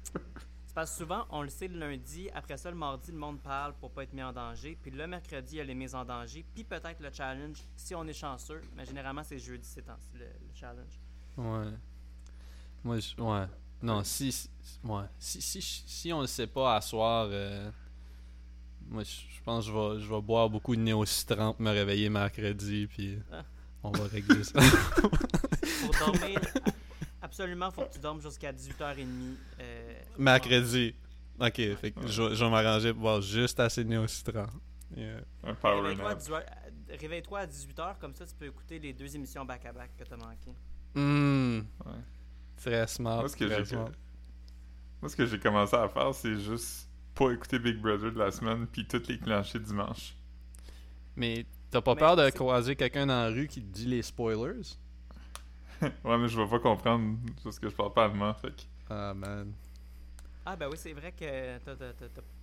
C'est 0.03 0.75
parce 0.75 0.91
que 0.91 0.97
souvent, 0.97 1.25
on 1.31 1.41
le 1.41 1.49
sait 1.49 1.67
le 1.67 1.77
lundi. 1.79 2.29
Après 2.33 2.55
ça, 2.55 2.69
le 2.69 2.77
mardi, 2.77 3.11
le 3.11 3.17
monde 3.17 3.41
parle 3.41 3.73
pour 3.73 3.91
pas 3.91 4.03
être 4.03 4.13
mis 4.13 4.21
en 4.23 4.31
danger. 4.31 4.77
Puis 4.81 4.91
le 4.91 5.07
mercredi, 5.07 5.55
il 5.55 5.57
y 5.57 5.61
a 5.61 5.63
les 5.63 5.73
mises 5.75 5.95
en 5.95 6.05
danger. 6.05 6.45
Puis 6.53 6.63
peut-être 6.63 7.01
le 7.01 7.11
challenge, 7.11 7.57
si 7.75 7.95
on 7.95 8.05
est 8.07 8.13
chanceux. 8.13 8.61
Mais 8.75 8.85
généralement, 8.85 9.23
c'est 9.23 9.39
jeudi, 9.39 9.67
c'est 9.67 9.85
le, 10.13 10.19
le 10.19 10.55
challenge. 10.55 10.99
Ouais. 11.37 11.73
Moi, 12.83 12.99
je, 12.99 13.15
ouais. 13.21 13.45
Non, 13.81 14.03
si, 14.03 14.31
si, 14.31 14.49
ouais. 14.83 15.03
si, 15.17 15.41
si, 15.41 15.61
si 15.61 16.13
on 16.13 16.21
le 16.21 16.27
sait 16.27 16.47
pas 16.47 16.75
à 16.75 16.81
soir, 16.81 17.27
euh, 17.31 17.69
moi, 18.89 19.03
je 19.03 19.41
pense 19.45 19.65
que 19.65 19.71
je 19.71 19.77
vais, 19.77 19.99
je 20.01 20.09
vais 20.13 20.21
boire 20.21 20.49
beaucoup 20.49 20.75
de 20.75 20.81
néocitran 20.81 21.53
pour 21.53 21.61
me 21.61 21.71
réveiller 21.71 22.09
mercredi, 22.09 22.87
puis 22.87 23.19
Ah. 23.31 23.43
on 23.83 23.91
va 23.91 24.03
régler 24.05 24.43
ça. 24.43 24.59
Pour 25.81 25.91
dormir, 26.07 26.39
absolument, 27.21 27.71
faut 27.71 27.83
que 27.83 27.93
tu 27.93 27.99
dormes 27.99 28.21
jusqu'à 28.21 28.51
18h30. 28.51 29.05
Euh, 29.61 29.93
mercredi. 30.17 30.93
Ok, 31.39 31.55
fait 31.55 31.91
que 31.91 32.05
je, 32.07 32.21
vais- 32.21 32.35
je 32.35 32.43
vais 32.43 32.51
m'arranger 32.51 32.91
pour 32.91 33.01
boire 33.03 33.21
juste 33.21 33.59
assez 33.61 33.83
de 33.85 33.89
néocitran. 33.89 34.47
Yeah. 34.95 35.21
Un 35.43 35.53
power 35.55 35.81
Réveille-toi 35.81 36.09
à 36.09 36.15
nap. 36.15 36.19
18h 36.19 36.99
réveille-toi 36.99 37.39
à 37.39 37.45
18h, 37.47 37.97
comme 37.99 38.13
ça 38.15 38.25
tu 38.25 38.33
peux 38.35 38.47
écouter 38.47 38.79
les 38.79 38.91
deux 38.91 39.15
émissions 39.15 39.45
back-à-back 39.45 39.91
que 39.97 40.03
t'as 40.03 40.17
manqué. 40.17 40.51
Hmm, 40.95 41.59
Ouais. 41.85 41.91
Très 42.59 42.87
smart. 42.87 43.19
Moi, 43.19 43.29
ce 43.29 43.35
que 43.37 43.47
j'ai 43.47 43.65
smart. 43.65 43.91
Moi, 45.01 45.09
ce 45.09 45.15
que 45.15 45.25
j'ai 45.25 45.39
commencé 45.39 45.75
à 45.75 45.87
faire, 45.87 46.13
c'est 46.13 46.39
juste 46.39 46.89
pas 47.15 47.31
écouter 47.31 47.59
Big 47.59 47.77
Brother 47.79 48.11
de 48.11 48.19
la 48.19 48.31
semaine, 48.31 48.67
puis 48.67 48.85
toutes 48.85 49.07
les 49.07 49.17
clenchers 49.17 49.59
dimanche. 49.59 50.15
Mais 51.15 51.45
t'as 51.71 51.81
pas 51.81 51.95
Mais 51.95 51.99
peur 51.99 52.15
de 52.15 52.29
croiser 52.29 52.75
quelqu'un 52.75 53.05
dans 53.07 53.23
la 53.23 53.29
rue 53.29 53.47
qui 53.47 53.61
te 53.61 53.73
dit 53.73 53.85
les 53.85 54.01
spoilers? 54.01 54.77
ouais, 55.81 56.17
mais 56.17 56.27
je 56.27 56.41
vais 56.41 56.47
pas 56.47 56.59
comprendre 56.59 57.17
parce 57.43 57.59
que 57.59 57.69
je 57.69 57.75
parle 57.75 57.93
pas 57.93 58.05
allemand, 58.05 58.33
fait 58.33 58.55
que... 58.55 58.61
Ah, 58.89 59.13
man. 59.13 59.53
Ah 60.45 60.55
ben 60.55 60.67
oui, 60.69 60.77
c'est 60.77 60.93
vrai 60.93 61.11
que 61.11 61.57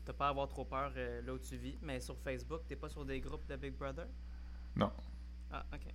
t'as 0.05 0.13
pas 0.13 0.27
à 0.27 0.29
avoir 0.31 0.49
trop 0.49 0.65
peur 0.65 0.93
euh, 0.97 1.23
là 1.23 1.35
où 1.35 1.39
tu 1.39 1.57
vis, 1.57 1.77
mais 1.83 2.01
sur 2.01 2.17
Facebook, 2.19 2.63
t'es 2.69 2.77
pas 2.77 2.89
sur 2.89 3.05
des 3.05 3.21
groupes 3.21 3.47
de 3.49 3.57
Big 3.57 3.75
Brother? 3.77 4.07
Non. 4.77 4.93
Ah, 5.51 5.67
ok. 5.73 5.93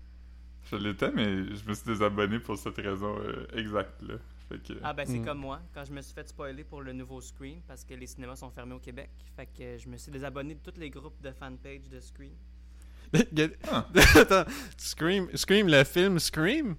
Je 0.69 0.75
l'étais, 0.75 1.11
mais 1.11 1.25
je 1.55 1.67
me 1.67 1.73
suis 1.73 1.85
désabonné 1.85 2.39
pour 2.39 2.57
cette 2.57 2.77
raison 2.77 3.17
euh, 3.19 3.45
exacte, 3.55 4.01
là. 4.03 4.15
Fait 4.47 4.61
que... 4.61 4.73
Ah 4.83 4.93
ben 4.93 5.05
c'est 5.05 5.19
Hmm. 5.19 5.25
comme 5.25 5.37
moi, 5.39 5.59
quand 5.73 5.83
je 5.85 5.91
me 5.91 6.01
suis 6.01 6.13
fait 6.13 6.27
spoiler 6.27 6.63
pour 6.63 6.81
le 6.81 6.93
nouveau 6.93 7.19
Scream, 7.21 7.61
parce 7.67 7.83
que 7.83 7.93
les 7.93 8.07
cinémas 8.07 8.35
sont 8.35 8.49
fermés 8.51 8.75
au 8.75 8.79
Québec, 8.79 9.09
fait 9.35 9.47
que 9.47 9.77
je 9.77 9.87
me 9.89 9.97
suis 9.97 10.11
désabonné 10.11 10.55
de 10.55 10.59
tous 10.59 10.77
les 10.79 10.89
groupes 10.89 11.21
de 11.21 11.31
fanpage 11.31 11.89
de 11.89 11.99
Scream. 11.99 12.33
Ah. 13.69 13.87
Attends, 14.15 14.45
Scream, 14.77 15.27
Scream, 15.35 15.67
le 15.67 15.83
film 15.83 16.17
Scream? 16.19 16.75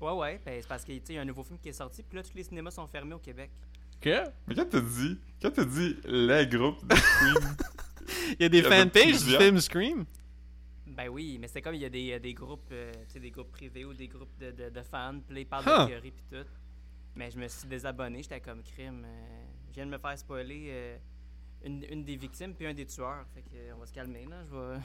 Ouais 0.00 0.12
ouais, 0.12 0.40
ben, 0.44 0.58
c'est 0.62 0.68
parce 0.68 0.84
qu'il 0.84 1.02
y 1.10 1.18
a 1.18 1.20
un 1.20 1.24
nouveau 1.24 1.42
film 1.42 1.58
qui 1.58 1.68
est 1.68 1.72
sorti, 1.72 2.02
puis 2.02 2.16
là 2.16 2.22
tous 2.22 2.34
les 2.34 2.44
cinémas 2.44 2.70
sont 2.70 2.86
fermés 2.86 3.14
au 3.14 3.18
Québec. 3.18 3.50
Que? 4.00 4.24
Mais 4.46 4.54
quand 4.54 4.66
t'as 4.70 4.80
dit... 4.80 5.18
Quand 5.42 5.50
t'as 5.50 5.64
dit 5.64 5.96
les 6.06 6.46
groupes 6.46 6.86
de 6.86 6.94
Scream... 6.94 7.56
Il 8.38 8.42
y 8.42 8.44
a 8.46 8.48
des 8.48 8.62
fanpages 8.62 9.22
du 9.24 9.36
film 9.36 9.60
Scream? 9.60 10.04
Ben 10.98 11.08
oui, 11.08 11.38
mais 11.40 11.46
c'est 11.46 11.62
comme 11.62 11.76
il 11.76 11.80
y 11.80 11.84
a 11.84 11.88
des, 11.88 12.10
euh, 12.14 12.18
des 12.18 12.34
groupes, 12.34 12.68
euh, 12.72 12.92
tu 13.06 13.12
sais, 13.12 13.20
des 13.20 13.30
groupes 13.30 13.52
privés 13.52 13.84
ou 13.84 13.94
des 13.94 14.08
groupes 14.08 14.36
de, 14.40 14.50
de, 14.50 14.68
de 14.68 14.82
fans, 14.82 15.14
puis 15.24 15.32
là, 15.36 15.40
ils 15.42 15.46
parlent 15.46 15.64
Huh. 15.64 15.82
de 15.84 15.86
théorie 15.90 16.10
puis 16.10 16.24
tout. 16.28 16.44
Mais 17.14 17.30
je 17.30 17.38
me 17.38 17.46
suis 17.46 17.68
désabonné, 17.68 18.20
j'étais 18.24 18.40
comme 18.40 18.64
crime. 18.64 19.04
euh, 19.06 19.44
je 19.68 19.74
viens 19.74 19.86
de 19.86 19.92
me 19.92 19.98
faire 19.98 20.18
spoiler 20.18 20.66
euh, 20.70 20.96
une, 21.64 21.84
une 21.88 22.04
des 22.04 22.16
victimes 22.16 22.52
puis 22.52 22.66
un 22.66 22.74
des 22.74 22.84
tueurs. 22.86 23.24
Fait 23.32 23.42
que 23.42 23.72
on 23.76 23.78
va 23.78 23.86
se 23.86 23.92
calmer 23.92 24.26
là, 24.28 24.38
je 24.50 24.56
vais. 24.56 24.80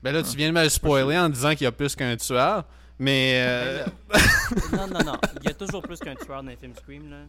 Ben 0.00 0.12
là, 0.12 0.22
tu 0.22 0.36
viens 0.36 0.48
de 0.48 0.54
me 0.54 0.62
le 0.62 0.68
spoiler 0.68 1.18
en 1.18 1.28
disant 1.28 1.50
qu'il 1.50 1.62
y 1.64 1.66
a 1.66 1.72
plus 1.72 1.94
qu'un 1.96 2.16
tueur, 2.16 2.64
mais... 3.00 3.40
Euh... 3.44 3.84
non, 4.72 4.86
non, 4.88 5.04
non. 5.04 5.18
Il 5.40 5.44
y 5.44 5.48
a 5.48 5.54
toujours 5.54 5.82
plus 5.82 5.98
qu'un 5.98 6.14
tueur 6.16 6.42
dans 6.42 6.50
les 6.50 6.56
films 6.56 6.74
Scream 6.76 7.10
là. 7.10 7.24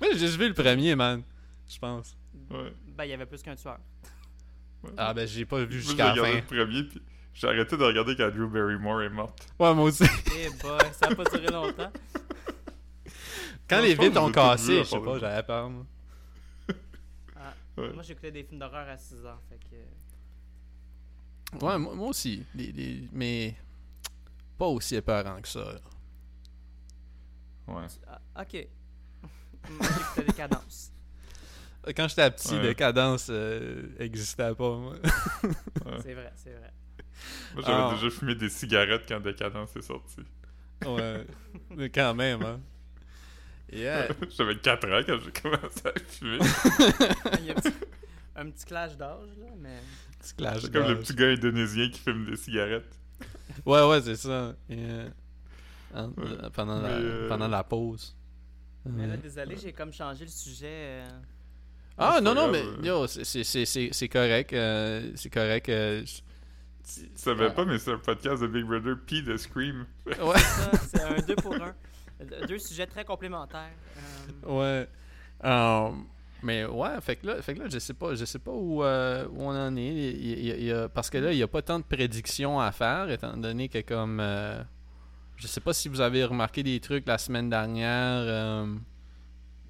Moi, 0.00 0.10
j'ai 0.12 0.18
juste 0.18 0.36
vu 0.36 0.48
le 0.48 0.54
premier, 0.54 0.94
man. 0.96 1.22
Je 1.68 1.78
pense. 1.78 2.16
Ouais. 2.50 2.72
Ben 2.96 3.04
il 3.04 3.10
y 3.10 3.12
avait 3.12 3.26
plus 3.26 3.40
qu'un 3.42 3.54
tueur. 3.56 3.78
Ah, 4.96 5.14
ben 5.14 5.26
j'ai 5.26 5.44
pas 5.46 5.64
vu 5.64 5.80
jusqu'à 5.80 6.06
la 6.06 6.12
regardé 6.12 6.30
fin. 6.32 6.56
le 6.56 6.64
premier, 6.66 6.82
puis 6.84 7.02
j'ai 7.34 7.46
arrêté 7.48 7.76
de 7.76 7.84
regarder 7.84 8.16
quand 8.16 8.28
Drew 8.30 8.48
Barrymore 8.48 9.02
est 9.02 9.08
morte. 9.10 9.46
Ouais, 9.58 9.74
moi 9.74 9.84
aussi. 9.84 10.04
Eh 10.36 10.48
boy, 10.62 10.78
ça 10.92 11.06
a 11.10 11.14
pas 11.14 11.24
duré 11.24 11.46
longtemps. 11.52 11.92
Quand 13.68 13.76
Non, 13.78 13.82
les 13.84 13.94
vitres 13.94 14.20
ont 14.20 14.30
cassé, 14.32 14.78
je 14.78 14.82
sais 14.84 15.00
pas, 15.00 15.18
j'avais 15.18 15.42
peur, 15.44 15.70
moi. 15.70 15.86
Ouais. 17.78 17.90
Moi 17.94 18.02
j'écoutais 18.02 18.30
des 18.30 18.42
films 18.44 18.58
d'horreur 18.58 18.86
à 18.86 18.98
6 18.98 19.24
ans, 19.24 19.38
fait 19.48 19.58
que. 19.70 21.64
Ouais, 21.64 21.78
moi, 21.78 21.94
moi 21.94 22.08
aussi. 22.08 22.44
Les- 22.54 22.70
les- 22.72 23.08
mais 23.12 23.54
pas 24.58 24.66
aussi 24.66 24.96
épeurant 24.96 25.40
que 25.40 25.48
ça. 25.48 25.60
là. 25.72 25.80
Ouais. 27.68 27.86
Ah, 28.08 28.20
ok. 28.42 28.52
J'écoutais 29.80 30.24
des 30.26 30.32
cadences. 30.34 30.92
Quand 31.96 32.06
j'étais 32.08 32.30
petit, 32.30 32.54
Ouais. 32.54 32.62
le 32.62 32.74
cadence 32.74 33.26
euh, 33.30 33.82
existait 33.98 34.54
pas, 34.54 34.76
moi. 34.76 34.94
ouais. 35.44 35.50
C'est 36.02 36.14
vrai, 36.14 36.32
c'est 36.36 36.52
vrai. 36.52 36.72
Moi, 37.54 37.62
j'avais 37.66 37.82
Ah. 37.82 37.94
déjà 37.94 38.10
fumé 38.10 38.34
des 38.34 38.48
cigarettes 38.48 39.04
quand 39.08 39.20
Décadence 39.20 39.74
est 39.76 39.82
sorti. 39.82 40.20
ouais. 40.86 41.26
Mais 41.70 41.90
quand 41.90 42.14
même, 42.14 42.42
hein. 42.42 42.60
Yeah. 43.72 44.08
J'avais 44.36 44.58
4 44.58 44.84
ans 44.86 45.00
quand 45.06 45.18
j'ai 45.24 45.32
commencé 45.40 45.80
à 45.86 45.92
fumer. 46.06 46.38
Il 47.38 47.46
y 47.46 47.50
a 47.50 47.52
un 47.52 47.60
petit, 47.60 47.72
un 48.36 48.50
petit 48.50 48.64
clash 48.66 48.96
d'âge 48.98 49.28
là, 49.38 49.46
mais. 49.58 49.78
Petit 50.20 50.34
clash 50.34 50.60
C'est 50.62 50.72
comme 50.72 50.88
le 50.88 50.98
petit 50.98 51.14
gars 51.14 51.28
indonésien 51.30 51.88
qui 51.88 51.98
fume 52.00 52.26
des 52.26 52.36
cigarettes. 52.36 52.94
Ouais, 53.64 53.82
ouais, 53.88 54.02
c'est 54.02 54.16
ça. 54.16 54.54
Yeah. 54.68 55.06
En- 55.94 56.08
Ouais. 56.08 56.14
euh, 56.18 56.50
pendant, 56.50 56.82
Mais, 56.82 56.88
la, 56.88 56.94
euh, 56.96 57.28
pendant 57.28 57.48
la 57.48 57.64
pause. 57.64 58.14
Mais 58.84 59.06
là, 59.06 59.14
Ouais. 59.14 59.20
désolé, 59.20 59.56
j'ai 59.56 59.72
comme 59.72 59.92
changé 59.92 60.24
le 60.24 60.30
sujet. 60.30 60.66
euh, 60.70 61.08
Ah, 61.98 62.20
non, 62.22 62.34
non, 62.34 62.48
mais 62.50 62.62
euh. 62.62 62.76
yo, 62.82 63.06
c'est- 63.06 63.24
c'est- 63.24 63.44
c'est 63.44 63.64
c'est- 63.66 63.90
c'est 63.92 64.08
correct. 64.08 64.52
euh, 64.52 65.10
c'est 65.14 65.30
correct. 65.30 65.68
euh, 65.68 66.02
je- 66.04 66.20
Tu 66.94 67.08
savais 67.14 67.50
pas, 67.54 67.64
mais 67.64 67.78
c'est 67.78 67.92
un 67.92 67.98
podcast 67.98 68.42
de 68.42 68.48
Big 68.48 68.64
Brother 68.64 68.96
puis 69.06 69.22
de 69.22 69.36
Scream. 69.36 69.86
ouais. 70.06 70.38
ça, 70.38 70.70
c'est 70.88 71.02
un 71.02 71.16
deux 71.20 71.36
pour 71.36 71.54
un. 71.54 71.74
Euh, 72.20 72.46
Deux 72.46 72.58
sujets 72.58 72.86
très 72.86 73.04
complémentaires. 73.04 73.70
Euh, 74.46 74.86
Ouais. 75.44 75.96
Mais 76.44 76.64
ouais, 76.64 77.00
fait 77.00 77.16
que 77.16 77.26
là, 77.28 77.40
fait 77.42 77.54
que 77.54 77.60
là 77.60 77.66
je 77.70 77.78
sais 77.78 77.94
pas, 77.94 78.16
je 78.16 78.24
sais 78.24 78.40
pas 78.40 78.50
où, 78.50 78.82
euh, 78.82 79.28
où 79.30 79.42
on 79.42 79.50
en 79.56 79.76
est. 79.76 79.86
Il 79.86 80.48
il 80.66 80.88
parce 80.92 81.08
que 81.08 81.18
là, 81.18 81.32
il 81.32 81.36
n'y 81.36 81.42
a 81.42 81.46
pas 81.48 81.62
tant 81.62 81.78
de 81.78 81.84
prédictions 81.84 82.58
à 82.58 82.72
faire, 82.72 83.08
étant 83.10 83.36
donné 83.36 83.68
que 83.68 83.80
comme 83.80 84.18
euh, 84.20 84.60
je 85.36 85.46
sais 85.46 85.60
pas 85.60 85.72
si 85.72 85.88
vous 85.88 86.00
avez 86.00 86.24
remarqué 86.24 86.64
des 86.64 86.80
trucs 86.80 87.06
la 87.06 87.18
semaine 87.18 87.48
dernière. 87.48 88.22
euh, 88.26 88.66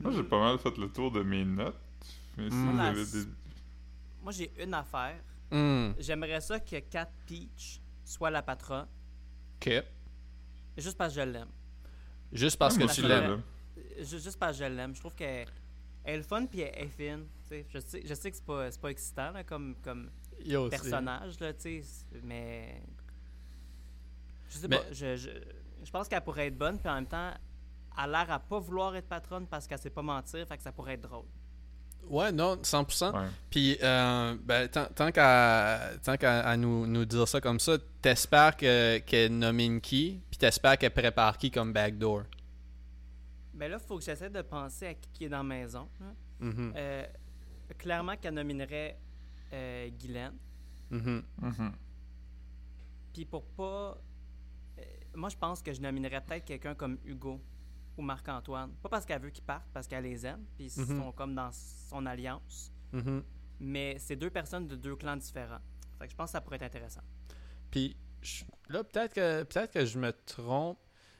Moi, 0.01 0.13
j'ai 0.17 0.23
pas 0.23 0.39
mal 0.41 0.59
fait 0.59 0.77
le 0.79 0.89
tour 0.89 1.11
de 1.13 1.23
mes 1.23 1.45
notes. 1.45 1.77
Mais 2.37 2.51
si 2.51 2.57
vous 2.57 2.77
La- 2.77 2.85
avez 2.89 3.05
des... 3.05 3.25
Moi, 4.23 4.33
j'ai 4.33 4.53
une 4.63 4.75
affaire. 4.75 5.21
hmm, 5.51 5.93
J'aimerais 5.99 6.41
ça 6.41 6.59
que 6.61 6.79
Cat 6.81 7.11
Peach 7.27 7.81
soit 8.05 8.31
la 8.31 8.43
patronne, 8.43 8.87
ok. 9.57 9.83
juste 10.79 10.97
parce 10.97 11.15
que 11.15 11.21
je 11.21 11.27
l'aime. 11.27 11.49
Juste 12.33 12.59
parce 12.59 12.77
Ah, 12.77 12.81
que 12.87 12.95
tu 12.95 13.03
je 13.03 13.07
l'aimes. 13.07 13.21
l'aime. 13.23 13.43
Euh, 13.79 14.05
ju- 14.05 14.19
Juste 14.21 14.39
parce 14.39 14.57
que 14.59 14.65
je 14.65 14.71
l'aime. 14.71 14.95
Je 14.95 15.01
trouve 15.01 15.15
qu'elle 15.15 15.47
elle 16.05 16.15
est 16.15 16.17
le 16.19 16.23
fun 16.23 16.47
puis 16.47 16.61
elle 16.61 16.85
est 16.85 16.89
fine. 16.89 17.27
tu 17.43 17.49
sais. 17.49 17.67
Je 17.69 17.79
sais, 17.79 18.03
je 18.05 18.15
sais 18.15 18.31
que 18.31 18.37
c'est 18.37 18.45
pas, 18.47 18.71
c'est 18.71 18.81
pas 18.81 18.91
excitant 18.91 19.31
là, 19.33 19.45
comme, 19.45 19.77
comme 19.83 20.11
Yo, 20.45 20.65
c'est- 20.65 20.71
personnage, 20.71 21.39
là, 21.41 21.53
tu 21.53 21.61
sais, 21.61 21.83
c'est- 21.83 22.23
mais. 22.23 22.83
Je 24.49 24.59
sais 24.59 24.69
Mais- 24.69 24.79
pas. 24.79 24.93
Je, 24.93 25.17
je, 25.17 25.31
je 25.85 25.91
pense 25.91 26.09
qu'elle 26.09 26.23
pourrait 26.23 26.47
être 26.49 26.59
bonne, 26.59 26.79
puis 26.79 26.89
en 26.89 26.95
même 26.95 27.07
temps, 27.07 27.31
elle 27.99 28.05
a 28.15 28.25
l'air 28.25 28.31
à 28.31 28.39
pas 28.39 28.59
vouloir 28.59 28.95
être 28.97 29.09
patronne 29.09 29.47
parce 29.47 29.67
qu'elle 29.67 29.79
sait 29.79 29.91
pas 29.91 30.03
mentir, 30.03 30.47
fait 30.47 30.57
que 30.57 30.63
ça 30.63 30.73
pourrait 30.73 30.95
être 30.95 31.03
drôle. 31.03 31.27
Ouais, 32.09 32.31
non, 32.33 32.57
100%. 32.63 33.13
Ouais. 33.15 33.29
Puis, 33.51 33.79
euh, 33.83 34.37
ben, 34.43 34.69
tant, 34.69 34.87
tant 34.95 35.11
qu'à 35.11 35.91
tant 36.03 36.17
qu'à 36.17 36.41
à 36.47 36.57
nous, 36.57 36.87
nous 36.87 37.05
dire 37.05 37.27
ça 37.27 37.41
comme 37.41 37.59
ça, 37.61 37.79
t'espères 38.03 38.57
que- 38.57 38.99
qu'elle 38.99 39.37
nomine 39.39 39.81
qui, 39.81 40.21
puis 40.31 40.39
t'espères 40.39 40.77
qu'elle 40.77 40.91
prépare 40.93 41.39
qui 41.39 41.51
comme 41.51 41.73
backdoor? 41.73 42.25
Mais 43.55 43.69
là, 43.69 43.79
il 43.81 43.87
faut 43.87 43.99
que 43.99 44.05
j'essaie 44.05 44.31
de 44.31 44.43
penser 44.43 44.87
à 44.89 44.95
qui 44.95 45.09
qui 45.13 45.25
est 45.25 45.29
dans 45.29 45.39
la 45.39 45.43
maison. 45.45 45.89
hein. 46.01 46.15
Mhm, 46.41 46.73
Euh, 46.77 47.05
clairement 47.79 48.17
qu'elle 48.17 48.35
nominerait 48.35 48.99
euh, 49.53 49.89
Guylaine. 49.91 50.35
mhm. 50.91 51.23
Mhm. 51.41 51.73
Puis 53.13 53.25
pour 53.25 53.45
pas. 53.45 53.97
euh, 54.79 54.83
moi, 55.15 55.29
je 55.29 55.37
pense 55.37 55.63
que 55.63 55.73
je 55.73 55.81
nominerais 55.81 56.21
peut-être 56.21 56.45
quelqu'un 56.45 56.75
comme 56.75 56.99
Hugo. 57.05 57.41
Ou 57.97 58.03
Marc-Antoine. 58.03 58.73
Pas 58.83 58.89
parce 58.89 59.05
qu'elle 59.05 59.21
veut 59.23 59.31
qu'ils 59.31 59.45
partent, 59.45 59.69
parce 59.73 59.87
qu'elle 59.87 60.05
les 60.05 60.25
aime, 60.27 60.45
puis 60.57 60.73
ils 60.77 60.81
Mhm. 60.83 60.99
sont 61.01 61.13
comme 61.13 61.35
dans 61.35 61.51
son 61.53 62.05
alliance. 62.07 62.73
Mhm. 62.93 63.23
Mais 63.61 63.97
c'est 63.99 64.17
deux 64.17 64.31
personnes 64.31 64.67
de 64.67 64.77
deux 64.77 64.97
clans 64.97 65.17
différents. 65.17 65.61
Fait 65.99 66.07
que 66.07 66.11
je 66.13 66.17
pense 66.17 66.29
que 66.31 66.33
ça 66.33 66.41
pourrait 66.41 66.57
être 66.57 66.63
intéressant. 66.65 67.03
Puis 67.71 67.97
je- 68.21 68.45
là, 68.69 68.83
peut-être 68.83 69.15
que 69.15 69.43
peut-être 69.45 69.73
que 69.73 69.85
je 69.85 69.99
me 69.99 70.13
trompe, 70.25 70.79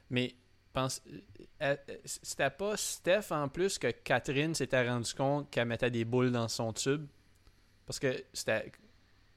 mais 0.09 0.35
pense, 0.73 1.01
euh, 1.07 1.19
euh, 1.61 1.97
c'était 2.05 2.49
pas 2.49 2.75
Steph 2.75 3.31
en 3.31 3.47
plus 3.47 3.77
que 3.77 3.91
Catherine 3.91 4.53
s'était 4.55 4.87
rendu 4.89 5.13
compte 5.13 5.49
qu'elle 5.51 5.67
mettait 5.67 5.91
des 5.91 6.03
boules 6.05 6.31
dans 6.31 6.47
son 6.47 6.73
tube? 6.73 7.05
Parce 7.85 7.99
que 7.99 8.23
c'était 8.33 8.71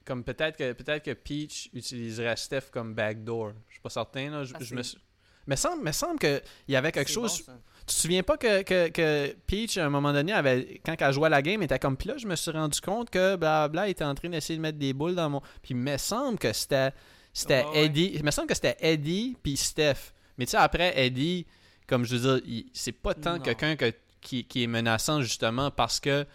comme 0.05 0.25
peut-être 0.25 0.57
que 0.57 0.73
peut-être 0.73 1.05
que 1.05 1.13
Peach 1.13 1.69
utiliserait 1.73 2.37
Steph 2.37 2.71
comme 2.73 2.95
backdoor. 2.95 3.53
Je 3.69 3.73
suis 3.75 3.81
pas 3.83 3.91
certain 3.91 4.31
là. 4.31 4.45
Je, 4.45 4.55
Ah, 4.55 4.59
je 4.61 4.75
me 4.75 4.83
suis- 4.83 4.99
mais 5.47 5.57
semble, 5.57 5.83
me 5.83 5.93
semble 5.93 6.19
qu'il 6.19 6.43
y 6.69 6.77
avait 6.77 6.93
quelque 6.93 7.11
chose. 7.11 7.43
bon. 7.47 7.53
Tu 7.81 7.95
te 7.95 8.01
souviens 8.01 8.23
pas 8.25 8.37
que, 8.37 8.63
que, 8.63 8.89
que 8.89 9.33
Peach, 9.47 9.79
à 9.79 9.87
un 9.87 9.91
moment 9.91 10.13
donné, 10.13 10.33
avait, 10.33 10.81
quand 10.85 10.97
elle 10.99 11.13
jouait 11.13 11.27
à 11.27 11.31
la 11.31 11.41
game, 11.43 11.63
était 11.63 11.79
comme, 11.79 11.97
puis 11.97 12.09
là, 12.09 12.17
je 12.19 12.27
me 12.27 12.35
suis 12.35 12.51
rendu 12.51 12.81
compte 12.81 13.11
que 13.11 13.37
blablabla 13.37 13.89
était 13.89 14.03
en 14.05 14.15
train 14.17 14.29
d'essayer 14.29 14.57
de 14.57 14.63
mettre 14.63 14.79
des 14.79 14.93
boules 14.93 15.15
dans 15.15 15.31
mon. 15.31 15.41
Puis 15.63 15.71
il 15.71 15.77
me 15.77 15.97
semble 15.97 16.37
que 16.39 16.53
c'était 16.53 16.91
c'était 17.33 17.65
ouais. 17.65 17.85
Eddie. 17.85 18.11
Il 18.15 18.25
me 18.25 18.31
semble 18.33 18.49
que 18.49 18.55
c'était 18.55 18.77
Eddie 18.81 19.37
puis 19.41 19.57
Steph. 19.57 20.13
Mais 20.37 20.47
tu 20.47 20.53
sais, 20.53 20.57
après, 20.57 20.99
Eddie, 20.99 21.47
comme 21.87 22.05
je 22.05 22.17
veux 22.17 22.41
dire, 22.41 22.65
c'est 22.73 22.91
pas 22.93 23.15
tant 23.15 23.39
quelqu'un 23.39 23.77
que- 23.77 23.93
qui, 24.21 24.45
qui 24.45 24.65
est 24.65 24.67
menaçant 24.67 25.23
justement 25.23 25.71
parce 25.71 26.01
que 26.01 26.27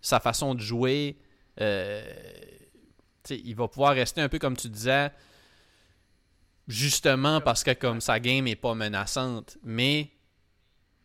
sa 0.00 0.20
façon 0.20 0.54
de 0.54 0.60
jouer, 0.60 1.16
euh, 1.60 2.02
il 3.30 3.54
va 3.54 3.68
pouvoir 3.68 3.94
rester 3.94 4.20
un 4.20 4.28
peu 4.28 4.38
comme 4.38 4.56
tu 4.56 4.68
disais, 4.68 5.10
justement 6.66 7.40
parce 7.40 7.62
que 7.64 7.72
comme 7.72 8.00
sa 8.00 8.20
game 8.20 8.46
est 8.46 8.56
pas 8.56 8.74
menaçante. 8.74 9.58
Mais 9.62 10.10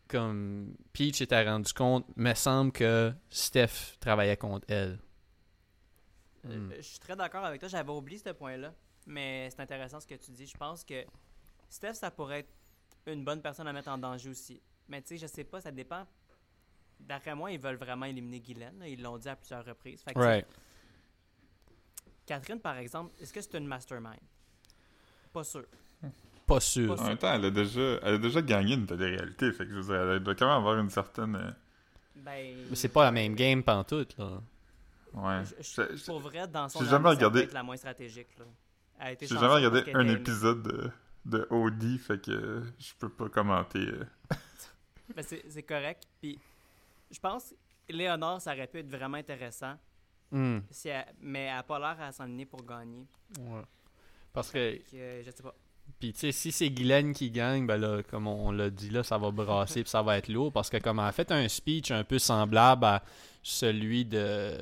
comme 0.08 0.76
Peach 0.94 1.22
était 1.22 1.44
rendu 1.48 1.72
compte, 1.74 2.06
me 2.18 2.34
semble 2.34 2.72
que 2.72 3.14
Steph 3.30 3.98
travaillait 4.00 4.38
contre 4.38 4.66
elle. 4.70 5.00
Euh, 6.46 6.58
Hmm. 6.58 6.72
Je 6.78 6.82
suis 6.82 7.00
très 7.00 7.16
d'accord 7.16 7.44
avec 7.44 7.60
toi. 7.60 7.68
J'avais 7.70 7.92
oublié 7.92 8.18
ce 8.18 8.30
point-là. 8.30 8.74
Mais 9.06 9.50
c'est 9.50 9.62
intéressant 9.62 10.00
ce 10.00 10.08
que 10.08 10.16
tu 10.16 10.32
dis. 10.32 10.46
Je 10.46 10.58
pense 10.58 10.84
que 10.84 11.04
Steph, 11.70 11.96
ça 11.96 12.12
pourrait 12.12 12.40
être 12.40 12.54
une 13.08 13.24
bonne 13.24 13.42
personne 13.42 13.68
à 13.68 13.74
mettre 13.74 13.90
en 13.90 13.98
danger 13.98 14.30
aussi. 14.30 14.62
Mais 14.88 15.02
tu 15.02 15.10
sais, 15.10 15.18
je 15.18 15.28
sais 15.28 15.44
pas, 15.44 15.62
ça 15.62 15.72
dépend. 15.72 16.06
D'après 17.00 17.34
moi, 17.34 17.52
ils 17.52 17.60
veulent 17.60 17.78
vraiment 17.78 18.06
éliminer 18.06 18.40
Guylaine. 18.40 18.84
Ils 18.86 19.02
l'ont 19.02 19.18
dit 19.18 19.30
à 19.30 19.36
plusieurs 19.36 19.66
reprises. 19.66 20.02
Fait 20.02 20.14
que, 20.14 20.46
Catherine, 22.26 22.60
par 22.60 22.78
exemple, 22.78 23.14
est-ce 23.20 23.34
que 23.34 23.42
c'est 23.42 23.56
une 23.56 23.66
mastermind? 23.66 24.20
Pas 25.40 25.44
sûr. 25.44 25.64
Pas 26.48 26.60
sûr. 26.60 26.96
Pas 26.96 27.04
En 27.04 27.08
même 27.08 27.18
temps, 27.18 27.34
elle 27.34 27.46
a 27.46 27.52
déjà, 27.52 28.00
elle 28.02 28.14
a 28.16 28.18
déjà 28.18 28.42
gagné 28.42 28.74
une 28.74 28.86
télé-réalité, 28.88 29.52
fait 29.52 29.66
que 29.66 29.70
je 29.72 29.76
veux 29.80 29.84
dire, 29.84 29.96
elle 30.14 30.20
doit 30.20 30.36
quand 30.36 30.48
même 30.48 30.58
avoir 30.58 30.78
une 30.80 30.90
certaine... 30.90 31.36
euh, 31.36 31.52
Ben, 32.16 32.56
Mais 32.70 32.76
c'est 32.76 32.90
pas 32.90 33.04
la 33.04 33.12
même 33.12 33.36
game 33.36 33.64
pantoute, 33.64 34.18
là. 34.18 34.42
Ouais. 35.14 35.44
je- 35.46 35.64
je- 35.92 35.96
Je- 35.96 36.06
pour 36.06 36.20
vrai, 36.20 36.48
dans 36.48 36.68
son 36.70 36.80
j'ai 36.80 36.90
jamais 36.90 37.10
regardé- 37.10 37.46
la 37.48 37.64
moins 37.64 37.78
stratégique. 37.78 38.28
Là. 38.38 38.46
J'ai 39.22 39.28
jamais 39.28 39.48
regardé 39.48 39.84
un 39.94 40.08
épisode 40.08 40.64
de, 40.64 40.92
de 41.26 41.48
OD, 41.50 41.98
fait 42.00 42.22
que 42.22 42.64
je 42.80 42.94
peux 43.00 43.10
pas 43.10 43.30
commenter. 43.30 43.86
Ben, 45.16 45.24
c'est 45.24 45.44
c'est 45.50 45.64
correct. 45.64 46.04
Puis, 46.22 46.38
je 47.10 47.20
pense, 47.20 47.54
Léonore, 47.90 48.40
ça 48.42 48.54
aurait 48.54 48.68
pu 48.68 48.78
être 48.80 48.90
vraiment 48.90 49.18
intéressant. 49.18 49.74
Hmm. 50.32 50.60
Si 50.70 50.90
elle- 50.90 51.06
mais 51.20 51.46
elle 51.46 51.56
n'a 51.56 51.64
pas 51.64 51.80
l'air 51.80 51.98
à 52.00 52.12
s'enligner 52.12 52.46
pour 52.46 52.64
gagner. 52.64 53.06
Ouais. 53.40 53.62
Parce 54.34 54.52
que, 54.52 54.80
je 54.94 55.32
sais 55.32 55.44
pas. 55.44 55.54
puis 56.00 56.14
tu 56.14 56.20
sais, 56.20 56.32
si 56.32 56.52
c'est 56.52 56.70
Guylaine 56.70 57.14
qui 57.14 57.32
gagne, 57.32 57.66
ben 57.66 57.78
là, 57.78 58.02
comme 58.04 58.28
on, 58.28 58.52
l'a 58.52 58.70
dit, 58.70 58.90
là, 58.90 59.04
ça 59.04 59.18
va 59.18 59.32
brasser 59.32 59.82
puis 59.84 59.90
ça 59.90 60.02
va 60.02 60.18
être 60.18 60.28
lourd. 60.30 60.52
Parce 60.52 60.70
que 60.70 60.78
comme 60.78 61.00
elle 61.00 61.06
a 61.06 61.12
fait 61.12 61.32
un 61.32 61.48
speech 61.48 61.92
un 61.92 62.04
peu 62.04 62.20
semblable 62.20 62.86
à 62.86 63.04
celui 63.42 64.06
de... 64.06 64.54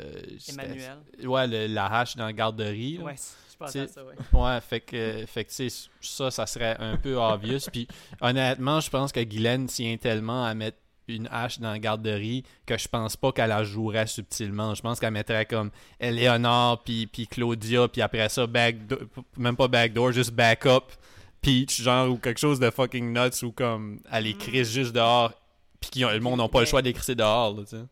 Emmanuel. 0.49 0.97
Ouais, 1.24 1.47
le- 1.47 1.68
la 1.68 1.86
hache 1.88 2.15
dans 2.15 2.26
la 2.26 2.34
garderie. 2.34 2.97
là. 2.97 3.03
Ouais, 3.05 3.15
je 3.51 3.57
pensais 3.57 3.80
à 3.82 3.88
ça, 3.88 4.03
ouais. 4.05 4.13
Ouais, 4.34 4.61
fait 4.61 4.80
que, 4.82 5.26
fait 5.26 5.43
que 5.45 5.49
tu 5.49 5.70
sais, 5.70 5.89
ça, 5.99 6.32
ça 6.32 6.45
serait 6.45 6.78
un 6.80 6.95
peu 6.97 7.15
obvious. 7.18 7.59
Puis 7.72 7.88
honnêtement, 8.22 8.80
je 8.80 8.89
pense 8.89 9.11
que 9.11 9.20
Guylaine 9.20 9.65
tient 9.68 9.97
tellement 9.97 10.45
à 10.45 10.53
mettre 10.53 10.78
une 11.16 11.28
hache 11.32 11.60
dans 11.60 11.72
la 11.72 11.80
garderie 11.80 12.43
que 12.66 12.78
je 12.78 12.88
pense 12.88 13.16
pas 13.16 13.32
qu'elle 13.32 13.49
la 13.49 13.64
jouerait 13.64 14.08
subtilement. 14.08 14.76
Je 14.76 14.82
pense 14.82 14.99
qu'elle 14.99 15.12
mettrait 15.14 15.45
comme 15.45 15.72
Eleonore, 15.99 16.84
puis, 16.84 17.08
puis 17.08 17.28
Claudia, 17.28 17.88
puis 17.88 18.01
après 18.01 18.28
ça, 18.30 18.45
back 18.47 18.76
même 19.38 19.55
pas 19.55 19.68
backdoor, 19.68 20.12
juste 20.12 20.32
backup, 20.32 20.91
Peach, 21.41 21.82
genre, 21.82 22.10
ou 22.10 22.18
quelque 22.18 22.39
chose 22.39 22.60
de 22.60 22.70
fucking 22.70 23.14
nuts, 23.14 23.43
ou 23.45 23.51
comme 23.51 23.99
elle 24.12 24.24
les 24.26 24.34
crisse 24.36 24.72
juste 24.72 24.93
dehors, 24.93 25.32
puis 25.80 25.89
qui 25.91 26.03
ont- 26.05 26.10
le 26.12 26.20
monde 26.20 26.39
n'a 26.39 26.49
pas 26.49 26.60
le 26.62 26.66
choix 26.66 26.82
d'écrisser 26.82 27.16
dehors, 27.16 27.55
là, 27.55 27.64
tu 27.64 27.70
sais. 27.78 27.84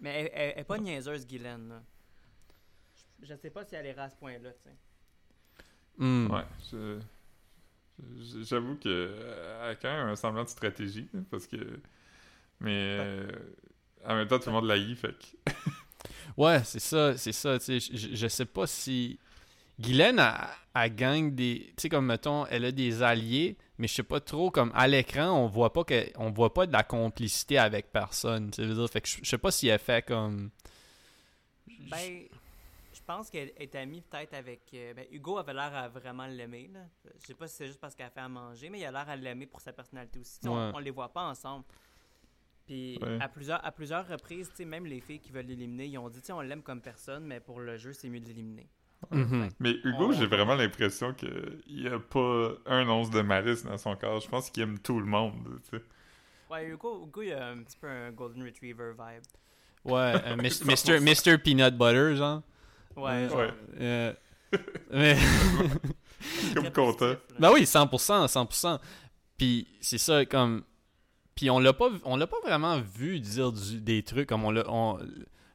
Mais 0.00 0.10
elle, 0.22 0.30
elle- 0.34 0.52
elle 0.56 0.60
est 0.60 0.64
pas 0.64 0.78
niaiseuse, 0.78 1.26
Guylaine. 1.26 1.68
là. 1.68 1.82
Je, 3.22 3.26
je 3.28 3.34
sais 3.40 3.50
pas 3.50 3.64
si 3.64 3.74
elle 3.74 3.86
ira 3.86 4.02
à 4.04 4.10
ce 4.10 4.16
point-là, 4.16 4.50
tu 4.50 4.62
sais. 4.64 4.74
Hmm. 5.98 6.30
Ouais, 6.30 6.42
je- 6.70 6.98
j'avoue 8.42 8.76
que 8.76 8.88
euh, 8.88 9.58
elle 9.64 9.70
a 9.70 9.74
quand 9.76 9.88
même 9.92 10.08
un 10.08 10.16
semblant 10.16 10.44
de 10.44 10.48
stratégie, 10.48 11.08
là, 11.14 11.20
parce 11.30 11.46
que... 11.46 11.56
Mais 12.60 12.72
euh, 12.74 13.28
en 14.04 14.14
même 14.14 14.28
temps, 14.28 14.38
tout 14.38 14.46
le 14.46 14.52
monde 14.52 14.66
la 14.66 14.76
fait 14.96 15.12
que... 15.18 15.52
Ouais, 16.36 16.62
c'est 16.64 16.80
ça, 16.80 17.16
c'est 17.16 17.32
ça. 17.32 17.58
Tu 17.58 17.80
sais, 17.80 17.96
je, 17.96 18.14
je- 18.14 18.28
sais 18.28 18.44
pas 18.44 18.66
si. 18.66 19.18
Guylaine, 19.80 20.18
elle, 20.18 20.48
elle 20.82 20.94
gagne 20.94 21.34
des. 21.34 21.72
Tu 21.76 21.82
sais, 21.82 21.88
comme 21.88 22.06
mettons, 22.06 22.44
elle 22.46 22.64
a 22.66 22.72
des 22.72 23.02
alliés, 23.02 23.56
mais 23.78 23.88
je 23.88 23.94
sais 23.94 24.02
pas 24.02 24.20
trop, 24.20 24.50
comme 24.50 24.70
à 24.74 24.86
l'écran, 24.86 25.30
on 25.30 25.46
voit 25.46 25.72
pas 25.72 25.84
que 25.84 26.06
on 26.16 26.30
voit 26.30 26.52
pas 26.52 26.66
de 26.66 26.72
la 26.72 26.82
complicité 26.82 27.58
avec 27.58 27.90
personne. 27.90 28.50
Tu 28.50 28.66
dire, 28.66 28.88
fait 28.90 29.00
que 29.00 29.08
je, 29.08 29.18
je 29.22 29.28
sais 29.28 29.38
pas 29.38 29.50
si 29.50 29.68
elle 29.68 29.78
fait 29.78 30.04
comme. 30.06 30.50
Ben, 31.90 32.24
je 32.92 33.00
pense 33.06 33.30
qu'elle 33.30 33.52
est 33.56 33.74
amie 33.74 34.02
peut-être 34.02 34.34
avec. 34.34 34.60
euh, 34.74 34.92
ben, 34.94 35.06
Hugo 35.10 35.38
avait 35.38 35.54
l'air 35.54 35.74
à 35.74 35.88
vraiment 35.88 36.26
l'aimer. 36.26 36.70
là. 36.72 36.80
Je 37.20 37.26
sais 37.28 37.34
pas 37.34 37.48
si 37.48 37.56
c'est 37.56 37.66
juste 37.66 37.80
parce 37.80 37.94
qu'elle 37.94 38.10
fait 38.10 38.20
à 38.20 38.28
manger, 38.28 38.68
mais 38.68 38.80
il 38.80 38.84
a 38.84 38.90
l'air 38.90 39.08
à 39.08 39.16
l'aimer 39.16 39.46
pour 39.46 39.60
sa 39.60 39.72
personnalité 39.72 40.18
aussi. 40.20 40.38
Ouais. 40.44 40.50
On, 40.50 40.72
on 40.74 40.78
les 40.78 40.90
voit 40.90 41.08
pas 41.12 41.22
ensemble. 41.24 41.64
Puis 42.66 42.98
Ouais. 43.00 43.18
à, 43.20 43.28
plusieurs, 43.28 43.64
à 43.64 43.70
plusieurs 43.70 44.06
reprises, 44.08 44.48
tu 44.50 44.56
sais, 44.56 44.64
même 44.64 44.86
les 44.86 45.00
filles 45.00 45.20
qui 45.20 45.30
veulent 45.30 45.46
l'éliminer, 45.46 45.86
ils 45.86 45.98
ont 45.98 46.08
dit 46.08 46.20
tu 46.20 46.26
sais, 46.26 46.32
on 46.32 46.40
l'aime 46.40 46.62
comme 46.62 46.80
personne, 46.80 47.24
mais 47.24 47.38
pour 47.40 47.60
le 47.60 47.76
jeu, 47.76 47.92
c'est 47.92 48.08
mieux 48.08 48.20
de 48.20 48.26
l'éliminer. 48.26 48.68
Mhm. 49.10 49.50
Mais 49.60 49.72
Hugo, 49.84 50.06
On- 50.08 50.12
j'ai 50.12 50.26
vraiment 50.26 50.54
l'impression 50.54 51.12
qu'il 51.14 51.60
n'y 51.68 51.86
a 51.86 51.98
pas 51.98 52.52
un 52.66 52.88
once 52.88 53.10
de 53.10 53.20
malice 53.20 53.62
dans 53.64 53.76
son 53.76 53.94
corps. 53.94 54.20
Je 54.20 54.28
pense 54.28 54.50
qu'il 54.50 54.62
aime 54.64 54.78
tout 54.78 54.98
le 54.98 55.06
monde, 55.06 55.34
tu 55.70 55.76
sais. 55.78 55.84
Ouais, 56.50 56.66
Hugo, 56.66 57.04
Hugo, 57.06 57.22
il 57.22 57.32
a 57.32 57.48
un 57.48 57.58
petit 57.62 57.76
peu 57.76 57.88
un 57.88 58.10
Golden 58.12 58.42
Retriever 58.44 58.92
vibe. 58.92 59.22
Ouais, 59.84 60.14
euh, 60.24 60.36
Mis- 60.36 60.62
Mr. 60.64 60.98
Mr. 61.00 61.38
Peanut 61.38 61.76
Butter, 61.76 62.16
genre. 62.16 62.42
Ouais, 62.96 63.28
genre, 63.28 63.38
Ouais. 63.38 63.50
Euh, 63.80 64.12
mais. 64.90 65.16
Comme 66.54 66.72
content. 66.72 67.14
Ben 67.38 67.52
oui, 67.52 67.64
100%, 67.66 68.26
100%. 68.26 68.80
Puis 69.36 69.68
c'est 69.80 69.98
ça, 69.98 70.24
comme... 70.24 70.64
Puis 71.36 71.50
on 71.50 71.58
l'a 71.60 71.72
pas, 71.72 71.90
on 72.04 72.16
l'a 72.16 72.26
pas 72.26 72.40
vraiment 72.42 72.80
vu 72.80 73.20
dire 73.20 73.52
du- 73.52 73.80
des 73.80 74.02
trucs 74.02 74.28
comme 74.28 74.44
on 74.44 74.50
l'a... 74.50 74.64
on- 74.68 74.98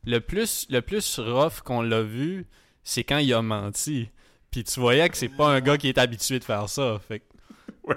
Le 0.06 0.20
plus, 0.20 0.66
le 0.70 0.82
plus 0.82 1.20
rough 1.20 1.62
qu'on 1.64 1.82
l'a 1.82 2.02
vu, 2.04 2.48
c'est 2.84 3.04
quand 3.04 3.18
il 3.18 3.34
a 3.34 3.42
menti. 3.42 4.10
Puis 4.52 4.64
tu 4.64 4.80
voyais 4.80 5.10
que 5.10 5.18
c'est 5.18 5.30
pas 5.30 5.50
un 5.50 5.60
gars 5.62 5.78
qui 5.78 5.88
est 5.90 5.98
habitué 5.98 6.38
de 6.40 6.44
faire 6.44 6.70
ça. 6.70 7.00
Fait. 7.00 7.24
Ouais. 7.84 7.96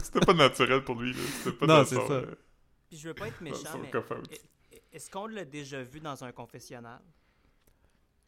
C'était 0.00 0.20
pas 0.24 0.32
naturel 0.32 0.84
pour 0.84 0.94
lui, 0.94 1.12
là. 1.12 1.18
C'était 1.42 1.56
pas 1.56 1.66
Non, 1.66 1.84
c'est 1.84 1.96
ça. 1.96 2.12
euh, 2.12 2.34
Puis 2.88 2.98
je 3.00 3.08
veux 3.08 3.14
pas 3.14 3.26
être 3.26 3.40
méchant, 3.40 3.78
mais 3.82 3.90
cop-out. 3.90 4.28
est-ce 4.92 5.10
qu'on 5.10 5.26
l'a 5.26 5.44
déjà 5.44 5.82
vu 5.82 5.98
dans 5.98 6.22
un 6.22 6.30
confessionnal? 6.30 7.00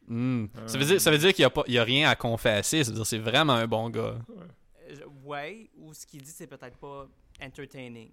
Hmm. 0.05 0.45
Euh. 0.57 0.67
Ça 0.67 0.77
veut 0.77 0.83
dire, 0.85 0.99
ça 0.99 1.11
veut 1.11 1.17
dire 1.17 1.33
qu'il 1.33 1.43
y 1.43 1.45
a, 1.45 1.49
pas, 1.49 1.63
il 1.67 1.73
y 1.75 1.77
a 1.79 1.83
rien 1.85 2.09
à 2.09 2.15
confesser. 2.17 2.83
Ça 2.83 2.89
veut 2.91 2.97
dire 2.97 3.05
c'est 3.05 3.17
vraiment 3.19 3.53
un 3.53 3.67
bon 3.67 3.89
gars. 3.89 4.17
Euh, 4.29 4.45
je- 4.89 5.03
Ouais, 5.25 5.69
ou 5.77 5.93
ce 5.93 6.05
qu'il 6.05 6.21
dit, 6.21 6.31
c'est 6.31 6.47
peut-être 6.47 6.77
pas 6.77 7.07
entertaining. 7.41 8.11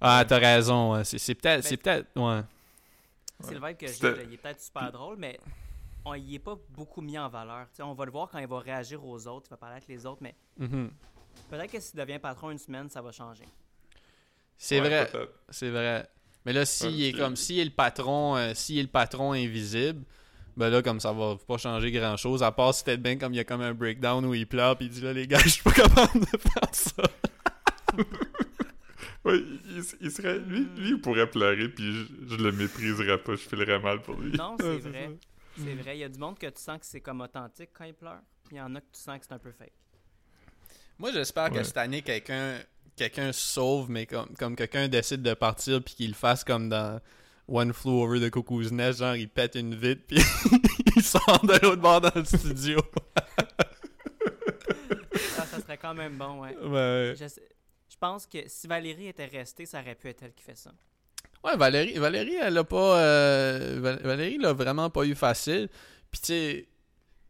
Ah, 0.00 0.24
t'as 0.26 0.38
raison. 0.38 0.92
ouais. 0.94 1.04
C'est, 1.04 1.18
c'est 1.18 1.34
peut-être... 1.34 1.64
C'est 1.64 1.76
peut-être... 1.76 2.08
Ouais. 2.16 2.40
C'est 3.40 3.54
le 3.54 3.66
vibe 3.66 3.76
que 3.76 3.86
j'ai, 3.86 4.24
il 4.26 4.34
est 4.34 4.36
peut-être 4.36 4.60
super 4.60 4.90
drôle, 4.90 5.16
mais 5.16 5.38
on 6.04 6.14
y 6.14 6.34
est 6.34 6.38
pas 6.40 6.56
beaucoup 6.70 7.00
mis 7.00 7.16
en 7.18 7.28
valeur. 7.28 7.66
On 7.80 7.92
va 7.94 8.04
le 8.04 8.10
voir 8.10 8.28
quand 8.28 8.38
il 8.38 8.46
va 8.48 8.58
réagir 8.58 9.04
aux 9.04 9.26
autres, 9.28 9.46
il 9.48 9.50
va 9.50 9.56
parler 9.56 9.76
avec 9.76 9.88
les 9.88 10.04
autres, 10.06 10.20
mais 10.22 10.34
Mhm. 10.58 10.90
peut-être 11.48 11.70
que 11.70 11.78
s'il 11.80 11.98
devient 12.00 12.18
patron 12.18 12.50
une 12.50 12.58
semaine, 12.58 12.88
ça 12.88 13.00
va 13.00 13.12
changer. 13.12 13.44
C'est 14.56 14.80
Ouais, 14.80 14.88
vrai. 14.88 15.06
peut-être. 15.06 15.32
C'est 15.50 15.70
vrai. 15.70 16.08
Mais 16.44 16.52
là, 16.52 16.64
s'il 16.64 16.88
Ouais, 16.96 17.08
est 17.10 17.12
comme 17.12 17.36
s'il 17.36 17.60
est 17.60 17.64
le 17.64 17.70
patron, 17.70 18.36
euh, 18.36 18.54
s'il 18.54 18.78
est 18.78 18.82
le 18.82 18.88
patron 18.88 19.32
invisible, 19.34 20.04
ben 20.56 20.68
là, 20.70 20.82
comme 20.82 20.98
ça 20.98 21.12
va 21.12 21.36
pas 21.36 21.58
changer 21.58 21.92
grand 21.92 22.16
chose. 22.16 22.42
À 22.42 22.50
part 22.50 22.74
si 22.74 22.82
peut-être 22.82 23.02
bien 23.02 23.16
comme 23.18 23.34
il 23.34 23.36
y 23.36 23.40
a 23.40 23.44
comme 23.44 23.60
un 23.60 23.72
breakdown 23.74 24.24
où 24.24 24.34
il 24.34 24.48
pleure 24.48 24.76
puis 24.76 24.86
il 24.86 24.90
dit 24.90 25.00
là 25.00 25.12
les 25.12 25.28
gars, 25.28 25.38
je 25.44 25.48
suis 25.50 25.62
pas 25.62 25.70
capable 25.70 26.18
de 26.20 26.26
faire 26.26 26.68
ça. 26.72 27.02
Ouais, 29.24 29.38
il, 29.38 29.82
il 30.00 30.10
serait... 30.10 30.38
Lui, 30.38 30.66
lui, 30.76 30.90
il 30.90 31.00
pourrait 31.00 31.28
pleurer, 31.28 31.68
puis 31.68 31.92
je, 31.92 32.04
je 32.28 32.36
le 32.36 32.52
mépriserais 32.52 33.18
pas. 33.18 33.32
Je 33.32 33.48
filerais 33.48 33.78
mal 33.80 34.00
pour 34.02 34.14
lui. 34.16 34.32
Non, 34.36 34.56
c'est 34.60 34.78
vrai. 34.78 35.10
C'est 35.56 35.74
vrai. 35.74 35.96
Il 35.96 36.00
y 36.00 36.04
a 36.04 36.08
du 36.08 36.18
monde 36.18 36.38
que 36.38 36.46
tu 36.46 36.62
sens 36.62 36.78
que 36.78 36.86
c'est 36.86 37.00
comme 37.00 37.20
authentique 37.20 37.70
quand 37.72 37.84
il 37.84 37.94
pleure, 37.94 38.20
puis 38.44 38.56
il 38.56 38.58
y 38.58 38.60
en 38.62 38.74
a 38.76 38.80
que 38.80 38.86
tu 38.92 39.00
sens 39.00 39.18
que 39.18 39.24
c'est 39.26 39.34
un 39.34 39.38
peu 39.38 39.50
fake. 39.52 39.72
Moi, 40.98 41.12
j'espère 41.12 41.50
que 41.50 41.62
cette 41.62 41.76
année, 41.76 42.02
quelqu'un 42.02 42.58
quelqu'un 42.96 43.30
se 43.32 43.40
sauve, 43.40 43.88
mais 43.90 44.06
comme, 44.06 44.28
comme 44.36 44.56
quelqu'un 44.56 44.88
décide 44.88 45.22
de 45.22 45.32
partir 45.34 45.80
puis 45.82 45.94
qu'il 45.94 46.08
le 46.08 46.14
fasse 46.16 46.42
comme 46.42 46.68
dans 46.68 47.00
One 47.46 47.72
Flew 47.72 47.92
Over 48.02 48.18
the 48.20 48.30
Cuckoo's 48.30 48.72
Nest, 48.72 48.98
genre 48.98 49.14
il 49.14 49.28
pète 49.28 49.54
une 49.54 49.74
vitre 49.76 50.02
puis 50.08 50.18
il 50.96 51.02
sort 51.02 51.44
de 51.46 51.52
l'autre 51.62 51.80
bord 51.80 52.00
dans 52.00 52.10
le 52.14 52.24
studio. 52.24 52.80
Ah, 55.38 55.46
ça 55.46 55.60
serait 55.60 55.78
quand 55.78 55.94
même 55.94 56.16
bon, 56.16 56.40
ouais. 56.42 56.56
ouais. 56.56 57.14
Je, 57.18 57.28
sais- 57.28 57.48
je 57.90 57.96
pense 57.98 58.26
que 58.26 58.38
si 58.46 58.66
Valérie 58.66 59.08
était 59.08 59.26
restée, 59.26 59.66
ça 59.66 59.80
aurait 59.80 59.94
pu 59.94 60.08
être 60.08 60.22
elle 60.22 60.32
qui 60.32 60.42
fait 60.44 60.56
ça. 60.56 60.70
Ouais, 61.44 61.56
Valérie, 61.56 61.94
Valérie, 61.98 62.34
elle 62.34 62.58
a 62.58 62.64
pas. 62.64 62.98
euh, 63.00 63.78
Val- 63.80 64.00
Valérie 64.02 64.38
l'a 64.38 64.52
vraiment 64.52 64.90
pas 64.90 65.04
eu 65.04 65.14
facile. 65.14 65.68
Puis, 66.10 66.20
tu 66.20 66.26
sais, 66.26 66.68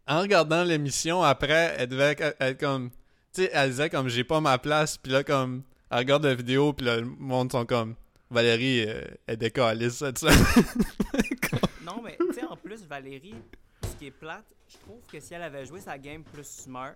en 0.07 0.21
regardant 0.21 0.65
l'émission 0.65 1.23
après, 1.23 1.75
elle 1.79 1.89
devait 1.89 2.17
être, 2.41 2.59
comme. 2.59 2.91
Tu 3.35 3.43
sais, 3.43 3.51
elle 3.53 3.71
disait 3.71 3.91
comme 3.91 4.09
j'ai 4.09 4.25
pas 4.25 4.41
ma 4.41 4.57
place. 4.59 4.97
Puis 4.97 5.13
là, 5.13 5.23
comme. 5.25 5.63
Elle 5.91 5.99
regarde 5.99 6.25
la 6.25 6.35
vidéo, 6.35 6.73
puis 6.73 6.87
là, 6.87 6.97
le 6.97 7.05
monde 7.07 7.53
sont 7.53 7.67
comme. 7.67 7.95
Valérie, 8.31 8.85
euh, 8.89 9.03
elle 9.27 9.37
décalisse 9.37 9.97
ça, 9.99 10.13
tu 10.13 10.27
sais. 10.27 10.35
Non, 11.83 12.03
mais 12.03 12.17
tu 12.19 12.35
sais, 12.35 12.45
en 12.45 12.57
plus, 12.57 12.85
Valérie, 12.87 13.35
ce 13.83 13.97
qui 13.99 14.07
est 14.07 14.11
plate, 14.11 14.45
je 14.69 14.77
trouve 14.79 15.01
que 15.11 15.19
si 15.21 15.33
elle 15.33 15.43
avait 15.43 15.65
joué 15.65 15.81
sa 15.81 15.97
game 15.97 16.23
plus 16.23 16.47
smart, 16.47 16.93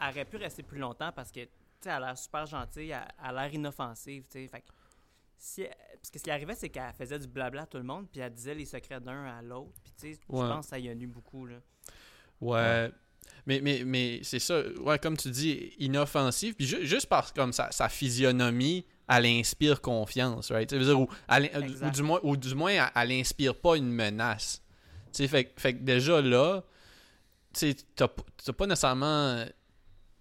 elle 0.00 0.08
aurait 0.10 0.24
pu 0.24 0.36
rester 0.36 0.62
plus 0.62 0.78
longtemps 0.78 1.10
parce 1.14 1.32
que, 1.32 1.40
sais, 1.84 1.90
elle 1.90 2.02
a 2.02 2.06
l'air 2.08 2.18
super 2.18 2.46
gentille, 2.46 2.90
elle 2.90 3.04
elle 3.22 3.36
a 3.38 3.42
l'air 3.44 3.54
inoffensive, 3.54 4.24
tu 4.30 4.38
sais. 4.40 4.48
Fait 4.48 4.60
que 4.60 4.66
si 5.38 5.62
elle- 5.62 5.74
parce 5.96 6.10
que 6.10 6.18
ce 6.18 6.24
qui 6.24 6.30
arrivait, 6.30 6.54
c'est 6.54 6.68
qu'elle 6.68 6.92
faisait 6.92 7.18
du 7.18 7.26
blabla 7.28 7.62
à 7.62 7.66
tout 7.66 7.78
le 7.78 7.84
monde, 7.84 8.06
puis 8.10 8.20
elle 8.20 8.32
disait 8.32 8.54
les 8.54 8.64
secrets 8.64 9.00
d'un 9.00 9.24
à 9.24 9.42
l'autre, 9.42 9.72
puis 9.82 9.92
tu 9.98 10.14
sais, 10.14 10.20
Ouais. 10.28 10.42
je 10.42 10.46
pense 10.52 10.66
que 10.66 10.70
ça 10.70 10.78
y 10.78 10.88
a 10.88 10.94
nu 10.94 11.06
beaucoup, 11.06 11.46
là. 11.46 11.56
Ouais. 12.40 12.90
Mais, 13.46 13.60
mais, 13.60 13.82
mais 13.84 14.20
c'est 14.24 14.38
ça, 14.40 14.62
ouais, 14.80 14.98
comme 14.98 15.16
tu 15.16 15.30
dis, 15.30 15.72
inoffensif. 15.78 16.56
Puis 16.56 16.66
ju- 16.66 16.86
juste 16.86 17.06
parce 17.06 17.30
que 17.32 17.36
comme 17.40 17.52
sa, 17.52 17.70
sa 17.70 17.88
physionomie, 17.88 18.84
elle 19.08 19.26
inspire 19.26 19.80
confiance, 19.80 20.50
right? 20.50 20.68
Tu 20.68 20.74
sais, 20.76 20.80
je 20.80 20.84
veux 20.86 20.94
dire, 20.94 21.00
ou, 21.00 21.08
elle- 21.28 21.50
ou 21.56 21.62
Exact. 21.64 21.94
du 21.94 22.02
moins, 22.02 22.20
ou 22.22 22.36
du 22.36 22.54
moins, 22.54 22.70
elle, 22.72 22.90
elle 22.94 23.12
inspire 23.12 23.54
pas 23.60 23.76
une 23.76 23.90
menace. 23.92 24.60
Tu 25.12 25.18
sais, 25.18 25.28
fait, 25.28 25.44
que- 25.46 25.60
fait 25.60 25.74
que 25.74 25.82
déjà 25.82 26.20
là, 26.20 26.62
t'as 27.96 28.08
pas 28.52 28.66
nécessairement. 28.66 29.44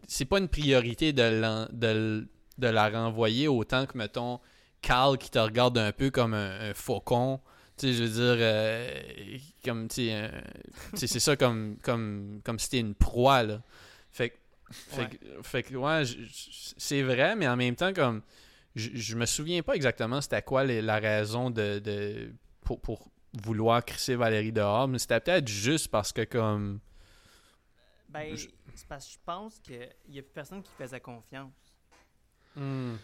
C'est 0.07 0.25
pas 0.25 0.39
une 0.39 0.47
priorité 0.47 1.13
de, 1.13 1.67
de, 1.73 2.27
de 2.57 2.67
la 2.67 2.89
renvoyer 2.89 3.47
autant 3.47 3.85
que, 3.85 3.97
mettons, 3.97 4.39
Carl 4.81 5.17
qui 5.17 5.29
te 5.29 5.39
regarde 5.39 5.77
un 5.77 5.91
peu 5.91 6.09
comme 6.09 6.33
un, 6.33 6.69
un 6.71 6.73
faucon. 6.73 7.39
Tu 7.77 7.87
sais, 7.87 7.93
je 7.93 8.03
veux 8.03 8.09
dire, 8.09 8.37
euh, 8.39 9.01
comme, 9.63 9.87
tu 9.87 9.95
sais, 10.07 10.13
un- 10.13 10.31
tu 10.91 10.97
sais, 10.99 11.07
c'est 11.07 11.19
ça 11.19 11.35
comme, 11.35 11.77
comme, 11.83 12.41
comme 12.43 12.59
si 12.59 12.79
une 12.79 12.95
proie, 12.95 13.43
là. 13.43 13.61
Fait 14.11 14.29
que, 14.31 14.35
fait, 14.71 15.01
Ouais. 15.01 15.09
que- 15.09 15.43
fait 15.43 15.63
que, 15.63 15.75
ouais, 15.75 16.03
c'est 16.77 17.01
vrai, 17.03 17.35
mais 17.35 17.47
en 17.47 17.55
même 17.55 17.75
temps, 17.75 17.93
comme, 17.93 18.21
je, 18.75 18.89
je 18.93 19.15
me 19.15 19.25
souviens 19.25 19.61
pas 19.63 19.73
exactement 19.75 20.21
c'était 20.21 20.41
quoi 20.41 20.63
les- 20.63 20.81
la 20.81 20.97
raison 20.99 21.49
de, 21.49 21.79
de 21.79 22.31
pour, 22.61 22.79
pour 22.79 23.09
vouloir 23.43 23.83
crisser 23.85 24.15
Valérie 24.15 24.51
dehors, 24.51 24.87
mais 24.87 24.99
c'était 24.99 25.19
peut-être 25.19 25.47
juste 25.47 25.87
parce 25.89 26.11
que, 26.11 26.23
comme, 26.23 26.79
Ben, 28.11 28.35
Je- 28.35 28.47
c'est 28.75 28.87
parce 28.87 29.05
que 29.07 29.13
je 29.13 29.17
pense 29.25 29.59
qu'il 29.59 29.89
y 30.09 30.19
a 30.19 30.21
plus 30.21 30.33
personne 30.33 30.61
qui 30.61 30.71
faisait 30.77 30.99
confiance. 30.99 31.53
hmm, 32.55 32.95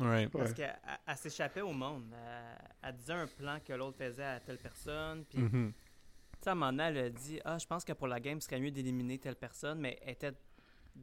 ouais. 0.00 0.28
Parce 0.28 0.50
Ouais. 0.50 0.54
qu'elle 0.54 0.78
elle- 0.86 0.98
elle 1.06 1.16
s'échappait 1.16 1.60
au 1.62 1.72
monde. 1.72 2.04
Elle, 2.12 2.68
elle 2.82 2.96
disait 2.96 3.12
un 3.14 3.26
plan 3.26 3.58
que 3.66 3.72
l'autre 3.72 3.96
faisait 3.98 4.24
à 4.24 4.40
telle 4.40 4.58
personne. 4.58 5.24
Puis, 5.24 5.38
Mhm. 5.38 5.72
tu 5.72 6.38
sais, 6.42 6.48
à 6.50 6.52
un 6.52 6.54
moment 6.56 6.72
donné, 6.72 6.82
elle 6.84 6.98
a 6.98 7.10
dit 7.10 7.40
Ah, 7.44 7.56
je 7.58 7.66
pense 7.66 7.84
que 7.84 7.92
pour 7.94 8.06
la 8.08 8.20
game, 8.20 8.40
ce 8.40 8.46
serait 8.48 8.60
mieux 8.60 8.70
d'éliminer 8.70 9.18
telle 9.18 9.36
personne, 9.36 9.78
mais 9.78 9.98
elle 10.02 10.12
était 10.12 10.32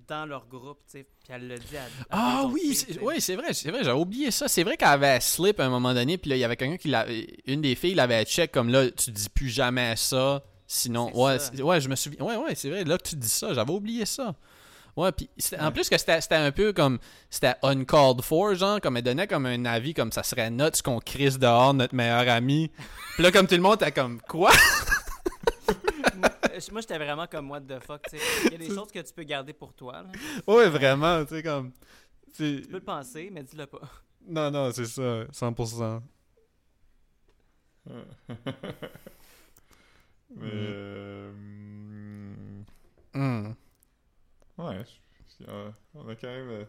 dans 0.08 0.26
leur 0.26 0.48
groupe, 0.48 0.80
tu 0.86 1.00
sais. 1.00 1.04
Puis 1.04 1.34
elle 1.34 1.48
l'a 1.48 1.58
dit 1.58 1.76
à. 1.78 1.84
à 1.84 1.88
Ah 2.12 2.46
oui, 2.46 2.76
c'est- 2.76 2.94
vrai, 3.00 3.20
c'est 3.20 3.36
vrai, 3.36 3.54
j'avais 3.54 3.92
oublié 4.00 4.30
ça. 4.32 4.48
C'est 4.48 4.64
vrai 4.64 4.78
qu'elle 4.78 4.88
avait 4.90 5.20
slip 5.20 5.60
à 5.60 5.66
un 5.66 5.70
moment 5.70 5.94
donné, 5.94 6.18
puis 6.18 6.30
là, 6.30 6.36
il 6.38 6.40
y 6.40 6.44
avait 6.44 6.56
quelqu'un 6.56 6.78
qui 6.78 6.88
l'avait. 6.90 7.28
Une 7.48 7.62
des 7.62 7.76
filles 7.76 7.96
l'avait 7.96 8.24
check 8.26 8.52
comme 8.52 8.70
là, 8.70 8.90
tu 8.92 9.12
dis 9.12 9.28
plus 9.30 9.50
jamais 9.50 9.96
ça, 9.98 10.44
sinon. 10.72 11.12
Ouais, 11.14 11.38
ouais, 11.62 11.82
je 11.82 11.90
me 11.90 11.96
souviens. 11.96 12.26
Ouais, 12.26 12.38
ouais, 12.38 12.56
c'est 12.56 12.70
vrai, 12.70 12.84
là 12.84 12.98
que 12.98 13.04
tu 13.04 13.16
dis 13.16 13.30
ça, 13.30 13.54
j'avais 13.54 13.72
oublié 13.72 14.06
ça. 14.06 14.34
Ouais, 14.96 15.12
puis 15.12 15.30
en 15.60 15.72
plus 15.72 15.90
que 15.90 15.98
c'était 15.98 16.20
c'était 16.20 16.36
un 16.36 16.52
peu 16.52 16.74
comme. 16.74 17.00
C'était 17.30 17.56
uncalled 17.64 18.22
for, 18.22 18.56
genre, 18.56 18.82
comme 18.82 18.98
elle 18.98 19.04
donnait 19.04 19.28
comme 19.28 19.46
un 19.46 19.66
avis, 19.66 19.94
comme 19.94 20.12
ça 20.12 20.24
serait 20.24 20.50
nuts 20.50 20.82
qu'on 20.84 21.00
crisse 21.00 21.40
dehors 21.40 21.74
notre 21.74 21.96
meilleur 21.96 22.28
ami. 22.30 22.72
Puis 23.16 23.24
là, 23.24 23.32
comme 23.32 23.48
tout 23.48 23.56
le 23.56 23.62
monde, 23.62 23.80
t'as 23.80 23.92
comme 23.92 24.22
quoi? 24.22 24.52
Moi, 26.72 26.82
j'étais 26.82 26.98
vraiment 26.98 27.26
comme 27.28 27.50
what 27.50 27.62
the 27.62 27.80
fuck, 27.80 28.02
tu 28.04 28.18
sais. 28.18 28.24
Il 28.46 28.52
y 28.52 28.56
a 28.56 28.58
des 28.58 28.68
choses 28.68 28.92
que 28.92 29.00
tu 29.00 29.14
peux 29.14 29.24
garder 29.24 29.54
pour 29.54 29.74
toi, 29.74 30.04
là. 30.04 30.12
Ouais, 30.46 30.70
vraiment, 30.70 31.24
tu 31.26 31.36
sais, 31.36 31.44
comme. 31.44 31.72
tu 32.36 32.62
Tu 32.62 32.68
peux 32.68 32.78
le 32.78 32.84
penser, 32.84 33.30
mais 33.32 33.44
dis-le 33.44 33.66
pas. 33.66 33.82
Non, 34.28 34.52
non, 34.52 34.72
c'est 34.72 34.86
ça, 34.86 35.24
100%. 35.26 36.02
Mais. 40.38 41.32
Hmm. 43.14 43.52
ouais, 44.58 44.84
je- 44.86 45.44
je- 45.46 45.50
euh, 45.50 45.70
on 45.96 46.08
a 46.08 46.16
quand 46.16 46.28
même. 46.28 46.50
euh, 46.50 46.66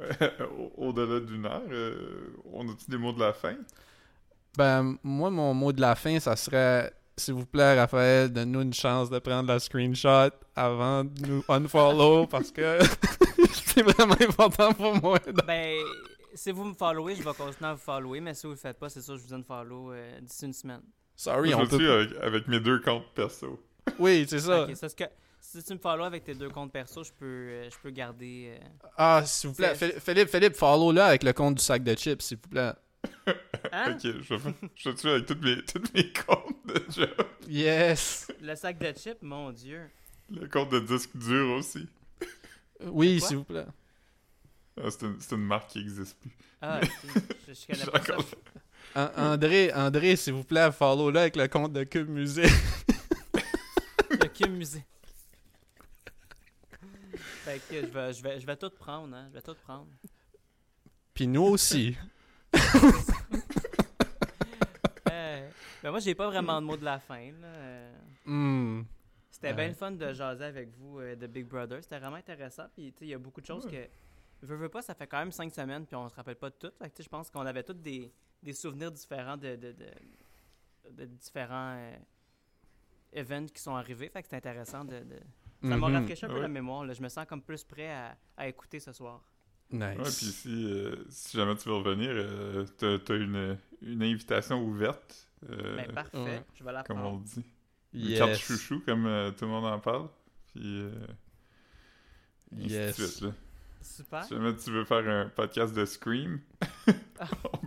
au- 0.58 0.88
Au-delà 0.88 1.20
d'une 1.20 1.46
heure, 1.46 1.62
euh, 1.70 2.36
on 2.52 2.68
a-tu 2.68 2.90
des 2.90 2.98
mots 2.98 3.12
de 3.12 3.20
la 3.20 3.32
fin? 3.32 3.54
Ben, 4.56 4.96
moi, 5.04 5.30
mon 5.30 5.54
mot 5.54 5.72
de 5.72 5.80
la 5.80 5.94
fin, 5.94 6.18
ça 6.18 6.34
serait 6.36 6.92
s'il 7.16 7.34
vous 7.34 7.46
plaît, 7.46 7.78
Raphaël, 7.78 8.32
donne-nous 8.32 8.62
une 8.62 8.74
chance 8.74 9.08
de 9.08 9.20
prendre 9.20 9.46
la 9.48 9.60
screenshot 9.60 10.30
avant 10.56 11.04
de 11.04 11.26
nous 11.28 11.44
unfollow 11.48 12.26
parce 12.30 12.50
que 12.50 12.80
c'est 13.52 13.82
vraiment 13.82 14.16
important 14.20 14.72
pour 14.74 15.00
moi. 15.00 15.20
Ben, 15.46 15.76
si 16.34 16.50
vous 16.50 16.64
me 16.64 16.74
followez, 16.74 17.14
je 17.14 17.22
vais 17.22 17.32
continuer 17.34 17.70
à 17.70 17.74
vous 17.74 17.80
follower, 17.80 18.20
mais 18.20 18.34
si 18.34 18.46
vous 18.48 18.54
le 18.54 18.58
faites 18.58 18.78
pas, 18.80 18.88
c'est 18.88 19.00
sûr, 19.00 19.16
je 19.16 19.22
vous 19.22 19.28
donne 19.28 19.44
follow 19.44 19.92
euh, 19.92 20.20
d'ici 20.22 20.44
une 20.46 20.52
semaine. 20.52 20.82
Sorry, 21.16 21.50
Moi, 21.50 21.60
on 21.60 21.64
je 21.64 21.70
le 21.70 21.76
suis 21.76 21.86
peut. 21.86 21.92
avec, 21.92 22.16
avec 22.22 22.48
mes 22.48 22.60
deux 22.60 22.80
comptes 22.80 23.12
perso. 23.14 23.62
Oui, 23.98 24.26
c'est 24.28 24.40
ça. 24.40 24.66
C'est 24.74 24.96
que- 24.96 25.04
si 25.40 25.62
tu 25.62 25.74
me 25.74 25.78
follow 25.78 26.04
avec 26.04 26.24
tes 26.24 26.34
deux 26.34 26.48
comptes 26.50 26.72
perso, 26.72 27.04
je 27.04 27.12
peux, 27.12 27.24
euh, 27.26 27.70
je 27.70 27.76
peux 27.82 27.90
garder. 27.90 28.56
euh, 28.60 28.66
Ah, 28.96 29.22
s'il 29.24 29.50
vous 29.50 29.56
plaît, 29.56 29.74
C'est- 29.76 30.00
Philippe, 30.00 30.28
Philippe, 30.28 30.56
follow 30.56 30.90
là 30.90 31.06
avec 31.06 31.22
le 31.22 31.32
compte 31.32 31.56
du 31.56 31.62
sac 31.62 31.84
de 31.84 31.94
chips, 31.94 32.22
s'il 32.22 32.38
vous 32.42 32.48
plaît. 32.48 32.72
Hein? 33.72 33.96
Ok, 33.96 34.00
je, 34.02 34.34
je 34.76 34.96
suis 34.96 35.08
avec 35.10 35.26
tous 35.26 35.36
mes, 35.42 35.62
tous 35.64 35.82
mes 35.94 36.12
comptes 36.12 36.56
de 36.66 36.84
job. 36.90 37.10
Yes. 37.48 38.28
Le 38.40 38.54
sac 38.56 38.78
de 38.78 38.92
chips, 38.98 39.20
mon 39.22 39.52
dieu. 39.52 39.82
Le 40.30 40.48
compte 40.48 40.70
de 40.70 40.80
disque 40.80 41.10
dur 41.14 41.50
aussi. 41.52 41.86
Oui, 42.86 43.20
s'il 43.20 43.36
vous 43.36 43.44
plaît. 43.44 43.66
Ah, 44.82 44.90
c'est 44.90 45.02
une, 45.02 45.20
c'est 45.20 45.34
une 45.36 45.42
marque 45.44 45.70
qui 45.70 45.78
n'existe 45.78 46.18
plus. 46.18 46.30
Ah, 46.60 46.80
ok. 46.82 46.90
je, 47.46 47.52
je 47.54 47.66
connais 47.66 47.78
J'ai 47.84 47.90
pas 47.90 48.02
ça. 48.02 48.16
André, 48.94 49.72
André, 49.74 50.16
s'il 50.16 50.34
vous 50.34 50.44
plaît, 50.44 50.70
follow 50.72 51.10
là 51.10 51.22
avec 51.22 51.36
le 51.36 51.48
compte 51.48 51.72
de 51.72 51.82
Cube 51.84 52.08
Musée. 52.08 52.46
Le 54.10 54.26
Kim 54.28 54.52
Musée. 54.56 54.84
Fait 57.44 57.58
que 57.68 57.80
je 57.82 57.86
vais, 57.86 58.12
je 58.12 58.22
vais, 58.22 58.40
je 58.40 58.46
vais 58.46 58.56
tout 58.56 58.70
prendre, 58.70 59.14
hein. 59.16 59.26
Je 59.30 59.34
vais 59.34 59.42
tout 59.42 59.54
prendre. 59.64 59.88
Puis 61.12 61.26
nous 61.26 61.42
aussi. 61.42 61.96
Euh, 65.10 65.48
ben 65.82 65.90
moi, 65.90 66.00
j'ai 66.00 66.14
pas 66.14 66.26
vraiment 66.28 66.60
de 66.60 66.66
mot 66.66 66.76
de 66.76 66.84
la 66.84 66.98
fin, 66.98 67.30
là. 67.40 67.46
Euh, 67.46 67.92
Hmm. 68.24 68.82
C'était 69.30 69.48
Ouais. 69.48 69.54
bien 69.54 69.68
le 69.68 69.74
fun 69.74 69.90
de 69.90 70.12
jaser 70.14 70.44
avec 70.44 70.70
vous 70.78 70.98
euh, 70.98 71.14
de 71.14 71.26
Big 71.26 71.46
Brother. 71.46 71.78
C'était 71.82 71.98
vraiment 71.98 72.16
intéressant. 72.16 72.64
Puis, 72.74 72.92
tu 72.92 73.00
sais, 73.00 73.04
il 73.04 73.08
y 73.10 73.14
a 73.14 73.18
beaucoup 73.18 73.40
de 73.42 73.46
choses 73.46 73.66
que. 73.66 73.86
Veux, 74.42 74.56
veux 74.56 74.68
pas, 74.70 74.80
ça 74.82 74.94
fait 74.94 75.06
quand 75.06 75.18
même 75.18 75.30
cinq 75.32 75.52
semaines, 75.52 75.84
puis 75.86 75.94
on 75.94 76.08
se 76.08 76.14
rappelle 76.14 76.36
pas 76.36 76.48
de 76.50 76.54
tout. 76.58 76.70
Fait 76.78 76.88
que, 76.88 76.94
tu 76.94 76.96
sais, 76.96 77.02
je 77.04 77.08
pense 77.10 77.30
qu'on 77.30 77.44
avait 77.44 77.62
tous 77.62 77.74
des, 77.74 78.10
des 78.44 78.52
souvenirs 78.52 78.92
différents 78.92 79.36
de, 79.36 79.56
de, 79.56 79.72
de, 79.72 79.86
de 80.92 81.04
différents 81.06 81.76
euh, 81.76 81.96
events 83.12 83.46
qui 83.52 83.60
sont 83.60 83.74
arrivés. 83.74 84.08
Fait 84.08 84.20
que 84.22 84.26
c'était 84.28 84.36
intéressant 84.48 84.84
de. 84.84 85.00
de- 85.00 85.20
Ça 85.62 85.76
m'a 85.78 85.88
Mhm. 85.88 85.94
rafraîchi 85.96 86.24
un 86.26 86.28
peu 86.28 86.34
Ouais. 86.34 86.40
la 86.42 86.48
mémoire. 86.48 86.84
Là. 86.84 86.92
Je 86.92 87.02
me 87.02 87.08
sens 87.08 87.24
comme 87.26 87.40
plus 87.42 87.64
prêt 87.64 87.90
à, 87.90 88.16
à 88.36 88.46
écouter 88.48 88.80
ce 88.80 88.92
soir. 88.92 89.22
Nice. 89.70 89.80
Ouais, 89.96 90.04
puis 90.04 90.12
si, 90.12 90.64
euh, 90.70 91.04
si 91.08 91.36
jamais 91.38 91.56
tu 91.56 91.68
veux 91.70 91.76
revenir, 91.76 92.10
euh, 92.12 92.66
t'as 92.76 92.98
t'as 92.98 93.16
une, 93.16 93.58
une 93.80 94.02
invitation 94.02 94.62
ouverte. 94.62 95.26
euh, 95.48 95.76
Ben, 95.76 95.90
parfait. 95.92 96.18
ouais. 96.18 96.42
Je 96.54 96.62
vais 96.64 96.72
la 96.72 96.82
comme 96.84 96.98
on 96.98 97.02
prendre. 97.18 97.24
dit. 97.24 97.44
Une 97.94 98.16
carte 98.18 98.34
chouchou, 98.36 98.80
comme 98.84 99.06
euh, 99.06 99.30
tout 99.30 99.46
le 99.46 99.50
monde 99.52 99.64
en 99.64 99.80
parle. 99.80 100.08
Puis. 100.52 100.80
Euh, 100.82 100.90
et 102.52 102.56
ainsi 102.56 102.68
de 102.68 102.72
Yes. 102.72 102.94
suite, 102.96 103.20
là. 103.22 103.32
Super. 103.84 104.24
Si 104.24 104.30
jamais 104.34 104.56
tu 104.56 104.70
veux 104.70 104.84
faire 104.84 105.06
un 105.08 105.28
podcast 105.28 105.74
de 105.74 105.84
Scream, 105.84 106.40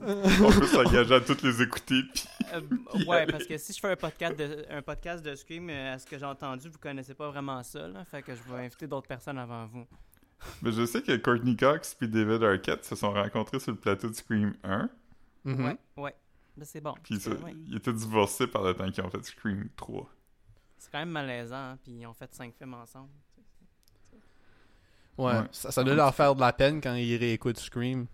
on 0.01 0.51
peut 0.51 0.65
s'engager 0.67 1.13
à 1.15 1.21
toutes 1.21 1.41
les 1.43 1.61
écouter. 1.61 2.01
Puis 2.13 2.23
Euh, 2.53 2.61
ouais, 3.07 3.25
parce 3.27 3.45
que 3.45 3.57
si 3.57 3.73
je 3.73 3.79
fais 3.79 3.91
un 3.91 3.95
podcast 3.95 4.37
de, 4.37 4.65
un 4.69 4.81
podcast 4.81 5.23
de 5.23 5.35
Scream, 5.35 5.69
euh, 5.69 5.93
à 5.93 5.99
ce 5.99 6.05
que 6.07 6.17
j'ai 6.17 6.25
entendu, 6.25 6.69
vous 6.69 6.79
connaissez 6.79 7.13
pas 7.13 7.29
vraiment 7.29 7.61
ça. 7.63 7.87
Là, 7.87 8.03
fait 8.05 8.21
que 8.23 8.33
je 8.35 8.41
vais 8.51 8.65
inviter 8.65 8.87
d'autres 8.87 9.07
personnes 9.07 9.37
avant 9.37 9.65
vous. 9.67 9.85
Mais 10.61 10.71
je 10.71 10.85
sais 10.85 11.01
que 11.01 11.15
Courtney 11.17 11.55
Cox 11.55 11.95
et 12.01 12.07
David 12.07 12.43
Arquette 12.43 12.85
se 12.85 12.95
sont 12.95 13.11
rencontrés 13.11 13.59
sur 13.59 13.71
le 13.71 13.77
plateau 13.77 14.09
de 14.09 14.13
Scream 14.13 14.53
1. 14.63 14.89
Mhm. 15.45 15.65
Ouais, 15.65 15.77
ouais. 15.97 16.15
Ben, 16.55 16.65
c'est 16.65 16.81
bon. 16.81 16.93
Puis 17.03 17.19
ça- 17.19 17.31
C'est 17.37 17.43
ouais. 17.43 17.55
ils 17.67 17.75
étaient 17.77 17.93
divorcés 17.93 18.47
par 18.47 18.63
le 18.63 18.73
temps 18.73 18.89
qu'ils 18.89 19.03
ont 19.03 19.09
fait 19.09 19.23
Scream 19.23 19.69
3. 19.75 20.09
C'est 20.79 20.91
quand 20.91 20.99
même 20.99 21.09
malaisant, 21.09 21.55
hein, 21.55 21.77
puis 21.83 21.91
ils 21.93 22.05
ont 22.07 22.13
fait 22.13 22.33
cinq 22.33 22.53
films 22.55 22.73
ensemble. 22.75 23.09
Ouais, 25.17 25.33
Ouais. 25.33 25.43
Ça, 25.51 25.71
ça 25.71 25.83
doit 25.83 25.95
leur 25.95 26.13
faire 26.13 26.35
de 26.35 26.39
la 26.41 26.53
peine 26.53 26.79
quand 26.81 26.93
ils 26.95 27.17
réécoutent 27.17 27.59
Scream. 27.59 28.07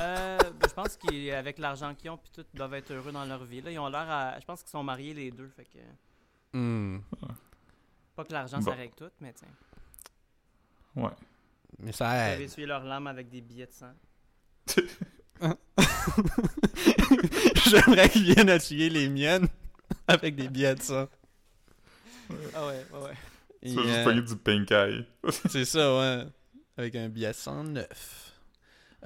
Euh, 0.00 0.38
ben, 0.38 0.68
je 0.68 0.74
pense 0.74 0.96
qu'avec 0.96 1.58
l'argent 1.58 1.94
qu'ils 1.94 2.10
ont, 2.10 2.16
puis 2.16 2.30
tout, 2.34 2.44
ils 2.52 2.56
doivent 2.56 2.74
être 2.74 2.90
heureux 2.92 3.12
dans 3.12 3.24
leur 3.24 3.44
vie. 3.44 3.60
Là, 3.60 3.70
ils 3.70 3.78
ont 3.78 3.88
l'air 3.88 4.10
à... 4.10 4.38
Je 4.40 4.44
pense 4.44 4.60
qu'ils 4.62 4.70
sont 4.70 4.82
mariés 4.82 5.14
les 5.14 5.30
deux, 5.30 5.48
fait 5.56 5.64
que... 5.64 5.78
Hmm. 6.58 6.98
Pas 8.16 8.24
que 8.24 8.32
l'argent, 8.32 8.58
Bon. 8.58 8.64
ça 8.70 8.76
règle 8.76 8.94
tout, 8.94 9.10
mais 9.20 9.32
tiens. 9.32 9.48
Ouais. 10.96 11.10
Mais 11.78 11.90
Ils 11.90 11.94
ça 11.94 12.32
aide. 12.34 12.40
essuyer 12.40 12.66
leurs 12.66 12.84
larmes 12.84 13.06
avec 13.06 13.28
des 13.30 13.40
billets 13.40 13.66
de 13.66 13.72
sang. 13.72 13.92
J'aimerais 17.66 18.08
qu'ils 18.08 18.24
viennent 18.34 18.48
essuyer 18.48 18.88
les 18.90 19.08
miennes 19.08 19.48
avec 20.06 20.34
des 20.36 20.48
billets 20.48 20.74
de 20.74 20.82
sang. 20.82 21.06
Ah 22.54 22.66
ouais, 22.66 22.84
ouais, 22.92 23.00
ouais. 23.04 23.14
Tu 23.64 23.70
Et, 23.70 23.74
vas 23.74 23.82
juste 23.82 24.06
euh, 24.06 24.20
du 24.22 24.36
pink 24.36 24.70
eye. 24.70 25.06
C'est 25.48 25.64
ça, 25.64 25.96
ouais. 25.98 26.24
Avec 26.76 26.94
un 26.96 27.08
billet 27.08 27.28
de 27.28 27.32
109. 27.34 28.32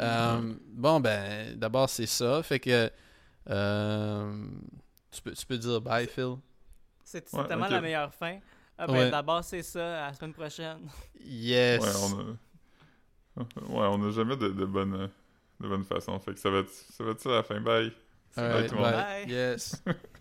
Euh, 0.00 0.54
bon, 0.68 1.00
ben, 1.00 1.56
d'abord, 1.58 1.88
c'est 1.90 2.06
ça. 2.06 2.42
Fait 2.42 2.60
que. 2.60 2.90
euh, 3.50 4.46
tu, 5.10 5.22
peux, 5.22 5.32
tu 5.32 5.44
peux 5.46 5.58
dire 5.58 5.80
bye, 5.80 6.06
Phil. 6.06 6.36
C'est 7.04 7.28
c'est 7.28 7.36
Ouais, 7.36 7.46
tellement 7.46 7.68
la 7.68 7.80
meilleure 7.80 8.14
fin. 8.14 8.38
Ah 8.78 8.86
ben, 8.86 8.92
Ouais. 8.92 9.10
d'abord, 9.10 9.42
c'est 9.42 9.62
ça. 9.62 10.04
À 10.04 10.08
la 10.08 10.14
semaine 10.14 10.32
prochaine. 10.34 10.88
Yes. 11.24 11.82
Ouais, 11.82 11.90
on 12.04 12.20
a... 12.20 13.42
Ouais, 13.42 13.86
on 13.90 14.08
a 14.08 14.10
jamais 14.12 14.36
de, 14.36 14.48
de 14.48 14.64
bonne, 14.64 15.08
de 15.60 15.68
bonne 15.68 15.84
façon. 15.84 16.18
Fait 16.20 16.32
que 16.34 16.38
ça 16.38 16.50
va 16.50 16.58
être 16.58 16.70
ça, 16.70 17.04
va 17.04 17.10
être 17.12 17.20
ça 17.20 17.30
à 17.30 17.32
la 17.36 17.42
fin. 17.42 17.60
Bye. 17.60 17.92
Alright, 18.36 18.60
Bye, 18.60 18.68
tout 18.68 18.74
le 18.76 18.80
monde. 18.80 18.92
bye. 18.92 19.24
Bye. 19.26 19.30
Yes. 19.32 19.82